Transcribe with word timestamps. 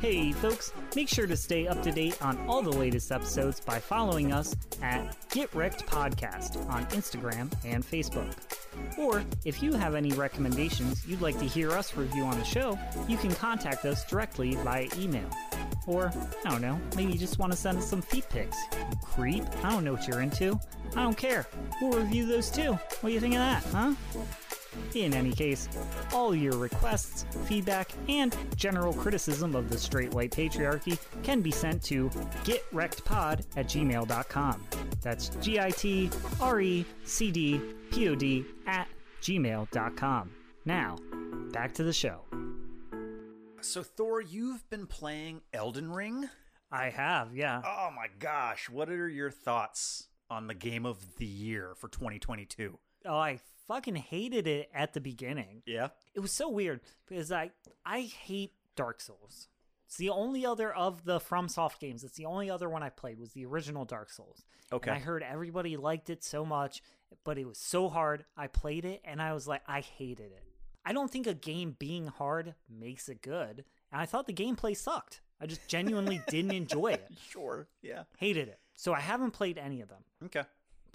Hey 0.00 0.30
folks, 0.32 0.72
make 0.94 1.08
sure 1.08 1.26
to 1.26 1.36
stay 1.36 1.66
up 1.66 1.82
to 1.82 1.90
date 1.90 2.22
on 2.22 2.38
all 2.46 2.62
the 2.62 2.70
latest 2.70 3.10
episodes 3.10 3.60
by 3.60 3.78
following 3.78 4.30
us 4.30 4.54
at 4.82 5.16
Get 5.30 5.52
Wrecked 5.54 5.86
Podcast 5.86 6.64
on 6.68 6.84
Instagram 6.86 7.50
and 7.64 7.82
Facebook. 7.82 8.34
Or 8.98 9.24
if 9.46 9.62
you 9.62 9.72
have 9.72 9.94
any 9.94 10.12
recommendations 10.12 11.06
you'd 11.06 11.22
like 11.22 11.38
to 11.38 11.46
hear 11.46 11.72
us 11.72 11.96
review 11.96 12.24
on 12.24 12.38
the 12.38 12.44
show, 12.44 12.78
you 13.08 13.16
can 13.16 13.34
contact 13.34 13.86
us 13.86 14.04
directly 14.04 14.54
via 14.56 14.86
email. 14.98 15.28
Or, 15.86 16.12
I 16.44 16.50
don't 16.50 16.60
know, 16.60 16.78
maybe 16.94 17.12
you 17.12 17.18
just 17.18 17.38
want 17.38 17.52
to 17.52 17.58
send 17.58 17.78
us 17.78 17.88
some 17.88 18.02
feet 18.02 18.28
pics. 18.28 18.56
You 18.72 18.96
creep. 19.02 19.44
I 19.64 19.70
don't 19.70 19.82
know 19.82 19.94
what 19.94 20.06
you're 20.06 20.20
into. 20.20 20.60
I 20.94 21.02
don't 21.02 21.16
care. 21.16 21.46
We'll 21.80 21.98
review 21.98 22.26
those 22.26 22.50
too. 22.50 22.72
What 22.72 23.02
do 23.02 23.10
you 23.12 23.20
think 23.20 23.34
of 23.34 23.40
that, 23.40 23.62
huh? 23.72 23.94
In 25.04 25.14
any 25.14 25.32
case, 25.32 25.68
all 26.12 26.34
your 26.34 26.56
requests, 26.56 27.26
feedback, 27.44 27.90
and 28.08 28.36
general 28.56 28.92
criticism 28.92 29.54
of 29.54 29.68
the 29.68 29.78
straight 29.78 30.14
white 30.14 30.30
patriarchy 30.30 30.98
can 31.22 31.42
be 31.42 31.50
sent 31.50 31.82
to 31.84 32.08
gitrecdpod 32.44 33.44
at 33.56 33.66
gmail.com. 33.66 34.64
That's 35.02 35.28
G 35.40 35.60
I 35.60 35.70
T 35.70 36.10
R 36.40 36.60
E 36.60 36.84
C 37.04 37.30
D 37.30 37.60
P 37.90 38.08
O 38.08 38.14
D 38.14 38.44
at 38.66 38.88
gmail.com. 39.20 40.30
Now, 40.64 40.96
back 41.52 41.74
to 41.74 41.84
the 41.84 41.92
show. 41.92 42.22
So, 43.60 43.82
Thor, 43.82 44.20
you've 44.20 44.68
been 44.70 44.86
playing 44.86 45.42
Elden 45.52 45.92
Ring? 45.92 46.28
I 46.70 46.90
have, 46.90 47.34
yeah. 47.34 47.62
Oh 47.64 47.90
my 47.94 48.06
gosh, 48.18 48.68
what 48.68 48.88
are 48.88 49.08
your 49.08 49.30
thoughts 49.30 50.08
on 50.30 50.46
the 50.46 50.54
game 50.54 50.86
of 50.86 51.16
the 51.16 51.26
year 51.26 51.74
for 51.76 51.88
2022? 51.88 52.78
Oh, 53.04 53.16
I 53.16 53.38
fucking 53.66 53.96
hated 53.96 54.46
it 54.46 54.70
at 54.74 54.92
the 54.92 55.00
beginning. 55.00 55.62
Yeah. 55.66 55.88
It 56.14 56.20
was 56.20 56.32
so 56.32 56.48
weird 56.48 56.80
because 57.06 57.32
I 57.32 57.50
I 57.84 58.02
hate 58.02 58.52
Dark 58.76 59.00
Souls. 59.00 59.48
It's 59.86 59.96
the 59.96 60.10
only 60.10 60.44
other 60.44 60.74
of 60.74 61.04
the 61.04 61.20
FromSoft 61.20 61.78
games. 61.78 62.02
It's 62.02 62.16
the 62.16 62.26
only 62.26 62.50
other 62.50 62.68
one 62.68 62.82
I 62.82 62.90
played 62.90 63.20
was 63.20 63.32
the 63.32 63.46
original 63.46 63.84
Dark 63.84 64.10
Souls. 64.10 64.44
Okay. 64.72 64.90
And 64.90 64.98
I 64.98 65.00
heard 65.00 65.22
everybody 65.22 65.76
liked 65.76 66.10
it 66.10 66.24
so 66.24 66.44
much, 66.44 66.82
but 67.24 67.38
it 67.38 67.46
was 67.46 67.58
so 67.58 67.88
hard. 67.88 68.24
I 68.36 68.48
played 68.48 68.84
it 68.84 69.00
and 69.04 69.22
I 69.22 69.32
was 69.32 69.46
like, 69.46 69.62
I 69.68 69.80
hated 69.80 70.32
it. 70.32 70.42
I 70.84 70.92
don't 70.92 71.10
think 71.10 71.26
a 71.26 71.34
game 71.34 71.76
being 71.78 72.08
hard 72.08 72.54
makes 72.68 73.08
it 73.08 73.22
good. 73.22 73.64
And 73.92 74.00
I 74.00 74.06
thought 74.06 74.26
the 74.26 74.32
gameplay 74.32 74.76
sucked. 74.76 75.20
I 75.40 75.46
just 75.46 75.66
genuinely 75.68 76.20
didn't 76.28 76.52
enjoy 76.52 76.92
it. 76.92 77.08
Sure. 77.28 77.68
Yeah. 77.82 78.04
Hated 78.18 78.48
it. 78.48 78.58
So 78.74 78.92
I 78.92 79.00
haven't 79.00 79.32
played 79.32 79.58
any 79.58 79.80
of 79.80 79.88
them. 79.88 80.02
Okay. 80.24 80.42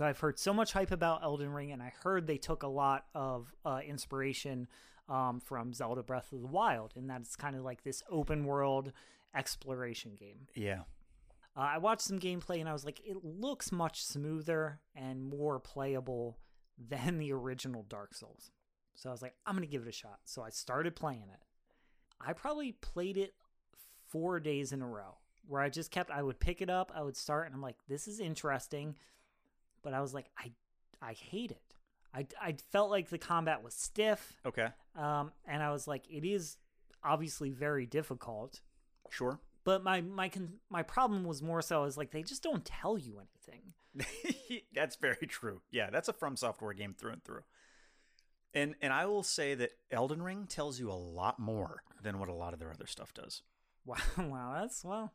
But 0.02 0.08
I've 0.08 0.20
heard 0.20 0.40
so 0.40 0.52
much 0.52 0.74
hype 0.74 0.90
about 0.90 1.22
Elden 1.22 1.54
Ring, 1.54 1.72
and 1.72 1.80
I 1.80 1.94
heard 2.02 2.26
they 2.26 2.40
took 2.40 2.64
a 2.64 2.68
lot 2.68 3.06
of 3.14 3.54
uh, 3.64 3.82
inspiration 3.86 4.68
um, 5.08 5.40
from 5.40 5.76
Zelda 5.76 6.02
Breath 6.02 6.34
of 6.34 6.42
the 6.42 6.48
Wild, 6.48 6.94
and 6.96 7.08
that 7.12 7.22
it's 7.22 7.36
kind 7.36 7.56
of 7.56 7.62
like 7.62 7.84
this 7.84 8.02
open 8.10 8.46
world 8.46 8.94
exploration 9.36 10.16
game. 10.20 10.48
Yeah. 10.56 10.80
Uh, 11.56 11.70
I 11.74 11.78
watched 11.78 12.02
some 12.02 12.18
gameplay, 12.18 12.60
and 12.60 12.68
I 12.68 12.74
was 12.74 12.84
like, 12.84 13.00
it 13.06 13.24
looks 13.24 13.72
much 13.72 14.04
smoother 14.04 14.80
and 14.96 15.24
more 15.24 15.60
playable 15.60 16.40
than 16.80 17.20
the 17.20 17.32
original 17.32 17.86
Dark 17.88 18.16
Souls. 18.16 18.50
So 18.96 19.08
I 19.08 19.12
was 19.12 19.22
like, 19.22 19.36
I'm 19.46 19.54
going 19.54 19.68
to 19.68 19.72
give 19.72 19.84
it 19.84 19.88
a 19.88 19.92
shot. 19.92 20.22
So 20.26 20.42
I 20.42 20.50
started 20.50 20.96
playing 20.96 21.30
it. 21.32 21.42
I 22.20 22.34
probably 22.34 22.72
played 22.72 23.18
it 23.18 23.36
four 24.08 24.40
days 24.40 24.74
in 24.74 24.82
a 24.82 24.88
row 24.88 25.20
where 25.46 25.62
I 25.62 25.70
just 25.70 25.92
kept, 25.92 26.10
I 26.10 26.24
would 26.24 26.40
pick 26.40 26.60
it 26.60 26.72
up, 26.72 26.92
I 26.96 27.04
would 27.04 27.18
start, 27.18 27.46
and 27.46 27.54
I'm 27.54 27.62
like, 27.62 27.78
this 27.88 28.08
is 28.08 28.20
interesting 28.20 28.96
but 29.84 29.94
I 29.94 30.02
was 30.02 30.14
like, 30.14 30.28
I 30.38 30.52
I 31.02 31.14
hate 31.14 31.52
it. 31.52 31.62
I, 32.14 32.28
I 32.42 32.56
felt 32.72 32.92
like 32.92 33.10
the 33.10 33.18
combat 33.18 33.64
was 33.64 33.74
stiff, 33.74 34.34
Okay. 34.46 34.68
um, 34.98 35.32
and 35.48 35.64
I 35.64 35.72
was 35.72 35.88
like, 35.88 36.04
it 36.10 36.26
is 36.26 36.58
obviously 37.04 37.50
very 37.52 37.86
difficult. 37.86 38.60
Sure. 39.10 39.40
But 39.64 39.84
my 39.84 40.02
my 40.02 40.28
con- 40.30 40.60
my 40.70 40.84
problem 40.84 41.24
was 41.24 41.42
more 41.42 41.62
so 41.62 41.86
is 41.86 41.98
like 41.98 42.12
they 42.12 42.24
just 42.24 42.44
don't 42.44 42.66
tell 42.66 42.98
you 42.98 43.20
anything. 43.20 43.74
that's 44.74 44.96
very 44.98 45.26
true. 45.28 45.62
Yeah, 45.72 45.90
that's 45.90 46.10
a 46.10 46.14
From 46.14 46.36
Software 46.36 46.74
game 46.74 46.94
through 46.98 47.14
and 47.14 47.24
through. 47.24 47.44
And 48.54 48.76
and 48.82 48.92
I 48.92 49.06
will 49.06 49.24
say 49.24 49.54
that 49.56 49.72
Elden 49.92 50.22
Ring 50.22 50.46
tells 50.48 50.80
you 50.80 50.92
a 50.92 50.94
lot 50.94 51.40
more 51.40 51.84
than 52.02 52.20
what 52.20 52.28
a 52.30 52.34
lot 52.34 52.54
of 52.54 52.60
their 52.60 52.72
other 52.74 52.88
stuff 52.88 53.14
does. 53.14 53.42
Wow, 53.86 53.98
wow, 54.20 54.58
that's 54.62 54.84
well. 54.84 55.12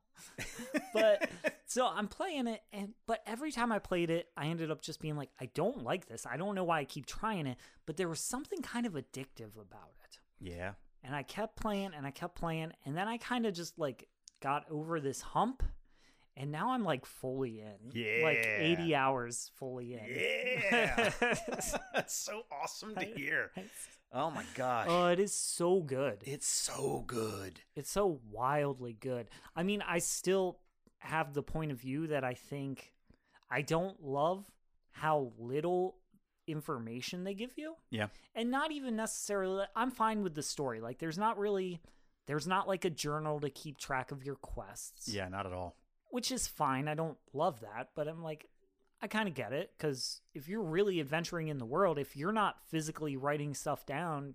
but 0.93 1.29
so 1.67 1.87
I'm 1.87 2.09
playing 2.09 2.49
it, 2.49 2.63
and 2.73 2.95
but 3.07 3.23
every 3.27 3.53
time 3.53 3.71
I 3.71 3.79
played 3.79 4.11
it, 4.11 4.29
I 4.37 4.47
ended 4.47 4.71
up 4.73 4.83
just 4.83 5.01
being 5.01 5.17
like, 5.17 5.31
I 5.41 5.47
don't 5.55 5.85
like 5.85 6.07
this. 6.07 6.27
I 6.27 6.37
don't 6.37 6.55
know 6.57 6.65
why 6.65 6.81
I 6.81 6.85
keep 6.85 7.07
trying 7.07 7.47
it, 7.47 7.59
but 7.87 7.97
there 7.97 8.09
was 8.09 8.19
something 8.21 8.63
kind 8.63 8.85
of 8.85 8.95
addictive 8.95 9.55
about 9.55 9.93
it. 10.05 10.19
Yeah. 10.41 10.73
and 11.05 11.15
I 11.15 11.23
kept 11.23 11.57
playing 11.57 11.93
and 11.97 12.05
I 12.07 12.11
kept 12.11 12.35
playing 12.35 12.73
and 12.85 12.97
then 12.97 13.07
I 13.09 13.17
kind 13.19 13.47
of 13.47 13.55
just 13.55 13.79
like 13.79 14.09
got 14.43 14.65
over 14.71 15.01
this 15.01 15.21
hump 15.21 15.63
and 16.37 16.51
now 16.53 16.73
I'm 16.73 16.85
like 16.85 17.07
fully 17.07 17.61
in. 17.61 17.93
Yeah. 17.93 18.25
Like 18.25 18.39
80 18.45 18.95
hours 18.95 19.51
fully 19.55 19.95
in. 19.95 20.01
Yeah. 20.05 21.11
that's 21.95 22.15
so 22.15 22.43
awesome 22.53 22.95
to 22.97 23.05
hear. 23.05 23.51
Oh 24.13 24.31
my 24.31 24.45
gosh. 24.55 24.87
Oh, 24.89 25.07
it 25.09 25.19
is 25.21 25.35
so 25.35 25.81
good. 25.81 26.19
it's 26.25 26.47
so 26.47 27.05
good. 27.07 27.61
It's 27.75 27.91
so 27.91 28.21
wildly 28.31 28.97
good. 28.99 29.29
I 29.55 29.63
mean, 29.63 29.83
I 29.87 29.99
still 29.99 30.59
have 30.99 31.35
the 31.35 31.43
point 31.43 31.71
of 31.73 31.79
view 31.81 32.07
that 32.09 32.25
I 32.25 32.35
think 32.35 32.93
I 33.51 33.63
don't 33.63 34.03
love 34.03 34.45
how 34.91 35.33
little 35.39 35.97
information 36.47 37.25
they 37.25 37.35
give 37.35 37.53
you. 37.57 37.75
Yeah. 37.91 38.07
and 38.35 38.51
not 38.51 38.71
even 38.73 38.95
necessarily 38.97 39.65
i'm 39.75 39.91
fine 39.91 40.23
with 40.23 40.35
the 40.37 40.43
story 40.43 40.81
like 40.81 40.99
there's 40.99 41.19
not 41.19 41.39
really 41.39 41.81
there's 42.27 42.47
not 42.47 42.69
like 42.69 42.85
a 42.85 42.91
journal 42.91 43.41
to 43.41 43.51
keep 43.51 43.79
track 43.79 44.13
of 44.13 44.25
your 44.25 44.37
quests 44.37 45.09
Yeah, 45.09 45.29
not 45.29 45.47
at 45.47 45.53
all. 45.53 45.75
which 46.11 46.31
is 46.31 46.47
fine 46.47 46.87
i 46.87 46.95
don't 46.95 47.19
love 47.33 47.61
that 47.61 47.89
but 47.97 48.07
i'm 48.07 48.23
like 48.23 48.47
i 49.03 49.07
kind 49.07 49.29
of 49.29 49.35
get 49.35 49.53
it 49.53 49.73
because 49.77 50.21
if 50.35 50.49
you're 50.49 50.63
really 50.63 51.01
adventuring 51.01 51.49
in 51.49 51.59
the 51.59 51.65
world 51.67 51.99
if 51.99 52.17
you're 52.17 52.33
not 52.33 52.57
physically 52.69 53.17
writing 53.17 53.55
stuff 53.55 53.85
down 53.87 54.35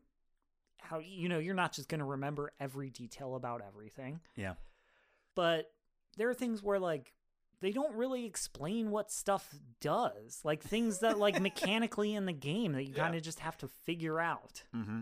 how 0.80 1.00
you 1.00 1.30
know 1.30 1.40
you're 1.40 1.54
not 1.56 1.74
just 1.74 1.88
going 1.90 2.00
to 2.00 2.06
remember 2.06 2.52
every 2.60 2.90
detail 2.90 3.36
about 3.36 3.62
everything 3.66 4.20
Yeah. 4.36 4.54
but 5.36 5.72
there 6.18 6.30
are 6.30 6.34
things 6.34 6.62
where 6.62 6.80
like 6.80 7.14
they 7.62 7.72
don't 7.72 7.96
really 7.96 8.26
explain 8.26 8.90
what 8.92 9.12
stuff 9.12 9.54
does 9.80 10.42
like 10.44 10.62
things 10.64 11.00
that 11.00 11.20
like 11.20 11.40
mechanically 11.50 12.14
in 12.16 12.26
the 12.26 12.34
game 12.34 12.74
that 12.74 12.84
you 12.86 12.94
kind 12.94 13.16
of 13.16 13.22
just 13.22 13.40
have 13.40 13.58
to 13.60 13.68
figure 13.68 14.20
out 14.20 14.64
mm-hmm. 14.76 15.02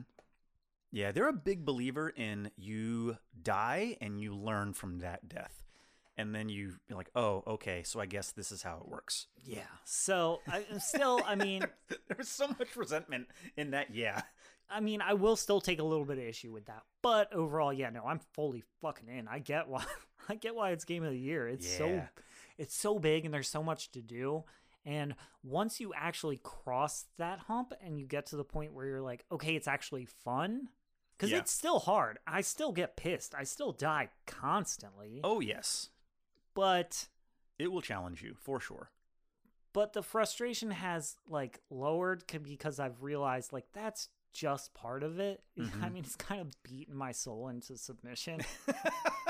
Yeah, 0.92 1.12
they're 1.12 1.28
a 1.30 1.34
big 1.34 1.66
believer 1.66 2.10
in 2.10 2.50
you 2.58 3.18
die 3.40 3.96
and 4.02 4.20
you 4.20 4.34
learn 4.34 4.74
from 4.74 4.98
that 5.02 5.30
death. 5.30 5.69
And 6.20 6.36
then 6.36 6.50
you 6.50 6.74
you're 6.90 6.98
like, 6.98 7.10
oh, 7.16 7.44
okay, 7.48 7.82
so 7.84 8.00
I 8.02 8.06
guess 8.06 8.32
this 8.32 8.52
is 8.52 8.62
how 8.62 8.78
it 8.84 8.90
works. 8.90 9.28
Yeah. 9.46 9.62
So 9.86 10.42
I 10.48 10.66
still, 10.80 11.22
I 11.26 11.36
mean, 11.36 11.64
There's 12.10 12.28
so 12.28 12.48
much 12.50 12.76
resentment 12.76 13.28
in 13.56 13.72
that. 13.72 13.96
Yeah. 13.96 14.22
I 14.70 14.82
mean, 14.82 15.02
I 15.02 15.14
will 15.14 15.36
still 15.36 15.62
take 15.62 15.80
a 15.80 15.84
little 15.84 16.04
bit 16.06 16.18
of 16.18 16.24
issue 16.26 16.52
with 16.52 16.66
that, 16.66 16.84
but 17.02 17.32
overall, 17.34 17.72
yeah, 17.74 17.90
no, 17.90 18.04
I'm 18.06 18.20
fully 18.34 18.64
fucking 18.82 19.08
in. 19.08 19.28
I 19.28 19.40
get 19.40 19.68
why, 19.70 19.84
I 20.30 20.36
get 20.36 20.54
why 20.56 20.72
it's 20.72 20.84
game 20.86 21.04
of 21.04 21.12
the 21.12 21.18
year. 21.18 21.48
It's 21.48 21.66
Yeah. 21.72 21.78
so, 21.78 22.02
it's 22.58 22.76
so 22.76 23.00
big, 23.00 23.24
and 23.26 23.34
there's 23.34 23.48
so 23.50 23.64
much 23.64 23.90
to 23.94 24.02
do. 24.02 24.44
And 24.86 25.16
once 25.42 25.80
you 25.80 25.94
actually 25.96 26.38
cross 26.44 27.06
that 27.18 27.40
hump 27.48 27.74
and 27.82 27.98
you 28.00 28.06
get 28.06 28.26
to 28.28 28.36
the 28.36 28.44
point 28.44 28.74
where 28.74 28.86
you're 28.86 29.02
like, 29.02 29.26
okay, 29.32 29.56
it's 29.56 29.68
actually 29.68 30.06
fun, 30.06 30.68
because 31.18 31.32
Yeah. 31.32 31.38
it's 31.40 31.52
still 31.52 31.80
hard. 31.80 32.20
I 32.28 32.42
still 32.42 32.72
get 32.72 32.96
pissed. 32.98 33.34
I 33.34 33.46
still 33.46 33.72
die 33.72 34.10
constantly, 34.28 35.22
Oh, 35.24 35.40
yes. 35.40 35.90
But 36.54 37.08
It 37.58 37.72
will 37.72 37.82
challenge 37.82 38.22
you 38.22 38.36
for 38.40 38.60
sure. 38.60 38.90
but 39.74 39.94
the 39.94 40.02
frustration 40.04 40.72
has 40.72 41.16
like 41.28 41.60
lowered 41.70 42.24
because 42.44 42.80
I've 42.80 43.02
realized 43.04 43.54
like 43.54 43.66
that's 43.74 44.10
just 44.34 44.74
part 44.74 45.04
of 45.04 45.20
it. 45.20 45.42
Mm-hmm. 45.60 45.84
I 45.84 45.90
mean, 45.90 46.04
it's 46.06 46.16
kind 46.16 46.40
of 46.40 46.48
beaten 46.64 46.96
my 46.96 47.12
soul 47.12 47.50
into 47.50 47.76
submission. 47.78 48.40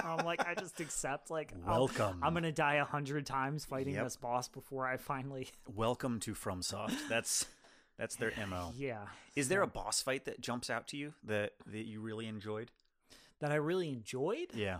I'm 0.03 0.23
like, 0.25 0.45
I 0.47 0.53
just 0.53 0.79
accept 0.79 1.31
like 1.31 1.51
Welcome. 1.65 2.19
I'm 2.21 2.33
gonna 2.35 2.51
die 2.51 2.75
a 2.75 2.85
hundred 2.85 3.25
times 3.25 3.65
fighting 3.65 3.95
Yep. 3.95 4.03
this 4.03 4.15
boss 4.17 4.47
before 4.47 4.85
I 4.85 4.97
finally. 4.97 5.47
Welcome 5.73 6.19
to 6.21 6.33
FromSoft. 6.35 7.07
That's 7.09 7.45
that's 7.97 8.15
their 8.15 8.31
MO. 8.47 8.73
Yeah, 8.77 9.07
Is 9.35 9.49
there 9.49 9.61
a 9.63 9.67
boss 9.67 10.01
fight 10.03 10.25
that 10.25 10.39
jumps 10.39 10.69
out 10.69 10.88
to 10.89 10.97
you 10.97 11.13
that 11.23 11.53
that 11.65 11.85
you 11.88 11.99
really 12.01 12.27
enjoyed? 12.27 12.69
that 13.39 13.51
I 13.51 13.55
really 13.55 13.89
enjoyed. 13.89 14.49
Yeah. 14.53 14.79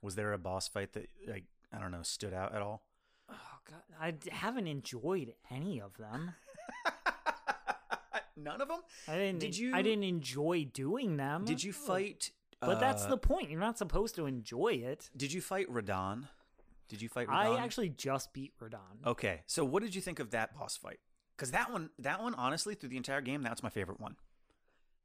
Was 0.00 0.14
there 0.14 0.32
a 0.32 0.38
boss 0.38 0.66
fight 0.68 0.92
that 0.94 1.10
like 1.28 1.44
I 1.72 1.78
don't 1.78 1.90
know 1.90 2.02
stood 2.02 2.34
out 2.34 2.54
at 2.54 2.62
all? 2.62 2.82
Oh 3.30 3.34
god, 3.68 3.82
I 4.00 4.14
haven't 4.34 4.66
enjoyed 4.66 5.34
any 5.50 5.80
of 5.80 5.96
them. 5.96 6.34
None 8.36 8.60
of 8.60 8.68
them. 8.68 8.80
I 9.06 9.16
didn't. 9.16 9.38
Did 9.40 9.56
you- 9.56 9.74
I 9.74 9.82
didn't 9.82 10.04
enjoy 10.04 10.64
doing 10.72 11.16
them. 11.16 11.44
Did 11.44 11.62
you 11.62 11.72
fight? 11.72 12.30
But 12.60 12.80
that's 12.80 13.04
uh, 13.04 13.08
the 13.08 13.16
point. 13.16 13.50
You're 13.50 13.60
not 13.60 13.78
supposed 13.78 14.14
to 14.16 14.26
enjoy 14.26 14.74
it. 14.74 15.10
Did 15.16 15.32
you 15.32 15.40
fight 15.40 15.70
Radahn? 15.72 16.28
Did 16.88 17.00
you 17.00 17.08
fight 17.08 17.28
Radahn? 17.28 17.56
I 17.58 17.58
actually 17.64 17.88
just 17.90 18.32
beat 18.32 18.52
Radahn. 18.60 19.06
Okay, 19.06 19.42
so 19.46 19.64
what 19.64 19.82
did 19.82 19.94
you 19.94 20.00
think 20.00 20.18
of 20.18 20.30
that 20.30 20.54
boss 20.54 20.76
fight? 20.76 20.98
Because 21.36 21.52
that 21.52 21.70
one, 21.72 21.90
that 21.98 22.22
one, 22.22 22.34
honestly, 22.34 22.74
through 22.74 22.90
the 22.90 22.96
entire 22.98 23.20
game, 23.22 23.42
that's 23.42 23.62
my 23.62 23.70
favorite 23.70 24.00
one. 24.00 24.16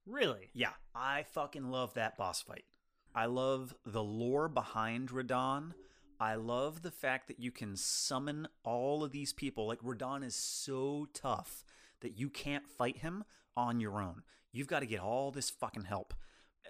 Really? 0.05 0.49
Yeah, 0.53 0.71
I 0.93 1.23
fucking 1.31 1.69
love 1.71 1.93
that 1.93 2.17
boss 2.17 2.41
fight. 2.41 2.65
I 3.13 3.27
love 3.27 3.73
the 3.85 4.03
lore 4.03 4.49
behind 4.49 5.09
Radahn. 5.09 5.71
I 6.19 6.35
love 6.35 6.81
the 6.81 6.91
fact 6.91 7.27
that 7.27 7.39
you 7.39 7.51
can 7.51 7.75
summon 7.75 8.47
all 8.63 9.03
of 9.03 9.11
these 9.11 9.33
people. 9.33 9.67
Like 9.67 9.79
Radahn 9.81 10.23
is 10.23 10.35
so 10.35 11.07
tough 11.13 11.63
that 12.01 12.17
you 12.17 12.29
can't 12.29 12.67
fight 12.67 12.97
him 12.97 13.23
on 13.57 13.79
your 13.79 13.99
own. 14.01 14.23
You've 14.51 14.67
got 14.67 14.79
to 14.81 14.85
get 14.85 14.99
all 14.99 15.31
this 15.31 15.49
fucking 15.49 15.83
help. 15.85 16.13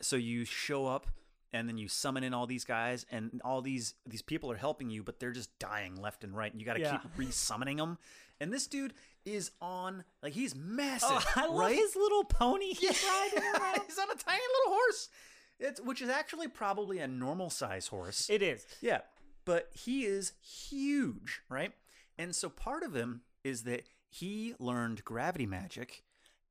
So 0.01 0.15
you 0.15 0.45
show 0.45 0.87
up 0.87 1.07
and 1.53 1.69
then 1.69 1.77
you 1.77 1.87
summon 1.87 2.23
in 2.23 2.33
all 2.33 2.47
these 2.47 2.65
guys 2.65 3.05
and 3.11 3.39
all 3.45 3.61
these 3.61 3.93
these 4.05 4.21
people 4.21 4.51
are 4.51 4.57
helping 4.57 4.89
you 4.89 5.03
but 5.03 5.19
they're 5.19 5.31
just 5.31 5.57
dying 5.57 5.95
left 5.95 6.23
and 6.25 6.35
right 6.35 6.51
and 6.51 6.59
you 6.59 6.65
got 6.65 6.73
to 6.73 6.81
Yeah. 6.81 6.97
keep 6.97 7.11
re-summoning 7.17 7.77
them. 7.77 7.97
And 8.41 8.51
this 8.51 8.67
dude 8.67 8.93
is 9.23 9.51
on 9.61 10.03
like 10.21 10.33
he's 10.33 10.55
massive, 10.55 11.09
Oh, 11.11 11.23
I 11.35 11.45
love 11.47 11.57
right? 11.57 11.75
his 11.75 11.95
little 11.95 12.23
pony 12.25 12.73
he's 12.73 13.03
riding 13.07 13.43
around. 13.55 13.79
He's 13.87 13.97
on 13.97 14.11
a 14.11 14.15
tiny 14.15 14.41
little 14.59 14.73
horse. 14.79 15.09
It's 15.57 15.79
which 15.79 16.01
is 16.01 16.09
actually 16.09 16.49
probably 16.49 16.99
a 16.99 17.07
normal 17.07 17.49
size 17.49 17.87
horse. 17.87 18.29
It 18.29 18.41
is. 18.41 18.65
yeah, 18.81 18.99
but 19.45 19.69
he 19.71 20.05
is 20.05 20.33
huge, 20.41 21.41
right? 21.49 21.73
And 22.17 22.35
so 22.35 22.49
part 22.49 22.83
of 22.83 22.95
him 22.95 23.21
is 23.43 23.63
that 23.63 23.83
he 24.09 24.55
learned 24.59 25.03
gravity 25.05 25.45
magic 25.45 26.03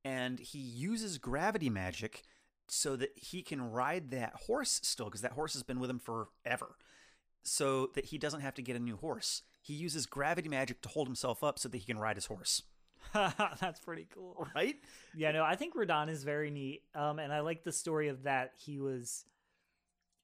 and 0.04 0.38
he 0.38 0.58
uses 0.58 1.18
gravity 1.18 1.70
magic 1.70 2.22
so 2.68 2.96
that 2.96 3.10
he 3.16 3.42
can 3.42 3.70
ride 3.70 4.10
that 4.10 4.34
horse 4.46 4.80
still 4.82 5.06
because 5.06 5.22
that 5.22 5.32
horse 5.32 5.52
has 5.54 5.62
been 5.62 5.80
with 5.80 5.90
him 5.90 5.98
forever. 5.98 6.76
So 7.42 7.90
that 7.94 8.06
he 8.06 8.18
doesn't 8.18 8.40
have 8.40 8.54
to 8.54 8.62
get 8.62 8.76
a 8.76 8.80
new 8.80 8.96
horse. 8.96 9.42
He 9.60 9.74
uses 9.74 10.06
gravity 10.06 10.48
magic 10.48 10.80
to 10.82 10.88
hold 10.88 11.06
himself 11.06 11.44
up 11.44 11.58
so 11.58 11.68
that 11.68 11.76
he 11.76 11.84
can 11.84 11.98
ride 11.98 12.16
his 12.16 12.26
horse. 12.26 12.62
That's 13.12 13.80
pretty 13.80 14.06
cool. 14.14 14.46
Right? 14.54 14.76
Yeah, 15.14 15.32
no, 15.32 15.44
I 15.44 15.56
think 15.56 15.74
Radahn 15.74 16.08
is 16.08 16.24
very 16.24 16.50
neat. 16.50 16.82
Um, 16.94 17.18
and 17.18 17.32
I 17.32 17.40
like 17.40 17.64
the 17.64 17.72
story 17.72 18.08
of 18.08 18.22
that 18.22 18.52
he 18.56 18.78
was, 18.78 19.24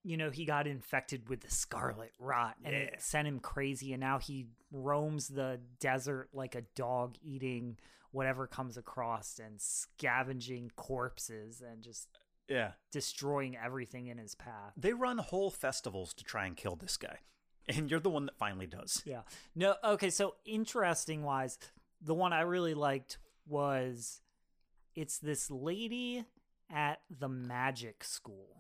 you 0.03 0.17
know, 0.17 0.31
he 0.31 0.45
got 0.45 0.67
infected 0.67 1.29
with 1.29 1.41
the 1.41 1.51
scarlet 1.51 2.13
rot 2.19 2.57
and 2.65 2.73
Yeah. 2.75 2.81
it 2.81 3.03
sent 3.03 3.29
him 3.29 3.39
crazy. 3.41 3.93
And 3.93 4.01
now 4.01 4.19
he 4.19 4.47
roams 4.73 5.29
the 5.29 5.61
desert 5.79 6.31
like 6.33 6.55
a 6.55 6.63
dog 6.75 7.17
eating 7.23 7.79
whatever 8.13 8.47
comes 8.47 8.77
across 8.77 9.39
and 9.39 9.61
scavenging 9.61 10.71
corpses 10.77 11.61
and 11.61 11.83
just 11.83 12.09
Yeah. 12.49 12.73
destroying 12.91 13.57
everything 13.57 14.07
in 14.09 14.19
his 14.19 14.35
path. 14.35 14.73
They 14.77 14.93
run 14.95 15.19
whole 15.19 15.51
festivals 15.51 16.15
to 16.15 16.25
try 16.25 16.47
and 16.47 16.57
kill 16.57 16.77
this 16.77 16.97
guy. 16.97 17.21
And 17.69 17.89
you're 17.91 18.01
the 18.01 18.11
one 18.11 18.27
that 18.27 18.37
finally 18.37 18.67
does. 18.67 19.03
Yeah. 19.07 19.23
No, 19.55 19.77
okay, 19.85 20.11
so 20.11 20.37
interesting 20.45 21.23
wise, 21.23 21.59
the 22.01 22.15
one 22.15 22.33
I 22.33 22.41
really 22.41 22.75
liked 22.75 23.19
was 23.47 24.23
it's 24.97 25.19
this 25.19 25.51
lady 25.51 26.25
at 26.69 27.03
the 27.11 27.29
magic 27.29 28.03
school. 28.03 28.57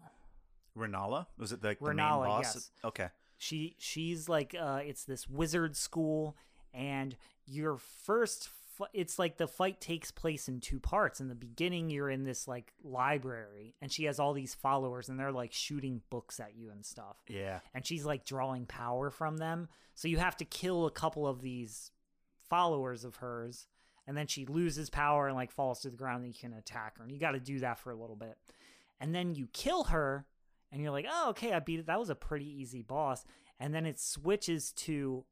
Renala? 0.80 1.26
Was 1.38 1.52
it 1.52 1.62
the, 1.62 1.76
the 1.80 1.86
main 1.86 1.96
Renala, 1.98 2.26
boss? 2.26 2.54
yes. 2.54 2.70
Okay. 2.84 3.08
She 3.38 3.76
she's 3.78 4.28
like 4.28 4.54
uh 4.60 4.80
it's 4.84 5.04
this 5.04 5.28
wizard 5.28 5.76
school 5.76 6.36
and 6.74 7.16
your 7.46 7.76
first 7.78 8.48
fi- 8.76 8.86
it's 8.92 9.18
like 9.18 9.38
the 9.38 9.48
fight 9.48 9.80
takes 9.80 10.10
place 10.10 10.48
in 10.48 10.60
two 10.60 10.78
parts. 10.80 11.20
In 11.20 11.28
the 11.28 11.34
beginning 11.34 11.88
you're 11.90 12.10
in 12.10 12.24
this 12.24 12.46
like 12.46 12.72
library 12.84 13.74
and 13.80 13.90
she 13.90 14.04
has 14.04 14.18
all 14.18 14.32
these 14.34 14.54
followers 14.54 15.08
and 15.08 15.18
they're 15.18 15.32
like 15.32 15.52
shooting 15.52 16.02
books 16.10 16.38
at 16.40 16.54
you 16.56 16.70
and 16.70 16.84
stuff. 16.84 17.16
Yeah. 17.28 17.60
and 17.74 17.86
she's 17.86 18.04
like 18.04 18.24
drawing 18.24 18.66
power 18.66 19.10
from 19.10 19.38
them. 19.38 19.68
So 19.94 20.08
you 20.08 20.18
have 20.18 20.36
to 20.38 20.44
kill 20.44 20.86
a 20.86 20.90
couple 20.90 21.26
of 21.26 21.40
these 21.42 21.90
followers 22.48 23.04
of 23.04 23.16
hers, 23.16 23.66
and 24.06 24.16
then 24.16 24.26
she 24.26 24.46
loses 24.46 24.90
power 24.90 25.26
and 25.28 25.36
like 25.36 25.50
falls 25.50 25.80
to 25.80 25.90
the 25.90 25.96
ground. 25.96 26.24
And 26.24 26.34
you 26.34 26.38
can 26.40 26.52
attack 26.58 26.96
her, 26.98 27.04
and 27.04 27.12
you 27.12 27.18
got 27.18 27.32
to 27.32 27.40
do 27.40 27.60
that 27.60 27.78
for 27.78 27.90
a 27.90 27.94
little 27.96 28.16
bit, 28.16 28.36
and 28.98 29.14
then 29.14 29.34
you 29.34 29.46
kill 29.52 29.84
her, 29.84 30.24
and 30.72 30.80
you're 30.82 30.90
like, 30.92 31.06
oh, 31.10 31.30
okay, 31.30 31.52
I 31.52 31.58
beat 31.58 31.80
it. 31.80 31.86
That 31.86 31.98
was 31.98 32.10
a 32.10 32.14
pretty 32.14 32.46
easy 32.46 32.82
boss. 32.82 33.24
And 33.58 33.74
then 33.74 33.86
it 33.86 33.98
switches 34.00 34.72
to. 34.72 35.24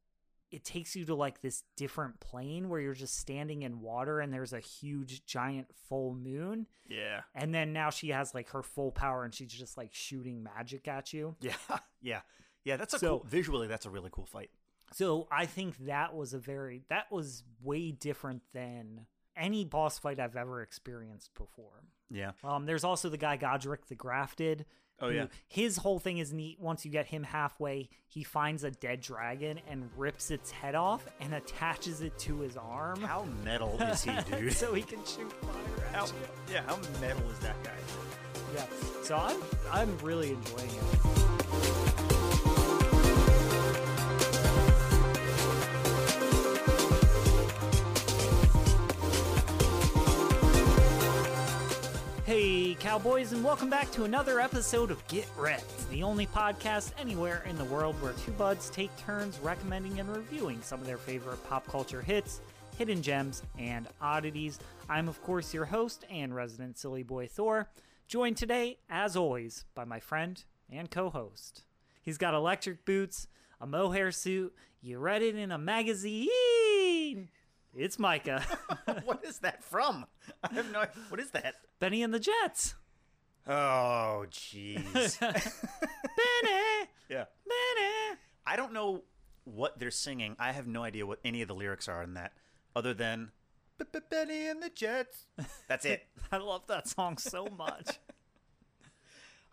It 0.51 0.63
takes 0.65 0.95
you 0.95 1.05
to 1.05 1.13
like 1.13 1.41
this 1.41 1.63
different 1.77 2.19
plane 2.19 2.69
where 2.69 2.81
you're 2.81 2.95
just 2.95 3.19
standing 3.19 3.61
in 3.61 3.81
water 3.81 4.19
and 4.19 4.33
there's 4.33 4.51
a 4.51 4.59
huge 4.59 5.23
giant 5.23 5.67
full 5.87 6.15
moon. 6.15 6.65
Yeah. 6.89 7.21
And 7.35 7.53
then 7.53 7.71
now 7.71 7.91
she 7.91 8.09
has 8.09 8.33
like 8.33 8.49
her 8.49 8.63
full 8.63 8.91
power 8.91 9.23
and 9.23 9.31
she's 9.31 9.51
just 9.53 9.77
like 9.77 9.93
shooting 9.93 10.41
magic 10.41 10.87
at 10.87 11.13
you. 11.13 11.35
Yeah. 11.41 11.53
Yeah. 12.01 12.21
Yeah. 12.63 12.77
That's 12.77 12.95
a 12.95 12.99
So- 12.99 13.19
cool. 13.19 13.27
Visually, 13.29 13.67
that's 13.67 13.85
a 13.85 13.91
really 13.91 14.09
cool 14.11 14.25
fight. 14.25 14.49
So 14.91 15.27
I 15.31 15.45
think 15.45 15.77
that 15.85 16.15
was 16.15 16.33
a 16.33 16.39
very 16.39 16.81
that 16.89 17.11
was 17.11 17.43
way 17.61 17.91
different 17.91 18.41
than 18.51 19.05
any 19.37 19.65
boss 19.65 19.99
fight 19.99 20.19
I've 20.19 20.35
ever 20.35 20.63
experienced 20.63 21.29
before. 21.35 21.83
Yeah. 22.09 22.31
Um, 22.43 22.65
there's 22.65 22.83
also 22.83 23.07
the 23.09 23.17
guy 23.17 23.37
Godrick 23.37 23.85
the 23.87 23.93
Grafted. 23.93 24.65
Oh, 25.01 25.09
yeah. 25.09 25.25
his 25.47 25.77
whole 25.77 25.99
thing 25.99 26.17
is 26.17 26.33
neat. 26.33 26.59
Once 26.59 26.85
you 26.85 26.91
get 26.91 27.05
him 27.07 27.23
halfway, 27.23 27.89
he 28.07 28.23
finds 28.23 28.63
a 28.63 28.71
dead 28.71 29.01
dragon 29.01 29.59
and 29.69 29.89
rips 29.97 30.31
its 30.31 30.51
head 30.51 30.75
off 30.75 31.07
and 31.21 31.33
attaches 31.33 32.01
it 32.01 32.17
to 32.19 32.39
his 32.39 32.57
arm, 32.57 33.01
How 33.01 33.25
metal 33.43 33.77
is 33.81 34.03
he, 34.03 34.11
dude? 34.31 34.53
so 34.53 34.73
he 34.73 34.81
can 34.81 34.99
shoot 35.05 35.31
fire 35.33 35.85
at 35.89 35.95
how, 35.95 36.05
you. 36.05 36.11
yeah. 36.51 36.63
How 36.67 36.77
metal 36.99 37.29
is 37.31 37.39
that 37.39 37.61
guy? 37.63 37.71
Yeah. 38.55 38.65
So 39.03 39.15
I'm 39.15 39.39
I'm 39.71 39.97
really 39.99 40.31
enjoying 40.31 40.69
it. 40.69 41.88
Hey, 52.29 52.75
cowboys, 52.75 53.31
and 53.31 53.43
welcome 53.43 53.71
back 53.71 53.89
to 53.89 54.03
another 54.03 54.39
episode 54.39 54.91
of 54.91 55.07
Get 55.07 55.27
Wrecked, 55.35 55.89
the 55.89 56.03
only 56.03 56.27
podcast 56.27 56.91
anywhere 56.99 57.43
in 57.49 57.57
the 57.57 57.65
world 57.65 57.99
where 58.03 58.13
two 58.13 58.31
buds 58.33 58.69
take 58.69 58.95
turns 58.97 59.39
recommending 59.39 59.99
and 59.99 60.15
reviewing 60.15 60.61
some 60.61 60.79
of 60.79 60.85
their 60.85 60.99
favorite 60.99 61.43
pop 61.49 61.65
culture 61.65 62.03
hits, 62.03 62.41
hidden 62.77 63.01
gems, 63.01 63.41
and 63.57 63.87
oddities. 63.99 64.59
I'm, 64.87 65.07
of 65.09 65.19
course, 65.23 65.55
your 65.55 65.65
host 65.65 66.05
and 66.07 66.35
resident 66.35 66.77
silly 66.77 67.01
boy 67.01 67.25
Thor, 67.25 67.67
joined 68.07 68.37
today, 68.37 68.77
as 68.91 69.15
always, 69.15 69.65
by 69.73 69.85
my 69.85 69.99
friend 69.99 70.43
and 70.71 70.91
co 70.91 71.09
host. 71.09 71.63
He's 72.03 72.19
got 72.19 72.35
electric 72.35 72.85
boots, 72.85 73.27
a 73.59 73.65
mohair 73.65 74.11
suit, 74.11 74.53
you 74.83 74.99
read 74.99 75.23
it 75.23 75.35
in 75.35 75.51
a 75.51 75.57
magazine. 75.57 76.29
It's 77.75 77.99
Micah, 77.99 78.43
what 79.05 79.23
is 79.23 79.39
that 79.39 79.63
from? 79.63 80.05
I 80.43 80.53
have 80.53 80.71
no. 80.71 80.85
What 81.09 81.19
is 81.19 81.31
that? 81.31 81.55
Benny 81.79 82.01
and 82.03 82.13
the 82.13 82.19
Jets. 82.19 82.75
Oh, 83.47 84.25
jeez. 84.29 85.19
Benny, 85.19 86.89
yeah. 87.09 87.25
Benny. 87.45 88.17
I 88.45 88.55
don't 88.55 88.73
know 88.73 89.03
what 89.43 89.79
they're 89.79 89.91
singing. 89.91 90.35
I 90.39 90.51
have 90.51 90.67
no 90.67 90.83
idea 90.83 91.05
what 91.05 91.19
any 91.23 91.41
of 91.41 91.47
the 91.47 91.55
lyrics 91.55 91.87
are 91.87 92.03
in 92.03 92.15
that, 92.15 92.33
other 92.75 92.93
than 92.93 93.31
Benny 94.09 94.47
and 94.47 94.61
the 94.61 94.69
Jets." 94.69 95.27
That's 95.67 95.85
it. 95.85 96.07
I 96.31 96.37
love 96.37 96.63
that 96.67 96.87
song 96.87 97.17
so 97.17 97.47
much. 97.57 97.99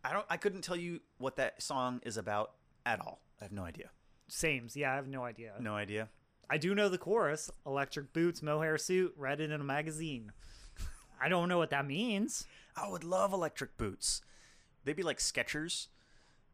I 0.02 0.12
don't. 0.12 0.26
I 0.30 0.36
couldn't 0.36 0.62
tell 0.62 0.76
you 0.76 1.00
what 1.18 1.36
that 1.36 1.62
song 1.62 2.00
is 2.04 2.16
about 2.16 2.52
at 2.84 3.00
all. 3.00 3.20
I 3.40 3.44
have 3.44 3.52
no 3.52 3.64
idea. 3.64 3.90
Sames, 4.28 4.74
yeah, 4.74 4.92
I 4.92 4.96
have 4.96 5.06
no 5.06 5.22
idea. 5.24 5.52
No 5.60 5.74
idea. 5.76 6.08
I 6.48 6.58
do 6.58 6.74
know 6.74 6.88
the 6.88 6.98
chorus: 6.98 7.50
electric 7.64 8.12
boots, 8.12 8.42
mohair 8.42 8.78
suit, 8.78 9.14
read 9.16 9.40
it 9.40 9.50
in 9.50 9.60
a 9.60 9.64
magazine. 9.64 10.32
I 11.20 11.28
don't 11.28 11.48
know 11.48 11.58
what 11.58 11.70
that 11.70 11.86
means. 11.86 12.46
I 12.76 12.88
would 12.88 13.04
love 13.04 13.32
electric 13.32 13.76
boots. 13.78 14.22
They'd 14.84 14.96
be 14.96 15.02
like 15.02 15.18
Skechers. 15.18 15.88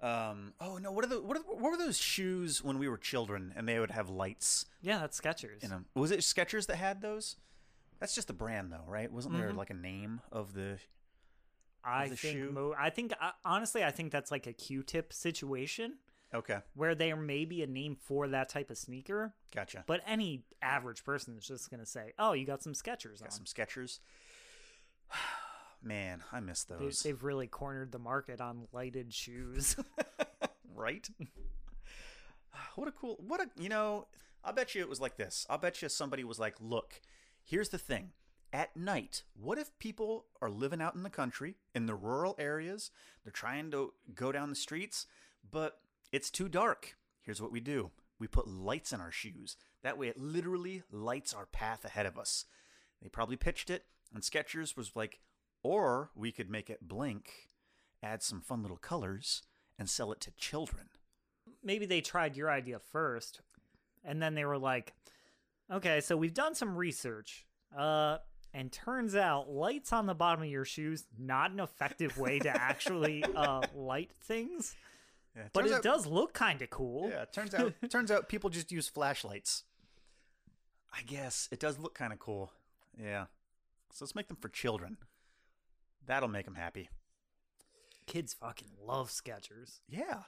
Um, 0.01 0.53
oh 0.61 0.79
no! 0.79 0.91
What 0.91 1.05
are 1.05 1.09
the 1.09 1.21
what, 1.21 1.37
are, 1.37 1.41
what 1.43 1.73
were 1.73 1.77
those 1.77 1.99
shoes 1.99 2.63
when 2.65 2.79
we 2.79 2.89
were 2.89 2.97
children 2.99 3.53
and 3.55 3.69
they 3.69 3.79
would 3.79 3.91
have 3.93 4.09
lights 4.09 4.67
Yeah, 4.81 4.99
that's 4.99 5.21
Skechers. 5.21 5.63
in 5.63 5.71
them? 5.71 5.87
Was 5.95 6.11
it 6.11 6.21
Skechers 6.21 6.67
that 6.67 6.77
had 6.77 7.03
those? 7.03 7.37
That's 8.01 8.15
just 8.15 8.27
the 8.27 8.35
brand 8.35 8.73
though, 8.73 8.85
right? 8.89 9.11
Wasn't 9.13 9.37
there 9.37 9.53
like 9.53 9.71
a 9.71 9.75
name 9.75 10.21
of 10.33 10.55
the? 10.55 10.79
I 11.85 12.09
the 12.09 12.17
think. 12.17 12.35
shoe? 12.37 12.51
Mo- 12.53 12.75
I 12.79 12.91
think 12.91 13.13
uh, 13.21 13.31
honestly, 13.45 13.85
I 13.85 13.91
think 13.93 14.11
that's 14.13 14.31
like 14.33 14.47
a 14.49 14.53
Q-tip 14.53 15.13
situation 15.13 15.95
Okay, 16.35 16.59
where 16.75 16.95
there 16.95 17.17
may 17.17 17.45
be 17.45 17.63
a 17.63 17.67
name 17.67 17.97
for 17.97 18.27
that 18.29 18.49
type 18.49 18.71
of 18.71 18.79
sneaker, 18.79 19.35
gotcha. 19.55 19.85
but 19.87 20.01
any 20.07 20.45
average 20.63 21.05
person 21.05 21.37
is 21.37 21.47
just 21.47 21.71
gonna 21.71 21.87
say, 21.87 22.13
"Oh, 22.19 22.33
you 22.33 22.47
got 22.47 22.63
some 22.63 22.73
Skechers 22.73 23.21
on." 23.21 23.25
Got 23.27 23.33
some 23.35 23.45
Skechers. 23.45 23.99
Man, 25.83 26.23
I 26.31 26.41
miss 26.41 26.63
They, 26.65 26.77
those. 26.77 27.03
they've 27.03 27.23
really 27.23 27.49
cornered 27.49 27.91
the 27.91 27.99
market 27.99 28.41
on 28.41 28.69
lighted 28.73 29.13
shoes. 29.13 29.77
right? 30.75 31.09
what 32.77 32.89
a 32.89 32.93
cool 32.93 33.17
what 33.27 33.41
a 33.41 33.49
you 33.61 33.69
know, 33.69 34.07
I'll 34.45 34.53
bet 34.53 34.75
you 34.75 34.83
it 34.83 34.89
was 34.89 35.01
like 35.01 35.17
this. 35.17 35.47
I'll 35.51 35.59
bet 35.59 35.83
you 35.83 35.89
somebody 35.89 36.25
was 36.25 36.39
like, 36.39 36.57
"Look, 36.61 37.01
here's 37.45 37.69
the 37.71 37.79
thing. 37.79 38.11
At 38.55 38.77
night, 38.77 39.23
what 39.35 39.59
if 39.59 39.77
people 39.79 40.27
are 40.43 40.51
living 40.51 40.83
out 40.83 40.95
in 40.95 41.03
the 41.03 41.11
country, 41.11 41.57
in 41.75 41.87
the 41.87 41.95
rural 41.95 42.37
areas, 42.39 42.91
they're 43.25 43.33
trying 43.33 43.71
to 43.71 43.95
go 44.15 44.31
down 44.31 44.51
the 44.51 44.55
streets, 44.55 45.07
but 45.51 45.79
it's 46.13 46.31
too 46.31 46.49
dark. 46.49 46.97
Here's 47.23 47.43
what 47.43 47.53
we 47.53 47.61
do. 47.61 47.91
We 48.19 48.29
put 48.29 48.47
lights 48.47 48.93
in 48.93 49.01
our 49.01 49.11
shoes. 49.11 49.57
That 49.83 49.99
way 49.99 50.09
it 50.09 50.19
literally 50.19 50.83
lights 50.91 51.35
our 51.35 51.47
path 51.47 51.85
ahead 51.85 52.07
of 52.07 52.19
us." 52.19 52.45
They 53.03 53.09
probably 53.09 53.37
pitched 53.37 53.71
it, 53.71 53.87
and 54.15 54.23
Skechers 54.23 54.77
was 54.77 54.93
like, 54.95 55.21
Or 55.63 56.11
we 56.15 56.33
could 56.33 56.51
make 56.51 56.71
it 56.71 56.87
blink, 56.87 57.31
add 58.03 58.23
some 58.23 58.41
fun 58.41 58.63
little 58.63 58.77
colors, 58.77 59.43
and 59.79 59.89
sell 59.89 60.13
it 60.13 60.21
to 60.21 60.31
children. 60.33 60.89
Maybe 61.63 61.87
they 61.87 62.01
tried 62.01 62.37
your 62.37 62.51
idea 62.51 62.79
first, 62.79 63.41
and 64.05 64.23
then 64.23 64.35
they 64.35 64.45
were 64.45 64.59
like, 64.59 64.95
"Okay, 65.71 66.01
so 66.01 66.17
we've 66.17 66.35
done 66.35 66.55
some 66.55 66.77
research. 66.77 67.47
Uh, 67.77 68.19
and 68.55 68.71
turns 68.71 69.17
out 69.17 69.49
lights 69.49 69.93
on 69.93 70.07
the 70.07 70.15
bottom 70.15 70.43
of 70.45 70.51
your 70.51 70.65
shoes 70.65 71.07
not 71.19 71.53
an 71.53 71.61
effective 71.61 72.19
way 72.19 72.39
to 72.39 72.51
actually 72.51 73.25
uh, 73.35 73.63
light 73.75 74.11
things, 74.21 74.77
Yeah, 75.37 75.45
but 75.53 75.67
it 75.67 75.73
out- 75.73 75.83
does 75.83 76.07
look 76.07 76.35
kind 76.35 76.61
of 76.63 76.71
cool." 76.71 77.09
Yeah, 77.11 77.25
turns 77.27 77.55
out 77.55 77.75
turns 77.91 78.11
out 78.11 78.29
people 78.29 78.51
just 78.51 78.71
use 78.73 78.89
flashlights. 78.89 79.65
I 80.93 81.03
guess 81.03 81.49
it 81.51 81.59
does 81.61 81.79
look 81.79 81.95
kind 81.95 82.13
of 82.13 82.19
cool. 82.19 82.53
Yeah. 83.01 83.27
So 83.93 84.05
let's 84.05 84.15
make 84.15 84.29
them 84.29 84.37
for 84.41 84.49
children. 84.49 84.99
That'll 86.07 86.29
make 86.29 86.45
them 86.45 86.55
happy. 86.55 86.89
Kids 88.07 88.35
fucking 88.35 88.69
love 88.85 89.11
Skechers. 89.11 89.81
Yeah. 89.89 90.23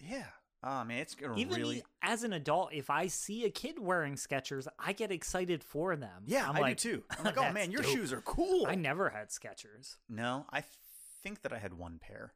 Yeah. 0.00 0.26
Oh 0.62 0.84
man, 0.84 0.98
it's 0.98 1.14
gonna 1.14 1.36
Even 1.36 1.56
really 1.56 1.84
as 2.02 2.22
an 2.24 2.32
adult, 2.32 2.72
if 2.72 2.88
I 2.88 3.08
see 3.08 3.44
a 3.44 3.50
kid 3.50 3.78
wearing 3.78 4.14
Skechers, 4.14 4.66
I 4.78 4.92
get 4.94 5.12
excited 5.12 5.62
for 5.62 5.96
them. 5.96 6.24
Yeah, 6.26 6.48
I'm 6.48 6.56
I 6.56 6.60
like, 6.60 6.78
do 6.78 6.96
too. 6.96 7.04
I'm 7.10 7.24
like, 7.24 7.38
oh 7.38 7.52
man, 7.52 7.70
your 7.70 7.82
dope." 7.82 7.92
shoes 7.92 8.12
are 8.12 8.22
cool. 8.22 8.66
I 8.66 8.74
never 8.74 9.10
had 9.10 9.28
Skechers. 9.28 9.96
No, 10.08 10.46
I 10.50 10.64
think 11.22 11.42
that 11.42 11.52
I 11.52 11.58
had 11.58 11.74
one 11.74 11.98
pair. 11.98 12.32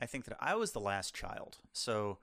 I 0.00 0.06
think 0.06 0.24
that 0.26 0.36
I 0.40 0.54
was 0.54 0.72
the 0.72 0.80
last 0.80 1.14
child. 1.14 1.58
So 1.72 2.18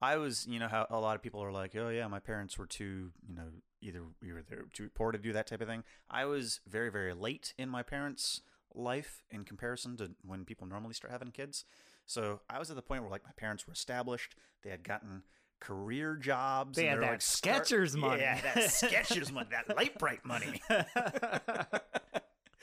I 0.00 0.16
was, 0.16 0.46
you 0.46 0.58
know, 0.58 0.68
how 0.68 0.86
a 0.90 0.98
lot 0.98 1.16
of 1.16 1.22
people 1.22 1.42
are 1.42 1.52
like, 1.52 1.74
oh, 1.76 1.88
yeah, 1.88 2.06
my 2.08 2.18
parents 2.20 2.58
were 2.58 2.66
too, 2.66 3.12
you 3.28 3.34
know, 3.34 3.48
either 3.80 4.02
we 4.20 4.32
were 4.32 4.42
there 4.42 4.64
too 4.72 4.90
poor 4.94 5.12
to 5.12 5.18
do 5.18 5.32
that 5.32 5.46
type 5.46 5.60
of 5.60 5.68
thing. 5.68 5.84
I 6.10 6.24
was 6.24 6.60
very, 6.66 6.90
very 6.90 7.14
late 7.14 7.54
in 7.58 7.68
my 7.68 7.82
parents' 7.82 8.40
life 8.74 9.24
in 9.30 9.44
comparison 9.44 9.96
to 9.98 10.12
when 10.24 10.44
people 10.44 10.66
normally 10.66 10.94
start 10.94 11.12
having 11.12 11.30
kids. 11.30 11.64
So 12.06 12.40
I 12.50 12.58
was 12.58 12.70
at 12.70 12.76
the 12.76 12.82
point 12.82 13.02
where, 13.02 13.10
like, 13.10 13.24
my 13.24 13.32
parents 13.36 13.66
were 13.66 13.72
established, 13.72 14.34
they 14.62 14.70
had 14.70 14.82
gotten 14.82 15.22
career 15.60 16.16
jobs. 16.16 16.76
They 16.76 16.88
and 16.88 17.00
had 17.00 17.02
that 17.02 17.12
like, 17.12 17.22
start- 17.22 17.96
money. 17.96 18.22
Yeah, 18.22 18.40
that 18.40 18.56
Skechers 18.56 19.32
money, 19.32 19.48
that 19.50 19.76
light 19.76 19.98
bright 19.98 20.24
money. 20.24 20.60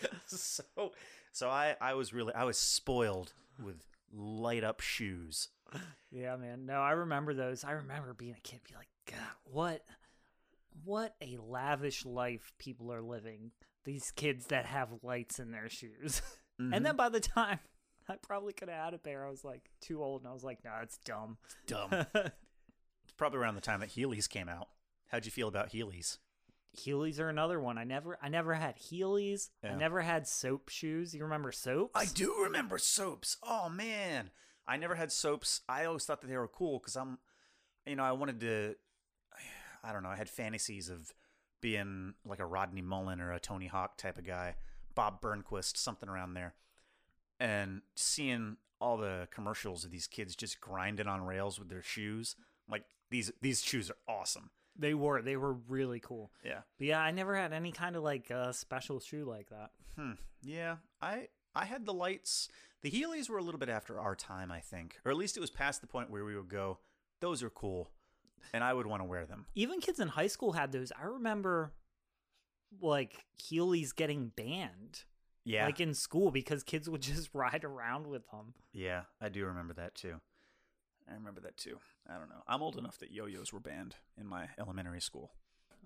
so 0.28 0.92
so 1.32 1.50
I 1.50 1.76
I 1.80 1.94
was 1.94 2.14
really 2.14 2.34
I 2.34 2.44
was 2.44 2.58
spoiled 2.58 3.34
with 3.64 3.86
light 4.14 4.64
up 4.64 4.80
shoes. 4.82 5.50
Yeah, 6.12 6.36
man. 6.38 6.66
No, 6.66 6.76
I 6.76 6.92
remember 6.92 7.34
those. 7.34 7.64
I 7.64 7.72
remember 7.72 8.14
being 8.14 8.36
a 8.38 8.42
kid, 8.42 8.62
be 8.68 8.76
like, 8.76 8.90
God, 9.06 9.20
what, 9.46 9.84
what 10.84 11.16
a 11.22 11.38
lavish 11.38 12.06
life 12.06 12.52
people 12.58 12.92
are 12.92 13.02
living. 13.02 13.52
These 13.86 14.12
kids 14.12 14.48
that 14.48 14.66
have 14.66 14.90
lights 15.04 15.40
in 15.40 15.52
their 15.52 15.70
shoes, 15.70 16.22
Mm-hmm. 16.60 16.74
and 16.74 16.86
then 16.86 16.96
by 16.98 17.08
the 17.10 17.20
time 17.22 17.60
I 18.10 18.16
probably 18.18 18.52
could 18.54 18.68
have 18.70 18.84
had 18.84 18.94
a 18.94 18.98
pair, 18.98 19.26
I 19.26 19.30
was 19.30 19.46
like 19.46 19.70
too 19.82 20.04
old, 20.04 20.22
and 20.22 20.30
I 20.30 20.34
was 20.34 20.44
like, 20.44 20.64
Nah, 20.66 20.82
it's 20.82 20.98
dumb. 20.98 21.38
dumb. 21.68 21.90
it's 22.16 23.14
probably 23.16 23.40
around 23.40 23.56
the 23.56 23.62
time 23.62 23.80
that 23.80 23.90
Heelys 23.90 24.28
came 24.28 24.50
out. 24.50 24.68
How'd 25.08 25.26
you 25.26 25.32
feel 25.32 25.48
about 25.48 25.72
Heelys? 25.72 26.18
Heelys 26.78 27.20
are 27.20 27.30
another 27.30 27.60
one. 27.60 27.78
I 27.78 27.84
never, 27.84 28.18
I 28.22 28.30
never 28.30 28.54
had 28.54 28.78
Heelys. 28.78 29.50
I 29.64 29.76
never 29.76 30.02
had 30.02 30.28
soap 30.28 30.70
shoes. 30.70 31.14
You 31.14 31.24
remember 31.24 31.52
soaps? 31.52 31.92
I 31.96 32.06
do 32.06 32.44
remember 32.44 32.78
soaps. 32.78 33.38
Oh 33.44 33.70
man, 33.70 34.30
I 34.68 34.78
never 34.78 34.96
had 34.96 35.12
soaps. 35.12 35.62
I 35.68 35.86
always 35.86 36.06
thought 36.06 36.22
that 36.22 36.28
they 36.28 36.38
were 36.38 36.48
cool 36.48 36.80
because 36.80 36.96
I'm, 36.96 37.18
you 37.86 37.96
know, 37.96 38.04
I 38.04 38.12
wanted 38.12 38.40
to. 38.42 38.76
I 39.84 39.94
don't 39.94 40.04
know. 40.04 40.10
I 40.10 40.16
had 40.16 40.30
fantasies 40.30 40.90
of 40.90 41.14
being 41.62 42.14
like 42.26 42.40
a 42.40 42.46
Rodney 42.46 42.82
Mullen 42.82 43.20
or 43.22 43.32
a 43.32 43.40
Tony 43.40 43.68
Hawk 43.68 43.98
type 43.98 44.18
of 44.18 44.26
guy, 44.26 44.56
Bob 44.96 45.22
Burnquist, 45.22 45.78
something 45.78 46.10
around 46.10 46.34
there, 46.34 46.54
and 47.40 47.82
seeing 47.96 48.58
all 48.82 48.98
the 48.98 49.28
commercials 49.32 49.84
of 49.84 49.92
these 49.92 50.08
kids 50.08 50.36
just 50.36 50.62
grinding 50.62 51.08
on 51.08 51.26
rails 51.26 51.60
with 51.60 51.70
their 51.70 51.82
shoes. 51.82 52.36
Like 52.70 52.84
these 53.10 53.32
these 53.42 53.62
shoes 53.62 53.90
are 53.90 53.98
awesome. 54.08 54.52
They 54.80 54.94
were, 54.94 55.22
they 55.22 55.36
were 55.38 55.54
really 55.68 56.00
cool. 56.00 56.32
Yeah. 56.44 56.62
But 56.78 56.88
yeah, 56.88 57.00
I 57.02 57.12
never 57.12 57.36
had 57.36 57.52
any 57.54 57.72
kind 57.72 57.96
of 57.96 58.04
like 58.04 58.32
uh, 58.32 58.52
special 58.54 59.00
shoe 59.00 59.26
like 59.26 59.50
that. 59.50 59.72
Hmm. 59.96 60.14
Yeah. 60.42 60.78
I 61.02 61.28
I 61.54 61.66
had 61.66 61.86
the 61.86 61.94
lights. 61.94 62.48
The 62.82 62.90
Heelys 62.90 63.30
were 63.30 63.38
a 63.38 63.44
little 63.44 63.60
bit 63.60 63.68
after 63.70 64.00
our 64.00 64.16
time, 64.16 64.52
I 64.52 64.62
think, 64.62 64.98
or 65.04 65.12
at 65.12 65.18
least 65.18 65.36
it 65.36 65.42
was 65.42 65.50
past 65.50 65.82
the 65.82 65.88
point 65.88 66.10
where 66.10 66.24
we 66.24 66.36
would 66.38 66.48
go, 66.48 66.80
"Those 67.20 67.44
are 67.44 67.50
cool," 67.50 67.92
and 68.54 68.64
I 68.64 68.74
would 68.74 68.88
want 68.88 69.02
to 69.02 69.06
wear 69.06 69.26
them. 69.26 69.48
even 69.54 69.82
kids 69.82 70.00
in 70.00 70.08
high 70.08 70.28
school 70.28 70.54
had 70.54 70.72
those. 70.72 70.94
I 70.98 71.04
remember 71.06 71.74
like 72.82 73.26
Heelys 73.42 73.94
getting 73.96 74.30
banned 74.30 75.04
Yeah. 75.44 75.66
like 75.66 75.80
in 75.82 75.94
school 75.94 76.32
because 76.32 76.64
kids 76.64 76.90
would 76.90 77.02
just 77.02 77.30
ride 77.34 77.64
around 77.66 78.08
with 78.08 78.30
them. 78.32 78.54
yeah, 78.72 79.02
I 79.20 79.30
do 79.30 79.46
remember 79.46 79.74
that 79.74 79.96
too. 79.96 80.22
I 81.10 81.16
remember 81.16 81.42
that 81.42 81.58
too. 81.58 81.80
I 82.08 82.18
don't 82.18 82.30
know. 82.30 82.44
I'm 82.48 82.62
old 82.62 82.78
enough 82.78 83.00
that 83.00 83.12
yo-yos 83.12 83.52
were 83.52 83.60
banned 83.60 83.96
in 84.20 84.28
my 84.28 84.48
elementary 84.60 85.02
school. 85.02 85.32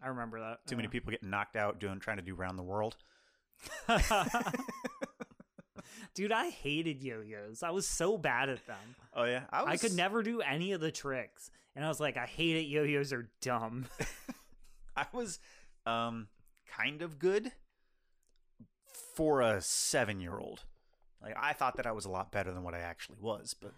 I 0.04 0.08
remember 0.08 0.40
that. 0.40 0.66
Too 0.68 0.76
many 0.76 0.90
people 0.90 1.12
getting 1.12 1.30
knocked 1.30 1.56
out 1.56 1.80
doing 1.80 2.00
trying 2.00 2.18
to 2.18 2.24
do 2.24 2.36
round 2.36 2.60
the 2.60 2.64
world. 2.64 2.98
Dude, 6.14 6.32
I 6.32 6.50
hated 6.50 7.02
yo-yos. 7.02 7.64
I 7.64 7.72
was 7.72 7.88
so 7.88 8.18
bad 8.18 8.50
at 8.50 8.66
them. 8.68 8.96
Oh 9.14 9.24
yeah, 9.24 9.44
I, 9.50 9.64
was, 9.64 9.72
I 9.72 9.78
could 9.78 9.96
never 9.96 10.22
do 10.22 10.42
any 10.42 10.74
of 10.74 10.82
the 10.82 10.92
tricks. 10.92 11.50
And 11.76 11.84
I 11.84 11.88
was 11.88 12.00
like, 12.00 12.18
I 12.18 12.26
hate 12.26 12.56
it. 12.56 12.66
Yo-yos 12.66 13.14
are 13.14 13.30
dumb. 13.42 13.86
I 14.96 15.06
was 15.12 15.40
um 15.86 16.28
kind 16.68 17.02
of 17.02 17.20
good 17.20 17.52
for 19.16 19.42
a 19.42 19.58
7-year-old. 19.58 20.64
Like 21.22 21.36
I 21.40 21.54
thought 21.54 21.78
that 21.78 21.88
I 21.88 21.94
was 21.94 22.06
a 22.06 22.10
lot 22.10 22.32
better 22.32 22.52
than 22.52 22.64
what 22.64 22.74
I 22.74 22.80
actually 22.80 23.18
was, 23.22 23.56
but 23.60 23.74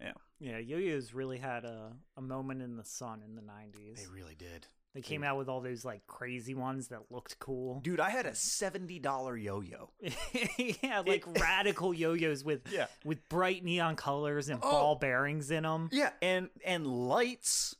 yeah, 0.00 0.12
yeah, 0.44 0.58
yo-yos 0.58 1.14
really 1.14 1.38
had 1.38 1.64
a, 1.64 1.92
a 2.16 2.20
moment 2.20 2.60
in 2.62 2.76
the 2.76 2.84
sun 2.84 3.22
in 3.26 3.34
the 3.34 3.42
90s. 3.42 3.96
they 3.96 4.06
really 4.12 4.34
did. 4.34 4.66
They 4.94 5.00
came 5.00 5.24
out 5.24 5.36
with 5.38 5.48
all 5.48 5.60
those 5.60 5.84
like 5.84 6.06
crazy 6.06 6.54
ones 6.54 6.88
that 6.88 7.10
looked 7.10 7.40
cool. 7.40 7.80
Dude, 7.80 7.98
I 7.98 8.10
had 8.10 8.26
a 8.26 8.30
$70 8.30 9.42
yo-yo. 9.42 9.90
yeah, 10.82 11.02
like 11.04 11.24
radical 11.40 11.92
yo-yos 11.92 12.44
with 12.44 12.60
Yeah. 12.70 12.86
with 13.04 13.28
bright 13.28 13.64
neon 13.64 13.96
colors 13.96 14.48
and 14.48 14.60
Oh. 14.62 14.70
ball 14.70 14.94
bearings 14.96 15.50
in 15.50 15.64
them. 15.64 15.88
Yeah, 15.92 16.10
and 16.22 16.48
and 16.64 16.86
lights. 16.86 17.74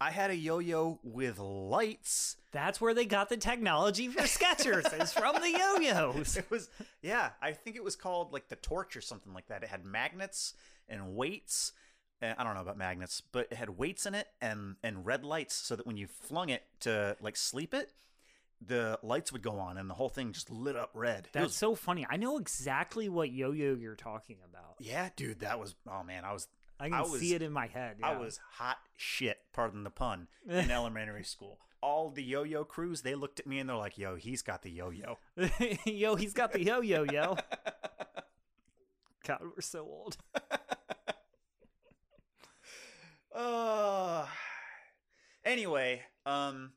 I 0.00 0.10
had 0.10 0.30
a 0.30 0.36
yo-yo 0.36 1.00
with 1.02 1.38
lights. 1.38 2.36
That's 2.52 2.80
where 2.80 2.94
they 2.94 3.04
got 3.06 3.28
the 3.28 3.36
technology 3.36 4.08
for 4.08 4.22
Skechers. 4.22 5.00
is 5.02 5.12
from 5.20 5.34
the 5.36 5.50
yo-yos. 5.50 6.36
It 6.36 6.50
was 6.50 6.70
yeah, 7.02 7.30
I 7.42 7.52
think 7.52 7.76
it 7.76 7.84
was 7.84 7.96
called 7.96 8.32
like 8.32 8.48
the 8.48 8.56
torch 8.56 8.96
or 8.96 9.00
something 9.02 9.34
like 9.34 9.48
that. 9.48 9.62
It 9.62 9.68
had 9.68 9.84
magnets 9.84 10.54
and 10.88 11.14
weights. 11.14 11.72
Uh, 12.24 12.34
I 12.38 12.44
don't 12.44 12.54
know 12.54 12.60
about 12.60 12.78
magnets, 12.78 13.20
but 13.32 13.48
it 13.50 13.56
had 13.56 13.70
weights 13.70 14.06
in 14.06 14.14
it 14.14 14.28
and 14.40 14.76
and 14.82 15.04
red 15.04 15.24
lights 15.24 15.54
so 15.54 15.76
that 15.76 15.86
when 15.86 15.96
you 15.96 16.06
flung 16.06 16.48
it 16.48 16.62
to 16.80 17.16
like 17.20 17.36
sleep 17.36 17.74
it, 17.74 17.92
the 18.66 18.98
lights 19.02 19.32
would 19.32 19.42
go 19.42 19.58
on 19.58 19.76
and 19.76 19.90
the 19.90 19.94
whole 19.94 20.08
thing 20.08 20.32
just 20.32 20.50
lit 20.50 20.76
up 20.76 20.90
red. 20.94 21.28
That's 21.32 21.44
was- 21.46 21.56
so 21.56 21.74
funny. 21.74 22.06
I 22.08 22.16
know 22.16 22.38
exactly 22.38 23.08
what 23.08 23.30
yo-yo 23.30 23.74
you're 23.74 23.94
talking 23.96 24.36
about. 24.48 24.76
yeah, 24.78 25.10
dude, 25.16 25.40
that 25.40 25.58
was 25.58 25.74
oh 25.90 26.02
man, 26.02 26.24
I 26.24 26.32
was 26.32 26.48
I 26.80 26.84
can 26.88 26.94
I 26.94 27.02
was- 27.02 27.20
see 27.20 27.34
it 27.34 27.42
in 27.42 27.52
my 27.52 27.66
head. 27.66 27.96
I 28.02 28.16
was 28.16 28.40
hot 28.52 28.78
shit, 28.96 29.38
pardon 29.52 29.84
the 29.84 29.90
pun, 29.90 30.28
in 30.48 30.70
elementary 30.70 31.24
school. 31.24 31.58
All 31.82 32.08
the 32.08 32.22
yo-yo 32.22 32.64
crews, 32.64 33.02
they 33.02 33.14
looked 33.14 33.40
at 33.40 33.46
me 33.46 33.58
and 33.58 33.68
they're 33.68 33.76
like, 33.76 33.98
"Yo, 33.98 34.16
he's 34.16 34.40
got 34.40 34.62
the 34.62 34.70
yo-yo." 34.70 35.18
yo, 35.84 36.14
he's 36.16 36.32
got 36.32 36.52
the 36.52 36.62
yo-yo, 36.64 37.04
yo. 37.04 37.36
God, 39.26 39.40
we're 39.42 39.60
so 39.60 39.80
old. 39.80 40.16
Uh 43.34 44.26
anyway, 45.44 46.02
um 46.24 46.72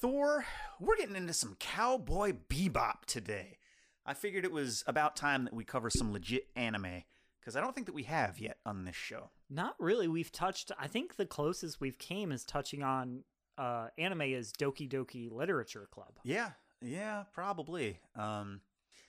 Thor, 0.00 0.44
we're 0.80 0.96
getting 0.96 1.16
into 1.16 1.34
some 1.34 1.56
cowboy 1.60 2.32
bebop 2.48 3.04
today. 3.06 3.58
I 4.06 4.14
figured 4.14 4.44
it 4.44 4.52
was 4.52 4.82
about 4.86 5.14
time 5.14 5.44
that 5.44 5.52
we 5.52 5.62
cover 5.62 5.90
some 5.90 6.12
legit 6.12 6.48
anime 6.56 7.04
because 7.38 7.54
I 7.54 7.60
don't 7.60 7.74
think 7.74 7.86
that 7.86 7.94
we 7.94 8.04
have 8.04 8.38
yet 8.38 8.56
on 8.64 8.84
this 8.84 8.96
show. 8.96 9.30
Not 9.48 9.74
really. 9.78 10.08
We've 10.08 10.32
touched. 10.32 10.72
I 10.78 10.86
think 10.86 11.16
the 11.16 11.26
closest 11.26 11.80
we've 11.80 11.98
came 11.98 12.32
is 12.32 12.44
touching 12.44 12.82
on 12.82 13.24
uh, 13.58 13.88
anime 13.98 14.22
is 14.22 14.52
Doki 14.52 14.88
Doki 14.88 15.30
Literature 15.30 15.86
Club. 15.90 16.18
Yeah, 16.24 16.50
yeah, 16.80 17.24
probably. 17.32 18.00
Um, 18.16 18.62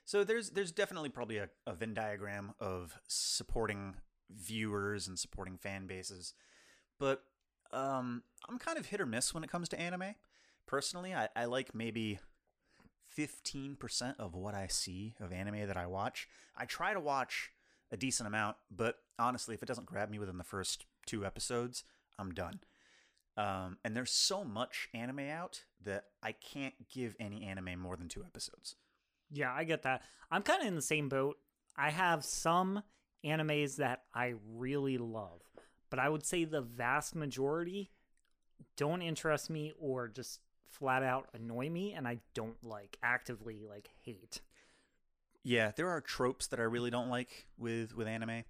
so 0.04 0.24
there's 0.24 0.50
there's 0.52 0.72
definitely 0.72 1.10
probably 1.10 1.38
a, 1.38 1.50
a 1.66 1.74
Venn 1.74 1.94
diagram 1.94 2.54
of 2.60 3.00
supporting 3.08 3.96
viewers 4.36 5.08
and 5.08 5.18
supporting 5.18 5.58
fan 5.58 5.88
bases, 5.88 6.34
but 7.00 7.24
um, 7.72 8.24
I'm 8.50 8.60
kind 8.60 8.78
of 8.78 8.88
hit 8.88 9.02
or 9.02 9.06
miss 9.06 9.34
when 9.34 9.44
it 9.44 9.52
comes 9.52 9.70
to 9.70 9.80
anime. 9.80 10.16
Personally, 10.68 11.14
I, 11.14 11.30
I 11.36 11.46
like 11.46 11.74
maybe 11.74 12.20
15% 13.18 14.16
of 14.20 14.36
what 14.36 14.54
I 14.54 14.68
see 14.68 15.16
of 15.20 15.32
anime 15.32 15.68
that 15.68 15.78
I 15.78 15.86
watch. 15.88 16.28
I 16.56 16.66
try 16.66 16.94
to 16.94 17.00
watch 17.00 17.52
a 17.92 17.98
decent 17.98 18.28
amount, 18.28 18.58
but 18.70 18.98
honestly, 19.20 19.56
if 19.56 19.64
it 19.64 19.68
doesn't 19.68 19.86
grab 19.86 20.10
me 20.10 20.20
within 20.20 20.38
the 20.38 20.44
first 20.44 20.86
two 21.06 21.26
episodes, 21.26 21.84
I'm 22.18 22.34
done. 22.34 22.62
Um, 23.38 23.78
and 23.84 23.96
there's 23.96 24.12
so 24.12 24.44
much 24.44 24.90
anime 24.94 25.20
out 25.20 25.64
that 25.84 26.06
I 26.22 26.34
can't 26.34 26.74
give 26.90 27.16
any 27.20 27.44
anime 27.44 27.80
more 27.80 27.96
than 27.96 28.08
two 28.08 28.24
episodes. 28.24 28.76
Yeah, 29.30 29.54
I 29.54 29.64
get 29.64 29.84
that. 29.84 30.04
I'm 30.30 30.44
kind 30.44 30.62
of 30.62 30.68
in 30.68 30.76
the 30.76 30.82
same 30.82 31.10
boat. 31.10 31.38
I 31.78 31.90
have 31.90 32.26
some 32.26 32.84
animes 33.26 33.78
that 33.78 34.04
I 34.14 34.36
really 34.56 34.98
love, 34.98 35.42
but 35.90 36.00
I 36.00 36.10
would 36.10 36.26
say 36.26 36.44
the 36.44 36.62
vast 36.62 37.16
majority 37.16 37.92
don't 38.78 39.02
interest 39.02 39.50
me 39.50 39.74
or 39.80 40.08
just 40.08 40.40
flat 40.70 41.04
out 41.04 41.28
annoy 41.34 41.70
me 41.70 41.94
and 41.94 42.08
I 42.08 42.20
don't 42.34 42.64
like 42.64 42.98
actively 43.04 43.62
like 43.68 43.90
hate. 44.04 44.42
Yeah, 45.44 45.72
there 45.76 45.90
are 45.90 46.02
tropes 46.02 46.48
that 46.48 46.60
I 46.60 46.64
really 46.64 46.92
don't 46.92 47.10
like 47.10 47.48
with 47.58 47.96
with 47.96 48.08
anime, 48.08 48.44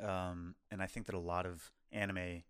um, 0.00 0.54
and 0.70 0.82
I 0.82 0.86
think 0.86 1.06
that 1.06 1.14
a 1.14 1.20
lot 1.20 1.46
of 1.46 1.70
anime 1.90 2.42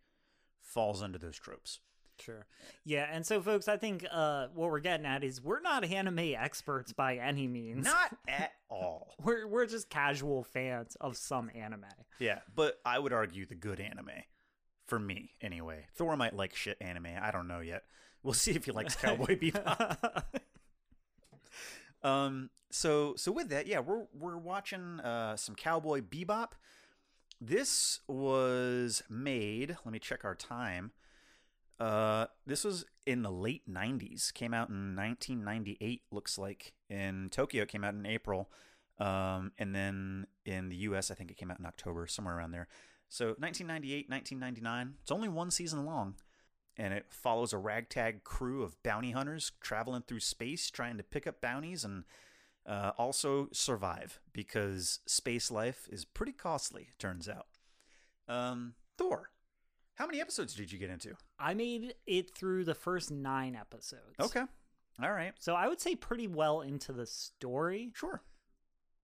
falls 0.61 1.03
under 1.03 1.19
those 1.19 1.37
tropes. 1.37 1.79
Sure. 2.19 2.47
Yeah, 2.85 3.07
and 3.11 3.25
so 3.27 3.41
folks, 3.43 3.69
I 3.69 3.77
think 3.77 4.05
uh 4.11 4.49
what 4.55 4.71
we're 4.71 4.81
getting 4.81 5.07
at 5.07 5.23
is 5.23 5.43
we're 5.43 5.61
not 5.61 5.85
anime 5.85 6.35
experts 6.37 6.93
by 6.93 7.17
any 7.17 7.47
means. 7.47 7.85
Not 7.85 8.17
at 8.29 8.53
all. 8.71 9.15
we're 9.23 9.47
we're 9.47 9.67
just 9.67 9.91
casual 9.91 10.43
fans 10.45 10.97
of 11.01 11.17
some 11.17 11.51
anime. 11.55 11.85
Yeah, 12.19 12.41
but 12.55 12.81
I 12.85 12.99
would 12.99 13.13
argue 13.13 13.45
the 13.47 13.55
good 13.55 13.81
anime, 13.81 14.11
for 14.87 14.99
me 14.99 15.33
anyway. 15.41 15.87
Thor 15.95 16.17
might 16.17 16.35
like 16.35 16.55
shit 16.55 16.79
anime. 16.81 17.09
I 17.21 17.31
don't 17.31 17.49
know 17.49 17.61
yet. 17.61 17.83
We'll 18.23 18.35
see 18.45 18.53
if 18.53 18.65
he 18.65 18.73
likes 18.73 18.97
Cowboy 18.97 19.37
Bebop. 19.39 20.23
Um, 22.03 22.51
so 22.71 23.15
so 23.17 23.33
with 23.33 23.49
that, 23.51 23.67
yeah, 23.67 23.81
we're 23.81 24.07
we're 24.13 24.39
watching 24.39 25.01
uh, 25.01 25.37
some 25.37 25.55
Cowboy 25.55 26.01
Bebop. 26.01 26.53
This 27.41 28.01
was 28.09 29.03
made. 29.11 29.77
Let 29.85 29.93
me 29.93 29.99
check 29.99 30.25
our 30.25 30.35
time. 30.35 30.93
Uh, 31.79 32.27
this 32.47 32.65
was 32.65 32.85
in 33.07 33.23
the 33.23 33.31
late 33.31 33.69
'90s. 33.69 34.33
Came 34.33 34.55
out 34.55 34.69
in 34.69 34.97
1998. 34.97 36.03
Looks 36.11 36.39
like 36.39 36.75
in 36.89 37.29
Tokyo, 37.31 37.63
it 37.63 37.69
came 37.69 37.85
out 37.85 37.95
in 37.95 38.07
April, 38.07 38.51
um, 38.99 39.53
and 39.59 39.75
then 39.75 40.27
in 40.45 40.69
the 40.69 40.77
U.S., 40.77 41.11
I 41.11 41.15
think 41.15 41.31
it 41.31 41.37
came 41.37 41.51
out 41.51 41.59
in 41.59 41.67
October, 41.67 42.07
somewhere 42.07 42.37
around 42.37 42.53
there. 42.53 42.69
So 43.09 43.27
1998, 43.39 44.11
1999. 44.11 44.95
It's 45.03 45.13
only 45.13 45.29
one 45.29 45.51
season 45.51 45.85
long 45.85 46.15
and 46.77 46.93
it 46.93 47.07
follows 47.09 47.53
a 47.53 47.59
ragtag 47.59 48.25
crew 48.25 48.63
of 48.63 48.83
bounty 48.83 49.13
hunters 49.13 49.53
traveling 49.61 50.03
through 50.03 50.21
space 50.21 50.71
trying 50.71 50.97
to 50.97 51.03
pick 51.03 51.27
up 51.27 51.41
bounties 51.41 51.85
and 51.85 52.05
uh, 52.67 52.93
also 52.99 53.49
survive 53.53 54.21
because 54.33 55.01
space 55.07 55.51
life 55.51 55.89
is 55.91 56.05
pretty 56.05 56.33
costly, 56.33 56.89
turns 56.99 57.29
out. 57.29 57.47
Um, 58.29 58.75
Thor, 58.99 59.31
how 59.97 60.07
many 60.07 60.21
episodes 60.21 60.55
did 60.55 60.71
you 60.71 60.79
get 60.79 60.91
into? 60.91 61.15
I 61.39 61.55
made 61.55 61.95
it 62.07 62.35
through 62.35 62.65
the 62.65 62.75
first 62.75 63.11
nine 63.11 63.57
episodes. 63.57 64.15
Okay. 64.21 64.43
All 65.03 65.13
right. 65.13 65.33
So 65.39 65.55
I 65.55 65.69
would 65.69 65.81
say 65.81 65.97
pretty 65.97 66.29
well 66.29 66.61
into 66.61 66.93
the 66.93 67.07
story. 67.07 67.93
Sure. 67.95 68.23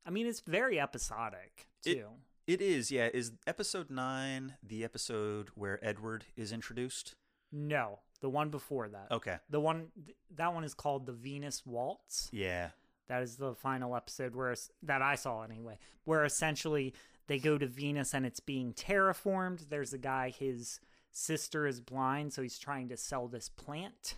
I 0.07 0.11
mean, 0.11 0.27
it's 0.27 0.41
very 0.41 0.79
episodic 0.79 1.69
too. 1.83 2.07
It, 2.47 2.61
it 2.61 2.63
is, 2.63 2.91
yeah. 2.91 3.09
Is 3.13 3.33
episode 3.47 3.91
nine 3.91 4.55
the 4.63 4.85
episode 4.85 5.49
where 5.55 5.83
Edward 5.85 6.27
is 6.37 6.53
introduced? 6.53 7.15
No, 7.51 8.01
the 8.21 8.29
one 8.29 8.51
before 8.51 8.89
that. 8.89 9.09
Okay. 9.11 9.37
The 9.49 9.61
one 9.61 9.89
that 10.35 10.53
one 10.53 10.65
is 10.65 10.75
called 10.75 11.07
the 11.07 11.13
Venus 11.13 11.65
Waltz. 11.65 12.29
Yeah. 12.33 12.71
That 13.09 13.23
is 13.23 13.37
the 13.37 13.55
final 13.55 13.95
episode 13.97 14.35
where 14.35 14.55
that 14.83 15.03
I 15.03 15.15
saw 15.15 15.43
anyway, 15.43 15.79
where 16.05 16.25
essentially 16.25 16.95
they 17.27 17.39
go 17.39 17.59
to 17.59 17.67
Venus 17.67 18.15
and 18.15 18.27
it's 18.27 18.41
being 18.41 18.73
terraformed. 18.75 19.69
There's 19.69 19.93
a 19.93 19.99
guy, 19.99 20.31
his 20.31 20.81
sister 21.11 21.67
is 21.67 21.81
blind, 21.81 22.33
so 22.33 22.43
he's 22.43 22.59
trying 22.59 22.89
to 22.89 22.97
sell 22.97 23.29
this 23.29 23.49
plant 23.49 24.17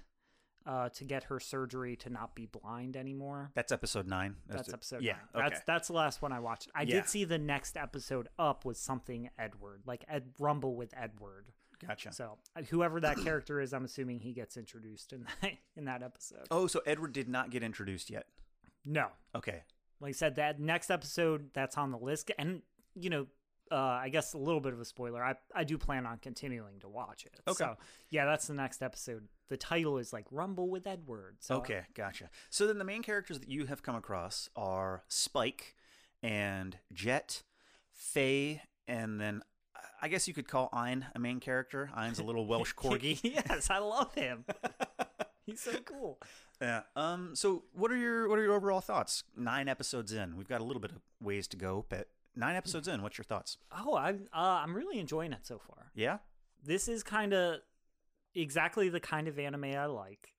uh, 0.67 0.89
to 0.91 1.05
get 1.05 1.25
her 1.25 1.39
surgery 1.39 1.95
to 1.97 2.09
not 2.11 2.35
be 2.35 2.47
blind 2.47 2.97
anymore. 2.97 3.51
That's 3.55 3.73
episode 3.73 4.07
nine. 4.09 4.37
That's, 4.47 4.63
that's 4.63 4.73
episode 4.75 5.03
yeah, 5.03 5.13
nine. 5.13 5.21
Okay. 5.35 5.49
That's 5.51 5.65
that's 5.67 5.89
the 5.89 5.95
last 5.95 6.23
one 6.23 6.33
I 6.33 6.41
watched. 6.41 6.69
I 6.75 6.83
Yeah. 6.83 6.95
did 7.01 7.09
see 7.09 7.25
the 7.25 7.39
next 7.39 7.77
episode 7.77 8.29
up 8.39 8.65
was 8.65 8.79
something 8.79 9.29
Edward, 9.39 9.83
like 9.87 10.05
Ed 10.09 10.31
Rumble 10.39 10.75
with 10.77 10.95
Edward. 10.97 11.53
Gotcha. 11.87 12.13
So 12.13 12.39
uh, 12.57 12.63
whoever 12.63 12.99
that 13.01 13.19
character 13.19 13.61
is, 13.61 13.75
I'm 13.75 13.85
assuming 13.85 14.21
he 14.21 14.33
gets 14.33 14.57
introduced 14.57 15.13
in 15.13 15.27
that 15.43 15.53
in 15.77 15.85
that 15.85 16.03
episode. 16.03 16.47
Oh, 16.51 16.67
so 16.67 16.81
Edward 16.87 17.13
did 17.13 17.29
not 17.29 17.51
get 17.51 17.63
introduced 17.63 18.09
yet. 18.09 18.27
No, 18.87 19.09
Okay. 19.35 19.65
like 20.01 20.11
I 20.11 20.13
said, 20.13 20.37
that 20.37 20.61
next 20.61 20.91
episode 20.91 21.51
that's 21.53 21.77
on 21.77 21.91
the 21.91 21.99
list, 21.99 22.31
and 22.39 22.63
you 22.95 23.11
know, 23.11 23.27
uh, 23.73 23.77
I 23.77 24.09
guess 24.11 24.35
a 24.35 24.39
little 24.39 24.61
bit 24.61 24.73
of 24.73 24.81
a 24.81 24.85
spoiler. 24.85 25.23
I 25.23 25.35
I 25.55 25.65
do 25.65 25.79
plan 25.79 26.07
on 26.07 26.19
continuing 26.19 26.81
to 26.81 26.89
watch 26.89 27.25
it. 27.27 27.41
Okay. 27.49 27.57
So 27.57 27.77
yeah, 28.11 28.25
that's 28.27 28.47
the 28.47 28.55
next 28.55 28.83
episode. 28.83 29.29
The 29.49 29.57
title 29.57 29.99
is 29.99 30.13
like 30.13 30.27
Rumble 30.31 30.69
with 30.69 30.87
Edward. 30.87 31.37
So 31.41 31.57
Okay, 31.57 31.83
gotcha. 31.95 32.31
So 32.51 32.67
then 32.67 32.79
the 32.79 32.85
main 32.85 33.03
characters 33.03 33.39
that 33.41 33.49
you 33.49 33.67
have 33.67 33.83
come 33.83 33.95
across 33.95 34.49
are 34.57 35.05
Spike 35.09 35.75
and 36.23 36.79
Jet, 36.93 37.43
Faye, 37.93 38.63
and 38.89 39.21
then 39.21 39.43
I 40.01 40.09
guess 40.09 40.29
you 40.29 40.35
could 40.35 40.49
call 40.49 40.69
Ein 40.73 41.07
a 41.15 41.19
main 41.19 41.41
character. 41.41 41.91
Ein's 41.95 42.19
a 42.19 42.25
little 42.25 42.47
Welsh 42.47 42.75
corgi. 42.77 43.19
yes, 43.23 43.71
I 43.71 43.79
love 43.79 44.15
him. 44.15 44.45
He's 45.47 45.61
so 45.61 45.73
cool. 45.85 46.19
yeah. 46.61 46.83
Um. 46.97 47.35
So 47.35 47.65
what 47.73 47.91
are 47.91 47.97
your 47.97 48.29
what 48.29 48.39
are 48.39 48.43
your 48.43 48.55
overall 48.55 48.81
thoughts? 48.81 49.25
Nine 49.37 49.69
episodes 49.69 50.13
in, 50.13 50.37
we've 50.37 50.49
got 50.49 50.61
a 50.61 50.65
little 50.65 50.81
bit 50.81 50.91
of 50.93 50.99
ways 51.21 51.47
to 51.49 51.57
go, 51.59 51.85
but 51.91 52.09
nine 52.37 52.57
episodes 52.57 52.89
in, 52.89 53.03
what's 53.03 53.19
your 53.19 53.25
thoughts? 53.25 53.59
Oh, 53.73 53.97
I'm 53.97 54.27
uh, 54.33 54.63
I'm 54.63 54.75
really 54.75 54.99
enjoying 54.99 55.33
it 55.33 55.47
so 55.47 55.59
far. 55.59 55.91
Yeah. 55.95 56.19
This 56.63 56.89
is 56.89 57.03
kind 57.03 57.33
of 57.33 57.61
exactly 58.35 58.89
the 58.89 59.01
kind 59.01 59.29
of 59.29 59.39
anime 59.39 59.65
I 59.65 59.87
like. 59.87 60.35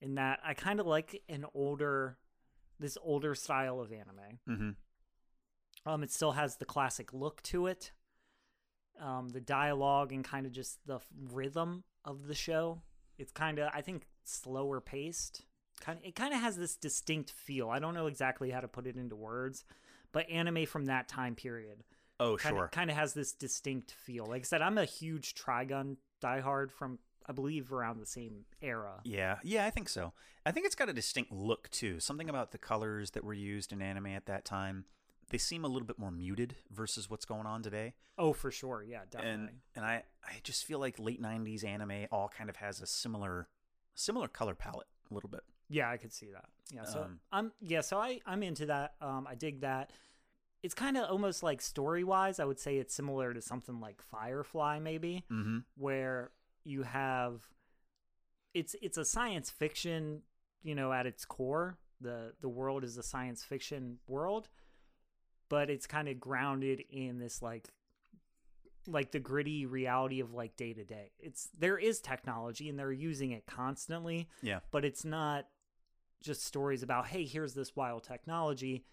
In 0.00 0.14
that 0.14 0.40
I 0.44 0.54
kind 0.54 0.80
of 0.80 0.86
like 0.86 1.22
an 1.28 1.44
older, 1.54 2.16
this 2.78 2.96
older 3.02 3.34
style 3.34 3.80
of 3.80 3.92
anime. 3.92 4.38
Mm-hmm. 4.48 5.90
Um, 5.90 6.02
it 6.02 6.10
still 6.10 6.32
has 6.32 6.56
the 6.56 6.64
classic 6.64 7.12
look 7.12 7.42
to 7.44 7.66
it. 7.66 7.92
Um, 9.00 9.30
the 9.30 9.40
dialogue 9.40 10.12
and 10.12 10.22
kind 10.22 10.44
of 10.46 10.52
just 10.52 10.78
the 10.86 11.00
rhythm 11.32 11.84
of 12.04 12.26
the 12.26 12.34
show. 12.34 12.82
It's 13.18 13.32
kind 13.32 13.58
of, 13.58 13.70
I 13.74 13.80
think, 13.80 14.06
slower 14.24 14.80
paced. 14.80 15.42
Kind 15.80 15.98
of, 15.98 16.04
it 16.04 16.14
kind 16.14 16.34
of 16.34 16.40
has 16.40 16.56
this 16.56 16.76
distinct 16.76 17.30
feel. 17.30 17.70
I 17.70 17.78
don't 17.78 17.94
know 17.94 18.06
exactly 18.06 18.50
how 18.50 18.60
to 18.60 18.68
put 18.68 18.86
it 18.86 18.96
into 18.96 19.16
words, 19.16 19.64
but 20.12 20.28
anime 20.30 20.66
from 20.66 20.86
that 20.86 21.08
time 21.08 21.34
period 21.34 21.84
Oh, 22.18 22.36
kind 22.36 22.54
sure. 22.54 22.68
kind 22.70 22.90
of 22.90 22.96
has 22.96 23.14
this 23.14 23.32
distinct 23.32 23.92
feel. 23.92 24.26
Like 24.26 24.42
I 24.42 24.44
said, 24.44 24.60
I'm 24.60 24.76
a 24.76 24.84
huge 24.84 25.34
Trigun 25.34 25.96
diehard 26.22 26.70
from 26.70 26.98
I 27.26 27.32
believe 27.32 27.72
around 27.72 27.98
the 28.00 28.06
same 28.06 28.44
era. 28.60 29.00
Yeah, 29.04 29.38
yeah, 29.42 29.64
I 29.64 29.70
think 29.70 29.88
so. 29.88 30.12
I 30.44 30.50
think 30.52 30.66
it's 30.66 30.74
got 30.74 30.88
a 30.88 30.92
distinct 30.92 31.32
look 31.32 31.70
too. 31.70 31.98
Something 32.00 32.28
about 32.28 32.50
the 32.52 32.58
colors 32.58 33.12
that 33.12 33.24
were 33.24 33.34
used 33.34 33.72
in 33.72 33.80
anime 33.80 34.08
at 34.08 34.26
that 34.26 34.44
time. 34.44 34.84
They 35.30 35.38
seem 35.38 35.64
a 35.64 35.68
little 35.68 35.86
bit 35.86 35.98
more 35.98 36.10
muted 36.10 36.56
versus 36.70 37.08
what's 37.08 37.24
going 37.24 37.46
on 37.46 37.62
today. 37.62 37.94
Oh, 38.18 38.32
for 38.32 38.50
sure, 38.50 38.82
yeah, 38.82 39.02
definitely. 39.10 39.32
And 39.32 39.50
and 39.76 39.84
I 39.84 40.02
I 40.24 40.40
just 40.42 40.64
feel 40.64 40.78
like 40.80 40.98
late 40.98 41.22
90s 41.22 41.64
anime 41.64 42.06
all 42.10 42.28
kind 42.36 42.50
of 42.50 42.56
has 42.56 42.80
a 42.82 42.86
similar 42.86 43.48
similar 43.94 44.28
color 44.28 44.54
palette 44.54 44.88
a 45.10 45.14
little 45.14 45.30
bit. 45.30 45.42
Yeah, 45.72 45.88
I 45.88 45.96
could 45.96 46.12
see 46.12 46.30
that. 46.32 46.48
Yeah, 46.74 46.84
so 46.84 47.02
Um, 47.04 47.20
I'm 47.32 47.52
yeah, 47.60 47.80
so 47.80 47.96
I 47.98 48.20
I'm 48.26 48.42
into 48.42 48.66
that. 48.66 48.94
Um, 49.00 49.26
I 49.26 49.34
dig 49.36 49.60
that. 49.60 49.92
It's 50.62 50.74
kind 50.74 50.96
of 50.98 51.08
almost 51.08 51.42
like 51.42 51.62
story 51.62 52.04
wise. 52.04 52.38
I 52.38 52.44
would 52.44 52.58
say 52.58 52.76
it's 52.76 52.92
similar 52.94 53.32
to 53.32 53.40
something 53.40 53.80
like 53.80 54.02
Firefly, 54.02 54.78
maybe, 54.80 55.24
Mhm. 55.30 55.64
where 55.76 56.32
you 56.64 56.82
have 56.82 57.48
it's 58.52 58.74
it's 58.82 58.98
a 58.98 59.04
science 59.04 59.48
fiction, 59.48 60.22
you 60.62 60.74
know, 60.74 60.92
at 60.92 61.06
its 61.06 61.24
core. 61.24 61.78
the 62.00 62.34
The 62.40 62.48
world 62.48 62.82
is 62.82 62.96
a 62.96 63.02
science 63.02 63.44
fiction 63.44 64.00
world, 64.06 64.48
but 65.48 65.70
it's 65.70 65.86
kind 65.86 66.08
of 66.08 66.18
grounded 66.18 66.80
in 66.90 67.18
this 67.18 67.42
like 67.42 67.68
like 68.86 69.12
the 69.12 69.20
gritty 69.20 69.66
reality 69.66 70.20
of 70.20 70.32
like 70.32 70.56
day 70.56 70.72
to 70.72 70.84
day. 70.84 71.12
It's 71.18 71.48
there 71.58 71.78
is 71.78 72.00
technology 72.00 72.68
and 72.68 72.78
they're 72.78 72.90
using 72.92 73.30
it 73.32 73.46
constantly 73.46 74.28
Yeah. 74.42 74.60
but 74.70 74.84
it's 74.84 75.04
not 75.04 75.46
just 76.22 76.44
stories 76.44 76.82
about 76.82 77.06
hey 77.06 77.24
here's 77.24 77.54
this 77.54 77.74
wild 77.74 78.04
technology. 78.04 78.84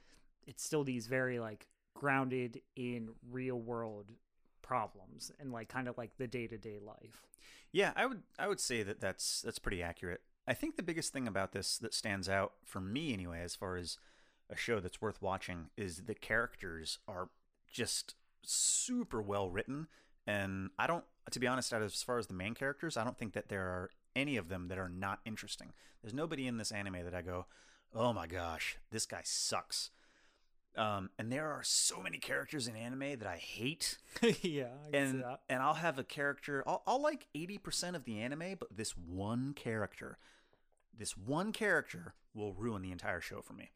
It's 0.46 0.64
still 0.64 0.84
these 0.84 1.08
very 1.08 1.40
like 1.40 1.68
grounded 1.94 2.62
in 2.76 3.10
real 3.32 3.60
world 3.60 4.12
problems 4.62 5.32
and 5.40 5.52
like 5.52 5.70
kind 5.70 5.88
of 5.88 5.98
like 5.98 6.12
the 6.18 6.28
day-to-day 6.28 6.80
life. 6.86 7.24
Yeah, 7.72 7.92
I 7.96 8.06
would 8.06 8.24
I 8.38 8.48
would 8.48 8.60
say 8.60 8.84
that 8.84 9.00
that's 9.00 9.42
that's 9.42 9.60
pretty 9.60 9.82
accurate. 9.82 10.22
I 10.48 10.54
think 10.54 10.78
the 10.78 10.84
biggest 10.84 11.12
thing 11.12 11.28
about 11.28 11.52
this 11.52 11.78
that 11.80 11.94
stands 11.94 12.30
out 12.30 12.54
for 12.64 12.80
me 12.80 13.14
anyway 13.14 13.42
as 13.42 13.56
far 13.56 13.76
as 13.76 13.98
a 14.50 14.56
show 14.56 14.80
that's 14.80 15.02
worth 15.02 15.22
watching 15.22 15.68
is 15.76 16.04
the 16.04 16.16
characters 16.16 17.00
are 17.08 17.30
just 17.72 18.16
super 18.44 19.22
well 19.22 19.50
written. 19.50 19.88
And 20.26 20.70
I 20.80 20.88
don't 20.88 21.04
to 21.32 21.40
be 21.40 21.48
honest 21.48 21.74
as 21.74 22.04
far 22.04 22.18
as 22.18 22.28
the 22.28 22.34
main 22.34 22.54
characters, 22.54 22.96
I 22.96 23.04
don't 23.04 23.18
think 23.18 23.34
that 23.34 23.50
there 23.50 23.64
are 23.64 23.90
any 24.18 24.36
of 24.36 24.50
them 24.50 24.68
that 24.68 24.78
are 24.78 24.90
not 24.90 25.20
interesting. 25.26 25.72
There's 26.02 26.14
nobody 26.14 26.48
in 26.48 26.58
this 26.58 26.72
anime 26.72 27.04
that 27.06 27.14
I 27.16 27.22
go, 27.22 27.46
"Oh 27.94 28.12
my 28.14 28.28
gosh, 28.28 28.78
this 28.92 29.06
guy 29.06 29.22
sucks." 29.24 29.92
Um, 30.76 31.10
and 31.18 31.32
there 31.32 31.48
are 31.52 31.64
so 31.64 32.02
many 32.04 32.20
characters 32.20 32.68
in 32.68 32.76
anime 32.76 33.18
that 33.18 33.26
I 33.28 33.38
hate 33.38 33.98
yeah 34.44 34.68
I 34.94 34.96
and 34.96 35.24
that. 35.24 35.40
and 35.50 35.64
I'll 35.64 35.74
have 35.76 35.98
a 35.98 36.04
character. 36.04 36.64
I'll, 36.68 36.84
I'll 36.86 37.02
like 37.02 37.28
eighty 37.34 37.58
percent 37.58 37.96
of 37.96 38.04
the 38.04 38.20
anime, 38.20 38.56
but 38.60 38.76
this 38.76 38.92
one 38.92 39.54
character, 39.56 40.18
this 40.96 41.18
one 41.18 41.52
character 41.52 42.14
will 42.36 42.54
ruin 42.54 42.82
the 42.84 42.92
entire 42.92 43.22
show 43.22 43.42
for 43.42 43.54
me. 43.54 43.72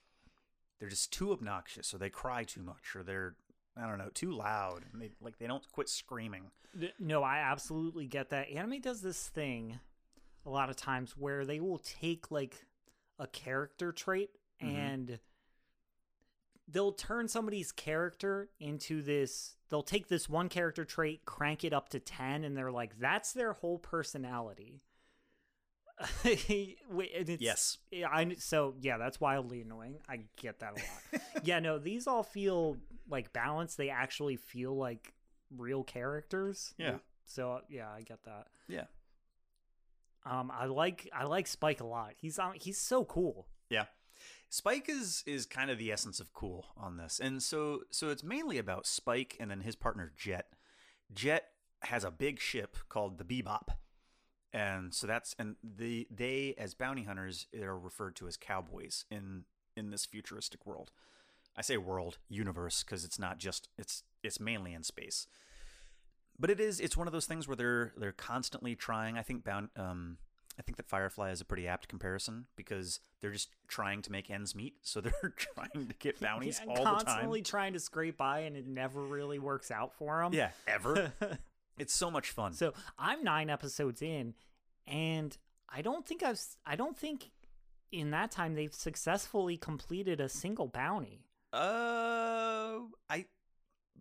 they're 0.79 0.89
just 0.89 1.11
too 1.11 1.31
obnoxious 1.31 1.93
or 1.93 1.97
they 1.97 2.09
cry 2.09 2.43
too 2.43 2.61
much 2.61 2.95
or 2.95 3.03
they're 3.03 3.35
I 3.75 3.87
don't 3.87 3.97
know, 3.97 4.09
too 4.13 4.31
loud. 4.31 4.83
And 4.93 5.01
they 5.01 5.09
like 5.21 5.39
they 5.39 5.47
don't 5.47 5.63
quit 5.71 5.89
screaming. 5.89 6.51
No, 6.99 7.23
I 7.23 7.37
absolutely 7.39 8.05
get 8.05 8.29
that. 8.29 8.49
Anime 8.49 8.79
does 8.79 9.01
this 9.01 9.27
thing 9.29 9.79
a 10.45 10.49
lot 10.49 10.69
of 10.69 10.75
times 10.75 11.15
where 11.17 11.45
they 11.45 11.59
will 11.59 11.79
take 11.79 12.31
like 12.31 12.65
a 13.19 13.27
character 13.27 13.91
trait 13.91 14.31
Mhm. 14.61 14.67
and 14.75 15.19
they'll 16.67 16.93
turn 16.93 17.27
somebody's 17.27 17.71
character 17.71 18.49
into 18.59 19.01
this 19.01 19.55
they'll 19.69 19.83
take 19.83 20.07
this 20.09 20.27
one 20.27 20.49
character 20.49 20.83
trait, 20.83 21.23
crank 21.25 21.63
it 21.63 21.71
up 21.73 21.87
to 21.89 21.99
10 21.99 22.43
and 22.43 22.57
they're 22.57 22.71
like 22.71 22.97
that's 22.99 23.31
their 23.33 23.53
whole 23.53 23.77
personality. 23.79 24.81
And 26.23 27.29
it's- 27.29 27.39
Yes. 27.41 27.77
yeah, 27.91 28.07
I 28.11 28.33
so 28.35 28.75
yeah, 28.81 28.97
that's 28.97 29.19
wildly 29.21 29.61
annoying. 29.61 29.99
I 30.09 30.21
get 30.37 30.59
that 30.59 30.71
a 30.71 30.75
lot. 30.75 31.21
yeah, 31.43 31.59
no, 31.59 31.77
these 31.77 32.07
all 32.07 32.23
feel 32.23 32.77
like 33.09 33.31
balanced. 33.33 33.77
They 33.77 33.89
actually 33.89 34.35
feel 34.37 34.75
like 34.75 35.13
real 35.55 35.83
characters. 35.83 36.73
Yeah. 36.77 36.97
So 37.25 37.61
yeah, 37.69 37.89
I 37.91 38.01
get 38.01 38.23
that. 38.23 38.47
Yeah. 38.67 38.85
Um, 40.25 40.51
I 40.53 40.65
like 40.65 41.09
I 41.13 41.23
like 41.23 41.47
Spike 41.47 41.81
a 41.81 41.85
lot. 41.85 42.13
He's 42.17 42.37
on. 42.37 42.53
He's 42.55 42.77
so 42.77 43.05
cool. 43.05 43.47
Yeah. 43.69 43.85
Spike 44.49 44.89
is 44.89 45.23
is 45.25 45.45
kind 45.45 45.71
of 45.71 45.77
the 45.77 45.91
essence 45.91 46.19
of 46.19 46.33
cool 46.33 46.67
on 46.77 46.97
this. 46.97 47.19
And 47.19 47.41
so 47.41 47.81
so 47.89 48.09
it's 48.09 48.23
mainly 48.23 48.57
about 48.57 48.85
Spike 48.85 49.37
and 49.39 49.49
then 49.49 49.61
his 49.61 49.75
partner 49.75 50.11
Jet. 50.15 50.47
Jet 51.13 51.45
has 51.83 52.03
a 52.03 52.11
big 52.11 52.39
ship 52.39 52.77
called 52.89 53.17
the 53.17 53.23
Bebop. 53.23 53.69
And 54.53 54.93
so 54.93 55.07
that's 55.07 55.35
and 55.39 55.55
the 55.63 56.07
they 56.11 56.53
as 56.57 56.73
bounty 56.73 57.03
hunters 57.03 57.47
are 57.59 57.79
referred 57.79 58.15
to 58.17 58.27
as 58.27 58.37
cowboys 58.37 59.05
in 59.09 59.45
in 59.75 59.89
this 59.89 60.05
futuristic 60.05 60.65
world. 60.65 60.91
I 61.55 61.61
say 61.61 61.77
world, 61.77 62.17
universe 62.29 62.83
because 62.83 63.03
it's 63.03 63.19
not 63.19 63.37
just 63.37 63.69
it's 63.77 64.03
it's 64.21 64.39
mainly 64.39 64.73
in 64.73 64.83
space. 64.83 65.27
But 66.41 66.49
it 66.49 66.59
is 66.59 66.79
it's 66.79 66.97
one 66.97 67.05
of 67.07 67.13
those 67.13 67.27
things 67.27 67.47
where 67.47 67.55
they're 67.55 67.93
they're 67.95 68.11
constantly 68.11 68.75
trying. 68.75 69.15
I 69.17 69.21
think 69.21 69.43
bound 69.43 69.69
um 69.77 70.17
I 70.59 70.63
think 70.63 70.77
that 70.77 70.89
Firefly 70.89 71.29
is 71.29 71.39
a 71.39 71.45
pretty 71.45 71.67
apt 71.67 71.87
comparison 71.87 72.47
because 72.55 72.99
they're 73.21 73.31
just 73.31 73.49
trying 73.67 74.01
to 74.01 74.11
make 74.11 74.29
ends 74.31 74.55
meet. 74.55 74.75
So 74.81 75.01
they're 75.01 75.33
trying 75.37 75.87
to 75.87 75.93
get 75.99 76.19
bounties 76.21 76.59
Yeah, 76.65 76.73
all 76.73 76.83
constantly 76.83 77.41
the 77.41 77.43
time. 77.45 77.49
trying 77.51 77.73
to 77.73 77.79
scrape 77.79 78.17
by, 78.17 78.39
and 78.39 78.57
it 78.57 78.67
never 78.67 79.01
really 79.01 79.37
works 79.37 79.69
out 79.69 79.93
for 79.93 80.21
them. 80.21 80.33
Yeah, 80.33 80.49
ever. 80.67 81.13
it's 81.77 81.93
so 81.93 82.09
much 82.09 82.31
fun. 82.31 82.53
so 82.53 82.73
I'm 82.97 83.23
nine 83.23 83.51
episodes 83.51 84.01
in, 84.01 84.33
and 84.87 85.37
I 85.69 85.83
don't 85.83 86.05
think 86.07 86.23
I've 86.23 86.41
I 86.65 86.75
don't 86.75 86.97
think 86.97 87.29
in 87.91 88.09
that 88.11 88.31
time 88.31 88.55
they've 88.55 88.73
successfully 88.73 89.57
completed 89.57 90.19
a 90.19 90.27
single 90.27 90.67
bounty. 90.67 91.27
Uh, 91.53 92.79
I 93.09 93.25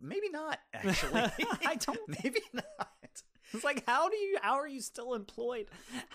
maybe 0.00 0.28
not 0.30 0.58
actually. 0.74 1.22
I 1.66 1.76
don't- 1.76 1.98
maybe 2.24 2.40
not. 2.52 2.88
It's 3.52 3.64
like, 3.64 3.82
how 3.84 4.08
do 4.08 4.16
you? 4.16 4.38
How 4.40 4.54
are 4.60 4.68
you 4.68 4.80
still 4.80 5.12
employed? 5.14 5.66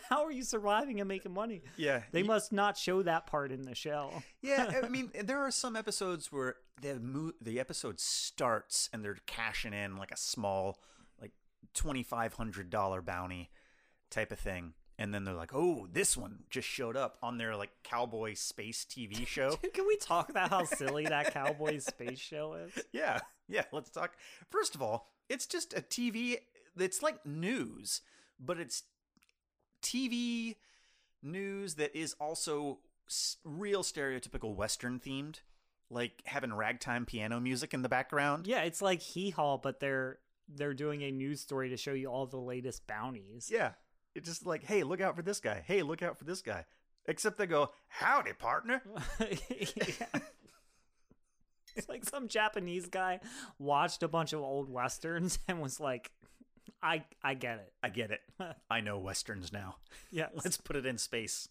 How 0.10 0.24
are 0.24 0.32
you 0.32 0.42
surviving 0.44 1.02
and 1.02 1.08
making 1.10 1.34
money? 1.34 1.64
Yeah, 1.76 2.04
They 2.14 2.22
y- 2.22 2.28
must 2.28 2.54
not 2.54 2.78
show 2.78 3.04
that 3.04 3.28
part 3.28 3.52
in 3.52 3.64
the 3.64 3.76
show. 3.76 4.24
Yeah, 4.42 4.72
I 4.82 4.88
mean, 4.90 5.12
there 5.22 5.40
are 5.40 5.52
some 5.52 5.76
episodes 5.76 6.32
where 6.32 6.56
the 6.82 6.98
mo- 6.98 7.34
the 7.42 7.60
episode 7.60 8.00
starts 8.00 8.90
and 8.94 9.04
they're 9.04 9.18
cashing 9.28 9.74
in 9.74 9.98
like 9.98 10.12
a 10.12 10.18
small, 10.18 10.80
like 11.20 11.34
twenty 11.74 12.04
five 12.04 12.36
hundred 12.36 12.70
dollar 12.70 13.02
bounty 13.02 13.50
type 14.10 14.32
of 14.32 14.40
thing, 14.40 14.74
and 14.98 15.14
then 15.14 15.24
they're 15.24 15.34
like, 15.34 15.54
"Oh, 15.54 15.88
this 15.92 16.16
one 16.16 16.44
just 16.50 16.68
showed 16.68 16.96
up 16.96 17.18
on 17.22 17.38
their 17.38 17.56
like 17.56 17.72
cowboy 17.84 18.34
space 18.34 18.86
TV 18.90 19.26
show." 19.28 19.56
Can 19.74 19.88
we 19.88 19.98
talk 19.98 20.30
about 20.30 20.50
how 20.50 20.64
silly 20.66 21.06
that 21.06 21.34
cowboy 21.34 21.80
space 21.80 22.20
show 22.20 22.54
is? 22.54 22.84
yeah, 22.92 23.20
yeah. 23.48 23.64
Let's 23.72 23.90
talk. 23.90 24.12
First 24.50 24.76
of 24.76 24.82
all, 24.82 25.12
it's 25.30 25.46
just 25.46 25.74
a 25.74 25.82
TV. 25.82 26.38
It's 26.78 27.02
like 27.02 27.26
news, 27.26 28.02
but 28.40 28.60
it's 28.60 28.84
TV 29.82 30.56
news 31.22 31.76
that 31.76 31.96
is 31.98 32.16
also 32.20 32.80
real 33.44 33.84
stereotypical 33.84 34.56
Western 34.56 35.00
themed, 35.00 35.42
like 35.90 36.22
having 36.26 36.54
ragtime 36.54 37.06
piano 37.06 37.40
music 37.40 37.74
in 37.74 37.82
the 37.82 37.90
background. 37.90 38.48
Yeah, 38.48 38.62
it's 38.62 38.82
like 38.82 39.02
Hee 39.02 39.30
Haw, 39.32 39.58
but 39.58 39.80
they're 39.80 40.20
they're 40.48 40.74
doing 40.74 41.02
a 41.02 41.12
news 41.12 41.42
story 41.42 41.70
to 41.70 41.78
show 41.78 41.94
you 41.94 42.08
all 42.08 42.26
the 42.26 42.38
latest 42.38 42.88
bounties. 42.88 43.50
Yeah. 43.52 43.72
It's 44.16 44.28
just 44.28 44.46
like, 44.46 44.64
hey, 44.64 44.84
look 44.84 45.02
out 45.02 45.16
for 45.16 45.22
this 45.22 45.40
guy. 45.40 45.62
Hey, 45.66 45.82
look 45.84 46.02
out 46.02 46.18
for 46.18 46.24
this 46.24 46.42
guy. 46.42 46.66
Except 47.08 47.38
they 47.38 47.46
go, 47.46 47.72
howdy, 47.88 48.34
partner. 48.34 48.82
It's 51.76 51.90
like 51.90 52.06
some 52.06 52.28
Japanese 52.28 52.88
guy 52.88 53.20
watched 53.60 54.02
a 54.02 54.08
bunch 54.08 54.34
of 54.34 54.40
old 54.42 54.70
westerns 54.70 55.40
and 55.48 55.62
was 55.62 55.80
like, 55.80 56.12
"I 56.82 57.04
I 57.24 57.34
get 57.34 57.58
it." 57.58 57.74
I 57.84 57.90
get 57.90 58.12
it. 58.12 58.22
I 58.70 58.80
know 58.82 58.98
westerns 58.98 59.52
now. 59.52 59.76
Yeah, 60.12 60.28
Let's 60.34 60.58
put 60.58 60.76
it 60.78 60.86
in 60.86 60.98
space. 60.98 61.50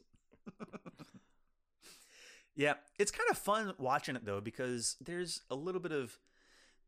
yeah, 2.56 2.74
it's 2.98 3.10
kind 3.10 3.28
of 3.30 3.36
fun 3.36 3.74
watching 3.78 4.16
it 4.16 4.24
though 4.24 4.40
because 4.40 4.96
there's 5.00 5.42
a 5.50 5.54
little 5.54 5.80
bit 5.80 5.92
of 5.92 6.18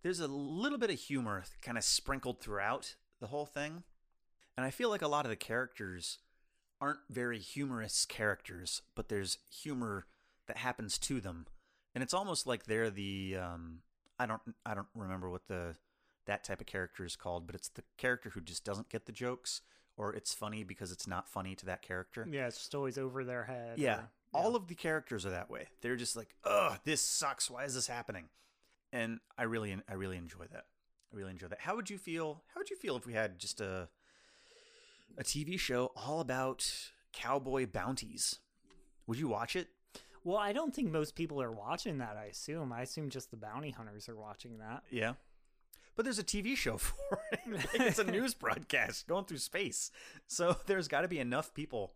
there's 0.03 0.21
a 0.21 0.29
little 0.29 0.79
bit 0.79 0.91
of 0.91 0.99
humor 0.99 1.45
kind 1.63 1.77
of 1.77 1.85
sprinkled 1.85 2.41
throughout 2.41 2.97
the 3.21 3.27
whole 3.27 3.47
thing. 3.47 3.83
And 4.57 4.65
I 4.65 4.71
feel 4.71 4.89
like 4.89 5.03
a 5.03 5.09
lot 5.09 5.25
of 5.27 5.31
the 5.31 5.37
characters 5.37 6.19
aren't 6.81 7.01
very 7.11 7.39
humorous 7.39 8.05
characters, 8.07 8.83
but 8.95 9.09
there's 9.09 9.39
humor 9.51 10.07
that 10.47 10.59
happens 10.59 10.99
to 10.99 11.21
them. 11.21 11.47
And 11.95 12.03
it's 12.03 12.15
almost 12.15 12.47
like 12.47 12.65
they're 12.65 12.91
the 12.91 13.37
um 13.41 13.81
I 14.19 14.27
don't 14.27 14.43
I 14.65 14.75
don't 14.75 14.89
remember 14.95 15.29
what 15.31 15.47
the 15.49 15.77
that 16.27 16.43
type 16.45 16.61
of 16.61 16.67
character 16.67 17.05
is 17.05 17.17
called, 17.17 17.47
but 17.47 17.55
it's 17.55 17.69
the 17.69 17.85
character 17.99 18.31
who 18.31 18.41
just 18.41 18.65
doesn't 18.65 18.89
get 18.89 19.07
the 19.07 19.13
jokes 19.13 19.61
or 19.97 20.13
it's 20.13 20.35
funny 20.35 20.63
because 20.65 20.93
it's 20.93 21.07
not 21.07 21.29
funny 21.29 21.55
to 21.55 21.65
that 21.67 21.81
character. 21.83 22.27
yeah, 22.31 22.47
it's 22.47 22.59
just 22.59 22.75
always 22.75 22.99
over 22.99 23.25
their 23.25 23.45
head. 23.45 23.79
Yeah. 23.79 24.01
or- 24.01 24.09
All 24.43 24.57
of 24.57 24.67
the 24.69 24.75
characters 24.75 25.25
are 25.25 25.31
that 25.31 25.49
way. 25.49 25.69
They're 25.81 25.97
just 25.97 26.17
like, 26.17 26.35
"Ugh, 26.45 26.79
this 26.85 27.01
sucks. 27.01 27.51
Why 27.51 27.65
is 27.65 27.75
this 27.75 27.87
happening?" 27.87 28.29
And 28.93 29.21
I 29.39 29.45
really 29.45 29.75
I 29.89 29.95
really 29.95 30.19
enjoy 30.19 30.45
that. 30.53 30.67
I 31.13 31.17
really 31.17 31.31
enjoy 31.31 31.47
that. 31.49 31.61
How 31.61 31.77
would 31.77 31.89
you 31.89 31.97
feel? 31.97 32.43
How 32.53 32.61
would 32.61 32.69
you 32.69 32.77
feel 32.77 32.97
if 32.97 33.07
we 33.07 33.15
had 33.15 33.39
just 33.39 33.61
a 33.63 33.89
a 35.19 35.25
TV 35.25 35.59
show 35.59 35.93
all 35.97 36.21
about 36.21 36.69
cowboy 37.13 37.67
bounties? 37.67 38.41
Would 39.07 39.19
you 39.19 39.29
watch 39.29 39.57
it? 39.57 39.69
Well, 40.25 40.37
I 40.37 40.53
don't 40.53 40.75
think 40.75 40.91
most 40.91 41.15
people 41.15 41.41
are 41.41 41.53
watching 41.53 41.99
that. 41.99 42.17
I 42.17 42.25
assume. 42.25 42.73
I 42.73 42.83
assume 42.83 43.11
just 43.11 43.31
the 43.31 43.37
bounty 43.37 43.71
hunters 43.71 44.09
are 44.09 44.17
watching 44.17 44.59
that. 44.59 44.83
Yeah. 44.91 45.13
But 45.95 46.05
there's 46.05 46.19
a 46.19 46.25
TV 46.25 46.57
show 46.57 46.79
for 46.79 47.21
it. 47.33 47.41
Like, 47.47 47.69
it's 47.75 47.99
a 47.99 48.05
news 48.11 48.35
broadcast 48.35 49.07
going 49.07 49.25
through 49.25 49.39
space. 49.39 49.91
So 50.27 50.57
there's 50.67 50.89
got 50.89 51.03
to 51.03 51.09
be 51.09 51.21
enough 51.21 51.55
people 51.55 51.95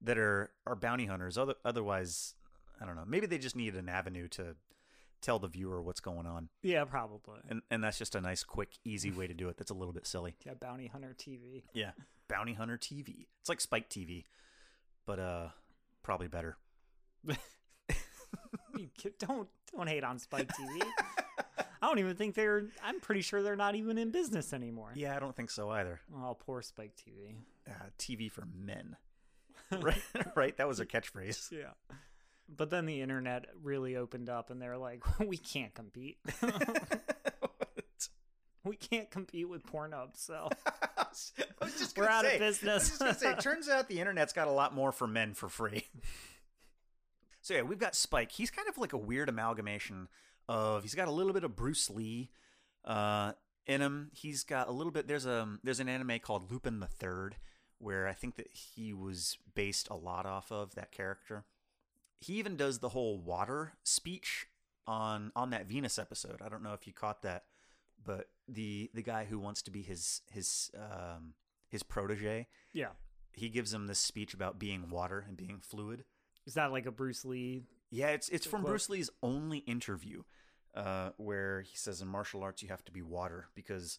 that 0.00 0.18
are 0.18 0.50
are 0.66 0.74
bounty 0.74 1.06
hunters. 1.06 1.36
Other, 1.38 1.54
otherwise, 1.64 2.34
I 2.80 2.86
don't 2.86 2.96
know. 2.96 3.04
Maybe 3.06 3.26
they 3.26 3.38
just 3.38 3.56
need 3.56 3.74
an 3.76 3.88
avenue 3.88 4.28
to 4.28 4.56
tell 5.20 5.38
the 5.38 5.48
viewer 5.48 5.82
what's 5.82 6.00
going 6.00 6.26
on. 6.26 6.48
Yeah, 6.62 6.84
probably. 6.84 7.40
And 7.48 7.62
and 7.70 7.82
that's 7.82 7.98
just 7.98 8.14
a 8.14 8.20
nice, 8.20 8.44
quick, 8.44 8.70
easy 8.84 9.10
way 9.10 9.26
to 9.26 9.34
do 9.34 9.48
it. 9.48 9.56
That's 9.56 9.70
a 9.70 9.74
little 9.74 9.92
bit 9.92 10.06
silly. 10.06 10.36
Yeah, 10.44 10.54
bounty 10.54 10.86
hunter 10.86 11.14
TV. 11.18 11.62
Yeah. 11.72 11.92
Bounty 12.28 12.54
Hunter 12.54 12.76
TV. 12.76 13.26
It's 13.40 13.48
like 13.48 13.60
Spike 13.60 13.88
TV, 13.88 14.24
but 15.06 15.20
uh, 15.20 15.48
probably 16.02 16.26
better. 16.28 16.56
Don't 19.18 19.48
don't 19.74 19.88
hate 19.88 20.04
on 20.04 20.18
Spike 20.18 20.48
TV. 20.48 20.82
I 21.58 21.86
don't 21.86 21.98
even 21.98 22.16
think 22.16 22.34
they're. 22.34 22.64
I'm 22.82 23.00
pretty 23.00 23.20
sure 23.20 23.42
they're 23.42 23.56
not 23.56 23.74
even 23.74 23.98
in 23.98 24.10
business 24.10 24.52
anymore. 24.52 24.92
Yeah, 24.94 25.16
I 25.16 25.20
don't 25.20 25.34
think 25.36 25.50
so 25.50 25.70
either. 25.70 26.00
Oh, 26.14 26.36
poor 26.38 26.62
Spike 26.62 26.92
TV. 26.96 27.34
Uh, 27.68 27.72
TV 27.98 28.30
for 28.30 28.44
men. 28.54 28.96
right, 29.80 30.02
right. 30.34 30.56
That 30.56 30.68
was 30.68 30.80
a 30.80 30.86
catchphrase. 30.86 31.52
Yeah. 31.56 31.70
But 32.48 32.70
then 32.70 32.86
the 32.86 33.00
internet 33.00 33.46
really 33.62 33.96
opened 33.96 34.28
up, 34.28 34.50
and 34.50 34.60
they're 34.60 34.78
like, 34.78 35.02
"We 35.20 35.36
can't 35.36 35.74
compete. 35.74 36.18
we 38.64 38.76
can't 38.76 39.10
compete 39.10 39.48
with 39.48 39.64
Pornhub." 39.66 40.16
So 40.16 40.48
I 40.66 41.06
was 41.60 41.78
just 41.78 41.98
We're 41.98 42.08
out 42.08 42.24
of 42.24 42.38
business. 42.38 43.00
I 43.00 43.06
was 43.06 43.14
just 43.14 43.20
say, 43.20 43.32
it 43.32 43.40
turns 43.40 43.68
out 43.68 43.88
the 43.88 44.00
internet's 44.00 44.32
got 44.32 44.48
a 44.48 44.52
lot 44.52 44.74
more 44.74 44.92
for 44.92 45.06
men 45.06 45.34
for 45.34 45.48
free. 45.48 45.86
so 47.40 47.54
yeah, 47.54 47.62
we've 47.62 47.78
got 47.78 47.94
Spike. 47.94 48.32
He's 48.32 48.50
kind 48.50 48.68
of 48.68 48.78
like 48.78 48.92
a 48.92 48.98
weird 48.98 49.28
amalgamation 49.28 50.08
of. 50.48 50.82
He's 50.82 50.94
got 50.94 51.08
a 51.08 51.12
little 51.12 51.32
bit 51.32 51.44
of 51.44 51.56
Bruce 51.56 51.90
Lee 51.90 52.30
uh, 52.84 53.32
in 53.66 53.80
him. 53.80 54.10
He's 54.14 54.44
got 54.44 54.68
a 54.68 54.72
little 54.72 54.92
bit. 54.92 55.08
There's 55.08 55.26
a 55.26 55.48
there's 55.64 55.80
an 55.80 55.88
anime 55.88 56.20
called 56.20 56.50
Lupin 56.50 56.78
the 56.78 56.86
Third, 56.86 57.36
where 57.78 58.06
I 58.06 58.12
think 58.12 58.36
that 58.36 58.48
he 58.52 58.92
was 58.92 59.36
based 59.54 59.88
a 59.90 59.96
lot 59.96 60.26
off 60.26 60.52
of 60.52 60.76
that 60.76 60.92
character. 60.92 61.44
He 62.20 62.34
even 62.34 62.56
does 62.56 62.78
the 62.78 62.90
whole 62.90 63.18
water 63.18 63.74
speech 63.82 64.46
on 64.86 65.32
on 65.36 65.50
that 65.50 65.66
Venus 65.66 65.98
episode. 65.98 66.40
I 66.44 66.48
don't 66.48 66.62
know 66.62 66.72
if 66.72 66.86
you 66.86 66.92
caught 66.92 67.22
that, 67.22 67.44
but 68.04 68.28
the 68.48 68.90
the 68.94 69.02
guy 69.02 69.24
who 69.24 69.38
wants 69.38 69.62
to 69.62 69.70
be 69.70 69.82
his 69.82 70.22
his 70.30 70.70
um 70.76 71.34
his 71.68 71.82
protege, 71.82 72.46
yeah, 72.72 72.90
he 73.32 73.48
gives 73.48 73.72
him 73.72 73.86
this 73.86 73.98
speech 73.98 74.34
about 74.34 74.58
being 74.58 74.90
water 74.90 75.24
and 75.26 75.36
being 75.36 75.60
fluid. 75.60 76.04
is 76.46 76.54
that 76.54 76.72
like 76.72 76.86
a 76.86 76.92
Bruce 76.92 77.24
Lee 77.24 77.64
Yeah, 77.90 78.08
it's 78.08 78.28
it's 78.28 78.46
from 78.46 78.62
quote. 78.62 78.70
Bruce 78.70 78.88
Lee's 78.88 79.10
only 79.22 79.58
interview, 79.58 80.22
uh, 80.74 81.10
where 81.16 81.60
he 81.62 81.76
says 81.76 82.00
in 82.00 82.08
martial 82.08 82.42
arts 82.42 82.62
you 82.62 82.68
have 82.68 82.84
to 82.84 82.92
be 82.92 83.02
water 83.02 83.48
because 83.54 83.98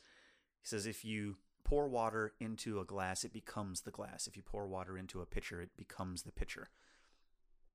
he 0.62 0.68
says 0.68 0.88
if 0.88 1.04
you 1.06 1.38
pour 1.64 1.88
water 1.90 2.34
into 2.40 2.80
a 2.80 2.86
glass, 2.86 3.26
it 3.26 3.34
becomes 3.34 3.82
the 3.82 3.92
glass. 3.92 4.26
If 4.26 4.38
you 4.38 4.44
pour 4.44 4.66
water 4.68 4.98
into 4.98 5.20
a 5.22 5.26
pitcher, 5.26 5.62
it 5.62 5.76
becomes 5.76 6.24
the 6.24 6.32
pitcher. 6.32 6.70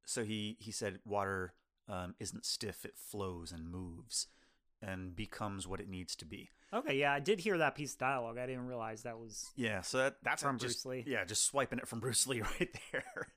So 0.04 0.24
he 0.24 0.56
he 0.60 0.70
said 0.70 0.98
water 1.04 1.54
um, 1.88 2.14
isn't 2.20 2.44
stiff; 2.44 2.84
it 2.84 2.96
flows 2.96 3.52
and 3.52 3.68
moves 3.68 4.28
and 4.80 5.14
becomes 5.14 5.66
what 5.66 5.80
it 5.80 5.88
needs 5.88 6.16
to 6.16 6.24
be. 6.24 6.50
Okay, 6.74 6.98
yeah, 6.98 7.12
I 7.12 7.20
did 7.20 7.38
hear 7.38 7.58
that 7.58 7.74
piece 7.74 7.92
of 7.92 7.98
dialogue. 7.98 8.38
I 8.38 8.46
didn't 8.46 8.66
realize 8.66 9.02
that 9.02 9.18
was. 9.18 9.50
Yeah, 9.56 9.82
so 9.82 9.98
that, 9.98 10.16
that's 10.22 10.42
From 10.42 10.58
just, 10.58 10.84
Bruce 10.84 10.86
Lee. 10.86 11.04
Yeah, 11.06 11.24
just 11.24 11.44
swiping 11.44 11.78
it 11.78 11.86
from 11.86 12.00
Bruce 12.00 12.26
Lee 12.26 12.40
right 12.40 12.76
there. 12.92 13.28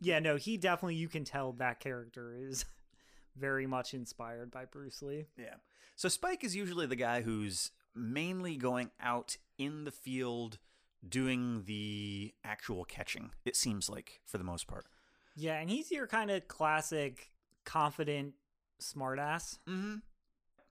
Yeah, 0.00 0.18
no, 0.18 0.34
he 0.34 0.56
definitely. 0.56 0.96
You 0.96 1.06
can 1.06 1.22
tell 1.22 1.52
that 1.52 1.78
character 1.78 2.34
is 2.36 2.64
very 3.36 3.68
much 3.68 3.94
inspired 3.94 4.50
by 4.50 4.64
Bruce 4.64 5.00
Lee. 5.00 5.26
Yeah. 5.38 5.54
So 5.94 6.08
Spike 6.08 6.42
is 6.42 6.56
usually 6.56 6.86
the 6.86 6.96
guy 6.96 7.22
who's 7.22 7.70
mainly 7.94 8.56
going 8.56 8.90
out 9.00 9.36
in 9.58 9.84
the 9.84 9.92
field 9.92 10.58
doing 11.08 11.62
the 11.66 12.34
actual 12.44 12.84
catching, 12.84 13.30
it 13.44 13.54
seems 13.54 13.88
like, 13.88 14.20
for 14.26 14.38
the 14.38 14.44
most 14.44 14.66
part. 14.66 14.86
Yeah, 15.36 15.58
and 15.58 15.68
he's 15.68 15.90
your 15.90 16.06
kind 16.06 16.30
of 16.30 16.48
classic, 16.48 17.30
confident, 17.64 18.34
smartass. 18.80 19.58
Mm-hmm. 19.68 19.96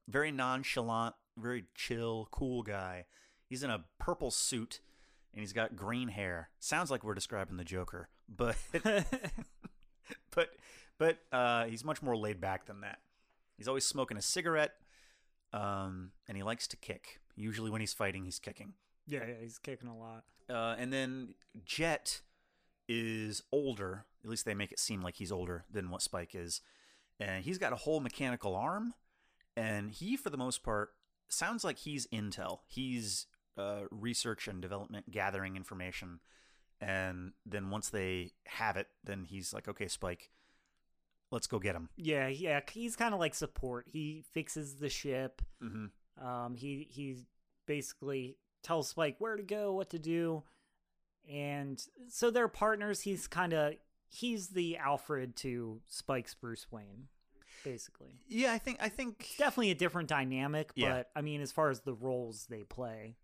Very 0.07 0.31
nonchalant, 0.31 1.15
very 1.37 1.65
chill, 1.75 2.27
cool 2.31 2.63
guy. 2.63 3.05
He's 3.47 3.63
in 3.63 3.69
a 3.69 3.85
purple 3.99 4.31
suit 4.31 4.81
and 5.33 5.41
he's 5.41 5.53
got 5.53 5.75
green 5.75 6.07
hair. 6.07 6.49
Sounds 6.59 6.89
like 6.89 7.03
we're 7.03 7.13
describing 7.13 7.57
the 7.57 7.63
Joker, 7.63 8.09
but 8.29 8.55
but 10.31 10.49
but 10.97 11.19
uh, 11.31 11.65
he's 11.65 11.83
much 11.83 12.01
more 12.01 12.15
laid 12.15 12.41
back 12.41 12.65
than 12.65 12.81
that. 12.81 12.99
He's 13.57 13.67
always 13.67 13.85
smoking 13.85 14.17
a 14.17 14.21
cigarette, 14.21 14.73
um, 15.53 16.11
and 16.27 16.37
he 16.37 16.43
likes 16.43 16.67
to 16.67 16.77
kick. 16.77 17.19
Usually, 17.35 17.69
when 17.69 17.81
he's 17.81 17.93
fighting, 17.93 18.25
he's 18.25 18.39
kicking. 18.39 18.73
yeah, 19.07 19.19
yeah, 19.27 19.33
he's 19.41 19.57
kicking 19.57 19.89
a 19.89 19.97
lot. 19.97 20.23
Uh, 20.49 20.75
and 20.77 20.91
then 20.91 21.35
Jet 21.65 22.21
is 22.87 23.43
older. 23.51 24.05
At 24.25 24.29
least 24.29 24.45
they 24.45 24.55
make 24.55 24.71
it 24.71 24.79
seem 24.79 25.03
like 25.03 25.15
he's 25.17 25.31
older 25.31 25.65
than 25.71 25.91
what 25.91 26.01
Spike 26.01 26.33
is. 26.33 26.61
And 27.19 27.45
he's 27.45 27.59
got 27.59 27.73
a 27.73 27.77
whole 27.77 27.99
mechanical 27.99 28.55
arm. 28.55 28.95
And 29.55 29.91
he, 29.91 30.17
for 30.17 30.31
the 30.31 30.37
most 30.37 30.63
part, 30.63 30.93
sounds 31.29 31.63
like 31.63 31.77
he's 31.77 32.07
intel. 32.07 32.59
He's 32.67 33.27
uh, 33.55 33.81
research 33.91 34.47
and 34.47 34.61
development, 34.61 35.11
gathering 35.11 35.55
information. 35.55 36.19
And 36.81 37.33
then 37.45 37.69
once 37.69 37.89
they 37.89 38.31
have 38.47 38.77
it, 38.77 38.87
then 39.03 39.25
he's 39.25 39.53
like, 39.53 39.67
okay, 39.67 39.87
Spike, 39.87 40.31
let's 41.31 41.47
go 41.47 41.59
get 41.59 41.75
him. 41.75 41.89
Yeah, 41.95 42.27
yeah, 42.27 42.61
he's 42.69 42.95
kind 42.95 43.13
of 43.13 43.19
like 43.19 43.35
support. 43.35 43.85
He 43.87 44.23
fixes 44.33 44.77
the 44.77 44.89
ship. 44.89 45.41
Mm-hmm. 45.63 46.25
Um, 46.25 46.55
he 46.55 46.87
he 46.89 47.17
basically 47.65 48.37
tells 48.63 48.89
Spike 48.89 49.17
where 49.19 49.35
to 49.35 49.43
go, 49.43 49.73
what 49.73 49.89
to 49.91 49.99
do, 49.99 50.43
and 51.31 51.81
so 52.09 52.31
they're 52.31 52.47
partners. 52.47 53.01
He's 53.01 53.27
kind 53.27 53.53
of 53.53 53.75
he's 54.07 54.49
the 54.49 54.77
Alfred 54.77 55.35
to 55.37 55.81
Spike's 55.87 56.33
Bruce 56.33 56.67
Wayne, 56.71 57.07
basically. 57.63 58.19
Yeah, 58.27 58.53
I 58.53 58.57
think 58.57 58.77
I 58.81 58.89
think 58.89 59.17
It's 59.19 59.37
definitely 59.37 59.71
a 59.71 59.75
different 59.75 60.09
dynamic, 60.09 60.67
but 60.75 60.81
Yeah. 60.81 61.03
I 61.15 61.21
mean, 61.21 61.41
as 61.41 61.51
far 61.51 61.69
as 61.69 61.81
the 61.81 61.93
roles 61.93 62.47
they 62.47 62.63
play, 62.63 63.15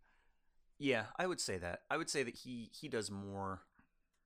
Yeah, 0.77 1.05
I 1.17 1.27
would 1.27 1.39
say 1.39 1.57
that. 1.57 1.81
I 1.89 1.97
would 1.97 2.09
say 2.09 2.23
that 2.23 2.35
he 2.35 2.69
he 2.73 2.87
does 2.87 3.11
more 3.11 3.61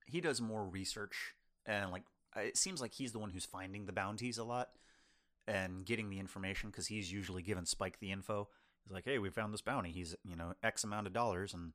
he 0.06 0.20
does 0.20 0.40
more 0.40 0.64
research 0.64 1.34
and 1.64 1.90
like 1.90 2.04
it 2.36 2.56
seems 2.56 2.80
like 2.80 2.92
he's 2.94 3.12
the 3.12 3.18
one 3.18 3.30
who's 3.30 3.46
finding 3.46 3.86
the 3.86 3.92
bounties 3.92 4.38
a 4.38 4.44
lot 4.44 4.70
and 5.48 5.84
getting 5.86 6.10
the 6.10 6.18
information 6.18 6.70
cuz 6.70 6.86
he's 6.88 7.10
usually 7.12 7.42
giving 7.42 7.64
Spike 7.64 7.98
the 7.98 8.10
info. 8.12 8.48
He's 8.84 8.92
like, 8.92 9.04
"Hey, 9.04 9.18
we 9.18 9.30
found 9.30 9.52
this 9.52 9.62
bounty. 9.62 9.90
He's, 9.90 10.14
you 10.24 10.36
know, 10.36 10.54
X 10.62 10.84
amount 10.84 11.06
of 11.06 11.12
dollars 11.12 11.54
and 11.54 11.72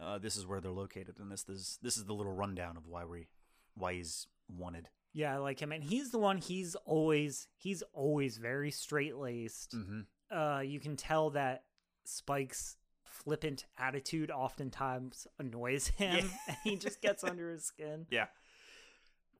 uh, 0.00 0.18
this 0.18 0.36
is 0.36 0.46
where 0.46 0.60
they're 0.60 0.70
located 0.72 1.18
and 1.18 1.30
this 1.30 1.42
this 1.44 1.78
this 1.78 1.96
is 1.96 2.04
the 2.04 2.14
little 2.14 2.32
rundown 2.32 2.76
of 2.76 2.86
why 2.86 3.04
we 3.04 3.28
why 3.76 3.94
he's 3.94 4.26
wanted." 4.48 4.88
yeah, 5.16 5.32
I 5.34 5.38
like 5.38 5.60
him, 5.60 5.70
and 5.70 5.84
he's 5.84 6.10
the 6.10 6.18
one. 6.18 6.38
He's 6.38 6.74
always 6.84 7.46
he's 7.56 7.82
always 7.92 8.36
very 8.38 8.70
straight 8.70 9.16
laced. 9.16 9.72
Mhm. 9.76 10.06
uh, 10.30 10.60
you 10.60 10.80
can 10.80 10.96
tell 10.96 11.30
that 11.30 11.64
Spike's 12.04 12.76
flippant 13.04 13.64
attitude 13.78 14.30
oftentimes 14.30 15.26
annoys 15.38 15.86
him, 15.98 16.16
Yeah. 16.26 16.30
and 16.48 16.56
he 16.64 16.76
just 16.76 17.00
gets 17.00 17.22
under 17.22 17.50
his 17.50 17.64
skin. 17.64 18.06
Yeah. 18.10 18.26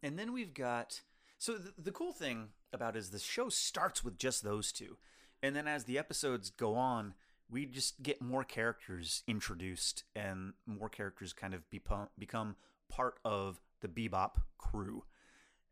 And 0.03 0.18
then 0.18 0.33
we've 0.33 0.55
got 0.55 1.01
so 1.38 1.55
the, 1.59 1.73
the 1.79 1.92
cool 1.92 2.12
thing 2.12 2.49
about 2.73 2.94
it 2.97 3.01
is 3.01 3.11
the 3.11 3.18
show 3.18 3.49
starts 3.49 4.05
with 4.05 4.16
just 4.18 4.42
those 4.42 4.70
two, 4.73 4.99
and 5.42 5.57
then 5.57 5.66
as 5.66 5.85
the 5.85 5.99
episodes 5.99 6.51
go 6.51 6.75
on, 6.77 7.14
we 7.51 7.66
just 7.66 8.03
get 8.03 8.23
more 8.23 8.44
characters 8.44 9.23
introduced, 9.27 10.05
and 10.14 10.53
more 10.66 10.88
characters 10.88 11.33
kind 11.33 11.53
of 11.55 11.68
become 11.70 12.09
become 12.18 12.57
part 12.88 13.18
of 13.25 13.61
the 13.81 13.89
Bebop 13.89 14.43
crew. 14.59 15.05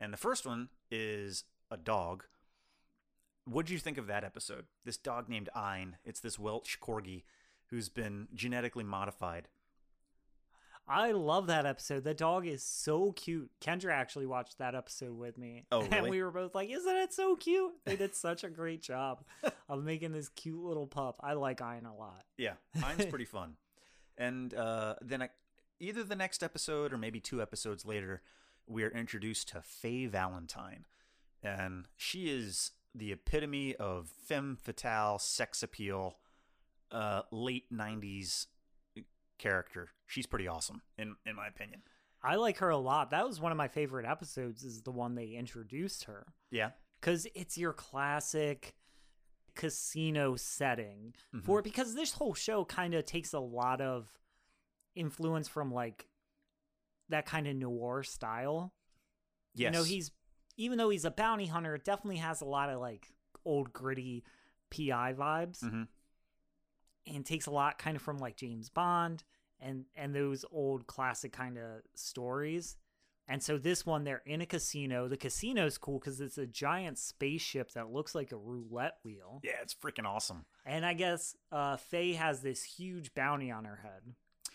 And 0.00 0.12
the 0.12 0.18
first 0.18 0.46
one 0.46 0.68
is 0.90 1.44
a 1.70 1.76
dog. 1.76 2.24
What 3.44 3.66
do 3.66 3.72
you 3.72 3.78
think 3.78 3.98
of 3.98 4.06
that 4.06 4.24
episode? 4.24 4.66
This 4.84 4.96
dog 4.96 5.28
named 5.28 5.48
Ein. 5.54 5.96
It's 6.04 6.20
this 6.20 6.38
Welsh 6.38 6.78
corgi 6.80 7.24
who's 7.66 7.88
been 7.88 8.28
genetically 8.34 8.84
modified. 8.84 9.48
I 10.86 11.12
love 11.12 11.46
that 11.46 11.64
episode. 11.64 12.04
The 12.04 12.14
dog 12.14 12.46
is 12.46 12.62
so 12.64 13.12
cute. 13.12 13.50
Kendra 13.60 13.92
actually 13.92 14.26
watched 14.26 14.58
that 14.58 14.74
episode 14.74 15.16
with 15.16 15.38
me. 15.38 15.64
Oh, 15.70 15.82
And 15.90 16.08
we 16.08 16.22
were 16.22 16.30
both 16.30 16.54
like, 16.54 16.70
Isn't 16.70 16.96
it 16.96 17.12
so 17.12 17.36
cute? 17.36 17.72
They 17.84 17.96
did 17.96 18.14
such 18.14 18.44
a 18.44 18.50
great 18.50 18.82
job 18.82 19.24
of 19.68 19.84
making 19.84 20.12
this 20.12 20.28
cute 20.28 20.62
little 20.62 20.86
pup. 20.86 21.20
I 21.22 21.34
like 21.34 21.62
Ein 21.62 21.86
a 21.86 21.94
lot. 21.94 22.24
Yeah, 22.36 22.54
mine's 22.80 23.06
pretty 23.06 23.24
fun. 23.24 23.54
And 24.18 24.52
uh, 24.52 24.96
then 25.00 25.22
I, 25.22 25.28
either 25.82 26.02
the 26.04 26.16
next 26.16 26.42
episode 26.42 26.92
or 26.92 26.98
maybe 26.98 27.20
two 27.20 27.42
episodes 27.42 27.84
later, 27.84 28.22
we 28.66 28.84
are 28.84 28.90
introduced 28.90 29.48
to 29.48 29.60
Faye 29.60 30.06
Valentine, 30.06 30.84
and 31.42 31.88
she 31.96 32.30
is 32.30 32.70
the 32.94 33.10
epitome 33.12 33.74
of 33.76 34.08
femme 34.08 34.56
fatale, 34.56 35.18
sex 35.18 35.62
appeal, 35.62 36.18
uh, 36.90 37.22
late 37.30 37.64
'90s 37.72 38.46
character. 39.38 39.90
She's 40.06 40.26
pretty 40.26 40.46
awesome, 40.46 40.82
in 40.96 41.16
in 41.26 41.34
my 41.36 41.48
opinion. 41.48 41.82
I 42.22 42.36
like 42.36 42.58
her 42.58 42.70
a 42.70 42.78
lot. 42.78 43.10
That 43.10 43.26
was 43.26 43.40
one 43.40 43.50
of 43.50 43.58
my 43.58 43.66
favorite 43.66 44.06
episodes, 44.06 44.62
is 44.62 44.82
the 44.82 44.92
one 44.92 45.16
they 45.16 45.30
introduced 45.30 46.04
her. 46.04 46.26
Yeah, 46.50 46.70
because 47.00 47.26
it's 47.34 47.58
your 47.58 47.72
classic 47.72 48.76
casino 49.54 50.36
setting 50.36 51.14
Mhm. 51.34 51.44
for 51.44 51.60
because 51.60 51.94
this 51.94 52.12
whole 52.14 52.32
show 52.34 52.64
kind 52.64 52.94
of 52.94 53.04
takes 53.04 53.32
a 53.34 53.38
lot 53.40 53.80
of 53.82 54.08
influence 54.94 55.48
from 55.48 55.72
like 55.72 56.06
that 57.08 57.26
kind 57.26 57.46
of 57.46 57.56
noir 57.56 58.02
style. 58.02 58.72
yes, 59.54 59.66
You 59.72 59.78
know, 59.78 59.84
he's 59.84 60.10
even 60.56 60.78
though 60.78 60.90
he's 60.90 61.04
a 61.04 61.10
bounty 61.10 61.46
hunter, 61.46 61.74
it 61.74 61.84
definitely 61.84 62.18
has 62.18 62.40
a 62.40 62.44
lot 62.46 62.68
of 62.70 62.80
like 62.80 63.08
old 63.44 63.72
gritty 63.72 64.22
PI 64.70 65.14
vibes 65.14 65.62
Mhm. 65.64 65.88
and 67.06 67.26
takes 67.26 67.46
a 67.46 67.50
lot 67.50 67.78
kind 67.78 67.96
of 67.96 68.02
from 68.02 68.18
like 68.18 68.36
James 68.36 68.70
Bond 68.70 69.24
and 69.60 69.86
and 69.94 70.14
those 70.14 70.44
old 70.50 70.86
classic 70.86 71.32
kind 71.32 71.58
of 71.58 71.82
stories. 71.94 72.76
And 73.28 73.42
so 73.42 73.56
this 73.56 73.86
one 73.86 74.04
they're 74.04 74.22
in 74.26 74.40
a 74.40 74.46
casino. 74.46 75.08
The 75.08 75.16
casino's 75.16 75.78
cool 75.78 76.00
cuz 76.00 76.20
it's 76.20 76.38
a 76.38 76.46
giant 76.46 76.98
spaceship 76.98 77.70
that 77.72 77.90
looks 77.90 78.14
like 78.14 78.32
a 78.32 78.36
roulette 78.36 78.98
wheel. 79.04 79.40
yeah, 79.42 79.60
it's 79.62 79.74
freaking 79.74 80.04
awesome. 80.06 80.44
And 80.64 80.84
I 80.86 80.94
guess 80.94 81.36
uh 81.50 81.76
Faye 81.76 82.14
has 82.14 82.42
this 82.42 82.62
huge 82.64 83.14
bounty 83.14 83.50
on 83.50 83.64
her 83.64 83.76
head. 83.76 84.14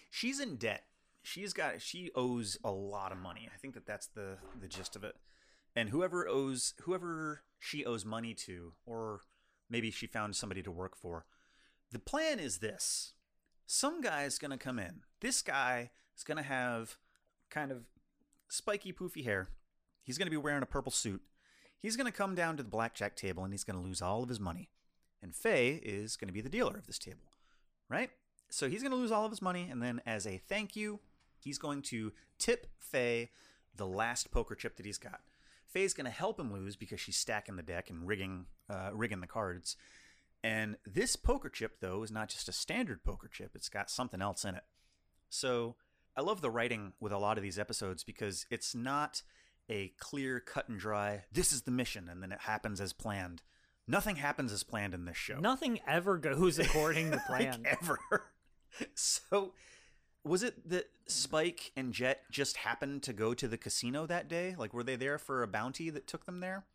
She's 0.10 0.40
in 0.40 0.56
debt. 0.56 0.84
She's 1.24 1.54
got 1.54 1.82
she 1.82 2.10
owes 2.16 2.58
a 2.64 2.72
lot 2.72 3.12
of 3.12 3.18
money. 3.18 3.50
I 3.54 3.58
think 3.58 3.74
that 3.74 3.86
that's 3.86 4.08
the 4.08 4.38
the 4.60 4.68
gist 4.68 4.96
of 4.96 5.04
it. 5.04 5.16
And 5.76 5.90
whoever 5.90 6.28
owes 6.28 6.74
whoever 6.82 7.44
she 7.60 7.86
owes 7.86 8.06
money 8.06 8.34
to 8.34 8.74
or 8.86 9.22
maybe 9.70 9.92
she 9.92 10.08
found 10.08 10.36
somebody 10.36 10.62
to 10.64 10.72
work 10.72 10.96
for. 10.96 11.26
The 11.92 12.00
plan 12.00 12.40
is 12.40 12.60
this. 12.60 13.14
Some 13.66 14.02
guy's 14.02 14.38
going 14.38 14.52
to 14.52 14.58
come 14.58 14.80
in. 14.80 15.02
This 15.20 15.42
guy 15.42 15.92
is 16.16 16.24
going 16.24 16.38
to 16.38 16.44
have 16.44 16.98
kind 17.50 17.72
of 17.72 17.84
spiky 18.50 18.94
poofy 18.94 19.24
hair. 19.24 19.50
He's 20.02 20.18
going 20.18 20.28
to 20.28 20.32
be 20.32 20.38
wearing 20.38 20.64
a 20.64 20.68
purple 20.68 20.92
suit. 20.92 21.22
He's 21.80 21.98
going 21.98 22.12
to 22.12 22.18
come 22.18 22.34
down 22.34 22.58
to 22.58 22.64
the 22.64 22.70
blackjack 22.70 23.16
table 23.16 23.44
and 23.44 23.54
he's 23.54 23.64
going 23.64 23.78
to 23.78 23.86
lose 23.86 24.02
all 24.02 24.24
of 24.24 24.30
his 24.30 24.40
money. 24.40 24.70
And 25.22 25.36
Faye 25.36 25.82
is 25.84 26.16
going 26.16 26.28
to 26.28 26.34
be 26.34 26.42
the 26.42 26.50
dealer 26.50 26.78
of 26.78 26.88
this 26.88 27.00
table. 27.00 27.32
Right? 27.90 28.10
So 28.50 28.70
he's 28.70 28.82
going 28.82 28.92
to 28.92 28.98
lose 28.98 29.12
all 29.12 29.26
of 29.26 29.32
his 29.32 29.42
money, 29.42 29.68
and 29.70 29.82
then 29.82 30.02
as 30.06 30.26
a 30.26 30.38
thank 30.38 30.76
you, 30.76 31.00
he's 31.40 31.58
going 31.58 31.82
to 31.84 32.14
tip 32.40 32.68
Faye 32.80 33.30
the 33.76 33.88
last 33.88 34.32
poker 34.32 34.56
chip 34.56 34.78
that 34.78 34.86
he's 34.86 34.98
got. 34.98 35.22
Faye's 35.68 35.94
going 35.94 36.06
to 36.06 36.12
help 36.12 36.40
him 36.40 36.54
lose 36.54 36.76
because 36.76 37.00
she's 37.00 37.18
stacking 37.18 37.58
the 37.58 37.64
deck 37.64 37.90
and 37.90 38.08
rigging, 38.08 38.46
uh, 38.70 38.90
rigging 38.94 39.20
the 39.20 39.28
cards. 39.28 39.76
And 40.44 40.78
this 40.86 41.16
poker 41.16 41.50
chip, 41.50 41.80
though, 41.82 42.04
is 42.04 42.12
not 42.12 42.30
just 42.30 42.48
a 42.48 42.54
standard 42.54 43.04
poker 43.04 43.28
chip; 43.28 43.52
it's 43.54 43.70
got 43.70 43.90
something 43.90 44.22
else 44.22 44.46
in 44.46 44.56
it. 44.56 44.64
So 45.30 45.76
I 46.16 46.22
love 46.22 46.42
the 46.42 46.50
writing 46.50 46.94
with 47.00 47.12
a 47.12 47.18
lot 47.18 47.38
of 47.38 47.44
these 47.44 47.60
episodes 47.60 48.04
because 48.04 48.46
it's 48.50 48.74
not 48.74 49.22
a 49.70 49.90
clear 50.00 50.40
cut 50.40 50.70
and 50.70 50.80
dry 50.80 51.26
this 51.32 51.52
is 51.52 51.64
the 51.64 51.72
mission 51.72 52.08
and 52.08 52.24
then 52.24 52.32
it 52.32 52.42
happens 52.42 52.82
as 52.82 52.94
planned. 52.94 53.42
Nothing 53.88 54.18
happens 54.18 54.52
as 54.52 54.64
planned 54.64 54.94
in 54.94 55.06
this 55.06 55.16
show. 55.16 55.40
Nothing 55.40 55.80
ever 55.88 56.18
goes 56.18 56.60
according 56.60 57.12
to 57.12 57.18
plan. 57.28 57.64
like 57.64 57.78
ever. 57.82 58.00
so 58.96 59.54
was 60.24 60.44
it 60.44 60.70
that 60.70 60.90
Spike 61.08 61.72
and 61.76 61.94
Jet 61.94 62.24
just 62.32 62.58
happened 62.58 63.04
to 63.04 63.14
go 63.14 63.34
to 63.34 63.48
the 63.48 63.58
casino 63.58 64.06
that 64.06 64.28
day? 64.28 64.56
Like 64.58 64.74
were 64.74 64.84
they 64.84 64.96
there 64.96 65.18
for 65.18 65.44
a 65.44 65.48
bounty 65.48 65.90
that 65.90 66.08
took 66.08 66.26
them 66.26 66.40
there? 66.40 66.66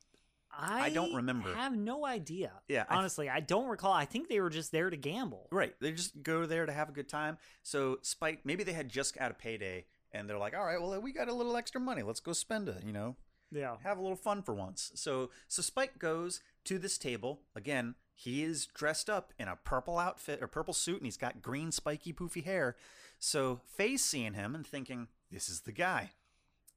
I, 0.55 0.91
don't 0.91 1.15
remember. 1.15 1.49
I 1.49 1.63
have 1.63 1.75
no 1.77 2.05
idea. 2.05 2.53
Yeah, 2.69 2.85
I- 2.89 2.97
honestly, 2.97 3.29
I 3.29 3.41
don't 3.41 3.69
recall. 3.69 3.93
I 3.93 4.05
think 4.05 4.29
they 4.29 4.41
were 4.41 4.51
just 4.51 4.71
there 4.71 4.91
to 4.91 4.97
gamble. 4.97 5.49
Right. 5.51 5.75
They 5.81 5.93
just 5.93 6.23
go 6.23 6.47
there 6.47 6.67
to 6.67 6.73
have 6.73 6.89
a 6.89 6.93
good 6.93 7.09
time. 7.09 7.39
So 7.63 7.99
Spike, 8.03 8.41
maybe 8.45 8.63
they 8.65 8.73
had 8.73 8.89
just 8.89 9.19
got 9.19 9.31
a 9.31 9.35
payday 9.35 9.87
and 10.13 10.29
they're 10.29 10.39
like, 10.39 10.55
"All 10.55 10.65
right, 10.65 10.81
well, 10.81 11.01
we 11.01 11.13
got 11.13 11.29
a 11.29 11.35
little 11.35 11.57
extra 11.57 11.81
money. 11.81 12.03
Let's 12.03 12.21
go 12.21 12.33
spend 12.35 12.69
it, 12.69 12.85
you 12.85 12.93
know. 12.93 13.17
Yeah. 13.51 13.77
Have 13.83 13.99
a 13.99 14.03
little 14.03 14.17
fun 14.17 14.43
for 14.43 14.55
once." 14.55 14.93
So 14.95 15.31
so 15.49 15.63
Spike 15.63 15.99
goes 15.99 16.41
to 16.65 16.79
this 16.79 16.99
table. 16.99 17.41
Again, 17.57 17.95
he 18.15 18.43
is 18.43 18.67
dressed 18.67 19.11
up 19.11 19.33
in 19.39 19.49
a 19.49 19.57
purple 19.57 19.99
outfit 19.99 20.43
or 20.43 20.47
purple 20.47 20.75
suit 20.75 20.99
and 20.99 21.07
he's 21.07 21.17
got 21.17 21.43
green 21.43 21.73
spiky 21.73 22.13
poofy 22.13 22.45
hair. 22.45 22.77
So 23.19 23.61
Faye's 23.67 24.05
seeing 24.05 24.35
him 24.35 24.55
and 24.55 24.67
thinking, 24.67 25.09
"This 25.31 25.49
is 25.49 25.61
the 25.61 25.73
guy." 25.73 26.13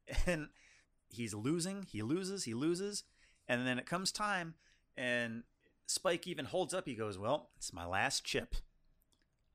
And 0.28 0.50
he's 1.10 1.34
losing, 1.34 1.84
he 1.84 2.04
loses, 2.04 2.44
he 2.44 2.54
loses, 2.54 3.06
and 3.48 3.66
then 3.66 3.80
it 3.80 3.88
comes 3.88 4.12
time 4.12 4.54
and 4.96 5.44
Spike 5.88 6.28
even 6.28 6.46
holds 6.46 6.74
up. 6.74 6.88
He 6.88 6.96
goes, 6.96 7.18
"Well, 7.18 7.50
it's 7.58 7.74
my 7.74 7.86
last 7.86 8.24
chip. 8.24 8.56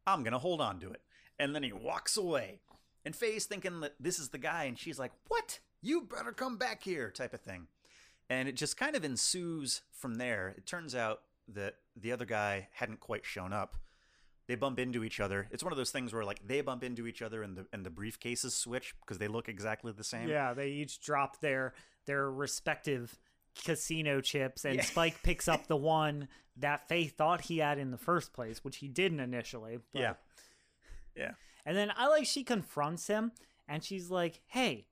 I'm 0.06 0.22
gonna 0.22 0.38
hold 0.38 0.60
on 0.60 0.78
to 0.80 0.90
it." 0.90 1.02
And 1.38 1.54
then 1.54 1.62
he 1.62 1.72
walks 1.72 2.16
away. 2.16 2.60
And 3.04 3.16
Faye's 3.16 3.46
thinking 3.46 3.80
that 3.80 3.94
this 3.98 4.18
is 4.18 4.28
the 4.28 4.38
guy, 4.38 4.64
and 4.64 4.78
she's 4.78 4.98
like, 4.98 5.12
"What? 5.28 5.60
You 5.80 6.02
better 6.02 6.32
come 6.32 6.56
back 6.56 6.84
here," 6.84 7.10
type 7.10 7.34
of 7.34 7.40
thing. 7.40 7.68
And 8.28 8.48
it 8.48 8.56
just 8.56 8.76
kind 8.76 8.94
of 8.94 9.04
ensues 9.04 9.82
from 9.90 10.16
there. 10.16 10.54
It 10.56 10.66
turns 10.66 10.94
out 10.94 11.22
that 11.54 11.76
the 11.96 12.12
other 12.12 12.24
guy 12.24 12.68
hadn't 12.72 13.00
quite 13.00 13.24
shown 13.24 13.52
up. 13.52 13.76
They 14.46 14.54
bump 14.56 14.80
into 14.80 15.04
each 15.04 15.20
other. 15.20 15.46
It's 15.52 15.62
one 15.62 15.72
of 15.72 15.76
those 15.76 15.90
things 15.92 16.12
where 16.12 16.24
like 16.24 16.40
they 16.46 16.60
bump 16.60 16.82
into 16.82 17.06
each 17.06 17.22
other 17.22 17.42
and 17.42 17.56
the 17.56 17.66
and 17.72 17.86
the 17.86 17.90
briefcases 17.90 18.50
switch 18.52 18.94
because 19.00 19.18
they 19.18 19.28
look 19.28 19.48
exactly 19.48 19.92
the 19.92 20.02
same. 20.04 20.28
Yeah, 20.28 20.54
they 20.54 20.68
each 20.70 21.00
drop 21.00 21.40
their 21.40 21.74
their 22.06 22.30
respective 22.30 23.18
casino 23.64 24.20
chips, 24.20 24.64
and 24.64 24.76
Yeah. 24.76 24.82
Spike 24.82 25.22
picks 25.22 25.46
up 25.46 25.66
the 25.68 25.76
one 25.76 26.28
that 26.56 26.88
Faye 26.88 27.06
thought 27.06 27.42
he 27.42 27.58
had 27.58 27.78
in 27.78 27.90
the 27.92 27.98
first 27.98 28.32
place, 28.32 28.64
which 28.64 28.78
he 28.78 28.88
didn't 28.88 29.20
initially. 29.20 29.78
but- 29.92 30.00
Yeah. 30.00 30.14
Yeah. 31.16 31.32
And 31.64 31.76
then 31.76 31.92
I 31.96 32.08
like 32.08 32.26
she 32.26 32.42
confronts 32.42 33.06
him, 33.06 33.32
and 33.68 33.84
she's 33.84 34.10
like, 34.10 34.40
"Hey, 34.46 34.86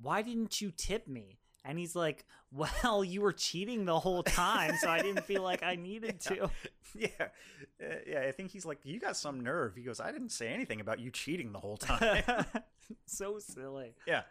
why 0.00 0.22
didn't 0.22 0.60
you 0.60 0.70
tip 0.70 1.08
me?" 1.08 1.38
And 1.64 1.78
he's 1.78 1.96
like, 1.96 2.24
"Well, 2.56 3.04
you 3.04 3.20
were 3.20 3.32
cheating 3.32 3.84
the 3.84 3.98
whole 4.00 4.22
time, 4.22 4.74
so 4.80 4.88
I 4.90 5.02
didn't 5.02 5.24
feel 5.24 5.42
like 5.42 5.62
I 5.62 5.74
needed 5.90 6.20
to." 6.22 6.50
Yeah. 6.94 7.08
Uh, 7.20 7.94
yeah, 8.06 8.20
I 8.20 8.32
think 8.32 8.50
he's 8.50 8.64
like, 8.64 8.78
"You 8.84 8.98
got 8.98 9.16
some 9.16 9.40
nerve." 9.40 9.74
He 9.76 9.82
goes, 9.82 10.00
"I 10.00 10.12
didn't 10.12 10.30
say 10.30 10.48
anything 10.48 10.80
about 10.80 10.98
you 11.00 11.10
cheating 11.10 11.52
the 11.52 11.60
whole 11.60 11.76
time." 11.76 12.24
so 13.06 13.38
silly. 13.38 13.94
Yeah. 14.06 14.22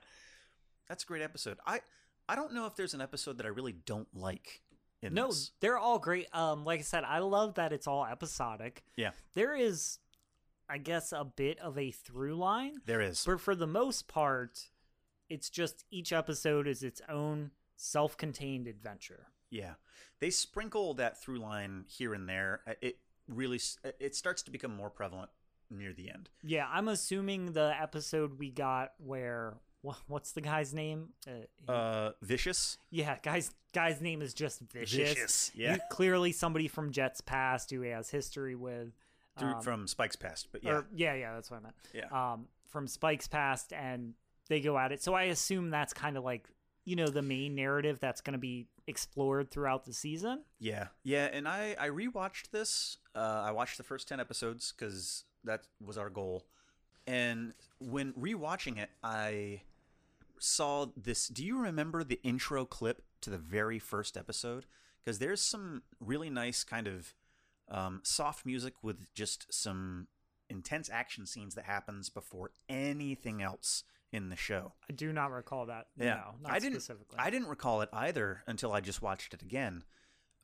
That's 0.88 1.03
a 1.03 1.07
great 1.07 1.21
episode. 1.21 1.57
I 1.65 1.81
I 2.27 2.35
don't 2.35 2.53
know 2.53 2.65
if 2.65 2.75
there's 2.75 2.93
an 2.93 3.01
episode 3.01 3.38
that 3.38 3.45
I 3.45 3.49
really 3.49 3.73
don't 3.73 4.07
like 4.15 4.61
in 5.01 5.13
No, 5.13 5.27
this. 5.27 5.51
they're 5.59 5.77
all 5.77 5.99
great. 5.99 6.27
Um, 6.33 6.63
like 6.65 6.79
I 6.79 6.83
said, 6.83 7.03
I 7.03 7.19
love 7.19 7.55
that 7.55 7.71
it's 7.73 7.88
all 7.88 8.05
episodic. 8.05 8.83
Yeah. 8.95 9.11
There 9.35 9.53
is, 9.55 9.99
I 10.69 10.77
guess, 10.79 11.11
a 11.11 11.23
bit 11.23 11.59
of 11.59 11.77
a 11.77 11.91
through 11.91 12.35
line, 12.35 12.77
There 12.85 13.01
is. 13.01 13.23
but 13.25 13.39
for 13.41 13.55
the 13.55 13.67
most 13.67 14.07
part, 14.07 14.69
it's 15.29 15.49
just 15.49 15.85
each 15.91 16.11
episode 16.13 16.67
is 16.67 16.81
its 16.81 17.01
own 17.09 17.51
self-contained 17.75 18.67
adventure. 18.67 19.27
Yeah. 19.49 19.73
They 20.19 20.29
sprinkle 20.29 20.93
that 20.95 21.21
through 21.21 21.38
line 21.39 21.85
here 21.88 22.13
and 22.13 22.27
there. 22.27 22.61
Uh, 22.67 22.73
It 22.81 22.97
really 23.27 23.59
it 23.99 24.15
starts 24.15 24.41
to 24.43 24.51
become 24.51 24.75
more 24.75 24.89
prevalent 24.89 25.29
near 25.69 25.93
the 25.93 26.09
end. 26.09 26.29
Yeah, 26.43 26.67
I'm 26.71 26.88
assuming 26.88 27.53
the 27.53 27.73
episode 27.79 28.38
we 28.39 28.49
got 28.51 28.93
where 28.97 29.57
what's 30.07 30.31
the 30.31 30.41
guy's 30.41 30.73
name? 30.73 31.09
Uh, 31.27 31.71
Uh 31.71 32.11
Vicious? 32.21 32.77
yeah, 32.89 33.17
guy's 33.23 33.51
guy's 33.73 34.01
name 34.01 34.21
is 34.21 34.33
just 34.33 34.61
vicious. 34.61 34.97
Vicious, 35.13 35.51
yeah. 35.55 35.75
You- 35.75 35.79
clearly 35.91 36.31
somebody 36.31 36.67
from 36.67 36.91
Jet's 36.91 37.21
past 37.21 37.69
who 37.71 37.81
he 37.81 37.89
has 37.89 38.09
history 38.09 38.55
with. 38.55 38.93
Through, 39.38 39.49
um, 39.55 39.61
from 39.61 39.88
Spike's 39.88 40.15
past, 40.15 40.47
but 40.53 40.63
yeah. 40.63 40.71
Or, 40.71 40.88
yeah, 40.95 41.13
yeah, 41.13 41.33
that's 41.33 41.51
what 41.51 41.57
I 41.57 41.63
meant. 41.63 41.75
Yeah. 41.93 42.05
Um, 42.33 42.47
from 42.69 42.88
Spike's 42.88 43.27
past, 43.27 43.73
and 43.73 44.13
they 44.47 44.61
go 44.61 44.77
at 44.77 44.91
it. 44.93 45.03
So 45.03 45.13
I 45.13 45.23
assume 45.23 45.69
that's 45.71 45.93
kind 45.93 46.15
of 46.15 46.23
like 46.23 46.47
you 46.85 46.95
know 46.95 47.07
the 47.07 47.21
main 47.21 47.55
narrative 47.55 47.99
that's 47.99 48.21
going 48.21 48.33
to 48.33 48.39
be 48.39 48.67
explored 48.87 49.51
throughout 49.51 49.85
the 49.85 49.93
season. 49.93 50.43
Yeah, 50.59 50.87
yeah, 51.03 51.29
and 51.33 51.47
I 51.47 51.75
I 51.79 51.89
rewatched 51.89 52.51
this. 52.51 52.97
Uh, 53.15 53.43
I 53.45 53.51
watched 53.51 53.77
the 53.77 53.83
first 53.83 54.07
ten 54.07 54.19
episodes 54.19 54.73
because 54.77 55.25
that 55.43 55.67
was 55.83 55.97
our 55.97 56.09
goal. 56.09 56.45
And 57.07 57.53
when 57.79 58.13
rewatching 58.13 58.77
it, 58.77 58.89
I 59.03 59.61
saw 60.39 60.87
this. 60.95 61.27
Do 61.27 61.43
you 61.43 61.59
remember 61.59 62.03
the 62.03 62.19
intro 62.23 62.65
clip 62.65 63.03
to 63.21 63.29
the 63.29 63.37
very 63.37 63.79
first 63.79 64.17
episode? 64.17 64.65
Because 65.03 65.19
there's 65.19 65.41
some 65.41 65.83
really 65.99 66.29
nice 66.29 66.63
kind 66.63 66.87
of 66.87 67.13
um, 67.69 68.01
soft 68.03 68.45
music 68.45 68.73
with 68.81 69.13
just 69.13 69.51
some 69.53 70.07
intense 70.49 70.89
action 70.91 71.25
scenes 71.25 71.55
that 71.55 71.65
happens 71.65 72.09
before 72.09 72.51
anything 72.69 73.41
else 73.41 73.83
in 74.11 74.29
the 74.29 74.35
show. 74.35 74.73
I 74.89 74.93
do 74.93 75.11
not 75.11 75.31
recall 75.31 75.65
that. 75.67 75.87
Yeah, 75.97 76.15
no, 76.15 76.23
not 76.43 76.51
I 76.51 76.59
didn't. 76.59 76.81
specifically. 76.81 77.17
I 77.19 77.29
didn't 77.29 77.47
recall 77.47 77.81
it 77.81 77.89
either 77.91 78.43
until 78.47 78.71
I 78.71 78.81
just 78.81 79.01
watched 79.01 79.33
it 79.33 79.41
again. 79.41 79.83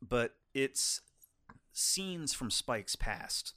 But 0.01 0.33
it's 0.53 1.01
scenes 1.71 2.33
from 2.33 2.49
Spike's 2.51 2.95
past 2.95 3.53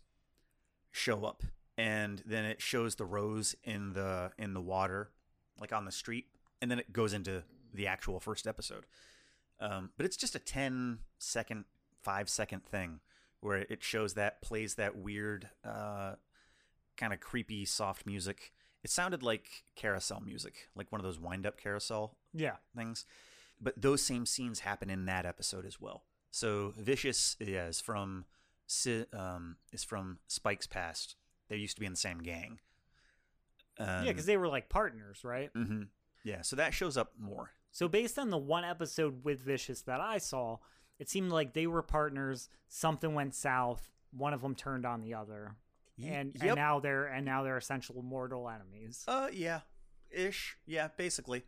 show 0.92 1.24
up, 1.24 1.42
and 1.76 2.22
then 2.26 2.44
it 2.44 2.60
shows 2.60 2.94
the 2.94 3.04
rose 3.04 3.54
in 3.64 3.94
the 3.94 4.32
in 4.38 4.54
the 4.54 4.60
water, 4.60 5.10
like 5.60 5.72
on 5.72 5.84
the 5.84 5.92
street, 5.92 6.26
and 6.60 6.70
then 6.70 6.78
it 6.78 6.92
goes 6.92 7.12
into 7.12 7.42
the 7.72 7.86
actual 7.86 8.20
first 8.20 8.46
episode. 8.46 8.84
Um, 9.60 9.90
but 9.96 10.04
it's 10.06 10.16
just 10.16 10.34
a 10.34 10.38
10 10.38 10.98
second, 11.18 11.64
five 12.02 12.28
second 12.28 12.64
thing 12.64 13.00
where 13.40 13.58
it 13.58 13.82
shows 13.82 14.14
that 14.14 14.42
plays 14.42 14.74
that 14.76 14.96
weird, 14.96 15.48
uh, 15.64 16.14
kind 16.96 17.12
of 17.12 17.20
creepy, 17.20 17.64
soft 17.64 18.06
music. 18.06 18.52
It 18.84 18.90
sounded 18.90 19.22
like 19.22 19.64
carousel 19.74 20.20
music, 20.20 20.68
like 20.76 20.92
one 20.92 21.00
of 21.00 21.04
those 21.04 21.18
wind 21.18 21.46
up 21.46 21.58
carousel 21.58 22.16
yeah, 22.34 22.56
things. 22.76 23.06
But 23.60 23.80
those 23.80 24.02
same 24.02 24.26
scenes 24.26 24.60
happen 24.60 24.90
in 24.90 25.06
that 25.06 25.24
episode 25.24 25.64
as 25.64 25.80
well. 25.80 26.02
So 26.30 26.74
Vicious 26.76 27.36
yeah, 27.40 27.66
is 27.66 27.80
from 27.80 28.26
um, 29.12 29.56
is 29.72 29.84
from 29.84 30.18
Spike's 30.26 30.66
past. 30.66 31.16
They 31.48 31.56
used 31.56 31.76
to 31.76 31.80
be 31.80 31.86
in 31.86 31.92
the 31.92 31.98
same 31.98 32.18
gang. 32.18 32.60
Um, 33.78 34.04
yeah, 34.04 34.12
because 34.12 34.26
they 34.26 34.36
were 34.36 34.48
like 34.48 34.68
partners, 34.68 35.24
right? 35.24 35.52
mhm. 35.54 35.88
yeah. 36.22 36.42
So 36.42 36.56
that 36.56 36.74
shows 36.74 36.96
up 36.96 37.12
more. 37.18 37.50
So 37.72 37.88
based 37.88 38.18
on 38.18 38.30
the 38.30 38.38
one 38.38 38.64
episode 38.64 39.24
with 39.24 39.40
Vicious 39.40 39.82
that 39.82 40.00
I 40.00 40.18
saw, 40.18 40.58
it 40.98 41.08
seemed 41.08 41.32
like 41.32 41.54
they 41.54 41.66
were 41.66 41.82
partners. 41.82 42.48
Something 42.68 43.14
went 43.14 43.34
south. 43.34 43.90
One 44.12 44.32
of 44.32 44.42
them 44.42 44.54
turned 44.54 44.86
on 44.86 45.00
the 45.00 45.14
other, 45.14 45.56
and 46.02 46.32
yep. 46.34 46.42
and 46.44 46.54
now 46.56 46.80
they're 46.80 47.06
and 47.06 47.24
now 47.24 47.42
they're 47.42 47.56
essential 47.56 48.02
mortal 48.02 48.48
enemies. 48.48 49.04
uh, 49.08 49.28
yeah, 49.32 49.60
ish. 50.10 50.56
Yeah, 50.66 50.88
basically. 50.96 51.44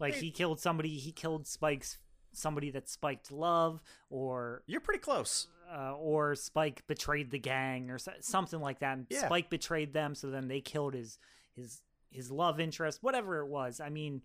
Like 0.00 0.14
Hey. 0.14 0.20
he 0.26 0.30
killed 0.30 0.60
somebody. 0.60 0.96
He 0.98 1.12
killed 1.12 1.46
Spike's 1.46 1.98
somebody 2.32 2.70
that 2.70 2.88
spiked 2.88 3.30
love, 3.32 3.80
or 4.10 4.62
You're 4.66 4.80
pretty 4.80 5.00
close. 5.00 5.48
uh, 5.70 5.94
or 5.96 6.34
Spike 6.34 6.86
betrayed 6.86 7.30
the 7.30 7.38
gang, 7.38 7.90
or 7.90 7.98
so, 7.98 8.12
something 8.20 8.60
like 8.60 8.78
that. 8.80 8.96
And 8.98 9.06
Yeah. 9.10 9.26
Spike 9.26 9.50
betrayed 9.50 9.92
them, 9.92 10.14
so 10.14 10.30
then 10.30 10.48
they 10.48 10.60
killed 10.60 10.94
his 10.94 11.18
his 11.54 11.82
his 12.10 12.30
love 12.30 12.58
interest, 12.60 13.02
whatever 13.02 13.40
it 13.40 13.48
was. 13.48 13.80
I 13.80 13.88
mean, 13.90 14.22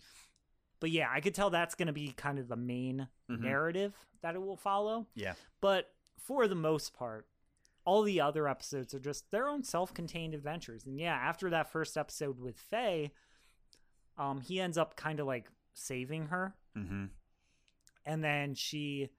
but 0.80 0.90
yeah, 0.92 1.10
I 1.12 1.20
could 1.22 1.34
tell 1.36 1.50
that's 1.50 1.76
going 1.76 1.88
to 1.88 1.94
be 1.94 2.14
kind 2.14 2.40
of 2.40 2.48
the 2.48 2.56
main 2.56 3.08
Mhm. 3.30 3.40
narrative 3.40 3.94
that 4.22 4.36
it 4.36 4.40
will 4.40 4.56
follow. 4.58 5.08
Yeah. 5.16 5.34
But 5.60 5.94
for 6.18 6.48
the 6.48 6.56
most 6.56 6.94
part, 6.94 7.28
all 7.86 8.02
the 8.04 8.22
other 8.22 8.48
episodes 8.48 8.94
are 8.94 9.00
just 9.00 9.30
their 9.32 9.48
own 9.48 9.64
self-contained 9.64 10.34
adventures. 10.34 10.86
And 10.86 11.00
yeah, 11.00 11.14
after 11.16 11.50
that 11.50 11.72
first 11.72 11.98
episode 11.98 12.40
with 12.40 12.58
Faye, 12.58 13.12
um, 14.18 14.42
he 14.42 14.60
ends 14.60 14.78
up 14.78 14.96
kind 14.96 15.20
of 15.20 15.28
like 15.28 15.48
saving 15.74 16.28
her 16.28 16.56
Mm-hmm. 16.78 17.06
and 18.06 18.24
then 18.24 18.56
she 18.56 19.10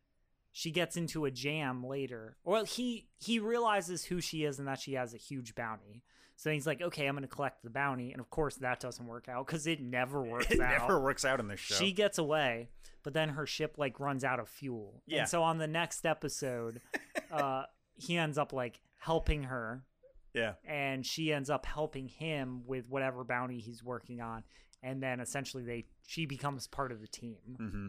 she 0.53 0.71
gets 0.73 0.97
into 0.97 1.25
a 1.25 1.31
jam 1.31 1.85
later 1.87 2.37
or 2.45 2.65
he 2.65 3.07
he 3.19 3.39
realizes 3.39 4.05
who 4.05 4.21
she 4.21 4.45
is 4.45 4.59
and 4.59 4.67
that 4.69 4.81
she 4.81 4.95
has 4.95 5.15
a 5.15 5.17
huge 5.17 5.55
bounty 5.55 6.03
so 6.37 6.51
he's 6.51 6.67
like 6.67 6.83
okay 6.83 7.07
i'm 7.07 7.15
gonna 7.15 7.27
collect 7.29 7.63
the 7.63 7.71
bounty 7.71 8.11
and 8.13 8.21
of 8.21 8.29
course 8.31 8.57
that 8.57 8.81
doesn't 8.81 9.07
work 9.07 9.29
out 9.29 9.47
because 9.47 9.67
it 9.69 9.81
never 9.81 10.21
works 10.31 10.51
It 10.51 10.61
out 10.61 10.81
never 10.81 11.01
works 11.01 11.25
out 11.25 11.39
in 11.41 11.47
this 11.49 11.61
show. 11.61 11.75
she 11.77 11.93
gets 11.93 12.19
away 12.19 12.69
but 13.05 13.13
then 13.15 13.31
her 13.31 13.47
ship 13.47 13.75
like 13.79 14.01
runs 14.01 14.25
out 14.25 14.41
of 14.41 14.49
fuel 14.49 15.03
Yeah. 15.07 15.21
and 15.21 15.29
so 15.29 15.43
on 15.45 15.59
the 15.59 15.69
next 15.69 16.05
episode 16.07 16.81
uh 17.33 17.65
he 17.97 18.17
ends 18.19 18.39
up 18.39 18.53
like 18.53 18.81
helping 18.99 19.45
her 19.45 19.85
yeah. 20.33 20.55
and 20.65 21.05
she 21.07 21.33
ends 21.33 21.49
up 21.51 21.65
helping 21.67 22.09
him 22.09 22.63
with 22.67 22.89
whatever 22.89 23.23
bounty 23.25 23.61
he's 23.61 23.83
working 23.85 24.21
on 24.21 24.43
and 24.83 25.03
then 25.03 25.21
essentially 25.21 25.63
they 25.65 25.85
she 26.07 26.27
becomes 26.27 26.67
part 26.67 26.93
of 26.93 27.01
the 27.01 27.07
team. 27.07 27.39
Mm-hmm. 27.61 27.87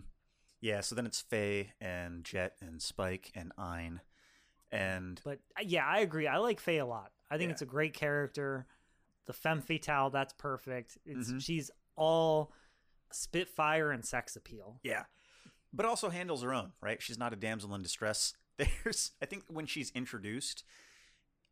Yeah, 0.61 0.81
so 0.81 0.95
then 0.95 1.05
it's 1.05 1.21
Faye 1.21 1.73
and 1.81 2.23
Jet 2.23 2.55
and 2.61 2.81
Spike 2.81 3.31
and 3.35 3.51
Ein. 3.57 4.01
And 4.71 5.19
But 5.23 5.39
uh, 5.59 5.63
yeah, 5.65 5.85
I 5.85 5.99
agree. 5.99 6.27
I 6.27 6.37
like 6.37 6.59
Faye 6.59 6.77
a 6.79 6.85
lot. 6.85 7.11
I 7.29 7.37
think 7.37 7.49
Yeah. 7.49 7.53
it's 7.53 7.61
a 7.61 7.65
great 7.67 7.93
character. 7.93 8.65
The 9.25 9.33
femme 9.33 9.61
fatale, 9.61 10.09
that's 10.11 10.33
perfect. 10.33 10.97
It's 11.05 11.31
Mhm. 11.31 11.41
she's 11.41 11.69
all 11.95 12.51
spitfire 13.11 13.91
and 13.91 14.05
sex 14.05 14.35
appeal. 14.35 14.79
yeah. 14.83 15.05
But 15.73 15.85
also 15.85 16.09
handles 16.09 16.41
her 16.41 16.53
own, 16.53 16.71
right? 16.81 17.01
She's 17.01 17.17
not 17.17 17.33
a 17.33 17.35
damsel 17.35 17.75
in 17.75 17.81
distress. 17.81 18.33
There's 18.57 19.11
I 19.21 19.25
think 19.25 19.43
when 19.47 19.65
she's 19.65 19.91
introduced, 19.91 20.63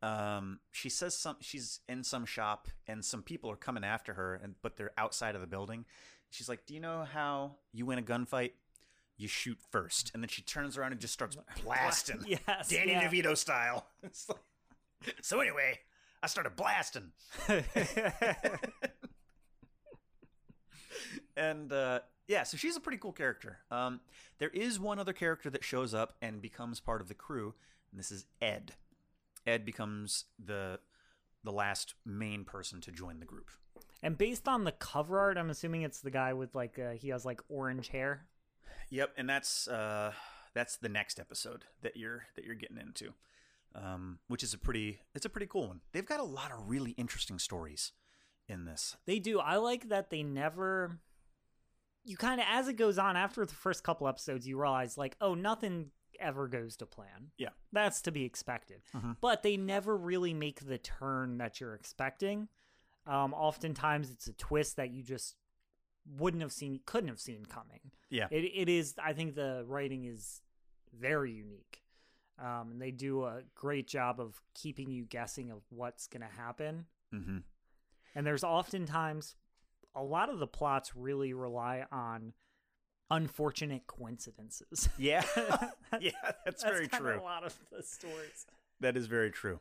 um, 0.02 0.60
she 0.72 0.88
says 0.88 1.16
some 1.16 1.36
she's 1.40 1.80
in 1.88 2.04
some 2.04 2.26
shop 2.26 2.68
and 2.86 3.04
some 3.04 3.22
people 3.22 3.50
are 3.50 3.56
coming 3.56 3.84
after 3.84 4.14
her 4.14 4.34
and 4.42 4.54
but 4.62 4.76
they're 4.76 4.92
outside 4.98 5.34
of 5.34 5.40
the 5.40 5.46
building. 5.46 5.84
She's 6.30 6.48
like, 6.48 6.66
Do 6.66 6.74
you 6.74 6.80
know 6.80 7.04
how 7.10 7.56
you 7.72 7.86
win 7.86 7.98
a 7.98 8.02
gunfight? 8.02 8.52
You 9.16 9.28
shoot 9.28 9.58
first. 9.70 10.10
And 10.12 10.22
then 10.22 10.28
she 10.28 10.42
turns 10.42 10.76
around 10.76 10.92
and 10.92 11.00
just 11.00 11.14
starts 11.14 11.36
blasting. 11.64 12.20
Yes, 12.26 12.68
Danny 12.68 12.92
yeah. 12.92 13.08
DeVito 13.08 13.36
style. 13.36 13.86
Like- 14.02 14.38
so 15.22 15.40
anyway, 15.40 15.78
I 16.22 16.26
started 16.26 16.56
blasting. 16.56 17.12
And 21.36 21.72
uh, 21.72 22.00
yeah, 22.26 22.42
so 22.42 22.56
she's 22.56 22.76
a 22.76 22.80
pretty 22.80 22.98
cool 22.98 23.12
character. 23.12 23.58
Um, 23.70 24.00
there 24.38 24.50
is 24.50 24.80
one 24.80 24.98
other 24.98 25.12
character 25.12 25.50
that 25.50 25.64
shows 25.64 25.92
up 25.94 26.14
and 26.22 26.40
becomes 26.40 26.80
part 26.80 27.00
of 27.00 27.08
the 27.08 27.14
crew, 27.14 27.54
and 27.90 27.98
this 27.98 28.10
is 28.10 28.26
Ed. 28.40 28.72
Ed 29.46 29.64
becomes 29.64 30.24
the 30.42 30.80
the 31.42 31.52
last 31.52 31.94
main 32.06 32.44
person 32.44 32.80
to 32.80 32.90
join 32.90 33.20
the 33.20 33.26
group. 33.26 33.50
and 34.02 34.16
based 34.16 34.48
on 34.48 34.64
the 34.64 34.72
cover 34.72 35.18
art, 35.20 35.36
I'm 35.36 35.50
assuming 35.50 35.82
it's 35.82 36.00
the 36.00 36.10
guy 36.10 36.32
with 36.32 36.54
like 36.54 36.78
uh, 36.78 36.92
he 36.92 37.08
has 37.10 37.24
like 37.24 37.40
orange 37.48 37.88
hair. 37.88 38.26
Yep, 38.90 39.12
and 39.16 39.28
that's 39.28 39.68
uh, 39.68 40.12
that's 40.54 40.76
the 40.76 40.88
next 40.88 41.18
episode 41.20 41.64
that 41.82 41.96
you're 41.96 42.26
that 42.36 42.44
you're 42.44 42.54
getting 42.54 42.78
into, 42.78 43.12
um, 43.74 44.18
which 44.28 44.42
is 44.42 44.54
a 44.54 44.58
pretty 44.58 45.00
it's 45.14 45.26
a 45.26 45.30
pretty 45.30 45.46
cool 45.46 45.68
one. 45.68 45.80
They've 45.92 46.06
got 46.06 46.20
a 46.20 46.24
lot 46.24 46.52
of 46.52 46.68
really 46.68 46.92
interesting 46.92 47.38
stories 47.38 47.92
in 48.48 48.64
this. 48.64 48.96
They 49.06 49.18
do. 49.18 49.40
I 49.40 49.56
like 49.56 49.88
that 49.90 50.10
they 50.10 50.22
never. 50.22 51.00
You 52.04 52.16
kind 52.16 52.40
of, 52.40 52.46
as 52.50 52.68
it 52.68 52.74
goes 52.74 52.98
on, 52.98 53.16
after 53.16 53.44
the 53.46 53.54
first 53.54 53.82
couple 53.82 54.06
episodes, 54.06 54.46
you 54.46 54.60
realize, 54.60 54.98
like, 54.98 55.16
oh, 55.20 55.34
nothing 55.34 55.90
ever 56.20 56.46
goes 56.46 56.76
to 56.76 56.86
plan. 56.86 57.30
Yeah. 57.38 57.48
That's 57.72 58.02
to 58.02 58.12
be 58.12 58.24
expected. 58.24 58.82
Mhm. 58.94 59.16
But 59.20 59.42
they 59.42 59.56
never 59.56 59.96
really 59.96 60.34
make 60.34 60.66
the 60.66 60.78
turn 60.78 61.38
that 61.38 61.60
you're 61.60 61.74
expecting. 61.74 62.48
Um, 63.06 63.34
oftentimes, 63.34 64.10
it's 64.10 64.28
a 64.28 64.32
twist 64.34 64.76
that 64.76 64.90
you 64.90 65.02
just 65.02 65.36
wouldn't 66.06 66.42
have 66.42 66.52
seen, 66.52 66.80
couldn't 66.86 67.08
have 67.08 67.20
seen 67.20 67.46
coming. 67.46 67.90
Yeah. 68.10 68.28
It, 68.30 68.44
it 68.54 68.68
is, 68.68 68.94
I 69.02 69.12
think 69.14 69.34
the 69.34 69.64
writing 69.66 70.04
is 70.04 70.42
very 70.92 71.32
unique. 71.32 71.82
Um, 72.38 72.72
and 72.72 72.82
they 72.82 72.90
do 72.90 73.24
a 73.24 73.42
great 73.54 73.86
job 73.86 74.20
of 74.20 74.40
keeping 74.54 74.90
you 74.90 75.04
guessing 75.04 75.50
of 75.50 75.62
what's 75.70 76.06
going 76.06 76.22
to 76.22 76.36
happen. 76.36 76.86
Mm-hmm. 77.12 77.38
And 78.14 78.26
there's 78.26 78.44
oftentimes 78.44 79.36
a 79.94 80.02
lot 80.02 80.28
of 80.28 80.38
the 80.38 80.46
plots 80.46 80.94
really 80.96 81.32
rely 81.32 81.84
on 81.90 82.32
unfortunate 83.10 83.86
coincidences. 83.86 84.88
Yeah, 84.98 85.24
yeah, 86.00 86.10
that's, 86.44 86.62
very 86.62 86.88
true. 86.88 87.20
A 87.20 87.22
lot 87.22 87.44
of 87.44 87.56
the 87.70 87.82
stories. 87.82 88.46
That 88.80 88.96
is 88.96 89.06
very 89.06 89.30
true. 89.30 89.60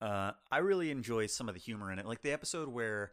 Uh, 0.00 0.32
I 0.50 0.58
really 0.58 0.90
enjoy 0.90 1.26
some 1.26 1.48
of 1.48 1.54
the 1.54 1.60
humor 1.60 1.92
in 1.92 1.98
it, 1.98 2.06
like 2.06 2.22
the 2.22 2.32
episode 2.32 2.68
where 2.68 3.12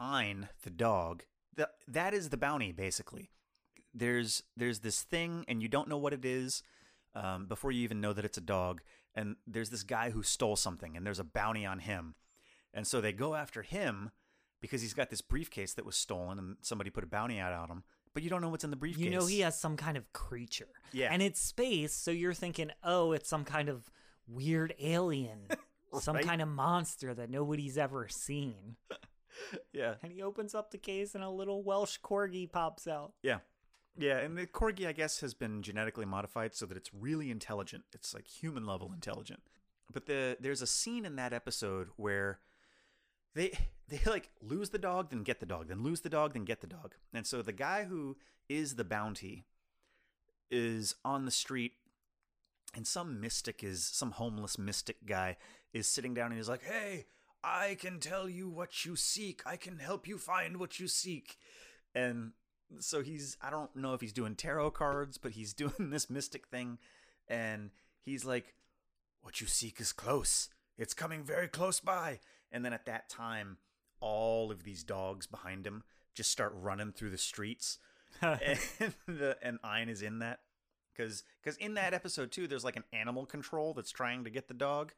Ein, 0.00 0.48
the 0.62 0.70
dog, 0.70 1.24
the, 1.54 1.68
that 1.88 2.14
is 2.14 2.30
the 2.30 2.36
bounty 2.36 2.72
basically. 2.72 3.30
There's 3.94 4.42
there's 4.56 4.80
this 4.80 5.02
thing, 5.02 5.44
and 5.48 5.62
you 5.62 5.68
don't 5.68 5.88
know 5.88 5.98
what 5.98 6.14
it 6.14 6.24
is 6.24 6.62
um, 7.14 7.46
before 7.46 7.70
you 7.72 7.82
even 7.82 8.00
know 8.00 8.14
that 8.14 8.24
it's 8.24 8.38
a 8.38 8.42
dog. 8.42 8.80
And 9.14 9.36
there's 9.46 9.68
this 9.68 9.82
guy 9.82 10.08
who 10.10 10.22
stole 10.22 10.56
something, 10.56 10.96
and 10.96 11.04
there's 11.04 11.18
a 11.18 11.24
bounty 11.24 11.66
on 11.66 11.80
him, 11.80 12.14
and 12.72 12.86
so 12.86 13.02
they 13.02 13.12
go 13.12 13.34
after 13.34 13.60
him 13.60 14.10
because 14.62 14.80
he's 14.80 14.94
got 14.94 15.10
this 15.10 15.20
briefcase 15.20 15.74
that 15.74 15.84
was 15.84 15.96
stolen, 15.96 16.38
and 16.38 16.56
somebody 16.62 16.88
put 16.88 17.04
a 17.04 17.06
bounty 17.06 17.38
out 17.38 17.52
on 17.52 17.68
him. 17.68 17.82
But 18.14 18.22
you 18.22 18.30
don't 18.30 18.40
know 18.40 18.48
what's 18.48 18.64
in 18.64 18.70
the 18.70 18.76
briefcase. 18.76 19.04
You 19.04 19.10
know 19.10 19.26
he 19.26 19.40
has 19.40 19.58
some 19.58 19.76
kind 19.76 19.96
of 19.98 20.10
creature. 20.14 20.68
Yeah. 20.92 21.08
And 21.10 21.20
it's 21.20 21.40
space, 21.40 21.92
so 21.92 22.10
you're 22.10 22.32
thinking, 22.32 22.70
oh, 22.82 23.12
it's 23.12 23.28
some 23.28 23.44
kind 23.44 23.68
of 23.68 23.90
weird 24.26 24.74
alien. 24.80 25.40
Some 26.00 26.16
kind 26.20 26.40
of 26.40 26.48
monster 26.48 27.12
that 27.12 27.28
nobody's 27.28 27.76
ever 27.76 28.08
seen. 28.08 28.76
yeah, 29.74 29.96
And 30.02 30.10
he 30.10 30.22
opens 30.22 30.54
up 30.54 30.70
the 30.70 30.78
case 30.78 31.14
and 31.14 31.22
a 31.22 31.28
little 31.28 31.62
Welsh 31.62 31.98
corgi 32.02 32.50
pops 32.50 32.86
out. 32.86 33.12
Yeah. 33.22 33.40
Yeah, 33.98 34.16
and 34.16 34.38
the 34.38 34.46
corgi, 34.46 34.86
I 34.86 34.92
guess, 34.92 35.20
has 35.20 35.34
been 35.34 35.62
genetically 35.62 36.06
modified 36.06 36.54
so 36.54 36.64
that 36.64 36.78
it's 36.78 36.94
really 36.94 37.30
intelligent. 37.30 37.84
It's 37.92 38.14
like 38.14 38.26
human 38.26 38.64
level 38.64 38.90
intelligent. 38.94 39.42
But 39.92 40.06
the 40.06 40.38
there's 40.40 40.62
a 40.62 40.66
scene 40.66 41.04
in 41.04 41.16
that 41.16 41.34
episode 41.34 41.88
where 41.96 42.38
they 43.34 43.52
they 43.88 44.00
like 44.06 44.30
lose 44.40 44.70
the 44.70 44.78
dog, 44.78 45.10
then 45.10 45.22
get 45.22 45.40
the 45.40 45.46
dog, 45.46 45.68
then 45.68 45.82
lose 45.82 46.00
the 46.00 46.08
dog, 46.08 46.32
then 46.32 46.44
get 46.44 46.60
the 46.60 46.66
dog. 46.66 46.94
And 47.12 47.26
so 47.26 47.42
the 47.42 47.52
guy 47.52 47.84
who 47.84 48.16
is 48.48 48.74
the 48.76 48.84
bounty 48.84 49.44
is 50.50 50.94
on 51.04 51.24
the 51.24 51.30
street 51.30 51.72
and 52.74 52.86
some 52.86 53.20
mystic 53.20 53.62
is 53.62 53.84
some 53.84 54.12
homeless 54.12 54.58
mystic 54.58 55.04
guy 55.06 55.36
is 55.72 55.86
sitting 55.86 56.14
down 56.14 56.26
and 56.26 56.36
he's 56.36 56.48
like, 56.48 56.64
"Hey, 56.64 57.06
I 57.42 57.76
can 57.80 58.00
tell 58.00 58.28
you 58.28 58.48
what 58.48 58.84
you 58.84 58.96
seek. 58.96 59.42
I 59.46 59.56
can 59.56 59.78
help 59.78 60.06
you 60.06 60.18
find 60.18 60.58
what 60.58 60.78
you 60.78 60.88
seek." 60.88 61.38
And 61.94 62.32
so 62.78 63.02
he's 63.02 63.36
I 63.42 63.50
don't 63.50 63.74
know 63.76 63.94
if 63.94 64.00
he's 64.00 64.12
doing 64.12 64.36
tarot 64.36 64.72
cards, 64.72 65.18
but 65.18 65.32
he's 65.32 65.52
doing 65.64 65.90
this 65.90 66.08
mystic 66.08 66.46
thing 66.48 66.78
and 67.28 67.70
he's 68.00 68.24
like, 68.24 68.54
"What 69.20 69.40
you 69.40 69.46
seek 69.46 69.80
is 69.80 69.92
close. 69.92 70.48
It's 70.78 70.94
coming 70.94 71.24
very 71.24 71.48
close 71.48 71.80
by." 71.80 72.20
And 72.52 72.64
then 72.64 72.72
at 72.72 72.86
that 72.86 73.08
time, 73.08 73.56
all 74.00 74.50
of 74.50 74.64
these 74.64 74.84
dogs 74.84 75.26
behind 75.26 75.66
him 75.66 75.82
just 76.14 76.30
start 76.30 76.52
running 76.54 76.92
through 76.92 77.10
the 77.10 77.18
streets 77.18 77.78
and 78.22 78.58
the 79.06 79.36
and 79.42 79.58
Ein 79.64 79.88
is 79.88 80.02
in 80.02 80.18
that 80.18 80.40
because 80.94 81.22
because 81.42 81.56
in 81.56 81.74
that 81.74 81.94
episode 81.94 82.30
too, 82.30 82.46
there's 82.46 82.64
like 82.64 82.76
an 82.76 82.84
animal 82.92 83.26
control 83.26 83.74
that's 83.74 83.90
trying 83.90 84.24
to 84.24 84.30
get 84.30 84.48
the 84.48 84.54
dog. 84.54 84.92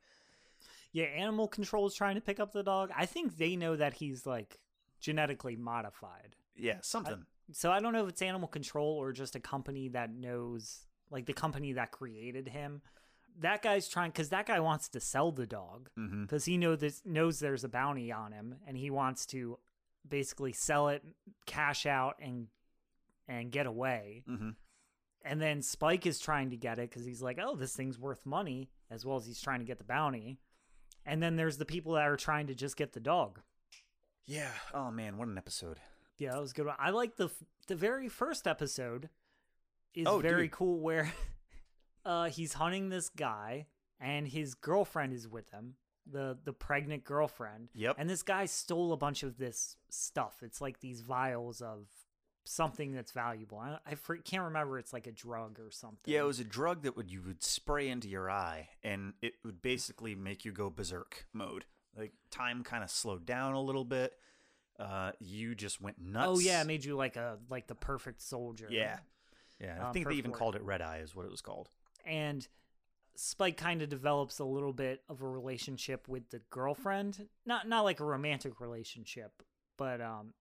yeah, 0.92 1.04
animal 1.04 1.48
control 1.48 1.86
is 1.86 1.94
trying 1.94 2.16
to 2.16 2.20
pick 2.20 2.40
up 2.40 2.52
the 2.52 2.62
dog. 2.62 2.90
I 2.96 3.06
think 3.06 3.36
they 3.36 3.56
know 3.56 3.76
that 3.76 3.94
he's 3.94 4.26
like 4.26 4.58
genetically 5.00 5.56
modified. 5.56 6.34
Yeah, 6.56 6.78
something. 6.82 7.26
So 7.52 7.70
I 7.70 7.80
don't 7.80 7.92
know 7.92 8.04
if 8.04 8.08
it's 8.08 8.22
animal 8.22 8.48
control 8.48 8.96
or 8.96 9.12
just 9.12 9.36
a 9.36 9.40
company 9.40 9.88
that 9.88 10.12
knows, 10.12 10.86
like 11.10 11.26
the 11.26 11.32
company 11.32 11.74
that 11.74 11.90
created 11.92 12.48
him. 12.48 12.80
That 13.40 13.62
guy's 13.62 13.88
trying 13.88 14.10
because 14.10 14.28
that 14.28 14.46
guy 14.46 14.60
wants 14.60 14.88
to 14.90 15.00
sell 15.00 15.32
the 15.32 15.46
dog 15.46 15.90
mm-hmm. 15.98 16.22
because 16.22 16.44
he 16.44 16.56
know 16.56 16.76
this 16.76 17.02
knows 17.04 17.40
there's 17.40 17.64
a 17.64 17.68
bounty 17.68 18.12
on 18.12 18.32
him 18.32 18.56
and 18.66 18.76
he 18.76 18.90
wants 18.90 19.26
to 19.26 19.58
basically 20.08 20.52
sell 20.52 20.88
it, 20.88 21.02
cash 21.46 21.86
out, 21.86 22.16
and 22.20 22.46
and 23.26 23.50
get 23.50 23.66
away. 23.66 24.22
Mm-hmm. 24.28 24.50
And 25.24 25.40
then 25.40 25.62
Spike 25.62 26.06
is 26.06 26.20
trying 26.20 26.50
to 26.50 26.56
get 26.56 26.78
it 26.78 26.90
because 26.90 27.04
he's 27.06 27.22
like, 27.22 27.38
oh, 27.42 27.56
this 27.56 27.74
thing's 27.74 27.98
worth 27.98 28.26
money, 28.26 28.68
as 28.90 29.06
well 29.06 29.16
as 29.16 29.26
he's 29.26 29.40
trying 29.40 29.60
to 29.60 29.64
get 29.64 29.78
the 29.78 29.84
bounty. 29.84 30.38
And 31.06 31.22
then 31.22 31.36
there's 31.36 31.56
the 31.56 31.64
people 31.64 31.94
that 31.94 32.06
are 32.06 32.16
trying 32.16 32.46
to 32.48 32.54
just 32.54 32.76
get 32.76 32.92
the 32.92 33.00
dog. 33.00 33.40
Yeah. 34.26 34.50
Oh 34.72 34.90
man, 34.90 35.16
what 35.16 35.28
an 35.28 35.38
episode. 35.38 35.78
Yeah, 36.18 36.32
that 36.32 36.40
was 36.40 36.52
a 36.52 36.54
good. 36.54 36.66
One. 36.66 36.76
I 36.78 36.90
like 36.90 37.16
the 37.16 37.30
the 37.66 37.74
very 37.74 38.08
first 38.08 38.46
episode 38.46 39.08
is 39.94 40.06
Oh, 40.06 40.18
very 40.18 40.44
dude. 40.44 40.52
cool 40.52 40.80
where 40.80 41.12
uh 42.04 42.24
he's 42.26 42.54
hunting 42.54 42.88
this 42.88 43.08
guy 43.08 43.66
and 44.00 44.28
his 44.28 44.54
girlfriend 44.54 45.12
is 45.12 45.26
with 45.28 45.50
him. 45.50 45.74
The 46.10 46.36
the 46.44 46.52
pregnant 46.52 47.04
girlfriend. 47.04 47.68
Yep. 47.74 47.96
And 47.98 48.08
this 48.10 48.22
guy 48.22 48.46
stole 48.46 48.92
a 48.92 48.96
bunch 48.96 49.22
of 49.22 49.38
this 49.38 49.76
stuff. 49.88 50.42
It's 50.42 50.60
like 50.60 50.80
these 50.80 51.00
vials 51.00 51.60
of 51.62 51.86
something 52.46 52.92
that's 52.92 53.12
valuable. 53.12 53.58
I, 53.58 53.78
I 53.86 53.94
can't 54.22 54.42
remember. 54.44 54.78
It's 54.78 54.92
like 54.92 55.06
a 55.06 55.12
drug 55.12 55.58
or 55.58 55.70
something. 55.70 56.12
Yeah, 56.12 56.20
it 56.20 56.26
was 56.26 56.40
a 56.40 56.44
drug 56.44 56.82
that 56.82 56.94
would 56.96 57.10
you 57.10 57.22
would 57.22 57.42
spray 57.42 57.88
into 57.88 58.06
your 58.08 58.30
eye, 58.30 58.68
and 58.82 59.14
it 59.22 59.34
would 59.44 59.62
basically 59.62 60.14
make 60.14 60.44
you 60.44 60.52
go 60.52 60.68
berserk 60.68 61.26
mode. 61.32 61.64
Like 61.96 62.12
time 62.30 62.64
kind 62.64 62.84
of 62.84 62.90
slowed 62.90 63.24
down 63.24 63.54
a 63.54 63.60
little 63.62 63.84
bit. 63.84 64.12
Uh, 64.78 65.12
you 65.20 65.54
just 65.54 65.80
went 65.80 65.98
nuts. 65.98 66.26
Oh 66.28 66.38
yeah, 66.38 66.60
it 66.60 66.66
made 66.66 66.84
you 66.84 66.96
like 66.96 67.16
a 67.16 67.38
like 67.48 67.66
the 67.66 67.74
perfect 67.74 68.20
soldier. 68.20 68.66
yeah, 68.70 68.98
yeah. 69.58 69.78
I 69.80 69.86
Um, 69.86 69.92
think 69.94 70.08
they 70.08 70.16
even 70.16 70.32
called 70.32 70.54
it 70.56 70.62
red 70.62 70.82
eye, 70.82 70.98
is 70.98 71.14
what 71.14 71.24
it 71.24 71.30
was 71.30 71.40
called. 71.40 71.70
And 72.04 72.46
Spike 73.16 73.56
kind 73.56 73.80
of 73.82 73.88
develops 73.88 74.38
a 74.40 74.44
little 74.44 74.72
bit 74.72 75.02
of 75.08 75.22
a 75.22 75.28
relationship 75.28 76.08
with 76.08 76.30
the 76.30 76.40
girlfriend. 76.50 77.28
Not 77.46 77.68
not 77.68 77.84
like 77.84 78.00
a 78.00 78.04
romantic 78.04 78.60
relationship, 78.60 79.42
but 79.76 80.00
um 80.00 80.34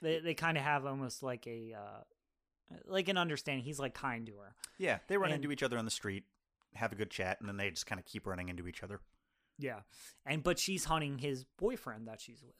they 0.00 0.20
they 0.20 0.34
kind 0.34 0.56
of 0.56 0.62
have 0.64 0.86
almost 0.86 1.22
like 1.22 1.46
a 1.46 1.74
uh 1.76 2.78
like 2.86 3.08
an 3.08 3.16
understanding. 3.18 3.64
He's 3.64 3.78
like 3.80 3.94
kind 3.94 4.26
to 4.26 4.36
her. 4.38 4.54
Yeah, 4.78 4.98
they 5.08 5.16
run 5.16 5.30
And- 5.32 5.42
into 5.42 5.52
each 5.52 5.62
other 5.62 5.76
on 5.78 5.84
the 5.84 5.90
street, 5.90 6.24
have 6.74 6.92
a 6.92 6.96
good 6.96 7.10
chat, 7.10 7.38
and 7.40 7.48
then 7.48 7.56
they 7.56 7.70
just 7.70 7.86
kind 7.86 7.98
of 7.98 8.04
keep 8.06 8.26
running 8.26 8.48
into 8.48 8.66
each 8.68 8.82
other. 8.82 9.00
Yeah. 9.58 9.80
And 10.26 10.42
but 10.42 10.58
she's 10.58 10.84
hunting 10.86 11.18
his 11.18 11.44
boyfriend 11.58 12.06
that 12.08 12.20
she's 12.20 12.42
with. 12.42 12.54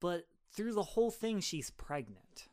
But 0.00 0.26
through 0.54 0.74
the 0.74 0.82
whole 0.82 1.10
thing, 1.10 1.40
she's 1.40 1.70
pregnant. 1.70 2.48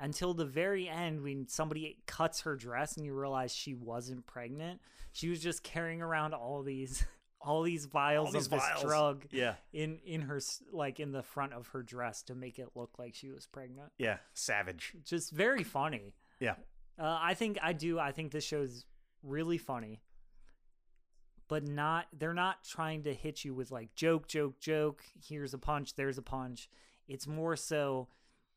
Until 0.00 0.32
the 0.34 0.44
very 0.44 0.88
end, 0.88 1.22
when 1.22 1.48
somebody 1.48 1.98
cuts 2.06 2.42
her 2.42 2.54
dress 2.54 2.96
and 2.96 3.04
you 3.04 3.12
realize 3.14 3.52
she 3.52 3.74
wasn't 3.74 4.26
pregnant, 4.26 4.80
she 5.12 5.28
was 5.28 5.40
just 5.42 5.62
carrying 5.64 6.00
around 6.02 6.34
all 6.34 6.62
these, 6.62 7.04
all 7.40 7.62
these 7.62 7.86
vials 7.86 8.26
All 8.28 8.32
these 8.32 8.44
of 8.46 8.50
this 8.52 8.60
vials. 8.62 8.82
drug 8.84 9.26
Yeah. 9.32 9.54
in 9.72 9.98
in 10.04 10.20
her 10.22 10.36
s- 10.36 10.62
like 10.72 11.00
in 11.00 11.10
the 11.10 11.22
front 11.24 11.52
of 11.52 11.66
her 11.68 11.82
dress 11.82 12.22
to 12.24 12.34
make 12.36 12.58
it 12.60 12.68
look 12.76 12.98
like 12.98 13.14
she 13.16 13.30
was 13.30 13.46
pregnant. 13.46 13.90
Yeah. 13.98 14.18
Savage. 14.34 14.92
Just 15.04 15.32
very 15.32 15.64
funny. 15.64 16.14
Yeah. 16.38 16.54
Uh, 16.96 17.18
I 17.20 17.34
think 17.34 17.58
I 17.60 17.72
do. 17.72 17.98
I 17.98 18.12
think 18.12 18.30
this 18.32 18.44
show's 18.44 18.84
really 19.24 19.58
funny, 19.58 20.00
but 21.48 21.66
not. 21.66 22.06
They're 22.16 22.34
not 22.34 22.62
trying 22.64 23.02
to 23.04 23.14
hit 23.14 23.44
you 23.44 23.54
with 23.54 23.70
like 23.70 23.94
joke, 23.94 24.28
joke, 24.28 24.60
joke. 24.60 25.02
Here's 25.26 25.54
a 25.54 25.58
punch. 25.58 25.94
There's 25.94 26.18
a 26.18 26.22
punch. 26.22 26.68
It's 27.08 27.26
more 27.26 27.56
so 27.56 28.08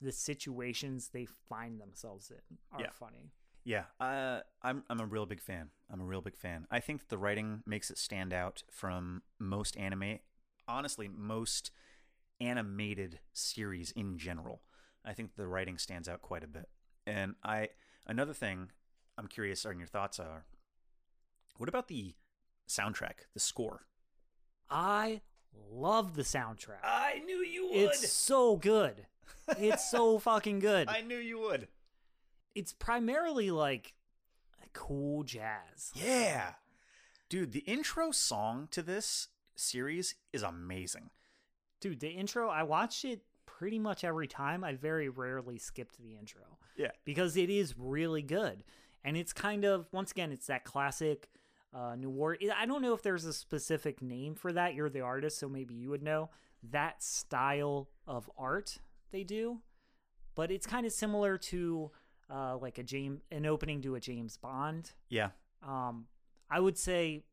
the 0.01 0.11
situations 0.11 1.09
they 1.09 1.25
find 1.25 1.79
themselves 1.79 2.31
in 2.31 2.57
are 2.71 2.81
Yeah. 2.81 2.89
funny. 2.91 3.31
Yeah, 3.63 3.85
uh, 3.99 4.41
I'm 4.63 4.83
I'm 4.89 4.99
a 4.99 5.05
real 5.05 5.27
big 5.27 5.39
fan. 5.39 5.69
I'm 5.89 6.01
a 6.01 6.05
real 6.05 6.21
big 6.21 6.35
fan. 6.35 6.65
I 6.71 6.79
think 6.79 7.01
that 7.01 7.09
the 7.09 7.17
writing 7.19 7.61
makes 7.65 7.91
it 7.91 7.99
stand 7.99 8.33
out 8.33 8.63
from 8.71 9.21
most 9.39 9.77
anime. 9.77 10.17
Honestly, 10.67 11.07
most 11.07 11.69
animated 12.39 13.19
series 13.33 13.91
in 13.91 14.17
general. 14.17 14.63
I 15.05 15.13
think 15.13 15.35
the 15.35 15.47
writing 15.47 15.77
stands 15.77 16.09
out 16.09 16.21
quite 16.23 16.43
a 16.43 16.47
bit. 16.47 16.69
And 17.05 17.35
I 17.43 17.69
another 18.07 18.33
thing 18.33 18.71
I'm 19.17 19.27
curious 19.27 19.63
on 19.65 19.77
your 19.77 19.87
thoughts 19.87 20.19
are 20.19 20.45
what 21.57 21.69
about 21.69 21.87
the 21.87 22.15
soundtrack, 22.67 23.27
the 23.35 23.39
score? 23.39 23.85
I 24.69 25.21
love 25.71 26.15
the 26.15 26.23
soundtrack. 26.23 26.79
I 26.83 27.21
knew 27.25 27.43
you 27.43 27.67
would. 27.67 27.75
it's 27.91 28.11
so 28.11 28.55
good. 28.57 29.05
It's 29.57 29.89
so 29.89 30.19
fucking 30.19 30.59
good. 30.59 30.87
I 30.87 31.01
knew 31.01 31.17
you 31.17 31.39
would. 31.39 31.67
It's 32.55 32.73
primarily 32.73 33.51
like 33.51 33.93
cool 34.73 35.23
jazz. 35.23 35.91
Yeah. 35.95 36.53
Dude, 37.29 37.51
the 37.51 37.59
intro 37.59 38.11
song 38.11 38.67
to 38.71 38.81
this 38.81 39.29
series 39.55 40.15
is 40.33 40.43
amazing. 40.43 41.09
Dude, 41.79 41.99
the 41.99 42.09
intro, 42.09 42.49
I 42.49 42.63
watched 42.63 43.05
it 43.05 43.21
pretty 43.45 43.79
much 43.79 44.03
every 44.03 44.27
time. 44.27 44.63
I 44.63 44.73
very 44.73 45.09
rarely 45.09 45.57
skipped 45.57 46.01
the 46.01 46.15
intro. 46.15 46.41
Yeah. 46.77 46.91
Because 47.05 47.37
it 47.37 47.49
is 47.49 47.75
really 47.77 48.21
good. 48.21 48.63
And 49.03 49.17
it's 49.17 49.33
kind 49.33 49.65
of, 49.65 49.87
once 49.91 50.11
again, 50.11 50.31
it's 50.31 50.47
that 50.47 50.63
classic 50.63 51.29
uh, 51.73 51.95
New 51.95 52.09
Orleans. 52.09 52.51
I 52.55 52.65
don't 52.65 52.81
know 52.81 52.93
if 52.93 53.01
there's 53.01 53.25
a 53.25 53.33
specific 53.33 54.01
name 54.01 54.35
for 54.35 54.53
that. 54.53 54.73
You're 54.73 54.89
the 54.89 55.01
artist, 55.01 55.39
so 55.39 55.49
maybe 55.49 55.73
you 55.73 55.89
would 55.89 56.03
know. 56.03 56.29
That 56.71 57.01
style 57.01 57.89
of 58.05 58.29
art 58.37 58.77
they 59.11 59.23
do. 59.23 59.59
But 60.35 60.51
it's 60.51 60.65
kind 60.65 60.85
of 60.85 60.91
similar 60.91 61.37
to 61.37 61.91
uh, 62.29 62.57
like 62.57 62.77
a 62.77 62.83
James, 62.83 63.21
an 63.31 63.45
opening 63.45 63.81
to 63.81 63.95
a 63.95 63.99
James 63.99 64.37
Bond. 64.37 64.91
Yeah. 65.09 65.29
Um, 65.61 66.07
I 66.49 66.59
would 66.59 66.77
say 66.77 67.23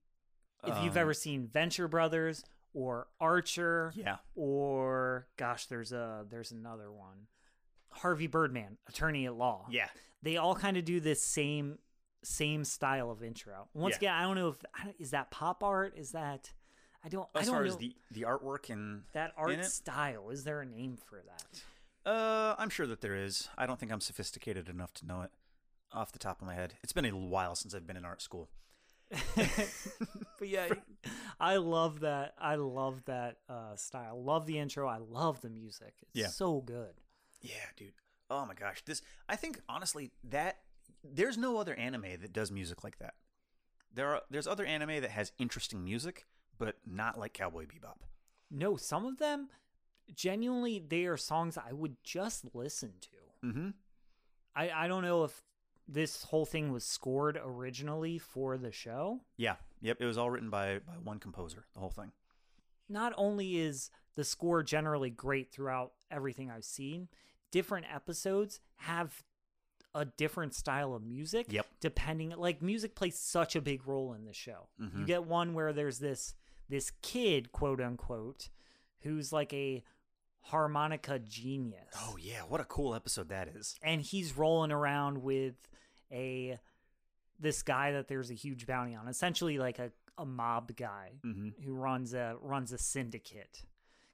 if 0.65 0.77
you've 0.83 0.93
Um, 0.97 0.99
ever 0.99 1.15
seen 1.15 1.47
Venture 1.47 1.87
Brothers 1.89 2.45
or 2.75 3.07
Archer, 3.21 3.93
Yeah. 3.97 4.17
or 4.35 5.29
gosh, 5.37 5.67
there's 5.67 5.93
a 5.93 6.27
there's 6.29 6.51
another 6.51 6.91
one, 6.93 7.29
Harvey 7.93 8.27
Birdman, 8.27 8.79
Attorney 8.89 9.27
at 9.27 9.35
Law. 9.35 9.67
Yeah. 9.71 9.89
they 10.21 10.37
all 10.37 10.57
kind 10.57 10.77
of 10.77 10.85
do 10.85 10.99
this 10.99 11.23
same 11.23 11.79
same 12.25 12.65
style 12.65 13.13
of 13.13 13.23
intro. 13.23 13.69
Once 13.73 13.93
Yeah. 13.93 13.97
again, 13.99 14.15
I 14.15 14.23
don't 14.23 14.35
know 14.37 14.49
if 14.49 14.97
is 14.99 15.11
that 15.13 15.31
pop 15.31 15.63
art, 15.63 15.97
is 15.97 16.11
that 16.11 16.53
I 17.05 17.09
don't 17.09 17.29
I 17.35 17.41
As 17.41 17.47
don't 17.47 17.55
far 17.55 17.65
know 17.65 17.71
as 17.71 17.77
the, 17.77 17.95
the 18.11 18.23
artwork 18.23 18.71
and 18.71 19.03
that 19.13 19.33
art 19.37 19.65
style. 19.65 20.31
Is 20.31 20.45
there 20.45 20.61
a 20.61 20.67
name 20.67 20.97
for 20.97 21.23
that? 21.27 22.11
uh 22.11 22.55
I'm 22.59 22.71
sure 22.71 22.87
that 22.87 23.01
there 23.01 23.15
is. 23.17 23.49
I 23.57 23.67
don't 23.67 23.79
think 23.79 23.93
I'm 23.93 24.01
sophisticated 24.01 24.69
enough 24.69 24.93
to 24.95 25.07
know 25.07 25.23
it 25.23 25.31
off 25.93 26.13
the 26.13 26.19
top 26.19 26.41
of 26.41 26.47
my 26.47 26.55
head. 26.55 26.75
It's 26.83 26.93
been 26.93 27.05
a 27.05 27.11
while 27.17 27.55
since 27.55 27.75
I've 27.75 27.87
been 27.87 27.97
in 27.97 28.05
art 28.05 28.21
school. 28.23 28.49
but 30.39 30.49
yeah, 30.49 30.69
I 31.41 31.57
love 31.57 32.01
that. 32.01 32.35
I 32.39 32.57
love 32.57 33.05
that 33.07 33.39
uh, 33.49 33.75
style. 33.77 34.23
Love 34.23 34.47
the 34.47 34.59
intro. 34.59 34.87
I 34.87 34.99
love 34.99 35.41
the 35.41 35.49
music. 35.51 35.95
It's 36.03 36.11
Yeah. 36.15 36.27
so 36.29 36.61
good. 36.61 37.01
Yeah, 37.41 37.55
dude. 37.77 37.93
Oh 38.31 38.45
my 38.45 38.55
gosh. 38.55 38.83
This 38.85 39.01
I 39.29 39.37
think 39.37 39.61
honestly 39.69 40.11
that 40.25 40.59
there's 41.05 41.39
no 41.39 41.57
other 41.57 41.75
anime 41.75 42.21
that 42.21 42.33
does 42.33 42.51
music 42.51 42.85
like 42.85 42.99
that. 42.99 43.15
There 43.95 44.15
are 44.15 44.23
there's 44.31 44.47
other 44.47 44.65
anime 44.67 45.01
that 45.01 45.11
has 45.11 45.33
interesting 45.39 45.83
music, 45.85 46.27
but 46.59 46.77
not 46.87 47.19
like 47.19 47.33
Cowboy 47.35 47.65
Bebop. 47.67 47.99
No, 48.51 48.77
some 48.77 49.05
of 49.07 49.19
them 49.19 49.49
genuinely 50.15 50.79
they 50.87 51.05
are 51.05 51.17
songs 51.17 51.59
I 51.59 51.73
would 51.73 51.97
just 52.03 52.47
listen 52.55 52.95
to. 53.01 53.47
Mm-hmm. 53.47 53.69
I 54.57 54.71
I 54.71 54.89
don't 54.89 55.03
know 55.03 55.25
if 55.25 55.43
this 55.87 56.23
whole 56.25 56.45
thing 56.47 56.73
was 56.73 56.85
scored 56.85 57.39
originally 57.43 58.19
for 58.19 58.57
the 58.59 58.73
show. 58.73 59.21
Yeah. 59.37 59.57
Yep. 59.81 59.99
It 60.01 60.05
was 60.07 60.19
all 60.19 60.31
written 60.31 60.51
by 60.51 60.79
by 60.81 60.95
one 61.03 61.19
composer. 61.19 61.65
The 61.75 61.81
whole 61.81 61.91
thing. 61.91 62.13
Not 62.89 63.13
only 63.17 63.59
is 63.59 63.91
the 64.17 64.25
score 64.25 64.63
generally 64.63 65.11
great 65.11 65.53
throughout 65.53 65.93
everything 66.11 66.51
I've 66.51 66.65
seen, 66.65 67.09
different 67.53 67.87
episodes 67.95 68.61
have 68.77 69.23
a 69.95 70.05
different 70.05 70.55
style 70.55 70.95
of 70.95 71.03
music 71.03 71.47
Yep. 71.51 71.67
depending 71.81 72.31
like 72.31 72.61
music 72.63 72.95
plays 72.95 73.19
such 73.19 73.57
a 73.57 73.61
big 73.61 73.87
role 73.87 74.13
in 74.15 74.25
the 74.25 74.33
show. 74.35 74.69
You 74.79 74.87
Mhm. 74.89 75.07
get 75.07 75.25
one 75.25 75.55
where 75.55 75.73
there's 75.73 75.99
this 75.99 76.35
this 76.69 76.91
kid, 77.03 77.53
quote 77.53 77.81
unquote, 77.81 78.49
who's 79.01 79.33
like 79.33 79.53
a 79.53 79.83
harmonica 80.43 81.19
genius. 81.19 81.95
Oh 81.97 82.17
yeah, 82.21 82.41
what 82.43 82.61
a 82.61 82.65
cool 82.65 82.95
episode 82.95 83.29
that 83.31 83.49
is. 83.49 83.77
and 83.83 84.01
he's 84.01 84.37
rolling 84.37 84.73
around 84.73 85.23
with 85.23 85.55
a 86.13 86.59
this 87.39 87.63
guy 87.63 87.93
that 87.93 88.09
there's 88.09 88.31
a 88.31 88.35
huge 88.35 88.67
bounty 88.67 88.95
on 88.95 89.07
essentially 89.09 89.59
like 89.59 89.79
a, 89.79 89.91
a 90.17 90.25
mob 90.25 90.75
guy 90.77 91.13
Mm-hmm. 91.25 91.63
who 91.65 91.75
runs 91.75 92.15
a 92.15 92.37
runs 92.41 92.73
a 92.73 92.79
syndicate 92.79 93.63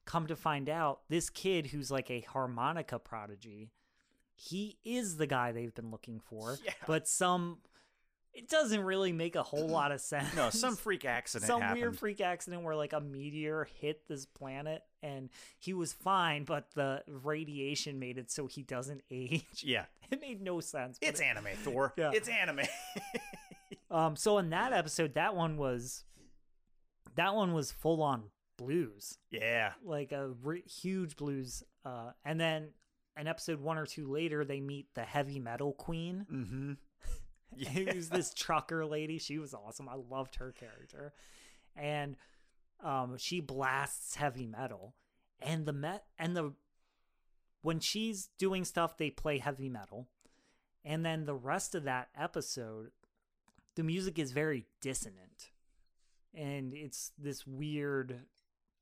come 0.05 0.27
to 0.27 0.37
find 0.37 0.69
out 0.69 1.01
this 1.09 1.31
kid 1.31 1.69
who's 1.69 1.91
like 1.91 2.11
a 2.11 2.21
harmonica 2.23 2.99
prodigy 2.99 3.71
he 4.35 4.77
is 4.85 5.17
the 5.17 5.27
guy 5.27 5.53
they've 5.53 5.75
been 5.75 5.91
looking 5.91 6.21
for 6.21 6.59
Yeah. 6.65 6.73
but 6.87 7.07
some 7.09 7.59
it 8.35 8.49
doesn't 8.49 8.83
really 8.83 9.13
make 9.13 9.37
a 9.37 9.43
whole 9.43 9.69
lot 9.69 9.93
of 9.93 10.01
sense 10.01 10.35
No, 10.35 10.51
some 10.51 10.77
freak 10.85 11.05
accident 11.05 11.47
some 11.47 11.61
happened. 11.61 11.81
weird 11.81 11.99
freak 11.99 12.21
accident 12.21 12.63
where 12.63 12.75
like 12.77 12.93
a 12.93 13.01
meteor 13.01 13.69
hit 13.81 14.07
this 14.09 14.27
planet 14.27 14.83
and 15.03 15.31
he 15.59 15.73
was 15.73 15.93
fine 15.93 16.45
but 16.45 16.69
the 16.75 17.03
radiation 17.07 17.99
made 17.99 18.19
it 18.19 18.31
so 18.31 18.47
he 18.47 18.63
doesn't 18.63 19.03
age 19.11 19.63
yeah, 19.63 19.85
it 20.11 20.21
made 20.21 20.43
no 20.43 20.61
sense 20.61 20.99
it's 21.01 21.21
anime, 21.21 21.49
Thor. 21.63 21.93
Yeah. 21.97 22.11
It's 22.13 22.29
anime. 22.29 22.61
Um, 23.91 24.17
so 24.17 24.39
in 24.39 24.51
that 24.51 24.73
episode, 24.73 25.15
that 25.15 25.37
one 25.37 25.57
was 25.57 26.03
that 27.15 27.35
one 27.35 27.53
was 27.55 27.71
full 27.71 28.03
on 28.03 28.25
blues, 28.59 29.19
yeah, 29.31 29.73
like 29.85 30.11
a 30.11 30.31
re- 30.43 30.63
huge 30.63 31.17
blues. 31.17 31.63
Uh, 31.85 32.11
and 32.25 32.41
then 32.41 32.71
an 33.17 33.29
episode 33.29 33.61
one 33.61 33.79
or 33.79 33.87
two 33.87 34.11
later, 34.11 34.45
they 34.45 34.59
meet 34.61 34.89
the 34.95 35.03
heavy 35.03 35.39
metal 35.39 35.73
queen, 35.75 36.27
mm-hmm. 36.33 36.73
who's 37.73 38.09
this 38.09 38.33
trucker 38.35 38.85
lady. 38.87 39.19
She 39.19 39.39
was 39.39 39.55
awesome. 39.55 39.89
I 39.89 39.97
loved 39.97 40.37
her 40.37 40.53
character, 40.53 41.13
and 41.77 42.17
um, 42.83 43.17
she 43.19 43.41
blasts 43.41 44.17
heavy 44.17 44.47
metal, 44.47 44.95
and 45.41 45.67
the 45.67 45.73
met 45.73 46.05
and 46.19 46.37
the 46.37 46.53
when 47.63 47.81
she's 47.81 48.29
doing 48.39 48.65
stuff, 48.65 48.99
they 48.99 49.09
play 49.09 49.39
heavy 49.39 49.71
metal, 49.71 50.07
and 50.85 51.05
then 51.05 51.25
the 51.25 51.35
rest 51.35 51.75
of 51.75 51.85
that 51.85 52.09
episode, 52.15 52.91
the 53.75 53.83
music 53.83 54.19
is 54.19 54.33
very 54.33 54.67
dissonant, 54.83 55.51
and 56.35 56.75
it's 56.75 57.11
this 57.19 57.47
weird. 57.47 58.21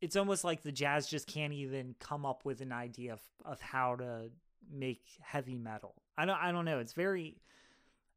It's 0.00 0.16
almost 0.16 0.42
like 0.42 0.62
the 0.62 0.72
jazz 0.72 1.06
just 1.06 1.28
can't 1.28 1.52
even 1.52 1.94
come 2.00 2.26
up 2.26 2.44
with 2.44 2.60
an 2.60 2.72
idea 2.72 3.12
of, 3.12 3.20
of 3.44 3.60
how 3.60 3.94
to 3.94 4.30
make 4.68 5.02
heavy 5.20 5.56
metal. 5.58 5.94
I 6.18 6.24
don't. 6.24 6.38
I 6.42 6.50
don't 6.50 6.64
know. 6.64 6.80
It's 6.80 6.92
very 6.92 7.36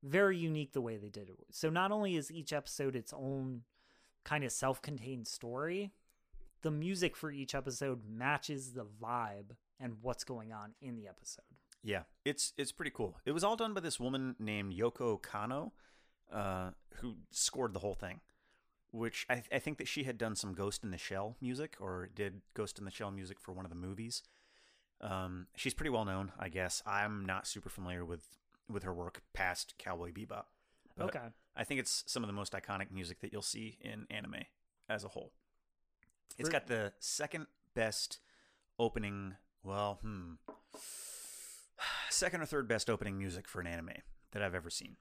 very 0.05 0.37
unique 0.37 0.73
the 0.73 0.81
way 0.81 0.97
they 0.97 1.09
did 1.09 1.29
it. 1.29 1.39
So 1.51 1.69
not 1.69 1.91
only 1.91 2.15
is 2.15 2.31
each 2.31 2.53
episode 2.53 2.95
its 2.95 3.13
own 3.13 3.61
kind 4.23 4.43
of 4.43 4.51
self-contained 4.51 5.27
story, 5.27 5.91
the 6.61 6.71
music 6.71 7.15
for 7.15 7.31
each 7.31 7.55
episode 7.55 8.01
matches 8.07 8.73
the 8.73 8.85
vibe 8.85 9.51
and 9.79 9.95
what's 10.01 10.23
going 10.23 10.53
on 10.53 10.73
in 10.81 10.95
the 10.95 11.07
episode. 11.07 11.43
Yeah, 11.83 12.03
it's 12.23 12.53
it's 12.57 12.71
pretty 12.71 12.91
cool. 12.91 13.17
It 13.25 13.31
was 13.31 13.43
all 13.43 13.55
done 13.55 13.73
by 13.73 13.81
this 13.81 13.99
woman 13.99 14.35
named 14.39 14.73
Yoko 14.73 15.21
Kanno, 15.21 15.71
uh, 16.33 16.71
who 16.95 17.17
scored 17.29 17.73
the 17.73 17.79
whole 17.79 17.93
thing. 17.93 18.21
Which 18.91 19.25
I, 19.29 19.43
I 19.51 19.59
think 19.59 19.77
that 19.77 19.87
she 19.89 20.03
had 20.03 20.17
done 20.17 20.35
some 20.35 20.53
Ghost 20.53 20.83
in 20.83 20.89
the 20.89 20.97
Shell 20.97 21.35
music, 21.41 21.75
or 21.81 22.09
did 22.15 22.41
Ghost 22.53 22.79
in 22.79 22.85
the 22.85 22.91
Shell 22.91 23.11
music 23.11 23.39
for 23.39 23.51
one 23.51 23.65
of 23.65 23.69
the 23.69 23.75
movies. 23.75 24.23
Um, 25.01 25.47
she's 25.55 25.73
pretty 25.73 25.89
well 25.89 26.05
known, 26.05 26.31
I 26.39 26.47
guess. 26.47 26.81
I'm 26.85 27.25
not 27.25 27.45
super 27.45 27.69
familiar 27.69 28.05
with 28.05 28.25
with 28.69 28.83
her 28.83 28.93
work 28.93 29.21
past 29.33 29.75
Cowboy 29.77 30.11
Bebop. 30.11 30.45
But 30.97 31.15
okay. 31.15 31.27
I 31.55 31.63
think 31.63 31.79
it's 31.79 32.03
some 32.07 32.23
of 32.23 32.27
the 32.27 32.33
most 32.33 32.53
iconic 32.53 32.91
music 32.91 33.21
that 33.21 33.31
you'll 33.31 33.41
see 33.41 33.77
in 33.81 34.05
anime 34.09 34.43
as 34.89 35.03
a 35.03 35.09
whole. 35.09 35.33
It's 36.37 36.49
got 36.49 36.67
the 36.67 36.93
second 36.99 37.47
best 37.73 38.19
opening 38.77 39.35
Well, 39.63 39.99
hmm. 40.01 40.33
Second 42.09 42.41
or 42.41 42.45
third 42.45 42.67
best 42.67 42.89
opening 42.89 43.17
music 43.17 43.47
for 43.47 43.61
an 43.61 43.67
anime 43.67 43.91
that 44.31 44.41
I've 44.41 44.55
ever 44.55 44.69
seen. 44.69 44.97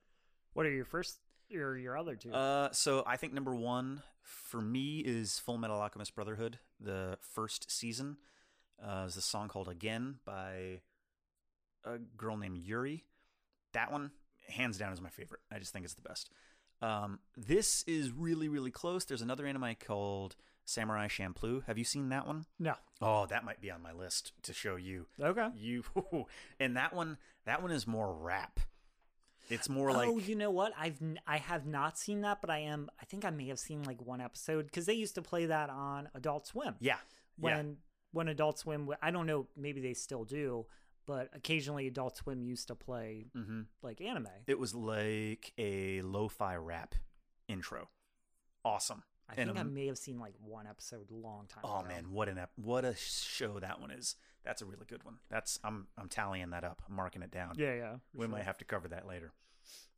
What 0.52 0.66
are 0.66 0.70
your 0.70 0.84
first 0.84 1.18
or 1.54 1.76
your 1.76 1.96
other 1.96 2.16
two? 2.16 2.32
Uh, 2.32 2.70
so 2.72 3.02
I 3.06 3.16
think 3.16 3.32
number 3.32 3.54
one 3.54 4.02
for 4.22 4.60
me 4.60 5.00
is 5.00 5.38
Full 5.38 5.58
Metal 5.58 5.80
Alchemist 5.80 6.14
Brotherhood. 6.14 6.58
The 6.80 7.18
first 7.20 7.70
season 7.70 8.16
uh, 8.82 9.04
is 9.06 9.16
a 9.16 9.20
song 9.20 9.48
called 9.48 9.68
"Again" 9.68 10.16
by 10.24 10.80
a 11.84 11.98
girl 12.16 12.36
named 12.36 12.58
Yuri. 12.58 13.04
That 13.74 13.92
one, 13.92 14.10
hands 14.48 14.78
down, 14.78 14.92
is 14.92 15.00
my 15.00 15.10
favorite. 15.10 15.40
I 15.52 15.58
just 15.58 15.72
think 15.72 15.84
it's 15.84 15.94
the 15.94 16.02
best. 16.02 16.30
Um, 16.82 17.20
this 17.36 17.84
is 17.86 18.10
really, 18.10 18.48
really 18.48 18.70
close. 18.70 19.04
There's 19.04 19.22
another 19.22 19.46
anime 19.46 19.76
called 19.86 20.36
Samurai 20.64 21.08
Champloo. 21.08 21.64
Have 21.66 21.78
you 21.78 21.84
seen 21.84 22.08
that 22.08 22.26
one? 22.26 22.46
no. 22.58 22.74
Oh, 23.02 23.26
that 23.26 23.44
might 23.44 23.60
be 23.60 23.70
on 23.70 23.82
my 23.82 23.92
list 23.92 24.32
to 24.42 24.54
show 24.54 24.76
you. 24.76 25.06
Okay. 25.20 25.48
You 25.56 25.84
and 26.60 26.76
that 26.76 26.94
one, 26.94 27.18
that 27.44 27.60
one 27.60 27.70
is 27.70 27.86
more 27.86 28.12
rap. 28.14 28.60
It's 29.50 29.68
more 29.68 29.92
like 29.92 30.08
oh, 30.08 30.18
you 30.18 30.36
know 30.36 30.50
what? 30.50 30.72
I've 30.78 30.98
I 31.26 31.36
have 31.36 31.66
not 31.66 31.98
seen 31.98 32.22
that, 32.22 32.40
but 32.40 32.48
I 32.48 32.60
am. 32.60 32.88
I 33.00 33.04
think 33.04 33.26
I 33.26 33.30
may 33.30 33.48
have 33.48 33.58
seen 33.58 33.82
like 33.82 34.00
one 34.00 34.22
episode 34.22 34.64
because 34.64 34.86
they 34.86 34.94
used 34.94 35.16
to 35.16 35.22
play 35.22 35.46
that 35.46 35.68
on 35.68 36.08
Adult 36.14 36.46
Swim. 36.46 36.76
yeah, 36.80 36.94
yeah. 36.94 37.56
When 37.56 37.76
when 38.12 38.28
Adult 38.28 38.58
Swim, 38.58 38.88
I 39.02 39.10
don't 39.10 39.26
know, 39.26 39.48
maybe 39.56 39.82
they 39.82 39.92
still 39.92 40.24
do, 40.24 40.64
but 41.06 41.28
occasionally 41.34 41.86
Adult 41.86 42.16
Swim 42.16 42.42
used 42.42 42.68
to 42.68 42.74
play 42.74 43.26
hmm 43.34 43.62
like 43.82 44.00
anime. 44.00 44.28
It 44.46 44.58
was 44.58 44.74
like 44.74 45.52
a 45.58 46.02
lo-fi 46.02 46.56
rap 46.56 46.94
intro. 47.48 47.88
Awesome. 48.64 49.02
I 49.28 49.34
and 49.36 49.50
think 49.50 49.58
I 49.58 49.62
may 49.62 49.86
have 49.86 49.96
seen 49.98 50.18
like 50.18 50.34
one 50.40 50.66
episode 50.66 51.10
a 51.10 51.14
long 51.14 51.46
time. 51.46 51.62
Oh 51.64 51.78
ago. 51.80 51.88
man, 51.88 52.10
what 52.10 52.28
an 52.28 52.38
ep- 52.38 52.52
what 52.56 52.84
a 52.84 52.94
show 52.96 53.58
that 53.58 53.80
one 53.80 53.90
is. 53.90 54.16
That's 54.44 54.60
a 54.60 54.66
really 54.66 54.84
good 54.86 55.02
one. 55.04 55.16
That's 55.30 55.58
I'm 55.64 55.86
I'm 55.96 56.08
tallying 56.08 56.50
that 56.50 56.64
up. 56.64 56.82
I'm 56.88 56.94
marking 56.94 57.22
it 57.22 57.30
down. 57.30 57.54
Yeah, 57.56 57.74
yeah. 57.74 57.94
we 58.12 58.24
sure. 58.26 58.28
might 58.32 58.44
have 58.44 58.58
to 58.58 58.64
cover 58.66 58.88
that 58.88 59.06
later. 59.06 59.32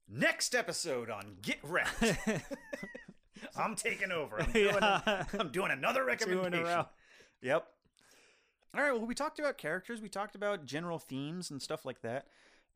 Next 0.09 0.55
episode 0.55 1.11
on 1.11 1.39
Get 1.43 1.59
Wrecked. 1.65 2.01
I'm 3.57 3.75
taking 3.75 4.13
over. 4.13 4.41
I'm 4.41 4.51
doing, 4.53 4.77
Yeah. 4.81 5.25
I'm 5.39 5.51
doing 5.51 5.71
another 5.73 6.05
recommendation. 6.05 6.53
Two 6.53 6.59
in 6.59 6.63
a 6.65 6.69
row. 6.69 6.87
Yep. 7.43 7.67
All 8.77 8.83
right. 8.83 8.93
Well, 8.93 9.07
we 9.07 9.15
talked 9.15 9.39
about 9.39 9.57
characters. 9.57 10.03
We 10.03 10.09
talked 10.11 10.35
about 10.35 10.67
general 10.67 10.99
themes 10.99 11.51
and 11.51 11.63
stuff 11.63 11.87
like 11.87 12.03
that. 12.03 12.27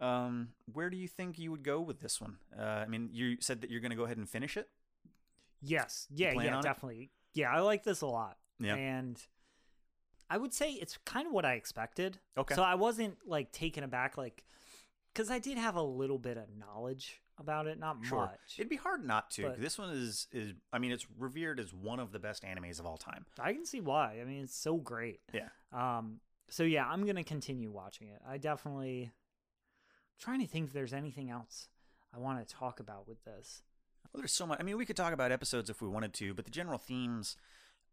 Um, 0.01 0.49
where 0.73 0.89
do 0.89 0.97
you 0.97 1.07
think 1.07 1.39
you 1.39 1.51
would 1.51 1.63
go 1.63 1.81
with 1.81 2.01
this 2.01 2.21
one? 2.21 2.37
Uh, 2.59 2.63
I 2.63 2.87
mean, 2.87 3.11
you 3.13 3.37
said 3.41 3.61
that 3.61 3.71
you're 3.71 3.81
going 3.81 3.91
to 3.91 3.97
go 3.97 4.05
ahead 4.05 4.17
and 4.17 4.29
finish 4.29 4.57
it. 4.57 4.69
Yes. 5.61 6.07
Yeah, 6.11 6.33
yeah, 6.33 6.55
on 6.55 6.61
it? 6.61 6.63
definitely. 6.63 7.11
Yeah, 7.35 7.51
I 7.51 7.61
like 7.61 7.85
this 7.85 8.01
a 8.01 8.07
lot. 8.07 8.39
Yeah. 8.59 8.77
And 8.77 9.21
I 10.31 10.39
would 10.39 10.55
say 10.55 10.73
it's 10.73 10.97
kind 11.05 11.27
of 11.27 11.35
what 11.35 11.45
I 11.45 11.53
expected. 11.55 12.19
Okay. 12.39 12.55
So 12.55 12.63
I 12.63 12.77
wasn't 12.77 13.19
like 13.27 13.53
taken 13.53 13.85
aback, 13.85 14.17
like, 14.17 14.43
because 15.13 15.31
I 15.31 15.39
did 15.39 15.59
have 15.59 15.77
a 15.77 15.83
little 15.83 16.19
bit 16.19 16.39
of 16.39 16.45
knowledge 16.59 17.21
about 17.41 17.66
it, 17.66 17.78
not 17.78 17.97
Sure. 18.05 18.26
much. 18.26 18.38
It'd 18.59 18.68
be 18.68 18.76
hard 18.76 19.05
not 19.05 19.30
to. 19.32 19.55
This 19.59 19.78
one 19.78 19.91
is 19.91 20.28
is. 20.32 20.53
I 20.72 20.78
mean, 20.78 20.93
it's 20.93 21.07
revered 21.18 21.59
as 21.59 21.72
one 21.72 21.99
of 22.01 22.12
the 22.12 22.18
best 22.18 22.43
animes 22.45 22.78
of 22.78 22.86
all 22.86 22.97
time. 22.99 23.26
I 23.38 23.53
can 23.53 23.64
see 23.66 23.80
why. 23.80 24.18
I 24.20 24.24
mean, 24.24 24.45
it's 24.45 24.57
so 24.57 24.76
great. 24.76 25.20
Yeah. 25.32 25.49
Um. 25.72 26.20
So 26.49 26.62
yeah, 26.64 26.86
I'm 26.86 27.07
gonna 27.07 27.24
continue 27.24 27.70
watching 27.70 28.09
it. 28.09 28.20
I 28.26 28.38
definitely 28.38 29.12
trying 30.18 30.41
to 30.41 30.47
think 30.47 30.68
if 30.68 30.72
there's 30.72 30.93
anything 30.93 31.30
else 31.30 31.68
I 32.14 32.18
want 32.18 32.47
to 32.47 32.55
talk 32.55 32.80
about 32.80 33.09
with 33.09 33.24
this. 33.24 33.62
Well, 34.12 34.20
there's 34.20 34.32
so 34.32 34.47
much. 34.47 34.59
I 34.61 34.64
mean, 34.64 34.76
we 34.76 34.84
could 34.84 34.97
talk 34.97 35.12
about 35.12 35.30
episodes 35.32 35.70
if 35.70 35.80
we 35.80 35.88
wanted 35.88 36.12
to, 36.14 36.34
but 36.34 36.45
the 36.45 36.51
general 36.51 36.78
themes, 36.78 37.36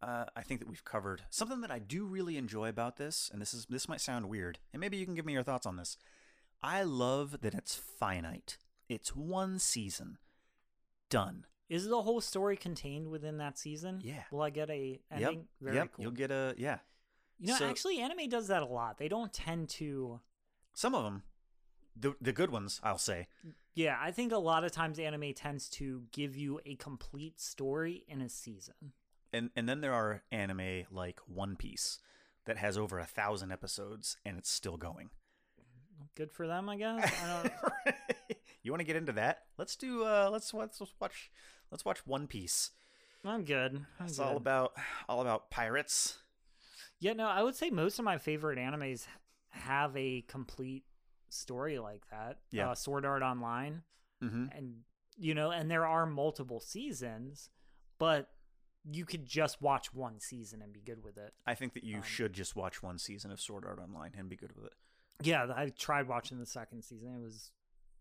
uh, 0.01 0.25
I 0.35 0.41
think 0.41 0.59
that 0.59 0.67
we've 0.67 0.83
covered. 0.83 1.21
Something 1.29 1.61
that 1.61 1.69
I 1.71 1.77
do 1.79 2.05
really 2.05 2.37
enjoy 2.37 2.69
about 2.69 2.97
this, 2.97 3.29
and 3.31 3.39
this 3.41 3.53
is 3.53 3.67
this 3.69 3.87
might 3.87 4.01
sound 4.01 4.27
weird, 4.27 4.57
and 4.73 4.79
maybe 4.79 4.97
you 4.97 5.05
can 5.05 5.13
give 5.15 5.25
me 5.25 5.33
your 5.33 5.43
thoughts 5.43 5.67
on 5.67 5.75
this. 5.77 5.97
I 6.63 6.81
love 6.81 7.41
that 7.41 7.53
it's 7.53 7.75
finite. 7.75 8.57
It's 8.89 9.15
one 9.15 9.59
season, 9.59 10.17
done. 11.09 11.45
Is 11.69 11.87
the 11.87 12.01
whole 12.01 12.21
story 12.21 12.55
contained 12.55 13.09
within 13.09 13.37
that 13.39 13.57
season? 13.57 13.99
Yeah. 14.01 14.23
Will 14.31 14.41
I 14.41 14.49
get 14.49 14.69
a 14.69 15.01
ending? 15.11 15.39
Yep. 15.39 15.45
Very 15.61 15.75
yep. 15.75 15.91
cool. 15.93 16.03
You'll 16.03 16.11
get 16.11 16.31
a 16.31 16.55
yeah. 16.57 16.79
You 17.39 17.47
know, 17.47 17.57
So- 17.57 17.69
actually, 17.69 17.99
anime 17.99 18.29
does 18.29 18.47
that 18.47 18.63
a 18.63 18.65
lot. 18.65 18.97
They 18.97 19.07
don't 19.07 19.33
tend 19.33 19.69
to. 19.69 20.21
Some 20.73 20.95
of 20.95 21.03
them, 21.03 21.23
the 21.95 22.15
the 22.21 22.31
good 22.31 22.51
ones, 22.51 22.79
I'll 22.83 22.97
say. 22.97 23.27
Yeah, 23.73 23.97
I 23.99 24.11
think 24.11 24.31
a 24.31 24.37
lot 24.37 24.63
of 24.63 24.71
times 24.71 24.97
anime 24.97 25.33
tends 25.33 25.69
to 25.71 26.03
give 26.11 26.35
you 26.35 26.59
a 26.65 26.75
complete 26.75 27.39
story 27.39 28.05
in 28.07 28.21
a 28.21 28.29
season. 28.29 28.93
And 29.33 29.49
and 29.55 29.67
then 29.67 29.81
there 29.81 29.93
are 29.93 30.23
anime 30.31 30.85
like 30.89 31.19
One 31.27 31.55
Piece 31.57 31.99
that 32.45 32.57
has 32.57 32.77
over 32.77 32.97
a 32.97 33.05
thousand 33.05 33.51
episodes 33.51 34.17
and 34.25 34.37
it's 34.37 34.49
still 34.49 34.77
going. 34.77 35.09
Good 36.15 36.31
for 36.31 36.47
them, 36.47 36.69
I 36.69 36.77
guess. 36.77 37.11
I 37.23 37.43
don't. 37.43 37.95
you 38.67 38.71
want 38.71 38.81
to 38.81 38.85
get 38.85 38.95
into 38.95 39.13
that? 39.13 39.43
Let's 39.57 39.75
do. 39.75 40.03
Uh, 40.03 40.29
let's 40.31 40.53
let's 40.53 40.79
let's 40.79 40.93
watch. 40.99 41.31
Let's 41.71 41.83
watch 41.85 42.05
One 42.05 42.27
Piece. 42.27 42.71
I'm 43.25 43.43
good. 43.43 43.85
I'm 43.99 44.05
It's 44.05 44.17
good. 44.19 44.23
all 44.23 44.37
about 44.37 44.73
all 45.09 45.21
about 45.21 45.49
pirates. 45.49 46.19
Yeah, 46.99 47.13
no, 47.13 47.27
I 47.27 47.43
would 47.43 47.55
say 47.55 47.69
most 47.69 47.99
of 47.99 48.05
my 48.05 48.17
favorite 48.17 48.57
animes 48.57 49.05
have 49.49 49.95
a 49.97 50.21
complete 50.27 50.83
story 51.29 51.77
like 51.79 52.03
that. 52.11 52.39
Yeah. 52.51 52.71
Uh, 52.71 52.75
Sword 52.75 53.05
Art 53.05 53.21
Online, 53.23 53.81
Mm-hmm. 54.23 54.45
and 54.55 54.75
you 55.17 55.33
know, 55.33 55.51
and 55.51 55.69
there 55.69 55.85
are 55.85 56.05
multiple 56.05 56.59
seasons, 56.59 57.49
but 57.99 58.29
you 58.89 59.03
could 59.05 59.25
just 59.25 59.61
watch 59.61 59.93
one 59.93 60.19
season 60.19 60.61
and 60.61 60.71
be 60.71 60.79
good 60.79 61.03
with 61.03 61.17
it. 61.17 61.33
I 61.45 61.55
think 61.55 61.73
that 61.73 61.83
you 61.83 61.97
Um, 61.97 62.03
should 62.03 62.33
just 62.33 62.55
watch 62.55 62.81
one 62.81 62.97
season 62.97 63.31
of 63.31 63.41
Sword 63.41 63.65
Art 63.65 63.79
Online 63.79 64.11
and 64.17 64.29
be 64.29 64.35
good 64.37 64.55
with 64.55 64.65
it. 64.65 64.73
Yeah, 65.21 65.47
I 65.55 65.69
tried 65.69 66.07
watching 66.07 66.39
the 66.39 66.45
second 66.45 66.83
season. 66.83 67.15
It 67.15 67.21
was 67.23 67.51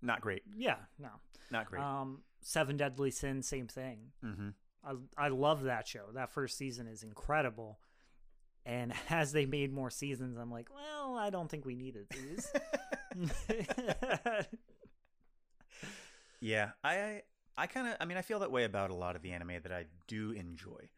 Not 0.06 0.20
great. 0.20 0.42
yeah, 0.56 0.76
no. 0.98 1.08
Not 1.50 1.66
great. 1.66 1.82
Um, 1.82 2.22
Seven 2.40 2.76
Deadly 2.76 3.10
Sins, 3.10 3.46
same 3.46 3.66
thing. 3.66 4.12
mm-hmm. 4.24 4.48
I 4.84 5.26
I 5.26 5.28
love 5.28 5.64
that 5.64 5.86
show. 5.88 6.06
That 6.14 6.30
first 6.30 6.56
season 6.56 6.86
is 6.86 7.02
incredible. 7.02 7.78
And 8.64 8.92
as 9.10 9.32
they 9.32 9.46
made 9.46 9.72
more 9.72 9.90
seasons, 9.90 10.36
I'm 10.38 10.50
like, 10.50 10.68
well, 10.74 11.16
I 11.16 11.30
don't 11.30 11.48
think 11.50 11.64
we 11.64 11.74
needed 11.74 12.06
these. 12.10 12.52
Yeah, 16.40 16.70
I 16.84 17.22
I 17.56 17.66
kind 17.66 17.88
of 17.88 17.96
I 18.00 18.04
mean 18.04 18.18
I 18.18 18.22
feel 18.22 18.38
that 18.40 18.52
way 18.52 18.64
about 18.64 18.90
a 18.90 18.94
lot 18.94 19.16
of 19.16 19.22
the 19.22 19.32
anime 19.32 19.52
that 19.62 19.72
I 19.72 19.86
do 20.06 20.32
enjoy. 20.32 20.90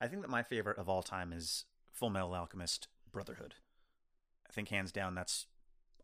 I 0.00 0.06
think 0.08 0.22
that 0.22 0.30
my 0.30 0.42
favorite 0.42 0.78
of 0.78 0.88
all 0.88 1.02
time 1.02 1.32
is 1.32 1.64
Full 1.92 2.10
Metal 2.10 2.34
Alchemist 2.34 2.88
Brotherhood. 3.12 3.54
I 4.48 4.52
think 4.52 4.68
hands 4.68 4.92
down 4.92 5.14
that's 5.14 5.46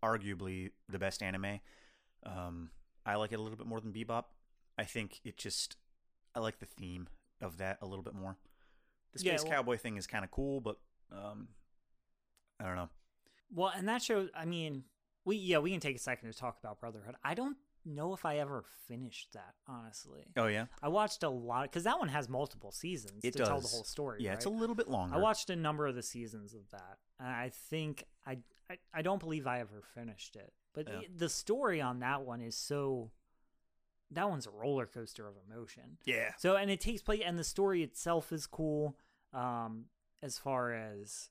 arguably 0.02 0.70
the 0.88 0.98
best 0.98 1.22
anime. 1.22 1.60
Um, 2.24 2.70
I 3.04 3.16
like 3.16 3.32
it 3.32 3.38
a 3.38 3.42
little 3.42 3.58
bit 3.58 3.66
more 3.66 3.80
than 3.80 3.92
Bebop. 3.92 4.24
I 4.78 4.84
think 4.84 5.20
it 5.24 5.36
just 5.36 5.76
I 6.34 6.40
like 6.40 6.58
the 6.60 6.66
theme 6.66 7.08
of 7.40 7.58
that 7.58 7.78
a 7.82 7.86
little 7.86 8.02
bit 8.04 8.14
more. 8.14 8.36
The 9.12 9.22
Yeah, 9.24 9.32
space 9.36 9.44
well- 9.44 9.52
cowboy 9.52 9.76
thing 9.78 9.96
is 9.96 10.06
kind 10.06 10.24
of 10.24 10.30
cool, 10.30 10.60
but 10.60 10.78
um, 11.10 11.48
I 12.60 12.64
don't 12.64 12.76
know. 12.76 12.88
well, 13.54 13.72
and 13.74 13.88
that 13.88 14.02
show, 14.02 14.28
I 14.34 14.44
mean, 14.44 14.84
we 15.24 15.36
yeah, 15.36 15.58
we 15.58 15.70
can 15.70 15.80
take 15.80 15.96
a 15.96 16.00
second 16.00 16.30
to 16.32 16.38
talk 16.38 16.58
about 16.58 16.80
Brotherhood. 16.80 17.16
I 17.24 17.34
don't 17.34 17.56
know 17.84 18.14
if 18.14 18.24
I 18.24 18.38
ever 18.38 18.64
finished 18.86 19.32
that, 19.34 19.54
honestly. 19.68 20.24
Oh 20.36 20.46
yeah, 20.46 20.66
I 20.82 20.88
watched 20.88 21.22
a 21.24 21.28
lot 21.28 21.64
because 21.64 21.84
that 21.84 21.98
one 21.98 22.08
has 22.08 22.28
multiple 22.28 22.70
seasons 22.72 23.24
It 23.24 23.32
to 23.32 23.44
tell 23.44 23.60
the 23.60 23.68
whole 23.68 23.84
story. 23.84 24.18
yeah, 24.22 24.32
it's 24.34 24.44
a 24.46 24.50
little 24.50 24.76
bit 24.76 24.88
longer. 24.88 25.16
I 25.16 25.18
watched 25.18 25.50
a 25.50 25.56
number 25.56 25.86
of 25.86 25.94
the 25.96 26.02
seasons 26.02 26.54
of 26.54 26.70
that, 26.70 26.98
and 27.18 27.28
I 27.28 27.50
think 27.50 28.04
I 28.26 28.38
I, 28.70 28.78
I 28.94 29.02
don't 29.02 29.20
believe 29.20 29.46
I 29.46 29.60
ever 29.60 29.82
finished 29.94 30.36
it. 30.36 30.52
But 30.74 30.88
Yeah. 30.88 31.00
the, 31.00 31.24
the 31.24 31.28
story 31.28 31.80
on 31.80 32.00
that 32.00 32.22
one 32.22 32.40
is 32.40 32.56
so. 32.56 33.10
That 34.10 34.28
one's 34.28 34.46
a 34.46 34.50
roller 34.50 34.84
coaster 34.86 35.26
of 35.26 35.34
emotion. 35.50 35.96
Yeah, 36.04 36.34
So 36.38 36.56
and 36.56 36.70
it 36.70 36.80
takes 36.82 37.00
place, 37.00 37.22
and 37.24 37.38
the 37.38 37.44
story 37.44 37.82
itself 37.82 38.30
is 38.30 38.46
cool. 38.46 38.98
Um, 39.32 39.86
as 40.22 40.36
far 40.38 40.72
as 40.74 41.30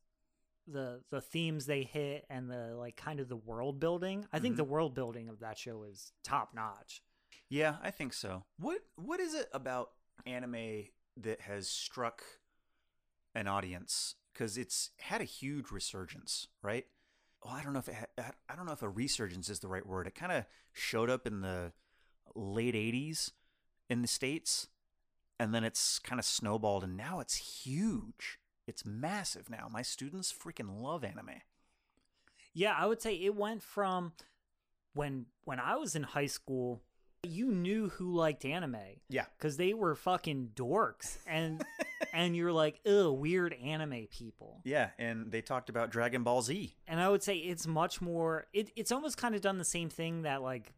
the 0.67 1.01
the 1.11 1.21
themes 1.21 1.67
they 1.67 1.83
hit 1.83 2.25
and 2.29 2.49
the 2.49 2.75
like 2.75 2.95
kind 2.95 3.19
of 3.19 3.29
the 3.29 3.35
world 3.35 3.79
building, 3.79 4.25
I 4.33 4.39
think 4.39 4.55
Mhm. 4.55 4.57
the 4.57 4.63
world 4.63 4.95
building 4.95 5.29
of 5.29 5.39
that 5.41 5.57
show 5.59 5.83
is 5.83 6.11
top 6.23 6.53
notch. 6.55 7.03
Yeah, 7.49 7.77
I 7.83 7.91
think 7.91 8.13
so. 8.13 8.45
What 8.57 8.81
what 8.95 9.19
is 9.19 9.35
it 9.35 9.49
about 9.53 9.91
anime 10.25 10.85
that 11.17 11.41
has 11.41 11.67
struck 11.67 12.23
an 13.35 13.47
audience 13.47 14.15
cuz 14.33 14.57
it's 14.57 14.89
had 14.99 15.21
a 15.21 15.25
huge 15.25 15.69
resurgence, 15.71 16.47
right? 16.63 16.87
Well, 17.43 17.53
I 17.53 17.63
don't 17.63 17.73
know 17.73 17.79
if 17.79 17.87
it 17.87 17.95
I 18.17 18.55
don't 18.55 18.65
know 18.65 18.73
if 18.73 18.83
a 18.83 18.89
resurgence 18.89 19.49
is 19.49 19.59
the 19.59 19.67
right 19.67 19.85
word. 19.85 20.07
It 20.07 20.15
kind 20.15 20.31
of 20.31 20.45
showed 20.71 21.09
up 21.09 21.25
in 21.25 21.41
the 21.41 21.73
late 22.35 22.75
80s 22.75 23.31
in 23.89 24.01
the 24.01 24.07
states 24.07 24.67
and 25.39 25.53
then 25.53 25.63
it's 25.63 25.99
kind 25.99 26.19
of 26.19 26.25
snowballed 26.25 26.83
and 26.83 26.95
now 26.95 27.19
it's 27.19 27.63
huge. 27.63 28.39
It's 28.67 28.85
massive 28.85 29.49
now. 29.49 29.67
My 29.71 29.81
students 29.81 30.31
freaking 30.31 30.81
love 30.81 31.03
anime. 31.03 31.41
Yeah, 32.53 32.75
I 32.77 32.85
would 32.85 33.01
say 33.01 33.15
it 33.15 33.35
went 33.35 33.63
from 33.63 34.13
when 34.93 35.25
when 35.43 35.59
I 35.59 35.75
was 35.77 35.95
in 35.95 36.03
high 36.03 36.27
school, 36.27 36.81
you 37.23 37.51
knew 37.51 37.89
who 37.89 38.15
liked 38.15 38.45
anime 38.45 38.77
Yeah. 39.09 39.25
because 39.37 39.57
they 39.57 39.73
were 39.73 39.95
fucking 39.95 40.51
dorks, 40.55 41.17
and 41.27 41.63
and 42.13 42.35
you're 42.35 42.51
like, 42.51 42.79
"Ugh, 42.85 43.11
weird 43.17 43.53
anime 43.53 44.07
people." 44.11 44.61
Yeah, 44.63 44.89
and 44.97 45.31
they 45.31 45.41
talked 45.41 45.69
about 45.69 45.91
Dragon 45.91 46.23
Ball 46.23 46.41
Z. 46.41 46.75
And 46.87 46.99
I 46.99 47.09
would 47.09 47.21
say 47.23 47.37
it's 47.37 47.67
much 47.67 48.01
more. 48.01 48.47
It, 48.53 48.71
it's 48.75 48.91
almost 48.91 49.17
kind 49.17 49.35
of 49.35 49.41
done 49.41 49.57
the 49.57 49.65
same 49.65 49.89
thing 49.89 50.23
that 50.23 50.41
like 50.41 50.73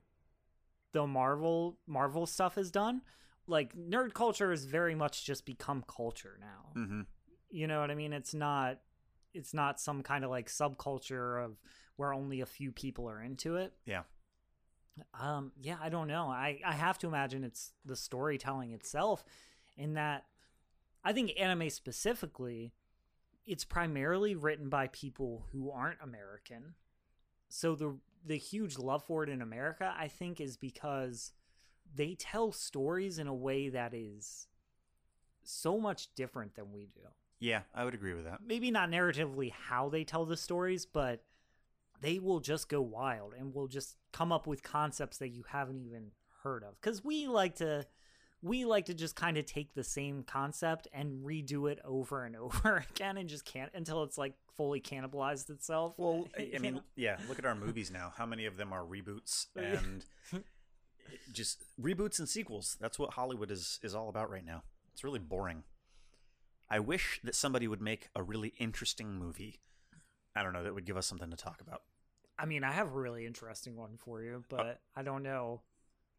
the 0.91 1.07
Marvel 1.07 1.77
Marvel 1.87 2.25
stuff 2.25 2.55
has 2.55 2.71
done. 2.71 3.01
Like 3.47 3.75
nerd 3.75 4.13
culture 4.13 4.51
has 4.51 4.65
very 4.65 4.95
much 4.95 5.25
just 5.25 5.45
become 5.45 5.83
culture 5.87 6.37
now. 6.39 6.79
Mm-hmm. 6.81 7.01
You 7.51 7.67
know 7.67 7.79
what 7.81 7.91
I 7.91 7.95
mean? 7.95 8.13
It's 8.13 8.33
not. 8.33 8.79
It's 9.33 9.53
not 9.53 9.79
some 9.79 10.03
kind 10.03 10.23
of 10.23 10.29
like 10.29 10.47
subculture 10.47 11.43
of 11.43 11.57
where 11.95 12.13
only 12.13 12.41
a 12.41 12.45
few 12.45 12.71
people 12.71 13.09
are 13.09 13.21
into 13.21 13.55
it. 13.55 13.73
Yeah. 13.85 14.03
Um, 15.19 15.51
yeah, 15.61 15.77
I 15.81 15.89
don't 15.89 16.07
know. 16.07 16.27
I, 16.27 16.59
I 16.65 16.73
have 16.73 16.97
to 16.99 17.07
imagine 17.07 17.43
it's 17.43 17.73
the 17.85 17.95
storytelling 17.95 18.71
itself 18.71 19.23
in 19.77 19.93
that 19.93 20.25
I 21.03 21.13
think 21.13 21.31
anime 21.37 21.69
specifically, 21.69 22.73
it's 23.45 23.65
primarily 23.65 24.35
written 24.35 24.69
by 24.69 24.87
people 24.87 25.45
who 25.51 25.71
aren't 25.71 26.01
American. 26.01 26.75
So 27.49 27.75
the 27.75 27.97
the 28.25 28.37
huge 28.37 28.77
love 28.77 29.03
for 29.03 29.23
it 29.23 29.29
in 29.29 29.41
America, 29.41 29.93
I 29.97 30.07
think, 30.07 30.39
is 30.39 30.55
because 30.55 31.33
they 31.93 32.15
tell 32.15 32.51
stories 32.53 33.19
in 33.19 33.27
a 33.27 33.33
way 33.33 33.67
that 33.69 33.93
is 33.93 34.47
so 35.43 35.77
much 35.77 36.13
different 36.15 36.55
than 36.55 36.71
we 36.71 36.87
do. 36.93 37.01
Yeah, 37.39 37.61
I 37.75 37.83
would 37.83 37.93
agree 37.93 38.13
with 38.13 38.23
that. 38.23 38.39
Maybe 38.45 38.71
not 38.71 38.89
narratively 38.89 39.51
how 39.51 39.89
they 39.89 40.05
tell 40.05 40.25
the 40.25 40.37
stories, 40.37 40.85
but 40.85 41.23
they 42.03 42.19
will 42.19 42.41
just 42.41 42.69
go 42.69 42.81
wild 42.81 43.33
and 43.37 43.53
will 43.53 43.67
just 43.67 43.95
come 44.11 44.31
up 44.31 44.45
with 44.45 44.61
concepts 44.61 45.17
that 45.19 45.29
you 45.29 45.43
haven't 45.47 45.79
even 45.79 46.11
heard 46.43 46.63
of. 46.63 46.79
Because 46.81 47.03
we 47.03 47.27
like 47.27 47.55
to 47.55 47.85
we 48.41 48.65
like 48.65 48.85
to 48.85 48.93
just 48.93 49.15
kind 49.15 49.37
of 49.37 49.45
take 49.45 49.73
the 49.73 49.85
same 49.85 50.23
concept 50.23 50.87
and 50.91 51.25
redo 51.25 51.71
it 51.71 51.79
over 51.85 52.25
and 52.25 52.35
over 52.35 52.85
again 52.91 53.17
and 53.17 53.29
just 53.29 53.45
can't 53.45 53.71
until 53.73 54.03
it's 54.03 54.17
like 54.17 54.33
fully 54.55 54.81
cannibalized 54.81 55.49
itself. 55.49 55.93
Well, 55.97 56.27
I, 56.37 56.51
I 56.55 56.59
mean, 56.59 56.81
yeah, 56.95 57.17
look 57.29 57.39
at 57.39 57.45
our 57.45 57.55
movies 57.55 57.89
now. 57.89 58.13
How 58.17 58.25
many 58.25 58.45
of 58.45 58.57
them 58.57 58.73
are 58.73 58.83
reboots 58.83 59.47
and 59.55 60.05
just 61.31 61.63
reboots 61.81 62.19
and 62.19 62.27
sequels? 62.27 62.77
That's 62.79 62.99
what 62.99 63.13
Hollywood 63.13 63.49
is 63.49 63.79
is 63.81 63.95
all 63.95 64.09
about 64.09 64.29
right 64.29 64.45
now. 64.45 64.63
It's 64.91 65.03
really 65.03 65.19
boring. 65.19 65.63
I 66.69 66.79
wish 66.79 67.19
that 67.23 67.35
somebody 67.35 67.67
would 67.67 67.81
make 67.81 68.09
a 68.15 68.23
really 68.23 68.53
interesting 68.57 69.13
movie. 69.13 69.61
I 70.35 70.43
don't 70.43 70.53
know 70.53 70.63
that 70.63 70.73
would 70.73 70.85
give 70.85 70.97
us 70.97 71.05
something 71.05 71.29
to 71.29 71.37
talk 71.37 71.61
about. 71.61 71.83
I 72.43 72.45
mean, 72.45 72.65
I 72.65 72.73
have 72.73 72.87
a 72.87 72.99
really 72.99 73.25
interesting 73.25 73.77
one 73.77 73.95
for 73.95 74.21
you, 74.21 74.43
but 74.49 74.81
I 74.97 75.01
don't 75.01 75.23
know. 75.23 75.61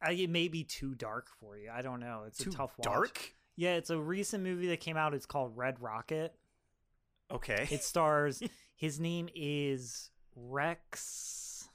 I, 0.01 0.13
it 0.13 0.31
may 0.31 0.49
be 0.49 0.65
too 0.65 0.95
dark 0.95 1.29
for 1.39 1.59
you. 1.59 1.71
I 1.71 1.83
don't 1.83 2.01
know. 2.01 2.23
It's 2.27 2.39
Too 2.39 2.49
a 2.49 2.53
tough 2.55 2.73
watch. 2.79 2.85
dark. 2.85 3.35
Yeah, 3.57 3.75
it's 3.75 3.91
a 3.91 3.99
recent 3.99 4.43
movie 4.43 4.69
that 4.69 4.81
came 4.81 4.97
out. 4.97 5.13
It's 5.13 5.27
called 5.27 5.55
Red 5.55 5.83
Rocket. 5.83 6.35
Okay. 7.31 7.69
It 7.71 7.85
stars. 7.85 8.43
his 8.75 8.99
name 8.99 9.29
is 9.35 10.09
Rex 10.35 11.69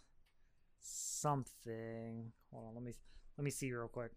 something. 0.82 2.32
Hold 2.52 2.70
on, 2.70 2.74
let 2.74 2.84
me 2.84 2.93
let 3.38 3.45
me 3.45 3.52
see 3.52 3.72
real 3.72 3.88
quick. 3.88 4.14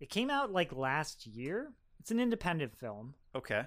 It 0.00 0.10
came 0.10 0.28
out 0.28 0.52
like 0.52 0.74
last 0.74 1.24
year. 1.24 1.70
It's 2.00 2.10
an 2.10 2.18
independent 2.18 2.74
film. 2.76 3.14
okay. 3.32 3.62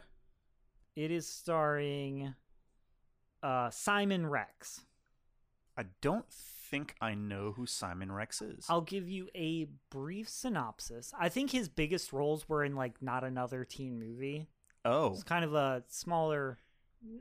It 0.97 1.09
is 1.11 1.25
starring 1.25 2.35
uh, 3.41 3.69
Simon 3.69 4.27
Rex. 4.27 4.81
I 5.77 5.85
don't 6.01 6.25
think 6.29 6.95
I 7.01 7.13
know 7.13 7.53
who 7.55 7.65
Simon 7.65 8.11
Rex 8.11 8.41
is. 8.41 8.65
I'll 8.69 8.81
give 8.81 9.07
you 9.09 9.29
a 9.35 9.67
brief 9.89 10.29
synopsis. 10.29 11.13
I 11.17 11.29
think 11.29 11.51
his 11.51 11.69
biggest 11.69 12.13
roles 12.13 12.47
were 12.49 12.63
in 12.63 12.75
like 12.75 13.01
not 13.01 13.23
another 13.23 13.63
teen 13.65 13.99
movie. 13.99 14.47
oh, 14.83 15.13
It's 15.13 15.23
kind 15.23 15.45
of 15.45 15.53
a 15.53 15.83
smaller, 15.89 16.57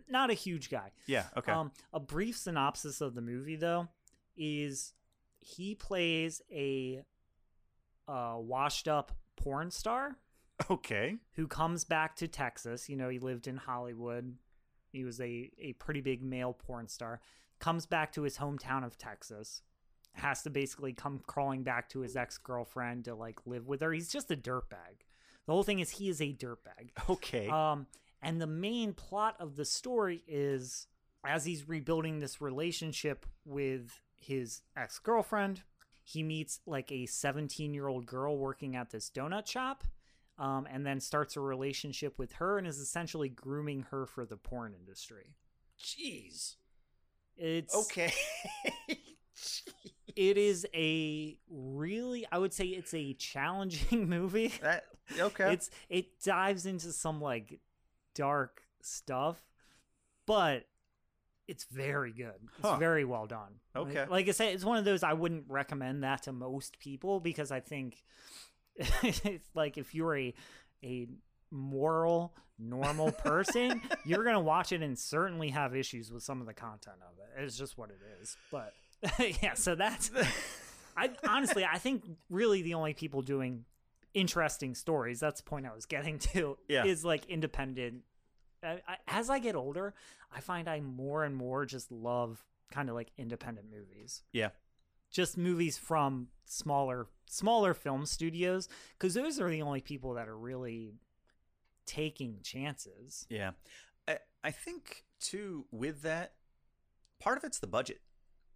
not 0.09 0.31
a 0.31 0.35
huge 0.35 0.71
guy. 0.71 0.91
yeah. 1.07 1.25
Okay. 1.37 1.53
Um, 1.53 1.73
a 1.93 2.01
brief 2.01 2.37
synopsis 2.37 3.01
of 3.01 3.15
the 3.15 3.21
movie, 3.21 3.57
though, 3.57 3.89
is 4.37 4.93
he 5.41 5.75
plays 5.75 6.41
a 6.51 7.03
uh, 8.09 8.37
washed 8.39 8.89
up 8.89 9.13
porn 9.37 9.71
star 9.71 10.17
okay. 10.71 11.17
who 11.35 11.47
comes 11.47 11.85
back 11.85 12.17
to 12.17 12.29
Texas. 12.29 12.89
You 12.89 12.97
know, 12.97 13.09
he 13.09 13.19
lived 13.19 13.47
in 13.47 13.57
Hollywood. 13.57 14.37
He 14.93 15.05
was 15.05 15.21
a, 15.21 15.51
a 15.59 15.73
pretty 15.75 16.01
big 16.01 16.23
male 16.23 16.53
porn 16.53 16.89
star. 16.89 17.21
Comes 17.59 17.87
back 17.87 18.13
to 18.13 18.23
his 18.23 18.39
hometown 18.39 18.85
of 18.85 18.99
Texas. 18.99 19.63
Has 20.15 20.43
to 20.43 20.51
basically 20.51 20.93
come 20.93 21.21
crawling 21.27 21.63
back 21.63 21.89
to 21.91 22.01
his 22.01 22.17
ex 22.17 22.39
girlfriend 22.39 23.05
to 23.07 23.15
like 23.15 23.41
live 23.47 23.67
with 23.67 23.81
her. 23.81 23.93
He's 23.93 24.11
just 24.11 24.31
a 24.31 24.37
dirtbag. 24.37 25.03
The 25.47 25.53
whole 25.53 25.63
thing 25.63 25.81
is 25.81 25.91
he 25.91 26.09
is 26.09 26.21
a 26.21 26.33
dirtbag. 26.33 26.91
Okay. 27.09 27.49
Um, 27.49 27.87
and 28.23 28.41
the 28.41 28.47
main 28.47 28.95
plot 28.95 29.37
of 29.39 29.57
the 29.57 29.65
story 29.65 30.23
is 30.27 30.87
as 31.27 31.45
he's 31.45 31.69
rebuilding 31.69 32.21
this 32.21 32.41
relationship 32.41 33.27
with 33.45 34.01
his 34.17 34.63
ex 34.77 34.99
girlfriend, 34.99 35.63
he 36.03 36.23
meets 36.23 36.61
like 36.67 36.91
a 36.93 37.07
17 37.07 37.75
year 37.75 37.89
old 37.89 38.07
girl 38.07 38.37
working 38.37 38.77
at 38.77 38.91
this 38.91 39.11
donut 39.11 39.47
shop, 39.47 39.85
um, 40.39 40.67
and 40.71 40.87
then 40.87 41.01
starts 41.01 41.37
a 41.37 41.41
relationship 41.41 42.19
with 42.19 42.33
her 42.35 42.59
and 42.59 42.67
is 42.67 42.79
essentially 42.79 43.29
grooming 43.29 43.87
her 43.91 44.07
for 44.07 44.25
the 44.25 44.37
porn 44.37 44.75
industry. 44.79 45.35
Jeez. 45.81 46.57
It's 47.37 47.75
Okay. 47.75 48.13
It 50.17 50.39
is 50.39 50.65
a 50.73 51.37
really, 51.51 52.25
I 52.31 52.39
would 52.39 52.53
say, 52.53 52.67
it's 52.67 52.95
a 52.95 53.15
challenging 53.15 54.09
movie. 54.09 54.53
that 54.63 54.85
okay. 55.19 55.53
it's 55.53 55.71
it 55.89 56.21
dives 56.23 56.67
into 56.67 56.93
some 56.93 57.21
like 57.21 57.59
dark 58.15 58.63
stuff 58.81 59.43
but 60.25 60.67
it's 61.49 61.65
very 61.65 62.13
good 62.13 62.35
it's 62.59 62.69
Huh. 62.69 62.77
very 62.77 63.05
well 63.05 63.27
done 63.27 63.55
Okay. 63.75 64.01
like, 64.03 64.11
like 64.11 64.29
i 64.29 64.31
said 64.31 64.55
it's 64.55 64.65
one 64.65 64.79
of 64.79 64.85
those 64.85 65.03
i 65.03 65.13
wouldn't 65.13 65.45
recommend 65.49 66.05
that 66.05 66.23
to 66.23 66.33
most 66.33 66.79
people 66.79 67.19
because 67.19 67.51
i 67.51 67.59
think 67.61 68.05
it's 69.03 69.51
like 69.55 69.77
if 69.79 69.95
you're 69.97 70.17
a 70.17 70.33
a 70.85 71.09
moral 71.51 72.35
normal 72.59 73.11
person 73.13 73.81
you're 74.05 74.25
gonna 74.25 74.41
watch 74.41 74.73
it 74.73 74.81
and 74.83 74.99
certainly 74.99 75.49
have 75.49 75.75
issues 75.75 76.13
with 76.13 76.23
some 76.23 76.41
of 76.41 76.47
the 76.47 76.55
content 76.55 76.97
of 77.03 77.19
it 77.19 77.45
it's 77.45 77.59
just 77.59 77.77
what 77.77 77.91
it 77.91 77.99
is 78.23 78.37
but 78.51 78.73
yeah 79.43 79.55
so 79.55 79.75
that's 79.75 80.11
I 80.97 81.11
honestly, 81.29 81.65
I 81.65 81.79
think 81.79 82.05
really 82.31 82.63
the 82.63 82.75
only 82.75 82.95
people 82.95 83.23
doing 83.23 83.65
interesting 84.13 84.75
stories. 84.75 85.21
That's 85.21 85.41
the 85.41 85.49
point 85.49 85.67
I 85.67 85.75
was 85.75 85.87
getting 85.87 86.19
to. 86.21 86.57
Yeah. 86.69 86.85
is 86.85 87.05
like 87.05 87.27
independent. 87.27 88.03
I, 88.63 88.81
I, 88.87 88.97
as 89.09 89.29
I 89.29 89.39
get 89.39 89.57
older, 89.57 89.95
I 90.35 90.41
find 90.41 90.69
I 90.69 90.81
more 90.81 91.25
and 91.25 91.35
more 91.37 91.67
just 91.67 91.91
love 91.91 92.45
kind 92.73 92.89
of 92.89 92.95
like 92.95 93.11
independent 93.19 93.67
movies. 93.71 94.23
yeah. 94.33 94.51
Just 95.11 95.39
movies 95.39 95.79
from 95.79 96.27
smaller 96.45 97.07
smaller 97.27 97.73
film 97.73 98.05
studios 98.05 98.69
because 98.99 99.15
those 99.15 99.41
are 99.41 99.49
the 99.49 99.63
only 99.63 99.81
people 99.81 100.15
that 100.15 100.29
are 100.29 100.37
really 100.37 100.95
taking 101.87 102.39
chances. 102.43 103.27
Yeah. 103.29 103.53
I, 104.07 104.19
I 104.43 104.51
think, 104.51 105.05
too, 105.21 105.67
with 105.71 106.03
that, 106.03 106.35
part 107.21 107.39
of 107.39 107.45
it's 107.45 107.59
the 107.59 107.67
budget, 107.67 108.01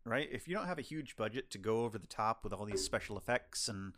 right? 0.04 0.28
If 0.30 0.48
you 0.48 0.54
don't 0.54 0.66
have 0.66 0.78
a 0.78 0.82
huge 0.82 1.16
budget 1.16 1.50
to 1.50 1.58
go 1.58 1.84
over 1.84 1.98
the 1.98 2.06
top 2.06 2.44
with 2.44 2.52
all 2.52 2.64
these 2.64 2.84
special 2.84 3.16
effects 3.16 3.68
and 3.68 3.94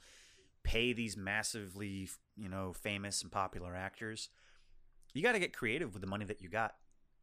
pay 0.62 0.92
these 0.92 1.16
massively, 1.16 2.08
you 2.36 2.48
know, 2.48 2.72
famous 2.72 3.22
and 3.22 3.32
popular 3.32 3.74
actors, 3.74 4.28
you 5.14 5.22
got 5.22 5.32
to 5.32 5.38
get 5.38 5.52
creative 5.52 5.92
with 5.92 6.02
the 6.02 6.08
money 6.08 6.24
that 6.24 6.40
you 6.40 6.48
got. 6.48 6.74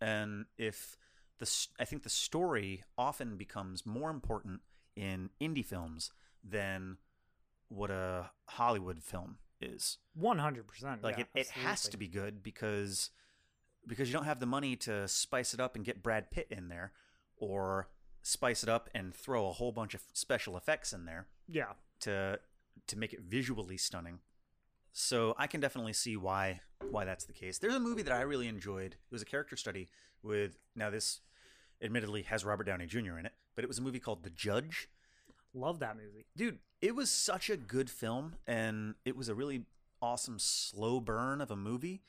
And 0.01 0.45
if 0.57 0.97
the, 1.39 1.67
I 1.79 1.85
think 1.85 2.03
the 2.03 2.09
story 2.09 2.83
often 2.97 3.37
becomes 3.37 3.85
more 3.85 4.09
important 4.09 4.61
in 4.95 5.29
indie 5.41 5.65
films 5.65 6.11
than 6.43 6.97
what 7.69 7.91
a 7.91 8.31
Hollywood 8.47 9.03
film 9.03 9.37
is 9.61 9.97
One 10.13 10.39
hundred 10.39 10.67
percent. 10.67 11.03
like 11.03 11.19
it, 11.19 11.27
it 11.35 11.49
has 11.49 11.87
to 11.89 11.97
be 11.97 12.07
good 12.07 12.43
because 12.43 13.09
because 13.87 14.09
you 14.09 14.13
don't 14.13 14.25
have 14.25 14.39
the 14.39 14.45
money 14.45 14.75
to 14.75 15.07
spice 15.07 15.53
it 15.53 15.59
up 15.59 15.75
and 15.75 15.85
get 15.85 16.03
Brad 16.03 16.29
Pitt 16.31 16.47
in 16.49 16.67
there 16.69 16.91
or 17.37 17.89
spice 18.21 18.61
it 18.63 18.69
up 18.69 18.89
and 18.93 19.13
throw 19.15 19.47
a 19.47 19.53
whole 19.53 19.71
bunch 19.71 19.93
of 19.93 20.01
special 20.13 20.57
effects 20.57 20.91
in 20.93 21.05
there 21.05 21.27
Yeah. 21.47 21.73
to 22.01 22.39
to 22.87 22.97
make 22.97 23.13
it 23.13 23.21
visually 23.21 23.77
stunning. 23.77 24.19
So 24.93 25.35
I 25.37 25.47
can 25.47 25.59
definitely 25.61 25.93
see 25.93 26.17
why 26.17 26.61
why 26.89 27.05
that's 27.05 27.25
the 27.25 27.33
case. 27.33 27.57
There's 27.57 27.75
a 27.75 27.79
movie 27.79 28.01
that 28.03 28.13
I 28.13 28.21
really 28.21 28.47
enjoyed. 28.47 28.93
It 28.93 29.11
was 29.11 29.21
a 29.21 29.25
character 29.25 29.55
study 29.55 29.89
with 30.23 30.57
now 30.75 30.89
this 30.89 31.21
admittedly 31.81 32.23
has 32.23 32.43
Robert 32.43 32.63
Downey 32.65 32.87
Jr. 32.87 33.17
in 33.19 33.25
it, 33.25 33.33
but 33.55 33.63
it 33.63 33.67
was 33.67 33.77
a 33.77 33.81
movie 33.81 33.99
called 33.99 34.23
The 34.23 34.29
Judge 34.31 34.89
Love 35.59 35.79
that 35.79 35.95
movie. 35.97 36.25
dude 36.35 36.59
it 36.81 36.95
was 36.95 37.09
such 37.09 37.49
a 37.49 37.57
good 37.57 37.89
film 37.89 38.35
and 38.45 38.95
it 39.03 39.15
was 39.17 39.29
a 39.29 39.35
really 39.35 39.63
awesome 40.01 40.37
slow 40.37 40.99
burn 40.99 41.41
of 41.41 41.49
a 41.49 41.55
movie 41.55 42.01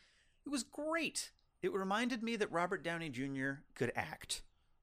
it 0.44 0.50
was 0.50 0.62
great 0.62 1.30
it 1.62 1.72
reminded 1.72 2.22
me 2.22 2.36
that 2.36 2.50
robert 2.52 2.82
downey 2.84 3.08
jr 3.08 3.52
could 3.74 3.90
act 3.96 4.42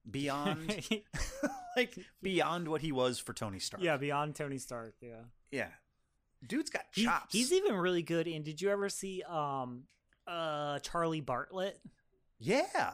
beyond 0.09 0.87
like 1.77 1.95
beyond 2.23 2.67
what 2.67 2.81
he 2.81 2.91
was 2.91 3.19
for 3.19 3.33
tony 3.33 3.59
stark 3.59 3.83
yeah, 3.83 3.97
beyond 3.97 4.35
Tony 4.35 4.57
Stark. 4.57 4.95
Yeah. 5.01 5.21
yeah 5.51 5.67
dude's 6.47 6.69
got 6.69 6.91
chops 6.91 7.33
he's 7.33 7.51
even 7.53 7.75
really 7.75 8.01
good 8.03 8.27
in. 8.27 8.43
Did 8.43 8.61
you 8.61 8.69
ever 8.69 8.89
see 8.89 9.21
um 9.23 9.83
uh 10.27 10.79
Charlie 10.79 11.21
Bartlett. 11.21 11.79
Yeah. 12.39 12.93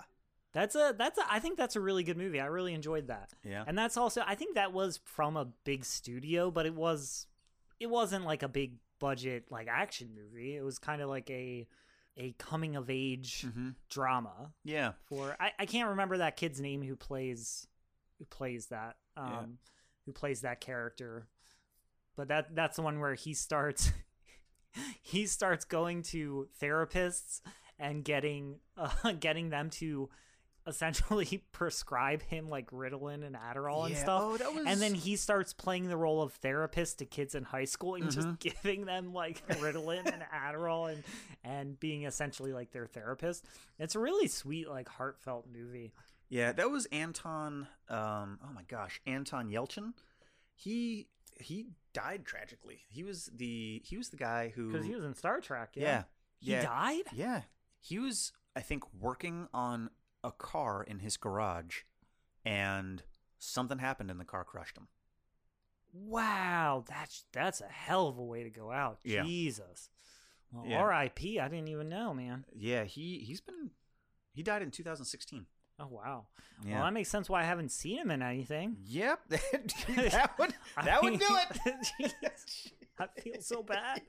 That's 0.53 0.75
a 0.75 0.93
that's 0.97 1.17
a 1.17 1.23
I 1.29 1.39
think 1.39 1.57
that's 1.57 1.75
a 1.75 1.79
really 1.79 2.03
good 2.03 2.17
movie. 2.17 2.39
I 2.41 2.47
really 2.47 2.73
enjoyed 2.73 3.07
that. 3.07 3.31
Yeah. 3.43 3.63
And 3.65 3.77
that's 3.77 3.95
also 3.97 4.21
I 4.25 4.35
think 4.35 4.55
that 4.55 4.73
was 4.73 4.99
from 5.05 5.37
a 5.37 5.45
big 5.63 5.85
studio, 5.85 6.51
but 6.51 6.65
it 6.65 6.75
was 6.75 7.27
it 7.79 7.87
wasn't 7.89 8.25
like 8.25 8.43
a 8.43 8.47
big 8.49 8.73
budget 8.99 9.45
like 9.49 9.67
action 9.69 10.09
movie. 10.15 10.55
It 10.55 10.63
was 10.63 10.77
kind 10.77 11.01
of 11.01 11.09
like 11.09 11.29
a 11.29 11.67
a 12.17 12.33
coming 12.37 12.75
of 12.75 12.89
age 12.89 13.45
hmm 13.53 13.69
drama 13.89 14.51
Yeah. 14.65 14.91
for 15.05 15.37
I, 15.39 15.51
I 15.59 15.65
can't 15.65 15.89
remember 15.89 16.17
that 16.17 16.35
kid's 16.35 16.59
name 16.59 16.81
who 16.83 16.95
plays 16.97 17.65
who 18.19 18.25
plays 18.25 18.67
that 18.67 18.97
um 19.15 19.29
Yeah. 19.31 19.45
who 20.07 20.11
plays 20.11 20.41
that 20.41 20.59
character. 20.59 21.27
But 22.17 22.27
that 22.27 22.53
that's 22.55 22.75
the 22.75 22.81
one 22.81 22.99
where 22.99 23.13
he 23.15 23.33
starts 23.33 23.91
he 25.01 25.25
starts 25.25 25.63
going 25.65 26.03
to 26.03 26.47
therapists 26.61 27.39
and 27.79 28.03
getting 28.03 28.59
uh, 28.77 29.13
getting 29.19 29.49
them 29.49 29.69
to 29.71 30.09
essentially 30.67 31.43
prescribe 31.51 32.21
him 32.21 32.49
like 32.49 32.71
Ritalin 32.71 33.25
and 33.25 33.35
Adderall 33.35 33.85
and 33.87 33.95
stuff. 33.97 34.21
Oh, 34.23 34.37
that 34.37 34.53
was. 34.53 34.65
And 34.67 34.81
then 34.81 34.93
he 34.93 35.15
starts 35.15 35.53
playing 35.53 35.87
the 35.87 35.97
role 35.97 36.21
of 36.21 36.33
therapist 36.33 36.99
to 36.99 37.05
kids 37.05 37.35
in 37.35 37.43
high 37.43 37.65
school 37.65 37.95
and 37.95 38.11
just 38.11 38.27
Mhm. 38.27 38.39
giving 38.63 38.85
them 38.85 39.13
like 39.13 39.45
Ritalin 39.59 40.05
and 40.11 40.23
Adderall 40.33 40.91
and 40.91 41.03
and 41.43 41.79
being 41.79 42.03
essentially 42.03 42.53
like 42.53 42.71
their 42.71 42.85
therapist. 42.87 43.45
It's 43.79 43.95
a 43.95 43.99
really 43.99 44.27
sweet, 44.27 44.69
like 44.69 44.87
heartfelt 44.87 45.47
movie. 45.51 45.93
Yeah, 46.29 46.51
that 46.53 46.69
was 46.71 46.85
Anton. 46.87 47.67
Um, 47.89 48.39
oh 48.43 48.53
my 48.53 48.63
gosh, 48.67 49.01
Anton 49.05 49.49
Yelchin. 49.49 49.93
He 50.53 51.07
he 51.39 51.67
died 51.93 52.25
tragically. 52.25 52.81
He 52.89 53.03
was 53.03 53.29
the 53.35 53.81
he 53.83 53.97
was 53.97 54.09
the 54.09 54.17
guy 54.17 54.51
who 54.55 54.71
Because 54.71 54.85
he 54.85 54.93
was 54.95 55.03
in 55.03 55.13
Star 55.15 55.41
Trek. 55.41 55.71
Yeah. 55.75 55.83
yeah 55.83 56.03
He 56.39 56.51
yeah 56.51 56.61
died? 56.63 57.03
yeah 57.13 57.41
he 57.79 57.97
was 57.99 58.31
I 58.55 58.61
think 58.61 58.83
working 58.93 59.47
on 59.53 59.89
a 60.23 60.31
car 60.31 60.83
in 60.83 60.99
his 60.99 61.17
garage, 61.17 61.81
and 62.45 63.03
something 63.39 63.79
happened 63.79 64.11
and 64.11 64.19
the 64.19 64.25
car 64.25 64.43
crushed 64.43 64.77
him. 64.77 64.87
Wow, 65.93 66.85
that's 66.87 67.25
that's 67.33 67.59
a 67.61 67.67
hell 67.67 68.07
of 68.07 68.17
a 68.17 68.23
way 68.23 68.43
to 68.43 68.49
go 68.49 68.71
out. 68.71 68.99
Yeah. 69.03 69.23
Jesus. 69.23 69.89
Well, 70.53 70.65
Yeah. 70.65 70.79
R.I.P. 70.79 71.39
I 71.39 71.47
didn't 71.47 71.67
even 71.69 71.89
know, 71.89 72.13
man. 72.13 72.45
Yeah, 72.55 72.83
he 72.85 73.19
he's 73.19 73.41
been 73.41 73.71
he 74.33 74.41
died 74.43 74.61
in 74.61 74.71
2016. 74.71 75.45
Oh 75.79 75.87
wow. 75.87 76.27
Yeah. 76.65 76.75
Well, 76.75 76.85
that 76.85 76.93
makes 76.93 77.09
sense 77.09 77.29
why 77.29 77.41
I 77.41 77.45
haven't 77.45 77.71
seen 77.71 77.97
him 77.97 78.11
in 78.11 78.21
anything. 78.21 78.77
Yep, 78.85 79.19
that 79.29 80.31
would 80.39 80.53
that 80.83 81.01
would 81.03 81.19
do 81.19 81.37
it. 81.65 82.13
I 82.99 83.07
feel 83.19 83.41
so 83.41 83.63
bad. 83.63 84.01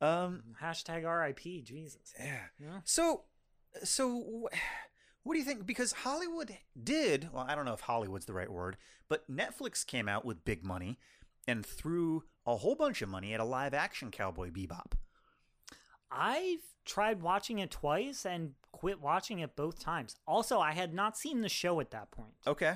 um. 0.00 0.42
Hashtag 0.60 1.06
R.I.P. 1.06 1.62
Jesus. 1.62 2.12
Yeah. 2.18 2.40
Yeah. 2.60 2.80
So, 2.84 3.22
so 3.82 4.48
what 5.22 5.34
do 5.34 5.38
you 5.38 5.44
think? 5.44 5.66
Because 5.66 5.92
Hollywood 5.92 6.56
did. 6.82 7.30
Well, 7.32 7.46
I 7.48 7.54
don't 7.54 7.64
know 7.64 7.72
if 7.72 7.80
Hollywood's 7.80 8.26
the 8.26 8.34
right 8.34 8.50
word, 8.50 8.76
but 9.08 9.30
Netflix 9.30 9.86
came 9.86 10.08
out 10.08 10.24
with 10.24 10.44
big 10.44 10.64
money 10.64 10.98
and 11.48 11.64
threw 11.64 12.24
a 12.46 12.56
whole 12.56 12.74
bunch 12.74 13.02
of 13.02 13.08
money 13.08 13.32
at 13.34 13.40
a 13.40 13.44
live 13.44 13.74
action 13.74 14.10
Cowboy 14.10 14.50
Bebop. 14.50 14.92
I've 16.10 16.60
tried 16.84 17.22
watching 17.22 17.58
it 17.58 17.70
twice 17.70 18.24
and 18.24 18.52
quit 18.72 19.00
watching 19.00 19.38
it 19.40 19.56
both 19.56 19.78
times. 19.80 20.16
Also, 20.26 20.60
I 20.60 20.72
had 20.72 20.94
not 20.94 21.16
seen 21.16 21.40
the 21.40 21.48
show 21.48 21.80
at 21.80 21.90
that 21.90 22.10
point. 22.10 22.34
Okay. 22.46 22.74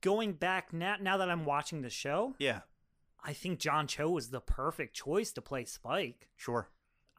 Going 0.00 0.32
back 0.34 0.72
now, 0.72 0.96
now 1.00 1.16
that 1.16 1.30
I'm 1.30 1.44
watching 1.44 1.82
the 1.82 1.90
show, 1.90 2.34
Yeah. 2.38 2.60
I 3.22 3.34
think 3.34 3.58
John 3.58 3.86
Cho 3.86 4.08
was 4.10 4.30
the 4.30 4.40
perfect 4.40 4.94
choice 4.94 5.30
to 5.32 5.42
play 5.42 5.66
Spike. 5.66 6.28
Sure. 6.36 6.68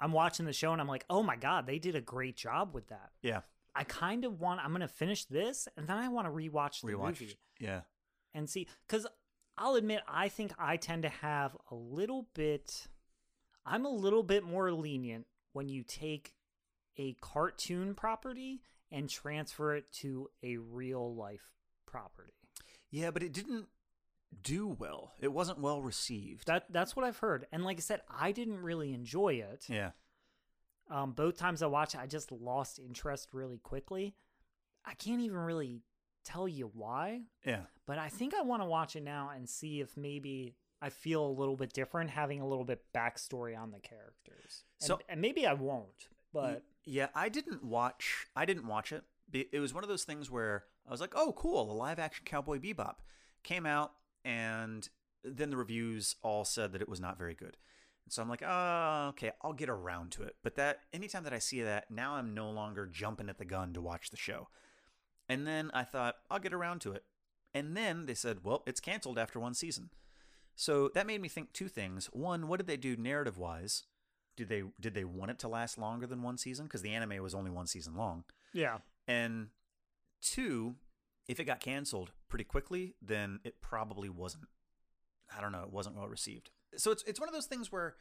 I'm 0.02 0.12
watching 0.12 0.46
the 0.46 0.54
show 0.54 0.72
and 0.74 0.82
I'm 0.82 0.88
like, 0.88 1.06
oh 1.10 1.22
my 1.24 1.36
god, 1.36 1.68
they 1.68 1.80
did 1.80 1.96
a 1.96 2.02
great 2.02 2.36
job 2.36 2.74
with 2.74 2.88
that. 2.88 3.12
Yeah. 3.22 3.42
I 3.76 3.84
kind 3.86 4.26
of 4.26 4.40
want. 4.42 4.60
I'm 4.62 4.72
gonna 4.74 4.88
finish 4.88 5.26
this 5.26 5.68
and 5.78 5.88
then 5.88 5.98
I 5.98 6.08
want 6.10 6.28
to 6.28 6.32
rewatch 6.32 6.82
the 6.82 6.94
Rewatch. 6.94 7.22
movie 7.22 7.38
Yeah. 7.60 7.82
and 8.34 8.50
see 8.50 8.68
because 8.88 9.06
I'll 9.58 9.76
admit 9.76 10.02
I 10.08 10.28
think 10.30 10.54
I 10.58 10.76
tend 10.78 11.04
to 11.04 11.10
have 11.10 11.56
a 11.70 11.76
little 11.76 12.28
bit. 12.34 12.88
I'm 13.66 13.86
a 13.86 13.90
little 13.90 14.24
bit 14.24 14.44
more 14.44 14.72
lenient 14.74 15.28
when 15.54 15.70
you 15.70 15.84
take 15.84 16.34
a 16.98 17.14
cartoon 17.22 17.94
property 17.94 18.62
and 18.92 19.08
transfer 19.10 19.76
it 19.76 19.92
to 20.02 20.30
a 20.44 20.58
real 20.58 21.16
life 21.16 21.52
property. 21.86 22.34
Yeah, 22.90 23.12
but 23.12 23.24
it 23.24 23.32
didn't 23.34 23.68
do 24.42 24.68
well. 24.68 25.14
It 25.20 25.32
wasn't 25.34 25.60
well 25.60 25.82
received. 25.82 26.48
That 26.48 26.66
that's 26.72 26.96
what 26.96 27.06
I've 27.06 27.18
heard. 27.18 27.48
And 27.52 27.64
like 27.64 27.78
I 27.78 27.82
said, 27.82 28.02
I 28.10 28.32
didn't 28.32 28.62
really 28.62 28.94
enjoy 28.94 29.34
it. 29.36 29.66
yeah. 29.68 29.92
Um, 30.90 31.14
both 31.14 31.38
times 31.38 31.62
I 31.62 31.68
watched 31.68 31.96
it, 31.96 32.02
I 32.02 32.08
just 32.08 32.32
lost 32.34 32.78
interest 32.78 33.30
really 33.34 33.60
quickly. 33.60 34.14
I 34.84 34.94
can't 34.96 35.22
even 35.22 35.38
really 35.38 35.84
tell 36.26 36.48
you 36.50 36.70
why, 36.74 37.22
Yeah. 37.46 37.62
but 37.86 37.98
I 37.98 38.10
think 38.10 38.34
I 38.34 38.42
want 38.42 38.62
to 38.62 38.66
watch 38.66 38.96
it 38.98 39.04
now 39.04 39.30
and 39.34 39.48
see 39.50 39.80
if 39.80 39.96
maybe 39.96 40.56
I 40.82 40.90
feel 40.90 41.26
a 41.26 41.32
little 41.32 41.56
bit 41.56 41.72
different 41.72 42.10
having 42.10 42.42
a 42.42 42.48
little 42.48 42.66
bit 42.66 42.84
backstory 42.94 43.58
on 43.58 43.72
the 43.72 43.80
characters. 43.80 44.66
And, 44.82 44.88
So- 44.88 45.00
and 45.08 45.22
maybe 45.22 45.48
I 45.48 45.54
won't, 45.54 46.10
but 46.34 46.64
yeah, 46.84 47.08
I 47.16 47.30
didn't 47.30 47.64
watch. 47.64 48.28
I 48.36 48.44
didn't 48.46 48.68
watch 48.68 48.92
it. 48.92 49.04
It 49.32 49.60
was 49.62 49.74
one 49.74 49.84
of 49.86 49.88
those 49.88 50.04
things 50.04 50.30
where 50.30 50.66
I 50.86 50.92
was 50.92 51.00
like, 51.00 51.14
"Oh, 51.16 51.32
cool! 51.32 51.72
A 51.72 51.74
live 51.74 52.00
action 52.00 52.26
Cowboy 52.26 52.60
Bebop 52.60 52.96
came 53.44 53.66
out," 53.66 53.94
and 54.24 54.88
then 55.24 55.50
the 55.50 55.58
reviews 55.58 56.16
all 56.24 56.46
said 56.46 56.72
that 56.74 56.82
it 56.82 56.90
was 56.90 57.00
not 57.00 57.18
very 57.18 57.36
good. 57.36 57.58
And 58.06 58.12
so 58.12 58.22
I'm 58.22 58.30
like, 58.30 58.44
"Oh, 58.46 59.08
okay, 59.10 59.32
I'll 59.42 59.54
get 59.54 59.70
around 59.70 60.12
to 60.14 60.24
it." 60.24 60.36
But 60.44 60.56
that 60.56 60.80
anytime 60.94 61.24
that 61.24 61.34
I 61.34 61.40
see 61.40 61.62
that, 61.62 61.92
now 61.92 62.16
I'm 62.16 62.34
no 62.34 62.50
longer 62.50 62.86
jumping 62.88 63.30
at 63.30 63.38
the 63.38 63.46
gun 63.46 63.74
to 63.74 63.82
watch 63.82 64.10
the 64.10 64.18
show. 64.18 64.48
And 65.30 65.46
then 65.48 65.72
I 65.74 65.84
thought, 65.84 66.16
I'll 66.30 66.40
get 66.40 66.54
around 66.54 66.82
to 66.82 66.92
it. 66.94 67.04
And 67.54 67.78
then 67.78 68.06
they 68.06 68.14
said, 68.16 68.44
"Well, 68.44 68.64
it's 68.66 68.80
canceled 68.80 69.20
after 69.20 69.40
one 69.40 69.54
season." 69.54 69.92
So 70.56 70.90
that 70.94 71.08
made 71.08 71.22
me 71.22 71.30
think 71.30 71.54
two 71.54 71.68
things. 71.70 72.08
One, 72.08 72.48
what 72.48 72.58
did 72.58 72.68
they 72.68 72.78
do 72.78 72.96
narrative 72.98 73.38
wise? 73.38 73.84
Did 74.36 74.50
they 74.50 74.64
did 74.80 74.94
they 74.94 75.04
want 75.04 75.32
it 75.32 75.40
to 75.40 75.48
last 75.48 75.78
longer 75.78 76.08
than 76.08 76.24
one 76.24 76.38
season? 76.38 76.66
Because 76.66 76.82
the 76.82 76.94
anime 76.94 77.22
was 77.22 77.36
only 77.36 77.52
one 77.52 77.68
season 77.68 77.96
long. 77.96 78.24
yeah. 78.54 78.80
And 79.08 79.50
two, 80.22 80.76
if 81.28 81.40
it 81.40 81.46
got 81.46 81.60
canceled 81.60 82.12
pretty 82.30 82.44
quickly, 82.46 82.96
then 83.02 83.40
it 83.44 83.62
probably 83.62 84.10
wasn't. 84.10 84.46
I 85.36 85.42
don't 85.42 85.52
know. 85.52 85.64
It 85.64 85.72
wasn't 85.72 85.96
well 85.96 86.08
received. 86.08 86.52
So 86.76 86.92
it's 86.92 87.04
it's 87.04 87.20
one 87.20 87.30
of 87.30 87.34
those 87.34 87.46
things 87.48 87.72
where 87.72 87.96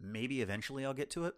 maybe 0.00 0.42
eventually 0.42 0.84
I'll 0.84 0.94
get 0.94 1.10
to 1.12 1.24
it, 1.26 1.34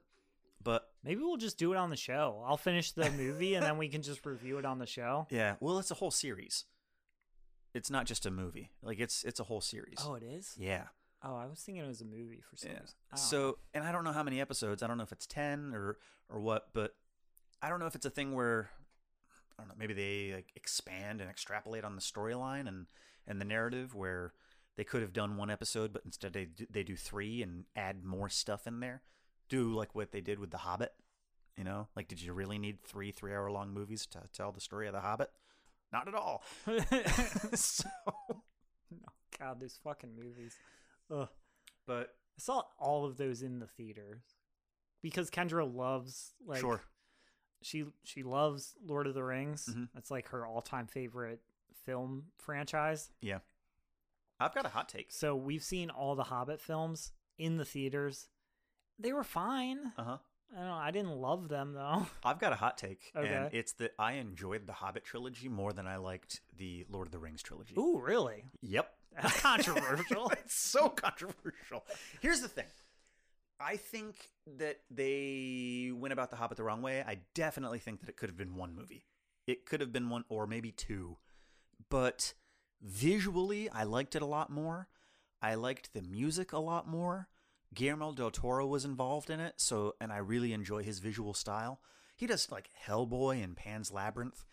but 0.62 0.88
Maybe 1.04 1.20
we'll 1.22 1.36
just 1.36 1.56
do 1.58 1.72
it 1.72 1.76
on 1.76 1.90
the 1.90 1.96
show. 1.96 2.42
I'll 2.46 2.56
finish 2.56 2.90
the 2.92 3.08
movie 3.12 3.54
and 3.54 3.64
then 3.64 3.78
we 3.78 3.88
can 3.88 4.02
just 4.02 4.26
review 4.26 4.58
it 4.58 4.64
on 4.66 4.78
the 4.78 4.86
show. 4.86 5.26
yeah. 5.30 5.54
Well, 5.60 5.78
it's 5.78 5.90
a 5.92 5.94
whole 5.94 6.10
series. 6.10 6.64
It's 7.72 7.88
not 7.90 8.04
just 8.06 8.26
a 8.26 8.30
movie. 8.30 8.70
Like 8.82 8.98
it's 8.98 9.24
it's 9.24 9.40
a 9.40 9.44
whole 9.44 9.60
series. 9.60 9.98
Oh, 10.04 10.14
it 10.14 10.22
is? 10.22 10.54
yeah. 10.58 10.84
Oh, 11.22 11.34
I 11.34 11.46
was 11.46 11.60
thinking 11.60 11.82
it 11.84 11.88
was 11.88 12.00
a 12.00 12.04
movie 12.04 12.40
for 12.48 12.56
some 12.56 12.70
Yeah. 12.70 12.80
reason. 12.80 12.94
I. 13.12 13.16
So, 13.16 13.58
and 13.74 13.82
I 13.84 13.90
don't 13.92 14.04
know 14.04 14.12
how 14.12 14.22
many 14.22 14.40
episodes. 14.40 14.82
I 14.82 14.86
don't 14.86 14.96
know 14.98 15.02
if 15.04 15.12
it's 15.12 15.26
10 15.26 15.72
or 15.74 15.98
or 16.28 16.40
what, 16.40 16.68
but 16.74 16.94
I 17.62 17.68
don't 17.68 17.80
know 17.80 17.86
if 17.86 17.94
it's 17.94 18.06
a 18.06 18.10
thing 18.10 18.34
where 18.34 18.70
I 19.58 19.62
don't 19.62 19.68
know, 19.68 19.74
maybe 19.78 19.94
they 19.94 20.34
like 20.34 20.52
expand 20.54 21.20
and 21.20 21.28
extrapolate 21.28 21.84
on 21.84 21.96
the 21.96 22.02
storyline 22.02 22.68
and 22.68 22.86
and 23.26 23.40
the 23.40 23.44
narrative 23.44 23.94
where 23.94 24.32
they 24.76 24.84
could 24.84 25.02
have 25.02 25.12
done 25.12 25.36
one 25.36 25.50
episode 25.50 25.92
but 25.92 26.02
instead 26.04 26.32
they 26.32 26.44
do, 26.46 26.66
they 26.70 26.82
do 26.82 26.96
3 26.96 27.42
and 27.42 27.64
add 27.74 28.04
more 28.04 28.28
stuff 28.28 28.66
in 28.66 28.80
there. 28.80 29.02
Do 29.48 29.74
like 29.74 29.94
what 29.94 30.12
they 30.12 30.20
did 30.20 30.38
with 30.38 30.50
The 30.50 30.58
Hobbit, 30.58 30.92
you 31.56 31.64
know? 31.64 31.88
Like 31.96 32.08
did 32.08 32.22
you 32.22 32.32
really 32.32 32.58
need 32.58 32.82
3 32.84 33.12
3-hour 33.12 33.50
long 33.50 33.72
movies 33.72 34.06
to 34.06 34.20
tell 34.32 34.52
the 34.52 34.60
story 34.60 34.86
of 34.86 34.92
The 34.92 35.00
Hobbit? 35.00 35.30
Not 35.92 36.06
at 36.06 36.14
all. 36.14 36.44
so, 37.54 37.88
no, 38.90 39.08
God, 39.38 39.60
those 39.60 39.78
fucking 39.82 40.14
movies. 40.14 40.54
Ugh. 41.10 41.28
but 41.86 42.14
I 42.38 42.40
saw 42.40 42.62
all 42.78 43.06
of 43.06 43.16
those 43.16 43.40
in 43.42 43.58
the 43.58 43.66
theaters 43.66 44.22
because 45.02 45.30
Kendra 45.30 45.74
loves 45.74 46.34
like 46.46 46.60
sure. 46.60 46.82
She 47.62 47.84
she 48.04 48.22
loves 48.22 48.74
Lord 48.84 49.06
of 49.06 49.14
the 49.14 49.24
Rings. 49.24 49.68
Mhm. 49.72 49.88
That's 49.94 50.10
like 50.10 50.28
her 50.28 50.46
all 50.46 50.60
time 50.62 50.86
favorite 50.86 51.40
film 51.84 52.26
franchise. 52.38 53.10
Yeah. 53.20 53.38
I've 54.40 54.54
got 54.54 54.66
a 54.66 54.70
hot 54.70 54.88
take. 54.88 55.10
So 55.10 55.34
we've 55.34 55.62
seen 55.64 55.90
all 55.90 56.14
the 56.14 56.24
Hobbit 56.24 56.60
films 56.60 57.12
in 57.38 57.56
the 57.56 57.64
theaters. 57.64 58.28
They 58.98 59.12
were 59.12 59.24
fine. 59.24 59.92
Uh-huh. 59.96 60.18
I 60.52 60.56
don't 60.56 60.66
know. 60.66 60.74
I 60.74 60.90
didn't 60.90 61.16
love 61.16 61.48
them 61.48 61.72
though. 61.74 62.06
I've 62.24 62.38
got 62.38 62.52
a 62.52 62.56
hot 62.56 62.78
take, 62.78 63.10
and 63.14 63.24
Okay. 63.26 63.48
it's 63.58 63.72
that 63.74 63.92
I 63.98 64.12
enjoyed 64.12 64.66
the 64.66 64.72
Hobbit 64.72 65.04
trilogy 65.04 65.48
more 65.48 65.72
than 65.72 65.86
I 65.86 65.96
liked 65.96 66.40
the 66.56 66.86
Lord 66.88 67.06
of 67.08 67.12
the 67.12 67.18
Rings 67.18 67.42
trilogy. 67.42 67.74
Ooh, 67.76 67.98
really? 68.00 68.44
Yep. 68.62 68.94
That's 69.22 69.40
controversial. 69.40 70.28
it's 70.32 70.54
so 70.54 70.88
controversial. 70.88 71.84
Here's 72.20 72.40
the 72.40 72.48
thing. 72.48 72.66
I 73.60 73.76
think 73.76 74.30
that 74.58 74.78
they 74.90 75.90
went 75.94 76.12
about 76.12 76.30
the 76.30 76.36
Hobbit 76.36 76.56
the 76.56 76.64
wrong 76.64 76.82
way. 76.82 77.02
I 77.06 77.18
definitely 77.34 77.78
think 77.78 78.00
that 78.00 78.08
it 78.08 78.16
could 78.16 78.28
have 78.28 78.36
been 78.36 78.54
one 78.54 78.74
movie. 78.74 79.04
It 79.46 79.66
could 79.66 79.80
have 79.80 79.92
been 79.92 80.10
one 80.10 80.24
or 80.28 80.46
maybe 80.46 80.70
two. 80.70 81.18
But 81.90 82.34
visually, 82.80 83.68
I 83.70 83.84
liked 83.84 84.14
it 84.14 84.22
a 84.22 84.26
lot 84.26 84.50
more. 84.50 84.88
I 85.42 85.54
liked 85.54 85.92
the 85.92 86.02
music 86.02 86.52
a 86.52 86.58
lot 86.58 86.86
more. 86.86 87.28
Guillermo 87.74 88.12
del 88.12 88.30
Toro 88.30 88.66
was 88.66 88.84
involved 88.84 89.30
in 89.30 89.40
it, 89.40 89.54
so 89.56 89.94
and 90.00 90.12
I 90.12 90.18
really 90.18 90.52
enjoy 90.52 90.82
his 90.82 91.00
visual 91.00 91.34
style. 91.34 91.80
He 92.16 92.26
does 92.26 92.50
like 92.50 92.70
Hellboy 92.86 93.42
and 93.42 93.56
Pan's 93.56 93.92
Labyrinth. 93.92 94.44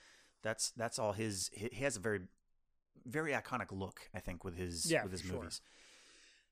That's 0.43 0.71
that's 0.71 0.99
all 0.99 1.13
his. 1.13 1.49
He 1.53 1.83
has 1.83 1.95
a 1.95 2.01
very 2.01 2.21
very 3.05 3.31
iconic 3.31 3.71
look, 3.71 4.09
I 4.13 4.19
think, 4.19 4.43
with 4.43 4.57
his 4.57 4.89
Yeah, 4.91 5.03
with 5.03 5.13
his 5.13 5.21
for 5.21 5.27
sure. 5.27 5.49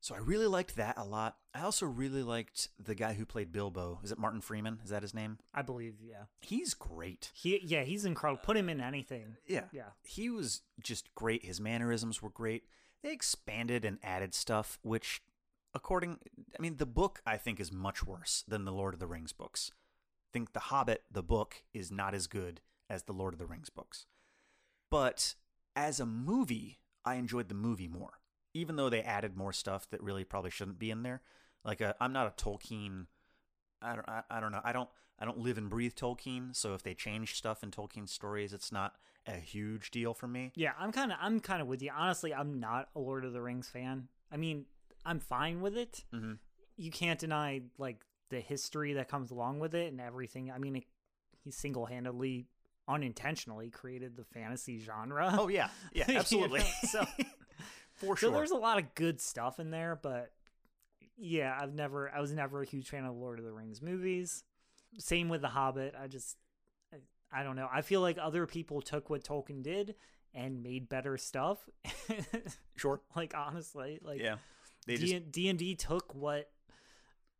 So 0.04 0.14
I 0.14 0.18
really 0.18 0.48
liked 0.48 0.76
that 0.76 0.98
a 0.98 1.06
lot. 1.06 1.38
I 1.54 1.62
also 1.62 1.86
really 1.86 2.24
liked 2.24 2.68
the 2.78 2.94
guy 2.94 3.14
who 3.14 3.26
played 3.26 3.54
Bilbo. 3.54 4.02
Is 4.04 4.12
it 4.12 4.20
Martin 4.20 4.42
Freeman? 4.42 4.80
Is 4.84 4.90
that 4.90 5.02
his 5.02 5.14
name? 5.14 5.38
I 5.54 5.62
believe, 5.62 5.94
yeah. 6.02 6.24
He's 6.42 6.74
great. 6.74 7.32
He, 7.34 7.62
yeah, 7.64 7.84
he's 7.84 8.04
incredible. 8.04 8.42
Put 8.44 8.58
him 8.58 8.68
in 8.68 8.82
anything. 8.82 9.38
Yeah. 9.48 9.64
Yeah. 9.72 9.92
He 10.04 10.30
was 10.30 10.60
just 10.82 11.16
great. 11.16 11.46
His 11.46 11.62
mannerisms 11.62 12.22
were 12.22 12.30
great. 12.30 12.66
They 13.02 13.14
expanded 13.14 13.86
and 13.86 13.98
added 14.04 14.34
stuff, 14.34 14.78
which, 14.82 15.22
according, 15.74 16.20
I 16.60 16.62
mean, 16.62 16.76
the 16.78 16.86
book 16.86 17.22
I 17.26 17.38
think 17.38 17.62
is 17.62 17.72
much 17.72 18.06
worse 18.06 18.44
than 18.46 18.66
the 18.66 18.74
Lord 18.74 18.94
of 18.94 19.00
the 19.00 19.08
Rings 19.08 19.32
books. 19.32 19.72
I 19.74 20.30
think 20.34 20.52
The 20.52 20.60
Hobbit, 20.60 21.04
the 21.10 21.24
book, 21.24 21.64
is 21.74 21.94
not 21.94 22.14
as 22.14 22.28
good 22.28 22.60
as 22.90 23.04
the 23.04 23.14
Lord 23.14 23.34
of 23.34 23.40
the 23.40 23.46
Rings 23.46 23.70
books. 23.70 24.06
But 24.92 25.36
as 25.78 26.02
a 26.02 26.06
movie, 26.06 26.80
I 27.06 27.16
enjoyed 27.16 27.48
the 27.48 27.56
movie 27.56 27.88
more, 27.88 28.20
even 28.54 28.76
though 28.76 28.90
they 28.90 29.02
added 29.02 29.36
more 29.36 29.54
stuff 29.54 29.90
that 29.90 30.02
really 30.04 30.24
probably 30.24 30.52
shouldn't 30.52 30.80
be 30.80 30.92
in 30.92 31.04
there. 31.04 31.22
Like, 31.64 31.82
i 31.82 31.94
I'm 32.00 32.14
not 32.14 32.28
a 32.28 32.44
Tolkien. 32.44 33.06
I 33.82 33.96
don't. 33.96 34.08
I, 34.08 34.24
I 34.30 34.40
don't 34.40 34.52
know. 34.52 34.62
I 34.64 34.74
don't. 34.74 34.90
I 35.20 35.26
don't 35.26 35.38
live 35.38 35.58
and 35.58 35.70
breathe 35.70 35.94
Tolkien. 35.96 36.56
So 36.56 36.74
if 36.74 36.84
they 36.84 36.94
change 36.94 37.36
stuff 37.36 37.64
in 37.64 37.72
Tolkien 37.72 38.08
stories, 38.10 38.54
it's 38.54 38.72
not 38.72 38.96
a 39.28 39.34
huge 39.34 39.92
deal 39.92 40.14
for 40.14 40.28
me. 40.28 40.52
Yeah, 40.56 40.72
I'm 40.80 40.92
kind 40.92 41.12
of 41.12 41.18
I'm 41.22 41.40
kind 41.40 41.62
of 41.62 41.68
with 41.68 41.82
you. 41.82 41.92
Honestly, 41.96 42.34
I'm 42.34 42.60
not 42.60 42.90
a 42.96 43.00
Lord 43.00 43.24
of 43.26 43.34
the 43.34 43.42
Rings 43.42 43.70
fan. 43.70 44.08
I 44.32 44.38
mean, 44.38 44.66
I'm 45.06 45.20
fine 45.20 45.62
with 45.62 45.78
it. 45.78 46.04
Mhm. 46.14 46.40
You 46.76 46.92
can't 46.92 47.20
deny 47.20 47.62
like 47.78 48.04
the 48.30 48.40
history 48.40 48.94
that 48.94 49.08
comes 49.08 49.32
along 49.32 49.60
with 49.60 49.76
it 49.76 49.92
and 49.92 50.02
everything. 50.02 50.52
I 50.52 50.58
mean, 50.58 50.78
it, 50.78 50.86
he 51.44 51.52
single-handedly, 51.52 52.48
unintentionally 52.88 53.70
created 53.70 54.16
the 54.18 54.24
fantasy 54.24 54.80
genre. 54.80 55.36
Oh 55.38 55.48
yeah, 55.48 55.70
yeah, 55.94 56.06
You 56.08 56.14
know, 56.16 56.20
absolutely. 56.22 56.62
so 56.90 57.06
for 58.04 58.18
so 58.18 58.32
there's 58.32 58.52
a 58.52 58.58
lot 58.58 58.78
of 58.78 58.96
good 58.96 59.20
stuff 59.22 59.60
in 59.60 59.72
there, 59.72 60.00
but 60.02 60.32
yeah, 61.18 61.58
I've 61.60 61.74
never 61.74 62.12
I 62.14 62.20
was 62.20 62.32
never 62.34 62.62
a 62.62 62.66
huge 62.66 62.90
fan 62.90 63.06
of 63.06 63.16
Lord 63.16 63.40
of 63.40 63.46
the 63.46 63.52
Rings 63.52 63.82
movies. 63.82 64.44
Same 64.98 65.30
with 65.30 65.42
The 65.42 65.50
Hobbit. 65.50 65.96
I 66.00 66.08
just 66.08 66.38
I, 66.94 66.98
I 67.32 67.44
don't 67.44 67.56
know. 67.56 67.70
I 67.72 67.82
feel 67.82 68.02
like 68.02 68.18
other 68.20 68.46
people 68.46 68.82
took 68.82 69.10
what 69.10 69.24
Tolkien 69.24 69.64
did 69.64 69.96
and 70.34 70.64
made 70.64 70.90
better 70.90 71.18
stuff. 71.18 71.68
sure. 72.76 73.02
like 73.16 73.34
honestly, 73.36 74.00
like 74.04 74.20
Yeah. 74.20 74.38
They 74.86 74.98
D 74.98 75.08
just 75.08 75.32
D 75.32 75.50
and 75.50 75.60
D 75.60 75.76
took 75.76 76.14
what 76.14 76.50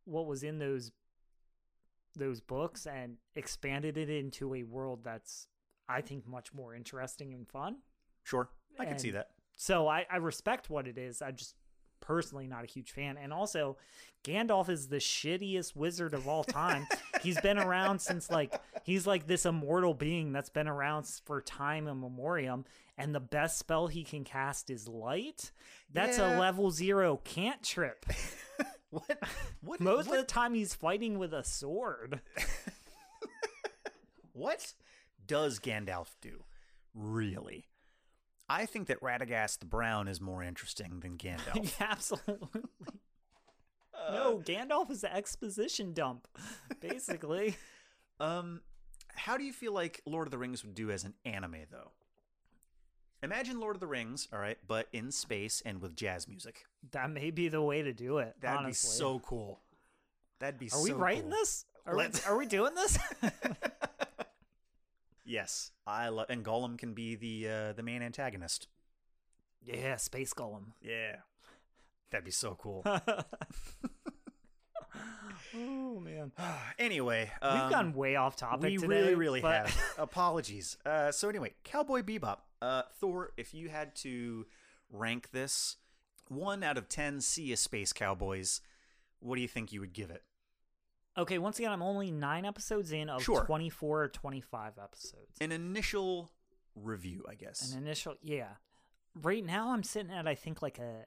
what 0.04 0.26
was 0.26 0.42
in 0.42 0.58
those 0.58 0.92
those 2.16 2.40
books 2.40 2.86
and 2.86 3.16
expanded 3.34 3.98
it 3.98 4.08
into 4.08 4.54
a 4.54 4.62
world 4.62 5.00
that's 5.04 5.48
I 5.88 6.00
think 6.00 6.26
much 6.26 6.54
more 6.54 6.74
interesting 6.74 7.34
and 7.34 7.46
fun. 7.48 7.78
sure. 8.22 8.48
I 8.78 8.86
can 8.86 8.98
see 8.98 9.10
that. 9.10 9.30
So 9.56 9.88
I, 9.88 10.06
I 10.10 10.16
respect 10.16 10.70
what 10.70 10.86
it 10.86 10.98
is. 10.98 11.22
I 11.22 11.30
just 11.30 11.54
personally 12.00 12.46
not 12.46 12.64
a 12.64 12.66
huge 12.66 12.92
fan. 12.92 13.16
And 13.16 13.32
also, 13.32 13.76
Gandalf 14.24 14.68
is 14.68 14.88
the 14.88 14.96
shittiest 14.96 15.74
wizard 15.76 16.14
of 16.14 16.28
all 16.28 16.44
time. 16.44 16.86
he's 17.22 17.40
been 17.40 17.58
around 17.58 18.00
since 18.00 18.30
like 18.30 18.54
he's 18.84 19.06
like 19.06 19.26
this 19.26 19.46
immortal 19.46 19.94
being 19.94 20.32
that's 20.32 20.50
been 20.50 20.68
around 20.68 21.06
for 21.24 21.40
time 21.40 21.86
and 21.86 21.98
immemorium. 21.98 22.64
And 22.96 23.14
the 23.14 23.20
best 23.20 23.58
spell 23.58 23.86
he 23.88 24.04
can 24.04 24.22
cast 24.24 24.70
is 24.70 24.86
light. 24.88 25.50
That's 25.92 26.18
Yeah. 26.18 26.36
a 26.36 26.40
level 26.40 26.70
zero 26.70 27.20
cantrip. 27.24 28.06
What? 28.90 29.18
What? 29.60 29.80
Most 29.80 30.06
what, 30.08 30.20
of 30.20 30.24
the 30.24 30.32
time, 30.32 30.54
he's 30.54 30.72
fighting 30.72 31.18
with 31.18 31.34
a 31.34 31.42
sword. 31.42 32.20
what 34.32 34.72
does 35.26 35.58
Gandalf 35.58 36.10
do? 36.20 36.44
Really? 36.94 37.64
I 38.48 38.66
think 38.66 38.88
that 38.88 39.00
Radagast 39.00 39.60
the 39.60 39.66
Brown 39.66 40.08
is 40.08 40.20
more 40.20 40.42
interesting 40.42 41.00
than 41.00 41.16
Gandalf. 41.18 41.80
Absolutely. 41.80 42.62
no, 44.12 44.42
Gandalf 44.44 44.90
is 44.90 45.04
an 45.04 45.12
exposition 45.12 45.92
dump, 45.92 46.28
basically. 46.80 47.56
Um, 48.20 48.60
how 49.16 49.36
do 49.36 49.42
you 49.42 49.52
feel 49.52 49.72
like 49.72 50.00
Lord 50.06 50.28
of 50.28 50.30
the 50.30 50.38
Rings 50.38 50.64
would 50.64 50.76
do 50.76 50.92
as 50.92 51.02
an 51.02 51.14
anime, 51.24 51.56
though? 51.68 51.90
Imagine 53.24 53.58
Lord 53.58 53.74
of 53.74 53.80
the 53.80 53.88
Rings, 53.88 54.28
all 54.32 54.38
right, 54.38 54.56
but 54.68 54.86
in 54.92 55.10
space 55.10 55.60
and 55.66 55.80
with 55.80 55.96
jazz 55.96 56.28
music. 56.28 56.64
That 56.92 57.10
may 57.10 57.32
be 57.32 57.48
the 57.48 57.60
way 57.60 57.82
to 57.82 57.92
do 57.92 58.18
it. 58.18 58.36
That'd 58.40 58.60
honestly. 58.60 58.88
be 58.88 58.92
so 58.98 59.18
cool. 59.18 59.60
That'd 60.38 60.60
be 60.60 60.70
Are 60.72 60.80
we 60.80 60.90
so 60.90 60.96
writing 60.96 61.22
cool. 61.22 61.30
this? 61.30 61.64
Are 61.86 61.96
we, 61.96 62.04
are 62.26 62.38
we 62.38 62.46
doing 62.46 62.74
this? 62.76 62.98
Yes, 65.24 65.70
I 65.86 66.08
love, 66.10 66.26
and 66.28 66.44
Gollum 66.44 66.76
can 66.76 66.92
be 66.92 67.14
the 67.14 67.48
uh, 67.48 67.72
the 67.72 67.82
main 67.82 68.02
antagonist. 68.02 68.68
yeah, 69.64 69.96
Space 69.96 70.34
Gollum. 70.34 70.72
Yeah, 70.82 71.16
that'd 72.10 72.24
be 72.24 72.30
so 72.30 72.54
cool. 72.60 72.82
oh 75.56 76.00
man, 76.00 76.32
anyway, 76.78 77.30
we've 77.42 77.50
um, 77.50 77.70
gone 77.70 77.94
way 77.94 78.16
off 78.16 78.36
topic. 78.36 78.62
We 78.62 78.76
today, 78.76 78.86
really, 78.86 79.14
really 79.14 79.40
but- 79.40 79.68
have. 79.68 79.76
Apologies. 79.98 80.76
Uh, 80.84 81.10
so 81.10 81.28
anyway, 81.28 81.52
Cowboy 81.64 82.02
Bebop. 82.02 82.38
Uh, 82.60 82.82
Thor, 82.98 83.32
if 83.36 83.54
you 83.54 83.68
had 83.68 83.94
to 83.96 84.46
rank 84.90 85.30
this 85.32 85.76
one 86.28 86.62
out 86.62 86.78
of 86.78 86.88
ten 86.88 87.20
see 87.20 87.52
of 87.52 87.58
space 87.58 87.92
cowboys, 87.92 88.60
what 89.20 89.36
do 89.36 89.42
you 89.42 89.48
think 89.48 89.72
you 89.72 89.80
would 89.80 89.92
give 89.92 90.10
it? 90.10 90.22
Okay, 91.16 91.38
once 91.38 91.58
again, 91.58 91.72
I'm 91.72 91.82
only 91.82 92.10
nine 92.10 92.44
episodes 92.44 92.92
in 92.92 93.08
of 93.08 93.22
Sure. 93.22 93.44
24 93.44 94.02
or 94.04 94.08
25 94.08 94.78
episodes. 94.78 95.36
An 95.40 95.52
initial 95.52 96.30
review, 96.74 97.24
I 97.28 97.34
guess. 97.34 97.72
An 97.72 97.78
initial, 97.82 98.14
yeah. 98.22 98.54
Right 99.14 99.44
now, 99.44 99.70
I'm 99.70 99.82
sitting 99.84 100.10
at 100.12 100.26
I 100.26 100.34
think 100.34 100.60
like 100.62 100.78
a, 100.78 101.04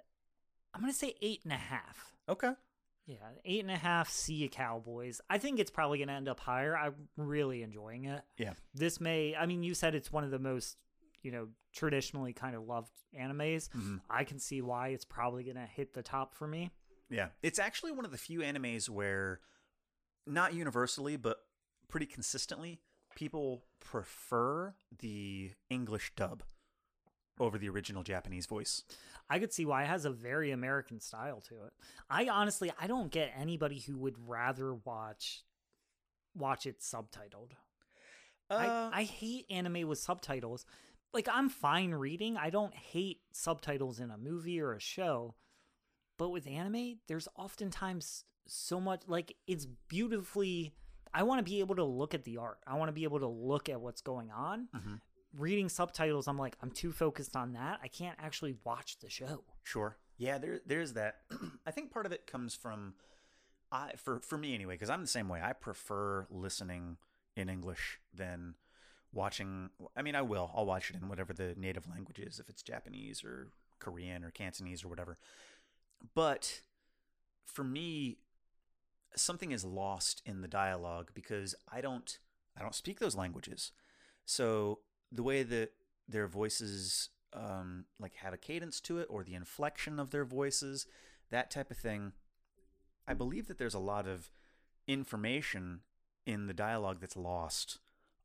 I'm 0.74 0.82
gonna 0.82 0.94
say 0.94 1.16
eight 1.22 1.42
and 1.44 1.54
a 1.54 1.58
half. 1.58 2.14
okay. 2.30 2.52
Yeah, 3.06 3.16
eight 3.46 3.62
and 3.62 3.72
a 3.72 3.78
half 3.78 4.10
Sea 4.10 4.50
Cowboys. 4.52 5.22
I 5.30 5.38
think 5.38 5.60
it's 5.60 5.72
probably 5.72 6.00
going 6.00 6.10
to 6.10 6.14
end 6.14 6.28
up 6.28 6.42
higher. 6.42 6.76
I'm 6.78 6.94
really 7.16 7.64
enjoying 7.64 8.04
it. 8.04 8.22
Yeah. 8.38 8.52
This 8.74 9.00
may, 9.00 9.34
I 9.34 9.46
mean, 9.46 9.64
you 9.64 9.74
said 9.76 9.96
it's 9.96 10.12
one 10.12 10.26
of 10.26 10.30
the 10.32 10.40
most, 10.40 10.76
you 11.22 11.32
know, 11.32 11.48
traditionally 11.72 12.34
kind 12.34 12.54
of 12.54 12.64
loved 12.64 12.92
animes. 13.18 13.70
Mhm. 13.70 14.02
I 14.10 14.26
can 14.26 14.40
see 14.40 14.62
why 14.62 14.90
it's 14.90 15.06
probably 15.06 15.46
going 15.46 15.56
to 15.56 15.66
hit 15.66 15.94
the 15.94 16.04
top 16.04 16.34
for 16.36 16.48
me. 16.50 16.72
Yeah, 17.10 17.30
it's 17.42 17.60
actually 17.60 17.94
one 17.94 18.04
of 18.04 18.12
the 18.12 18.18
few 18.18 18.40
animes 18.42 18.90
where, 18.90 19.40
not 20.28 20.54
universally, 20.54 21.18
but 21.18 21.38
pretty 21.88 22.06
consistently, 22.06 22.80
people 23.16 23.64
prefer 23.80 24.76
the 25.00 25.52
English 25.70 26.12
dub 26.16 26.44
over 27.40 27.58
the 27.58 27.70
original 27.70 28.04
Japanese 28.04 28.46
voice. 28.46 28.84
I 29.30 29.40
could 29.40 29.54
see 29.54 29.66
why 29.66 29.84
it 29.84 29.88
has 29.88 30.06
a 30.06 30.10
very 30.10 30.52
American 30.52 31.00
style 31.00 31.42
to 31.42 31.56
it. 31.66 31.74
I 32.10 32.28
honestly, 32.28 32.72
I 32.80 32.88
don't 32.88 33.12
get 33.12 33.34
anybody 33.38 33.80
who 33.80 33.98
would 33.98 34.16
rather 34.28 34.74
watch 34.74 35.44
watch 36.36 36.66
it 36.66 36.80
subtitled. 36.80 37.52
Uh, 38.50 38.90
I, 38.94 39.02
I 39.02 39.04
hate 39.04 39.46
anime 39.50 39.88
with 39.88 40.00
subtitles. 40.00 40.66
Like 41.14 41.28
I'm 41.32 41.50
fine 41.50 41.92
reading. 41.92 42.38
I 42.38 42.50
don't 42.50 42.76
hate 42.76 43.22
subtitles 43.34 44.00
in 44.00 44.12
a 44.12 44.18
movie 44.18 44.62
or 44.62 44.74
a 44.74 44.80
show. 44.80 45.36
But 46.18 46.30
with 46.30 46.48
anime, 46.48 47.00
there's 47.08 47.28
oftentimes 47.36 48.24
so 48.48 48.80
much 48.80 49.02
like 49.08 49.36
it's 49.48 49.66
beautifully 49.66 50.74
I 51.14 51.24
want 51.24 51.40
to 51.40 51.44
be 51.50 51.60
able 51.62 51.76
to 51.76 51.84
look 51.84 52.14
at 52.14 52.24
the 52.26 52.38
art. 52.38 52.60
I 52.68 52.76
want 52.76 52.90
to 52.90 52.94
be 52.94 53.04
able 53.06 53.20
to 53.20 53.28
look 53.28 53.70
at 53.70 53.80
what's 53.82 54.02
going 54.02 54.30
on. 54.32 54.68
Mhm. 54.76 55.02
Reading 55.34 55.70
subtitles, 55.70 56.28
I'm 56.28 56.38
like 56.38 56.58
I'm 56.62 56.72
too 56.72 56.92
focused 56.92 57.36
on 57.36 57.54
that. 57.54 57.80
I 57.82 57.88
can't 57.88 58.18
actually 58.22 58.56
watch 58.64 59.00
the 59.00 59.10
show. 59.10 59.44
Sure. 59.64 59.98
Yeah, 60.18 60.38
there 60.38 60.62
there's 60.66 60.94
that. 60.94 61.22
I 61.66 61.72
think 61.72 61.92
part 61.92 62.06
of 62.06 62.12
it 62.12 62.28
comes 62.28 62.56
from 62.56 62.96
I 63.72 63.94
for 63.98 64.20
for 64.20 64.38
me 64.38 64.54
anyway, 64.56 64.76
because 64.76 64.90
I'm 64.90 65.02
the 65.02 65.08
same 65.08 65.28
way. 65.30 65.42
I 65.42 65.54
prefer 65.54 66.26
listening 66.30 66.98
in 67.36 67.50
English 67.50 68.00
than 68.14 68.56
watching 69.14 69.70
I 69.96 70.02
mean 70.02 70.16
I 70.16 70.22
will. 70.22 70.52
I'll 70.56 70.66
watch 70.66 70.90
it 70.90 70.96
in 70.96 71.08
whatever 71.10 71.34
the 71.34 71.54
native 71.58 71.88
language 71.88 72.20
is, 72.20 72.40
if 72.40 72.50
it's 72.50 72.62
Japanese 72.64 73.24
or 73.24 73.52
Korean 73.80 74.24
or 74.24 74.32
Cantonese 74.32 74.84
or 74.84 74.88
whatever. 74.88 75.18
But 76.16 76.62
for 77.46 77.64
me, 77.64 78.18
something 79.16 79.52
is 79.52 79.64
lost 79.66 80.22
in 80.26 80.42
the 80.42 80.48
dialogue 80.48 81.12
because 81.14 81.56
I 81.72 81.82
don't 81.82 82.18
I 82.58 82.62
don't 82.62 82.76
speak 82.76 83.00
those 83.00 83.16
languages. 83.16 83.72
So 84.26 84.80
the 85.12 85.24
way 85.24 85.44
that 85.44 85.72
their 86.08 86.28
voices 86.28 87.10
um, 87.34 87.86
like 88.00 88.16
have 88.16 88.34
a 88.34 88.38
cadence 88.38 88.80
to 88.82 89.00
it 89.00 89.08
or 89.10 89.24
the 89.24 89.36
inflection 89.36 90.00
of 90.00 90.12
their 90.12 90.26
voices, 90.26 90.88
that 91.30 91.52
type 91.52 91.72
of 91.72 91.78
thing. 91.78 92.14
I 93.08 93.14
believe 93.14 93.48
that 93.48 93.58
there's 93.58 93.74
a 93.74 93.80
lot 93.80 94.08
of 94.08 94.30
information 94.88 95.82
in 96.26 96.48
the 96.48 96.54
dialogue 96.54 96.98
that's 97.00 97.16
lost 97.18 97.80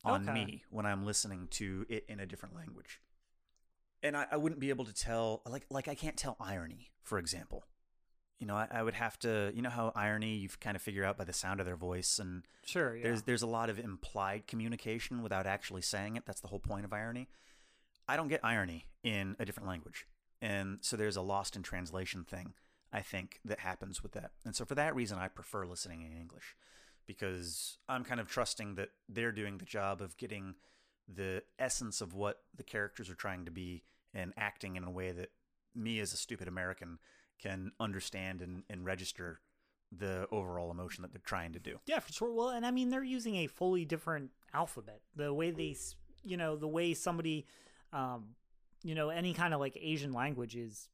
on 0.04 0.22
Okay. 0.22 0.32
me 0.32 0.64
when 0.70 0.86
I'm 0.86 1.04
listening 1.04 1.46
to 1.52 1.86
it 1.88 2.04
in 2.08 2.18
a 2.20 2.26
different 2.26 2.54
language. 2.56 3.00
And 4.02 4.16
I, 4.16 4.26
I 4.32 4.36
wouldn't 4.36 4.60
be 4.60 4.70
able 4.70 4.84
to 4.84 4.92
tell 4.92 5.42
like 5.46 5.66
like 5.70 5.88
I 5.88 5.94
can't 5.94 6.16
tell 6.16 6.36
irony, 6.40 6.90
for 7.02 7.18
example. 7.18 7.64
You 8.42 8.48
know, 8.48 8.56
I, 8.56 8.66
I 8.72 8.82
would 8.82 8.94
have 8.94 9.16
to, 9.20 9.52
you 9.54 9.62
know, 9.62 9.70
how 9.70 9.92
irony 9.94 10.34
you 10.34 10.48
kind 10.60 10.74
of 10.74 10.82
figure 10.82 11.04
out 11.04 11.16
by 11.16 11.22
the 11.22 11.32
sound 11.32 11.60
of 11.60 11.66
their 11.66 11.76
voice, 11.76 12.18
and 12.18 12.42
Sure, 12.66 12.96
yeah. 12.96 13.04
there's 13.04 13.22
there's 13.22 13.42
a 13.42 13.46
lot 13.46 13.70
of 13.70 13.78
implied 13.78 14.48
communication 14.48 15.22
without 15.22 15.46
actually 15.46 15.82
saying 15.82 16.16
it. 16.16 16.24
That's 16.26 16.40
the 16.40 16.48
whole 16.48 16.58
point 16.58 16.84
of 16.84 16.92
irony. 16.92 17.28
I 18.08 18.16
don't 18.16 18.26
get 18.26 18.40
irony 18.42 18.86
in 19.04 19.36
a 19.38 19.44
different 19.44 19.68
language, 19.68 20.08
and 20.40 20.78
so 20.80 20.96
there's 20.96 21.14
a 21.14 21.22
lost 21.22 21.54
in 21.54 21.62
translation 21.62 22.24
thing. 22.24 22.54
I 22.92 23.00
think 23.00 23.38
that 23.44 23.60
happens 23.60 24.02
with 24.02 24.10
that, 24.12 24.32
and 24.44 24.56
so 24.56 24.64
for 24.64 24.74
that 24.74 24.96
reason, 24.96 25.18
I 25.18 25.28
prefer 25.28 25.64
listening 25.64 26.02
in 26.02 26.10
English 26.10 26.56
because 27.06 27.78
I'm 27.88 28.02
kind 28.02 28.18
of 28.18 28.26
trusting 28.26 28.74
that 28.74 28.88
they're 29.08 29.30
doing 29.30 29.58
the 29.58 29.64
job 29.64 30.02
of 30.02 30.16
getting 30.16 30.56
the 31.06 31.44
essence 31.60 32.00
of 32.00 32.12
what 32.12 32.40
the 32.56 32.64
characters 32.64 33.08
are 33.08 33.14
trying 33.14 33.44
to 33.44 33.52
be 33.52 33.84
and 34.12 34.32
acting 34.36 34.74
in 34.74 34.82
a 34.82 34.90
way 34.90 35.12
that 35.12 35.30
me 35.76 36.00
as 36.00 36.12
a 36.12 36.16
stupid 36.16 36.48
American 36.48 36.98
can 37.40 37.72
understand 37.80 38.40
and, 38.40 38.62
and 38.68 38.84
register 38.84 39.40
the 39.96 40.26
overall 40.30 40.70
emotion 40.70 41.02
that 41.02 41.12
they're 41.12 41.20
trying 41.24 41.52
to 41.52 41.58
do. 41.58 41.78
Yeah, 41.86 41.98
for 41.98 42.12
sure. 42.12 42.32
Well, 42.32 42.48
and 42.50 42.64
I 42.64 42.70
mean, 42.70 42.88
they're 42.90 43.04
using 43.04 43.36
a 43.36 43.46
fully 43.46 43.84
different 43.84 44.30
alphabet. 44.54 45.00
The 45.16 45.32
way 45.32 45.50
they, 45.50 45.76
you 46.24 46.36
know, 46.36 46.56
the 46.56 46.68
way 46.68 46.94
somebody, 46.94 47.46
um, 47.92 48.34
you 48.82 48.94
know, 48.94 49.10
any 49.10 49.34
kind 49.34 49.52
of 49.52 49.60
like 49.60 49.76
Asian 49.80 50.12
language 50.12 50.56
is 50.56 50.88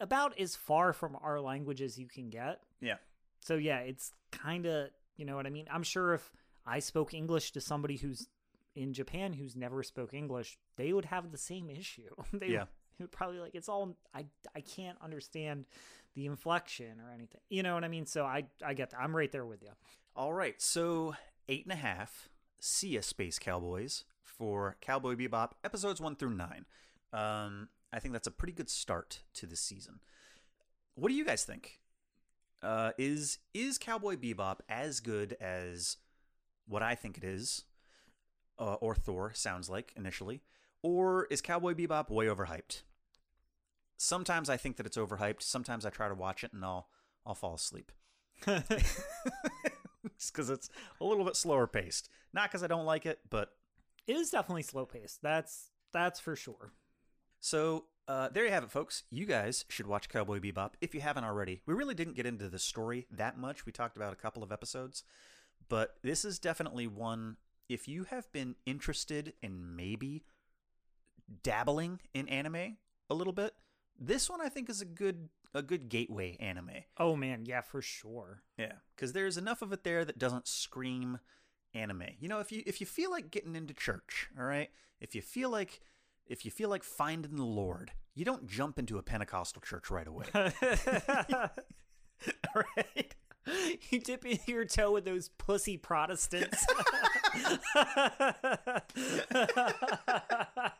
about 0.00 0.38
as 0.38 0.54
far 0.54 0.92
from 0.92 1.16
our 1.20 1.40
language 1.40 1.82
as 1.82 1.98
you 1.98 2.06
can 2.06 2.30
get. 2.30 2.60
Yeah. 2.80 2.96
So 3.40 3.56
yeah, 3.56 3.78
it's 3.78 4.12
kind 4.30 4.66
of, 4.66 4.90
you 5.16 5.24
know 5.24 5.36
what 5.36 5.46
I 5.46 5.50
mean. 5.50 5.66
I'm 5.70 5.82
sure 5.82 6.14
if 6.14 6.30
I 6.64 6.78
spoke 6.78 7.12
English 7.12 7.52
to 7.52 7.60
somebody 7.60 7.96
who's 7.96 8.28
in 8.74 8.92
Japan 8.92 9.32
who's 9.32 9.56
never 9.56 9.82
spoke 9.82 10.14
English, 10.14 10.58
they 10.76 10.92
would 10.92 11.06
have 11.06 11.30
the 11.30 11.38
same 11.38 11.68
issue. 11.70 12.14
they 12.32 12.48
Yeah. 12.48 12.64
Probably 13.10 13.40
like 13.40 13.54
it's 13.54 13.68
all 13.68 13.96
I 14.14 14.26
I 14.54 14.60
can't 14.60 14.98
understand 15.02 15.66
the 16.14 16.26
inflection 16.26 17.00
or 17.00 17.10
anything. 17.14 17.40
You 17.48 17.62
know 17.62 17.74
what 17.74 17.84
I 17.84 17.88
mean? 17.88 18.06
So 18.06 18.24
I 18.24 18.44
I 18.64 18.74
get 18.74 18.90
that. 18.90 19.00
I'm 19.00 19.14
right 19.14 19.30
there 19.30 19.46
with 19.46 19.62
you. 19.62 19.70
All 20.14 20.32
right, 20.32 20.60
so 20.60 21.14
eight 21.48 21.64
and 21.64 21.72
a 21.72 21.76
half. 21.76 22.28
See 22.60 22.90
ya, 22.90 23.00
Space 23.00 23.38
Cowboys, 23.38 24.04
for 24.22 24.76
Cowboy 24.80 25.14
Bebop 25.14 25.52
episodes 25.64 26.00
one 26.00 26.16
through 26.16 26.34
nine. 26.34 26.66
Um, 27.12 27.68
I 27.92 27.98
think 27.98 28.12
that's 28.12 28.26
a 28.26 28.32
pretty 28.32 28.52
good 28.52 28.70
start 28.70 29.22
to 29.34 29.46
the 29.46 29.56
season. 29.56 30.00
What 30.94 31.08
do 31.08 31.14
you 31.14 31.24
guys 31.24 31.44
think? 31.44 31.80
Uh, 32.62 32.92
is 32.98 33.38
is 33.54 33.78
Cowboy 33.78 34.16
Bebop 34.16 34.58
as 34.68 35.00
good 35.00 35.36
as 35.40 35.96
what 36.66 36.82
I 36.82 36.94
think 36.94 37.18
it 37.18 37.24
is, 37.24 37.64
uh, 38.58 38.74
or 38.74 38.94
Thor 38.94 39.32
sounds 39.34 39.68
like 39.68 39.92
initially, 39.96 40.42
or 40.82 41.26
is 41.30 41.40
Cowboy 41.40 41.74
Bebop 41.74 42.10
way 42.10 42.26
overhyped? 42.26 42.82
Sometimes 43.96 44.50
I 44.50 44.56
think 44.56 44.76
that 44.76 44.86
it's 44.86 44.96
overhyped. 44.96 45.42
Sometimes 45.42 45.86
I 45.86 45.90
try 45.90 46.08
to 46.08 46.14
watch 46.14 46.42
it 46.44 46.52
and 46.52 46.64
I'll 46.64 46.88
I'll 47.24 47.34
fall 47.36 47.54
asleep 47.54 47.92
just 48.46 50.32
because 50.32 50.50
it's 50.50 50.68
a 51.00 51.04
little 51.04 51.24
bit 51.24 51.36
slower 51.36 51.66
paced. 51.66 52.08
Not 52.32 52.50
because 52.50 52.62
I 52.62 52.66
don't 52.66 52.84
like 52.86 53.06
it, 53.06 53.20
but 53.30 53.50
It 54.06 54.16
is 54.16 54.30
definitely 54.30 54.62
slow 54.62 54.86
paced. 54.86 55.22
That's 55.22 55.70
that's 55.92 56.18
for 56.20 56.34
sure. 56.36 56.72
so 57.40 57.84
uh, 58.08 58.28
there 58.30 58.44
you 58.44 58.50
have 58.50 58.64
it, 58.64 58.70
folks. 58.70 59.04
You 59.10 59.24
guys 59.26 59.64
should 59.68 59.86
watch 59.86 60.08
Cowboy 60.08 60.40
Bebop 60.40 60.72
if 60.80 60.92
you 60.92 61.00
haven't 61.00 61.22
already. 61.24 61.60
We 61.66 61.74
really 61.74 61.94
didn't 61.94 62.16
get 62.16 62.26
into 62.26 62.48
the 62.48 62.58
story 62.58 63.06
that 63.12 63.38
much. 63.38 63.64
We 63.64 63.70
talked 63.70 63.96
about 63.96 64.12
a 64.12 64.16
couple 64.16 64.42
of 64.42 64.50
episodes, 64.50 65.04
but 65.68 65.94
this 66.02 66.24
is 66.24 66.40
definitely 66.40 66.88
one. 66.88 67.36
If 67.68 67.86
you 67.86 68.04
have 68.04 68.30
been 68.32 68.56
interested 68.66 69.34
in 69.40 69.76
maybe 69.76 70.24
dabbling 71.42 72.00
in 72.14 72.28
anime 72.28 72.76
a 73.10 73.14
little 73.14 73.32
bit, 73.32 73.54
this 73.98 74.28
one 74.28 74.40
I 74.40 74.48
think 74.48 74.68
is 74.68 74.80
a 74.80 74.86
good 74.86 75.28
a 75.54 75.62
good 75.62 75.88
gateway 75.88 76.36
anime. 76.40 76.70
Oh 76.96 77.16
man, 77.16 77.44
yeah, 77.44 77.60
for 77.60 77.82
sure. 77.82 78.42
Yeah, 78.58 78.72
because 78.94 79.12
there's 79.12 79.36
enough 79.36 79.62
of 79.62 79.72
it 79.72 79.84
there 79.84 80.04
that 80.04 80.18
doesn't 80.18 80.48
scream 80.48 81.18
anime. 81.74 82.04
You 82.18 82.28
know, 82.28 82.40
if 82.40 82.52
you 82.52 82.62
if 82.66 82.80
you 82.80 82.86
feel 82.86 83.10
like 83.10 83.30
getting 83.30 83.56
into 83.56 83.74
church, 83.74 84.28
all 84.38 84.44
right, 84.44 84.70
if 85.00 85.14
you 85.14 85.22
feel 85.22 85.50
like 85.50 85.80
if 86.26 86.44
you 86.44 86.50
feel 86.50 86.68
like 86.68 86.84
finding 86.84 87.36
the 87.36 87.44
Lord, 87.44 87.92
you 88.14 88.24
don't 88.24 88.46
jump 88.46 88.78
into 88.78 88.98
a 88.98 89.02
Pentecostal 89.02 89.62
church 89.62 89.90
right 89.90 90.06
away. 90.06 90.26
all 92.54 92.62
right. 92.76 93.14
you 93.90 94.00
dip 94.00 94.24
in 94.24 94.38
your 94.46 94.64
toe 94.64 94.92
with 94.92 95.04
those 95.04 95.28
pussy 95.28 95.76
Protestants. 95.76 96.64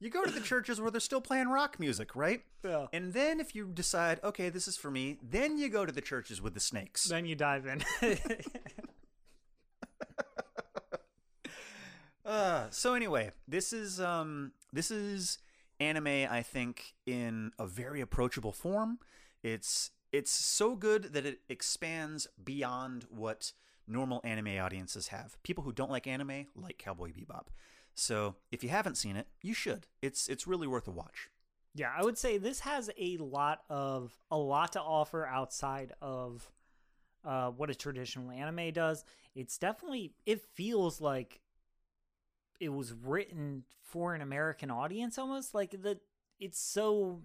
You 0.00 0.10
go 0.10 0.22
to 0.22 0.30
the 0.30 0.40
churches 0.40 0.80
where 0.82 0.90
they're 0.90 1.00
still 1.00 1.22
playing 1.22 1.48
rock 1.48 1.80
music, 1.80 2.14
right? 2.14 2.42
Yeah. 2.62 2.88
And 2.92 3.14
then 3.14 3.40
if 3.40 3.54
you 3.54 3.70
decide, 3.72 4.20
okay, 4.22 4.50
this 4.50 4.68
is 4.68 4.76
for 4.76 4.90
me, 4.90 5.16
then 5.22 5.56
you 5.56 5.70
go 5.70 5.86
to 5.86 5.92
the 5.92 6.02
churches 6.02 6.42
with 6.42 6.52
the 6.52 6.60
snakes. 6.60 7.04
then 7.04 7.24
you 7.24 7.34
dive 7.34 7.66
in. 7.66 7.82
Uh, 12.26 12.70
so 12.70 12.94
anyway, 12.94 13.30
this 13.46 13.70
is 13.70 14.00
um 14.00 14.52
this 14.72 14.90
is 14.90 15.38
anime 15.78 16.06
I 16.30 16.42
think 16.42 16.94
in 17.04 17.52
a 17.58 17.66
very 17.66 18.00
approachable 18.00 18.52
form. 18.52 18.98
It's 19.42 19.90
it's 20.10 20.30
so 20.30 20.74
good 20.74 21.12
that 21.12 21.26
it 21.26 21.40
expands 21.50 22.26
beyond 22.42 23.04
what 23.10 23.52
normal 23.86 24.22
anime 24.24 24.58
audiences 24.58 25.08
have. 25.08 25.36
People 25.42 25.64
who 25.64 25.72
don't 25.72 25.90
like 25.90 26.06
anime 26.06 26.46
like 26.56 26.78
Cowboy 26.78 27.10
Bebop. 27.12 27.48
So, 27.94 28.36
if 28.50 28.62
you 28.64 28.70
haven't 28.70 28.96
seen 28.96 29.16
it, 29.16 29.26
you 29.42 29.54
should. 29.54 29.86
It's 30.02 30.28
it's 30.28 30.46
really 30.46 30.66
worth 30.66 30.88
a 30.88 30.90
watch. 30.90 31.30
yeah, 31.74 31.90
I 31.96 32.02
would 32.04 32.18
say 32.18 32.38
this 32.38 32.60
has 32.60 32.90
a 32.98 33.16
lot 33.18 33.60
of 33.68 34.12
a 34.30 34.36
lot 34.36 34.72
to 34.72 34.80
offer 34.80 35.26
outside 35.26 35.92
of 36.02 36.50
uh, 37.24 37.50
what 37.50 37.70
a 37.70 37.74
traditional 37.74 38.30
anime 38.30 38.72
does. 38.72 39.04
It's 39.34 39.58
definitely 39.58 40.12
it 40.26 40.42
feels 40.54 41.00
like 41.00 41.40
it 42.60 42.68
was 42.70 42.92
written 42.92 43.64
for 43.82 44.14
an 44.14 44.22
American 44.22 44.70
audience 44.70 45.18
almost 45.18 45.54
like 45.54 45.70
the 45.70 45.98
it's 46.40 46.58
so 46.60 47.22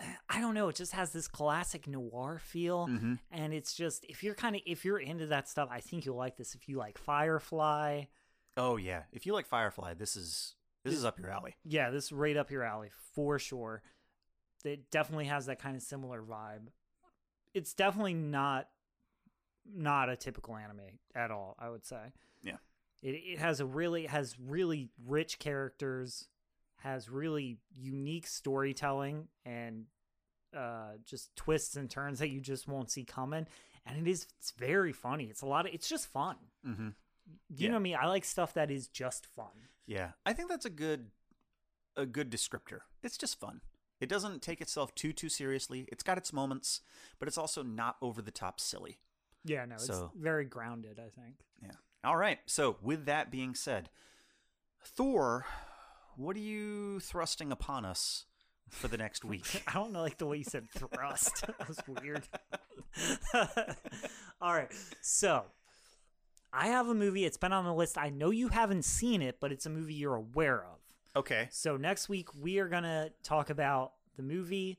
I 0.28 0.40
don't 0.40 0.54
know, 0.54 0.68
it 0.68 0.76
just 0.76 0.92
has 0.92 1.12
this 1.12 1.28
classic 1.28 1.86
noir 1.86 2.40
feel 2.44 2.86
Mm-hmm. 2.88 3.14
and 3.30 3.52
it's 3.54 3.74
just 3.74 4.04
if 4.08 4.22
you're 4.22 4.34
kind 4.34 4.54
of 4.56 4.62
if 4.66 4.84
you're 4.84 4.98
into 5.00 5.26
that 5.26 5.48
stuff, 5.48 5.68
I 5.72 5.80
think 5.80 6.04
you'll 6.06 6.16
like 6.16 6.36
this. 6.36 6.54
If 6.54 6.68
you 6.68 6.76
like 6.78 6.98
Firefly, 6.98 8.04
Oh 8.56 8.76
yeah, 8.76 9.02
if 9.12 9.26
you 9.26 9.32
like 9.32 9.46
Firefly, 9.46 9.94
this 9.94 10.16
is 10.16 10.54
this 10.84 10.94
is 10.94 11.04
up 11.04 11.18
your 11.18 11.30
alley. 11.30 11.56
yeah, 11.64 11.90
this 11.90 12.06
is 12.06 12.12
right 12.12 12.36
up 12.36 12.50
your 12.50 12.62
alley 12.62 12.90
for 13.14 13.38
sure. 13.38 13.82
It 14.64 14.90
definitely 14.90 15.26
has 15.26 15.46
that 15.46 15.60
kind 15.60 15.76
of 15.76 15.82
similar 15.82 16.22
vibe. 16.22 16.68
It's 17.54 17.74
definitely 17.74 18.14
not 18.14 18.68
not 19.70 20.08
a 20.08 20.16
typical 20.16 20.56
anime 20.56 20.80
at 21.14 21.30
all. 21.30 21.56
I 21.58 21.68
would 21.68 21.84
say. 21.84 22.12
Yeah. 22.42 22.56
It 23.02 23.10
it 23.10 23.38
has 23.38 23.60
a 23.60 23.66
really 23.66 24.06
has 24.06 24.36
really 24.40 24.90
rich 25.06 25.38
characters, 25.38 26.26
has 26.78 27.08
really 27.08 27.58
unique 27.76 28.26
storytelling, 28.26 29.28
and 29.44 29.84
uh, 30.56 30.92
just 31.04 31.34
twists 31.36 31.76
and 31.76 31.88
turns 31.90 32.18
that 32.18 32.30
you 32.30 32.40
just 32.40 32.66
won't 32.66 32.90
see 32.90 33.04
coming. 33.04 33.46
And 33.86 34.06
it 34.06 34.10
is 34.10 34.26
it's 34.38 34.50
very 34.52 34.92
funny. 34.92 35.24
It's 35.24 35.42
a 35.42 35.46
lot 35.46 35.66
of 35.66 35.74
it's 35.74 35.88
just 35.88 36.08
fun. 36.08 36.36
Mm-hmm. 36.66 36.88
You 37.48 37.66
Yeah. 37.66 37.70
know 37.72 37.78
me. 37.80 37.94
I 37.94 38.06
like 38.06 38.24
stuff 38.24 38.54
that 38.54 38.70
is 38.70 38.88
just 38.88 39.26
fun. 39.26 39.68
Yeah, 39.86 40.12
I 40.26 40.32
think 40.32 40.48
that's 40.48 40.66
a 40.66 40.70
good 40.70 41.10
a 41.96 42.06
good 42.06 42.30
descriptor. 42.30 42.80
It's 43.02 43.16
just 43.18 43.38
fun. 43.40 43.60
It 44.00 44.08
doesn't 44.08 44.42
take 44.42 44.60
itself 44.60 44.94
too 44.94 45.12
too 45.12 45.28
seriously. 45.28 45.86
It's 45.90 46.02
got 46.04 46.18
its 46.18 46.32
moments, 46.32 46.80
but 47.18 47.26
it's 47.28 47.38
also 47.38 47.62
not 47.62 47.96
over 48.00 48.22
the 48.22 48.30
top 48.30 48.60
silly. 48.60 49.00
Yeah, 49.44 49.64
no, 49.64 49.76
it's 49.76 49.90
very 50.14 50.44
grounded. 50.44 50.98
I 51.00 51.08
think. 51.10 51.36
Yeah. 51.62 51.72
All 52.04 52.16
right. 52.16 52.38
So, 52.46 52.76
with 52.82 53.06
that 53.06 53.30
being 53.30 53.54
said, 53.54 53.88
Thor, 54.84 55.46
what 56.16 56.36
are 56.36 56.40
you 56.40 57.00
thrusting 57.00 57.50
upon 57.50 57.84
us 57.84 58.26
for 58.68 58.86
the 58.88 58.96
next 58.98 59.24
week? 59.24 59.62
I 59.66 59.72
don't 59.72 59.92
know, 59.92 60.02
like 60.02 60.18
the 60.18 60.26
way 60.26 60.38
you 60.38 60.44
said 60.44 60.68
thrust. 60.70 61.46
that 61.46 61.66
was 61.68 61.78
weird. 61.88 62.28
All 64.40 64.54
right, 64.54 64.70
so 65.00 65.44
I 66.52 66.68
have 66.68 66.88
a 66.88 66.94
movie. 66.94 67.24
It's 67.24 67.36
been 67.36 67.52
on 67.52 67.64
the 67.64 67.74
list. 67.74 67.98
I 67.98 68.10
know 68.10 68.30
you 68.30 68.48
haven't 68.48 68.84
seen 68.84 69.22
it, 69.22 69.38
but 69.40 69.52
it's 69.52 69.66
a 69.66 69.70
movie 69.70 69.94
you're 69.94 70.14
aware 70.16 70.64
of. 70.64 70.78
okay. 71.16 71.48
So 71.50 71.76
next 71.76 72.08
week 72.08 72.28
we 72.34 72.58
are 72.58 72.68
gonna 72.68 73.10
talk 73.22 73.50
about 73.50 73.92
the 74.16 74.22
movie 74.22 74.78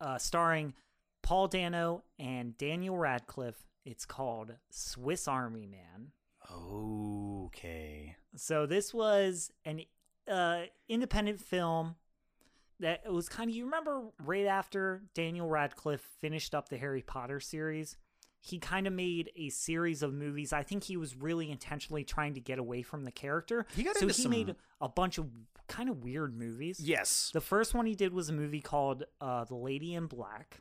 uh, 0.00 0.18
starring 0.18 0.74
Paul 1.22 1.48
Dano 1.48 2.04
and 2.18 2.56
Daniel 2.58 2.96
Radcliffe. 2.96 3.64
It's 3.84 4.04
called 4.04 4.54
Swiss 4.70 5.28
Army 5.28 5.66
Man. 5.66 6.12
Okay. 6.52 8.16
So 8.36 8.66
this 8.66 8.92
was 8.92 9.52
an 9.64 9.82
uh, 10.28 10.62
independent 10.88 11.40
film 11.40 11.96
that 12.80 13.02
it 13.04 13.12
was 13.12 13.28
kind 13.28 13.48
of 13.48 13.56
you 13.56 13.64
remember 13.64 14.02
right 14.24 14.46
after 14.46 15.02
Daniel 15.14 15.48
Radcliffe 15.48 16.06
finished 16.20 16.54
up 16.54 16.68
the 16.68 16.76
Harry 16.76 17.02
Potter 17.02 17.40
series, 17.40 17.96
he 18.46 18.58
kind 18.58 18.86
of 18.86 18.92
made 18.92 19.30
a 19.36 19.48
series 19.48 20.02
of 20.02 20.12
movies. 20.12 20.52
I 20.52 20.62
think 20.62 20.84
he 20.84 20.98
was 20.98 21.16
really 21.16 21.50
intentionally 21.50 22.04
trying 22.04 22.34
to 22.34 22.40
get 22.40 22.58
away 22.58 22.82
from 22.82 23.04
the 23.04 23.10
character. 23.10 23.64
He 23.74 23.82
got 23.82 23.96
so 23.96 24.02
into 24.02 24.14
he 24.14 24.22
some- 24.22 24.30
made 24.30 24.54
a 24.82 24.88
bunch 24.88 25.16
of 25.16 25.30
kind 25.66 25.88
of 25.88 26.04
weird 26.04 26.36
movies. 26.38 26.78
Yes. 26.78 27.30
The 27.32 27.40
first 27.40 27.72
one 27.72 27.86
he 27.86 27.94
did 27.94 28.12
was 28.12 28.28
a 28.28 28.34
movie 28.34 28.60
called 28.60 29.04
uh, 29.18 29.44
The 29.44 29.54
Lady 29.54 29.94
in 29.94 30.06
Black, 30.08 30.60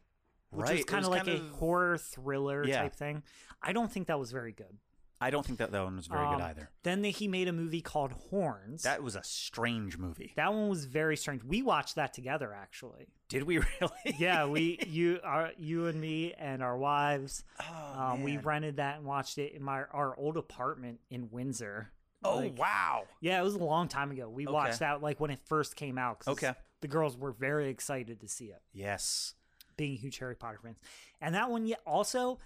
which 0.52 0.66
Right, 0.68 0.76
was 0.78 0.86
kind 0.86 1.04
of 1.04 1.12
like 1.12 1.26
kind 1.26 1.38
a 1.38 1.42
of- 1.42 1.50
horror 1.52 1.98
thriller 1.98 2.66
Yeah. 2.66 2.84
type 2.84 2.96
thing. 2.96 3.22
I 3.62 3.74
don't 3.74 3.92
think 3.92 4.08
that 4.08 4.18
was 4.18 4.32
very 4.32 4.54
good. 4.54 4.78
I 5.24 5.30
don't 5.30 5.46
think 5.46 5.60
that 5.60 5.72
that 5.72 5.84
one 5.84 5.96
was 5.96 6.08
very 6.08 6.26
Um, 6.26 6.36
good 6.36 6.42
either. 6.44 6.70
Then 6.84 7.02
the, 7.02 7.10
he 7.12 7.28
made 7.28 7.48
a 7.48 7.54
movie 7.54 7.82
called 7.82 8.12
Horns. 8.30 8.84
That 8.84 9.02
was 9.04 9.16
a 9.16 9.24
strange 9.24 9.98
movie. 9.98 10.34
that 10.36 10.54
one 10.54 10.70
was 10.70 10.86
very 10.86 11.16
strange. 11.18 11.44
We 11.44 11.62
watched 11.62 11.96
that 11.96 12.14
together, 12.14 12.54
actually. 12.54 13.08
Did 13.30 13.44
we 13.44 13.58
really? 13.82 14.16
Yeah, 14.18 14.46
we 14.48 14.80
you 14.88 15.20
our 15.24 15.52
you 15.58 15.88
and 15.88 16.00
me 16.02 16.34
and 16.34 16.62
our 16.62 16.78
wives. 16.78 17.44
Oh, 17.62 18.00
Um, 18.00 18.24
we 18.24 18.38
rented 18.38 18.78
that 18.78 18.98
and 18.98 19.06
watched 19.06 19.38
it 19.38 19.54
in 19.54 19.64
my 19.64 19.84
our 19.92 20.18
old 20.18 20.38
apartment 20.38 21.00
in 21.10 21.30
Windsor. 21.32 21.92
Oh 22.26 22.38
Like, 22.38 22.58
wow. 22.60 23.04
Yeah, 23.22 23.40
it 23.40 23.44
was 23.44 23.56
a 23.56 23.64
long 23.64 23.88
time 23.88 24.12
ago. 24.12 24.30
We 24.30 24.46
Okay. 24.46 24.54
watched 24.54 24.80
that 24.80 25.02
like 25.02 25.20
when 25.20 25.32
it 25.32 25.40
first 25.46 25.76
came 25.76 25.98
out. 25.98 26.22
Okay. 26.28 26.54
the 26.82 26.88
girls 26.90 27.18
were 27.18 27.32
very 27.32 27.70
excited 27.70 28.20
to 28.20 28.28
see 28.28 28.46
it, 28.48 28.62
Yes. 28.74 29.36
being 29.78 29.96
huge 29.98 30.18
Harry 30.20 30.36
Potter 30.36 30.60
fans. 30.62 30.78
And 31.22 31.34
that 31.34 31.50
one, 31.50 31.66
yeah, 31.66 31.78
also, 31.86 32.40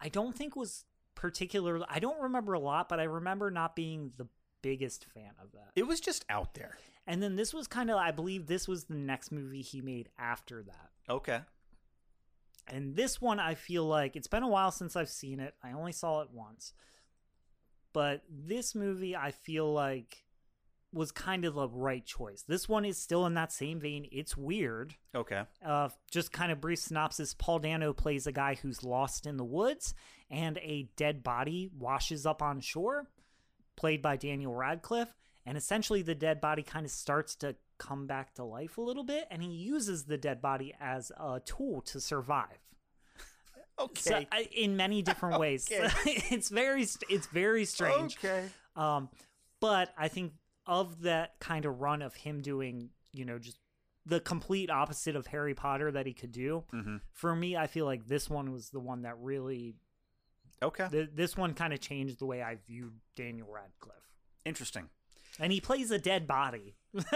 I 0.00 0.08
don't 0.08 0.34
think 0.36 0.54
was 0.56 0.84
particular. 1.22 1.80
I 1.88 2.00
don't 2.00 2.20
remember 2.20 2.52
a 2.52 2.58
lot, 2.58 2.88
but 2.88 2.98
I 2.98 3.04
remember 3.04 3.48
not 3.50 3.76
being 3.76 4.10
the 4.16 4.26
biggest 4.60 5.06
fan 5.14 5.30
of 5.40 5.52
that. 5.52 5.70
It 5.76 5.86
was 5.86 6.00
just 6.00 6.24
out 6.28 6.54
there. 6.54 6.76
And 7.06 7.22
then 7.22 7.36
this 7.36 7.54
was 7.54 7.68
kind 7.68 7.90
of, 7.90 7.96
I 7.96 8.10
believe, 8.10 8.48
this 8.48 8.66
was 8.66 8.84
the 8.84 8.96
next 8.96 9.30
movie 9.30 9.62
he 9.62 9.80
made 9.80 10.08
after 10.18 10.64
that. 10.64 10.90
Okay. 11.08 11.40
And 12.66 12.96
this 12.96 13.20
one, 13.20 13.38
I 13.38 13.54
feel 13.54 13.84
like 13.84 14.16
it's 14.16 14.26
been 14.26 14.42
a 14.42 14.48
while 14.48 14.72
since 14.72 14.96
I've 14.96 15.08
seen 15.08 15.38
it. 15.38 15.54
I 15.62 15.72
only 15.72 15.92
saw 15.92 16.22
it 16.22 16.30
once. 16.32 16.72
But 17.92 18.22
this 18.28 18.74
movie, 18.74 19.14
I 19.14 19.30
feel 19.30 19.72
like, 19.72 20.24
was 20.92 21.10
kind 21.10 21.44
of 21.44 21.54
the 21.54 21.68
right 21.68 22.04
choice. 22.04 22.44
This 22.46 22.68
one 22.68 22.84
is 22.84 22.98
still 22.98 23.24
in 23.26 23.34
that 23.34 23.52
same 23.52 23.80
vein. 23.80 24.06
It's 24.12 24.36
weird. 24.36 24.94
Okay. 25.14 25.42
Uh, 25.64 25.88
just 26.10 26.32
kind 26.32 26.52
of 26.52 26.60
brief 26.60 26.80
synopsis 26.80 27.34
Paul 27.34 27.60
Dano 27.60 27.92
plays 27.92 28.26
a 28.26 28.32
guy 28.32 28.56
who's 28.60 28.84
lost 28.84 29.26
in 29.26 29.36
the 29.36 29.44
woods, 29.44 29.94
and 30.30 30.58
a 30.58 30.88
dead 30.96 31.22
body 31.22 31.70
washes 31.78 32.26
up 32.26 32.42
on 32.42 32.60
shore, 32.60 33.08
played 33.76 34.02
by 34.02 34.16
Daniel 34.16 34.54
Radcliffe. 34.54 35.14
And 35.46 35.56
essentially, 35.56 36.02
the 36.02 36.14
dead 36.14 36.40
body 36.40 36.62
kind 36.62 36.86
of 36.86 36.92
starts 36.92 37.34
to 37.36 37.56
come 37.78 38.06
back 38.06 38.34
to 38.34 38.44
life 38.44 38.78
a 38.78 38.82
little 38.82 39.02
bit, 39.02 39.26
and 39.30 39.42
he 39.42 39.48
uses 39.48 40.04
the 40.04 40.16
dead 40.16 40.40
body 40.40 40.74
as 40.80 41.10
a 41.18 41.40
tool 41.44 41.82
to 41.82 42.00
survive. 42.00 42.58
Okay. 43.78 44.28
So, 44.30 44.38
in 44.54 44.76
many 44.76 45.00
different 45.00 45.40
ways. 45.40 45.66
Okay. 45.72 45.88
it's 46.30 46.50
very 46.50 46.86
it's 47.08 47.26
very 47.28 47.64
strange. 47.64 48.18
Okay. 48.18 48.44
Um, 48.76 49.08
but 49.60 49.94
I 49.96 50.08
think 50.08 50.34
of 50.66 51.02
that 51.02 51.38
kind 51.40 51.64
of 51.64 51.80
run 51.80 52.02
of 52.02 52.14
him 52.14 52.40
doing, 52.40 52.90
you 53.12 53.24
know, 53.24 53.38
just 53.38 53.58
the 54.06 54.20
complete 54.20 54.70
opposite 54.70 55.14
of 55.16 55.26
Harry 55.28 55.54
Potter 55.54 55.90
that 55.92 56.06
he 56.06 56.12
could 56.12 56.32
do. 56.32 56.64
Mhm. 56.72 57.00
For 57.12 57.34
me, 57.36 57.56
I 57.56 57.66
feel 57.66 57.84
like 57.86 58.06
this 58.06 58.28
one 58.28 58.52
was 58.52 58.70
the 58.70 58.80
one 58.80 59.02
that 59.02 59.16
really. 59.18 59.74
Okay. 60.60 60.88
Th- 60.90 61.10
this 61.12 61.36
one 61.36 61.54
kind 61.54 61.72
of 61.72 61.80
changed 61.80 62.18
the 62.20 62.26
way 62.26 62.42
I 62.42 62.56
viewed 62.66 63.00
Daniel 63.16 63.48
Radcliffe, 63.50 64.08
Interesting. 64.44 64.88
and 65.40 65.52
he 65.52 65.60
plays 65.60 65.90
a 65.90 65.98
dead 65.98 66.26
body. 66.28 66.76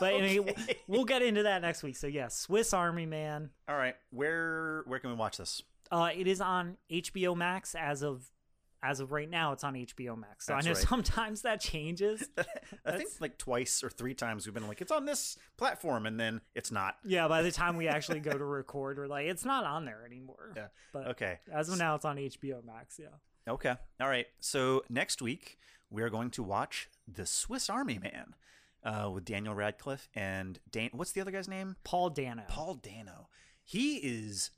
but 0.00 0.14
anyway, 0.14 0.54
we'll 0.86 1.04
get 1.04 1.20
into 1.22 1.42
that 1.42 1.62
next 1.62 1.82
week. 1.82 1.96
So 1.96 2.06
yeah, 2.06 2.28
Swiss 2.28 2.72
Army 2.72 3.06
Man. 3.06 3.50
All 3.68 3.76
right. 3.76 3.96
Where 4.10 4.82
where 4.86 4.98
can 4.98 5.10
we 5.10 5.16
watch 5.16 5.36
this? 5.38 5.62
Uh, 5.90 6.10
it 6.14 6.26
is 6.26 6.40
on 6.40 6.76
HBO 6.90 7.34
Max 7.36 7.74
as 7.74 8.02
of 8.02 8.30
as 8.82 9.00
of 9.00 9.10
right 9.12 9.28
now. 9.28 9.52
It's 9.52 9.64
on 9.64 9.74
HBO 9.74 10.16
Max. 10.18 10.46
So 10.46 10.52
That's 10.54 10.66
I 10.66 10.70
know 10.70 10.74
right. 10.74 10.84
sometimes 10.88 11.42
that 11.42 11.60
changes. 11.60 12.28
I 12.86 12.92
think 12.96 13.10
like 13.20 13.38
twice 13.38 13.82
or 13.82 13.90
three 13.90 14.14
times 14.14 14.46
we've 14.46 14.54
been 14.54 14.68
like, 14.68 14.80
it's 14.80 14.92
on 14.92 15.04
this 15.04 15.36
platform, 15.56 16.06
and 16.06 16.18
then 16.18 16.40
it's 16.54 16.70
not. 16.70 16.96
yeah, 17.04 17.28
by 17.28 17.42
the 17.42 17.50
time 17.52 17.76
we 17.76 17.88
actually 17.96 18.20
go 18.20 18.36
to 18.36 18.44
record, 18.44 18.98
we're 18.98 19.06
like, 19.06 19.26
it's 19.26 19.44
not 19.44 19.64
on 19.64 19.84
there 19.84 20.04
anymore. 20.06 20.52
Yeah. 20.56 20.66
But 20.92 21.08
Okay. 21.08 21.38
as 21.52 21.68
of 21.68 21.78
now, 21.78 21.94
it's 21.94 22.04
on 22.04 22.16
HBO 22.16 22.64
Max. 22.64 22.98
Yeah. 23.00 23.52
Okay. 23.52 23.74
All 24.00 24.08
right. 24.08 24.26
So 24.40 24.84
next 24.88 25.22
week 25.22 25.58
we 25.90 26.02
are 26.02 26.10
going 26.10 26.30
to 26.32 26.42
watch 26.42 26.88
The 27.12 27.24
Swiss 27.26 27.70
Army 27.70 27.98
Man 27.98 28.34
uh, 28.84 29.10
with 29.10 29.24
Daniel 29.24 29.54
Radcliffe 29.54 30.08
and 30.14 30.58
Dan. 30.70 30.90
What's 30.92 31.12
the 31.12 31.20
other 31.20 31.30
guy's 31.30 31.48
name? 31.48 31.76
Paul 31.82 32.10
Dano. 32.10 32.42
Paul 32.48 32.74
Dano. 32.74 33.28
He 33.64 33.96
is. 33.96 34.50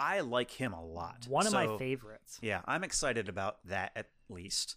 I 0.00 0.20
like 0.20 0.50
him 0.50 0.72
a 0.72 0.82
lot. 0.82 1.26
One 1.28 1.46
of 1.46 1.52
my 1.52 1.76
favorites. 1.76 2.38
Yeah, 2.40 2.62
I'm 2.64 2.82
excited 2.84 3.28
about 3.28 3.58
that 3.66 3.92
at 3.94 4.06
least. 4.30 4.76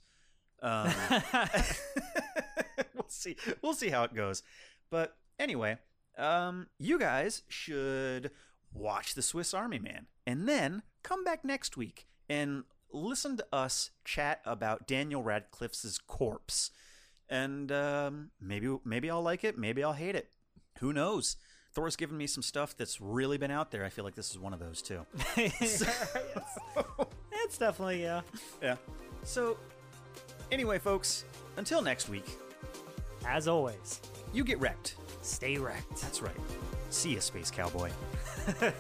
Um, 0.62 0.94
we'll 2.94 3.08
see. 3.08 3.38
We'll 3.62 3.74
see 3.74 3.88
how 3.88 4.04
it 4.04 4.14
goes. 4.14 4.44
But 4.90 5.16
anyway, 5.40 5.78
um, 6.18 6.68
you 6.78 7.00
guys 7.00 7.44
should 7.48 8.32
watch 8.74 9.16
The 9.16 9.22
Swiss 9.22 9.54
Army 9.54 9.80
Man 9.80 10.08
and 10.28 10.48
then 10.48 10.82
come 11.04 11.24
back 11.24 11.46
next 11.46 11.78
week 11.78 12.06
and 12.28 12.66
listen 12.92 13.38
to 13.38 13.46
us 13.54 13.92
chat 14.04 14.42
about 14.46 14.88
Daniel 14.88 15.24
Radcliffe's 15.24 16.00
corpse. 16.06 16.70
And 17.30 17.72
um, 17.72 18.32
maybe 18.42 18.76
maybe 18.84 19.10
I'll 19.10 19.22
like 19.22 19.46
it. 19.46 19.58
Maybe 19.58 19.86
I'll 19.86 19.94
hate 19.94 20.16
it. 20.16 20.32
Who 20.80 20.92
knows? 20.92 21.38
Thor's 21.74 21.96
given 21.96 22.18
me 22.18 22.28
some 22.28 22.44
stuff 22.44 22.78
that's 22.78 23.02
really 23.02 23.38
been 23.38 23.52
out 23.52 23.72
there. 23.72 23.84
I 23.84 23.90
feel 23.90 24.06
like 24.06 24.16
this 24.16 24.30
is 24.32 24.38
one 24.40 24.54
of 24.54 24.60
those 24.60 24.82
too. 24.82 25.06
it's, 25.38 25.84
definitely 27.58 28.02
yeah. 28.04 28.22
Yeah. 28.62 28.76
So, 29.24 29.58
anyway, 30.52 30.78
folks, 30.80 31.26
until 31.58 31.82
next 31.82 32.10
week, 32.10 32.26
As 33.28 33.48
always, 33.48 34.02
you 34.34 34.44
get 34.44 34.60
wrecked. 34.60 34.96
stay 35.22 35.58
wrecked. 35.58 36.02
That's 36.02 36.22
right. 36.22 36.36
See 36.90 37.14
ya, 37.16 37.20
Space 37.22 37.50
Cowboy. 37.50 37.90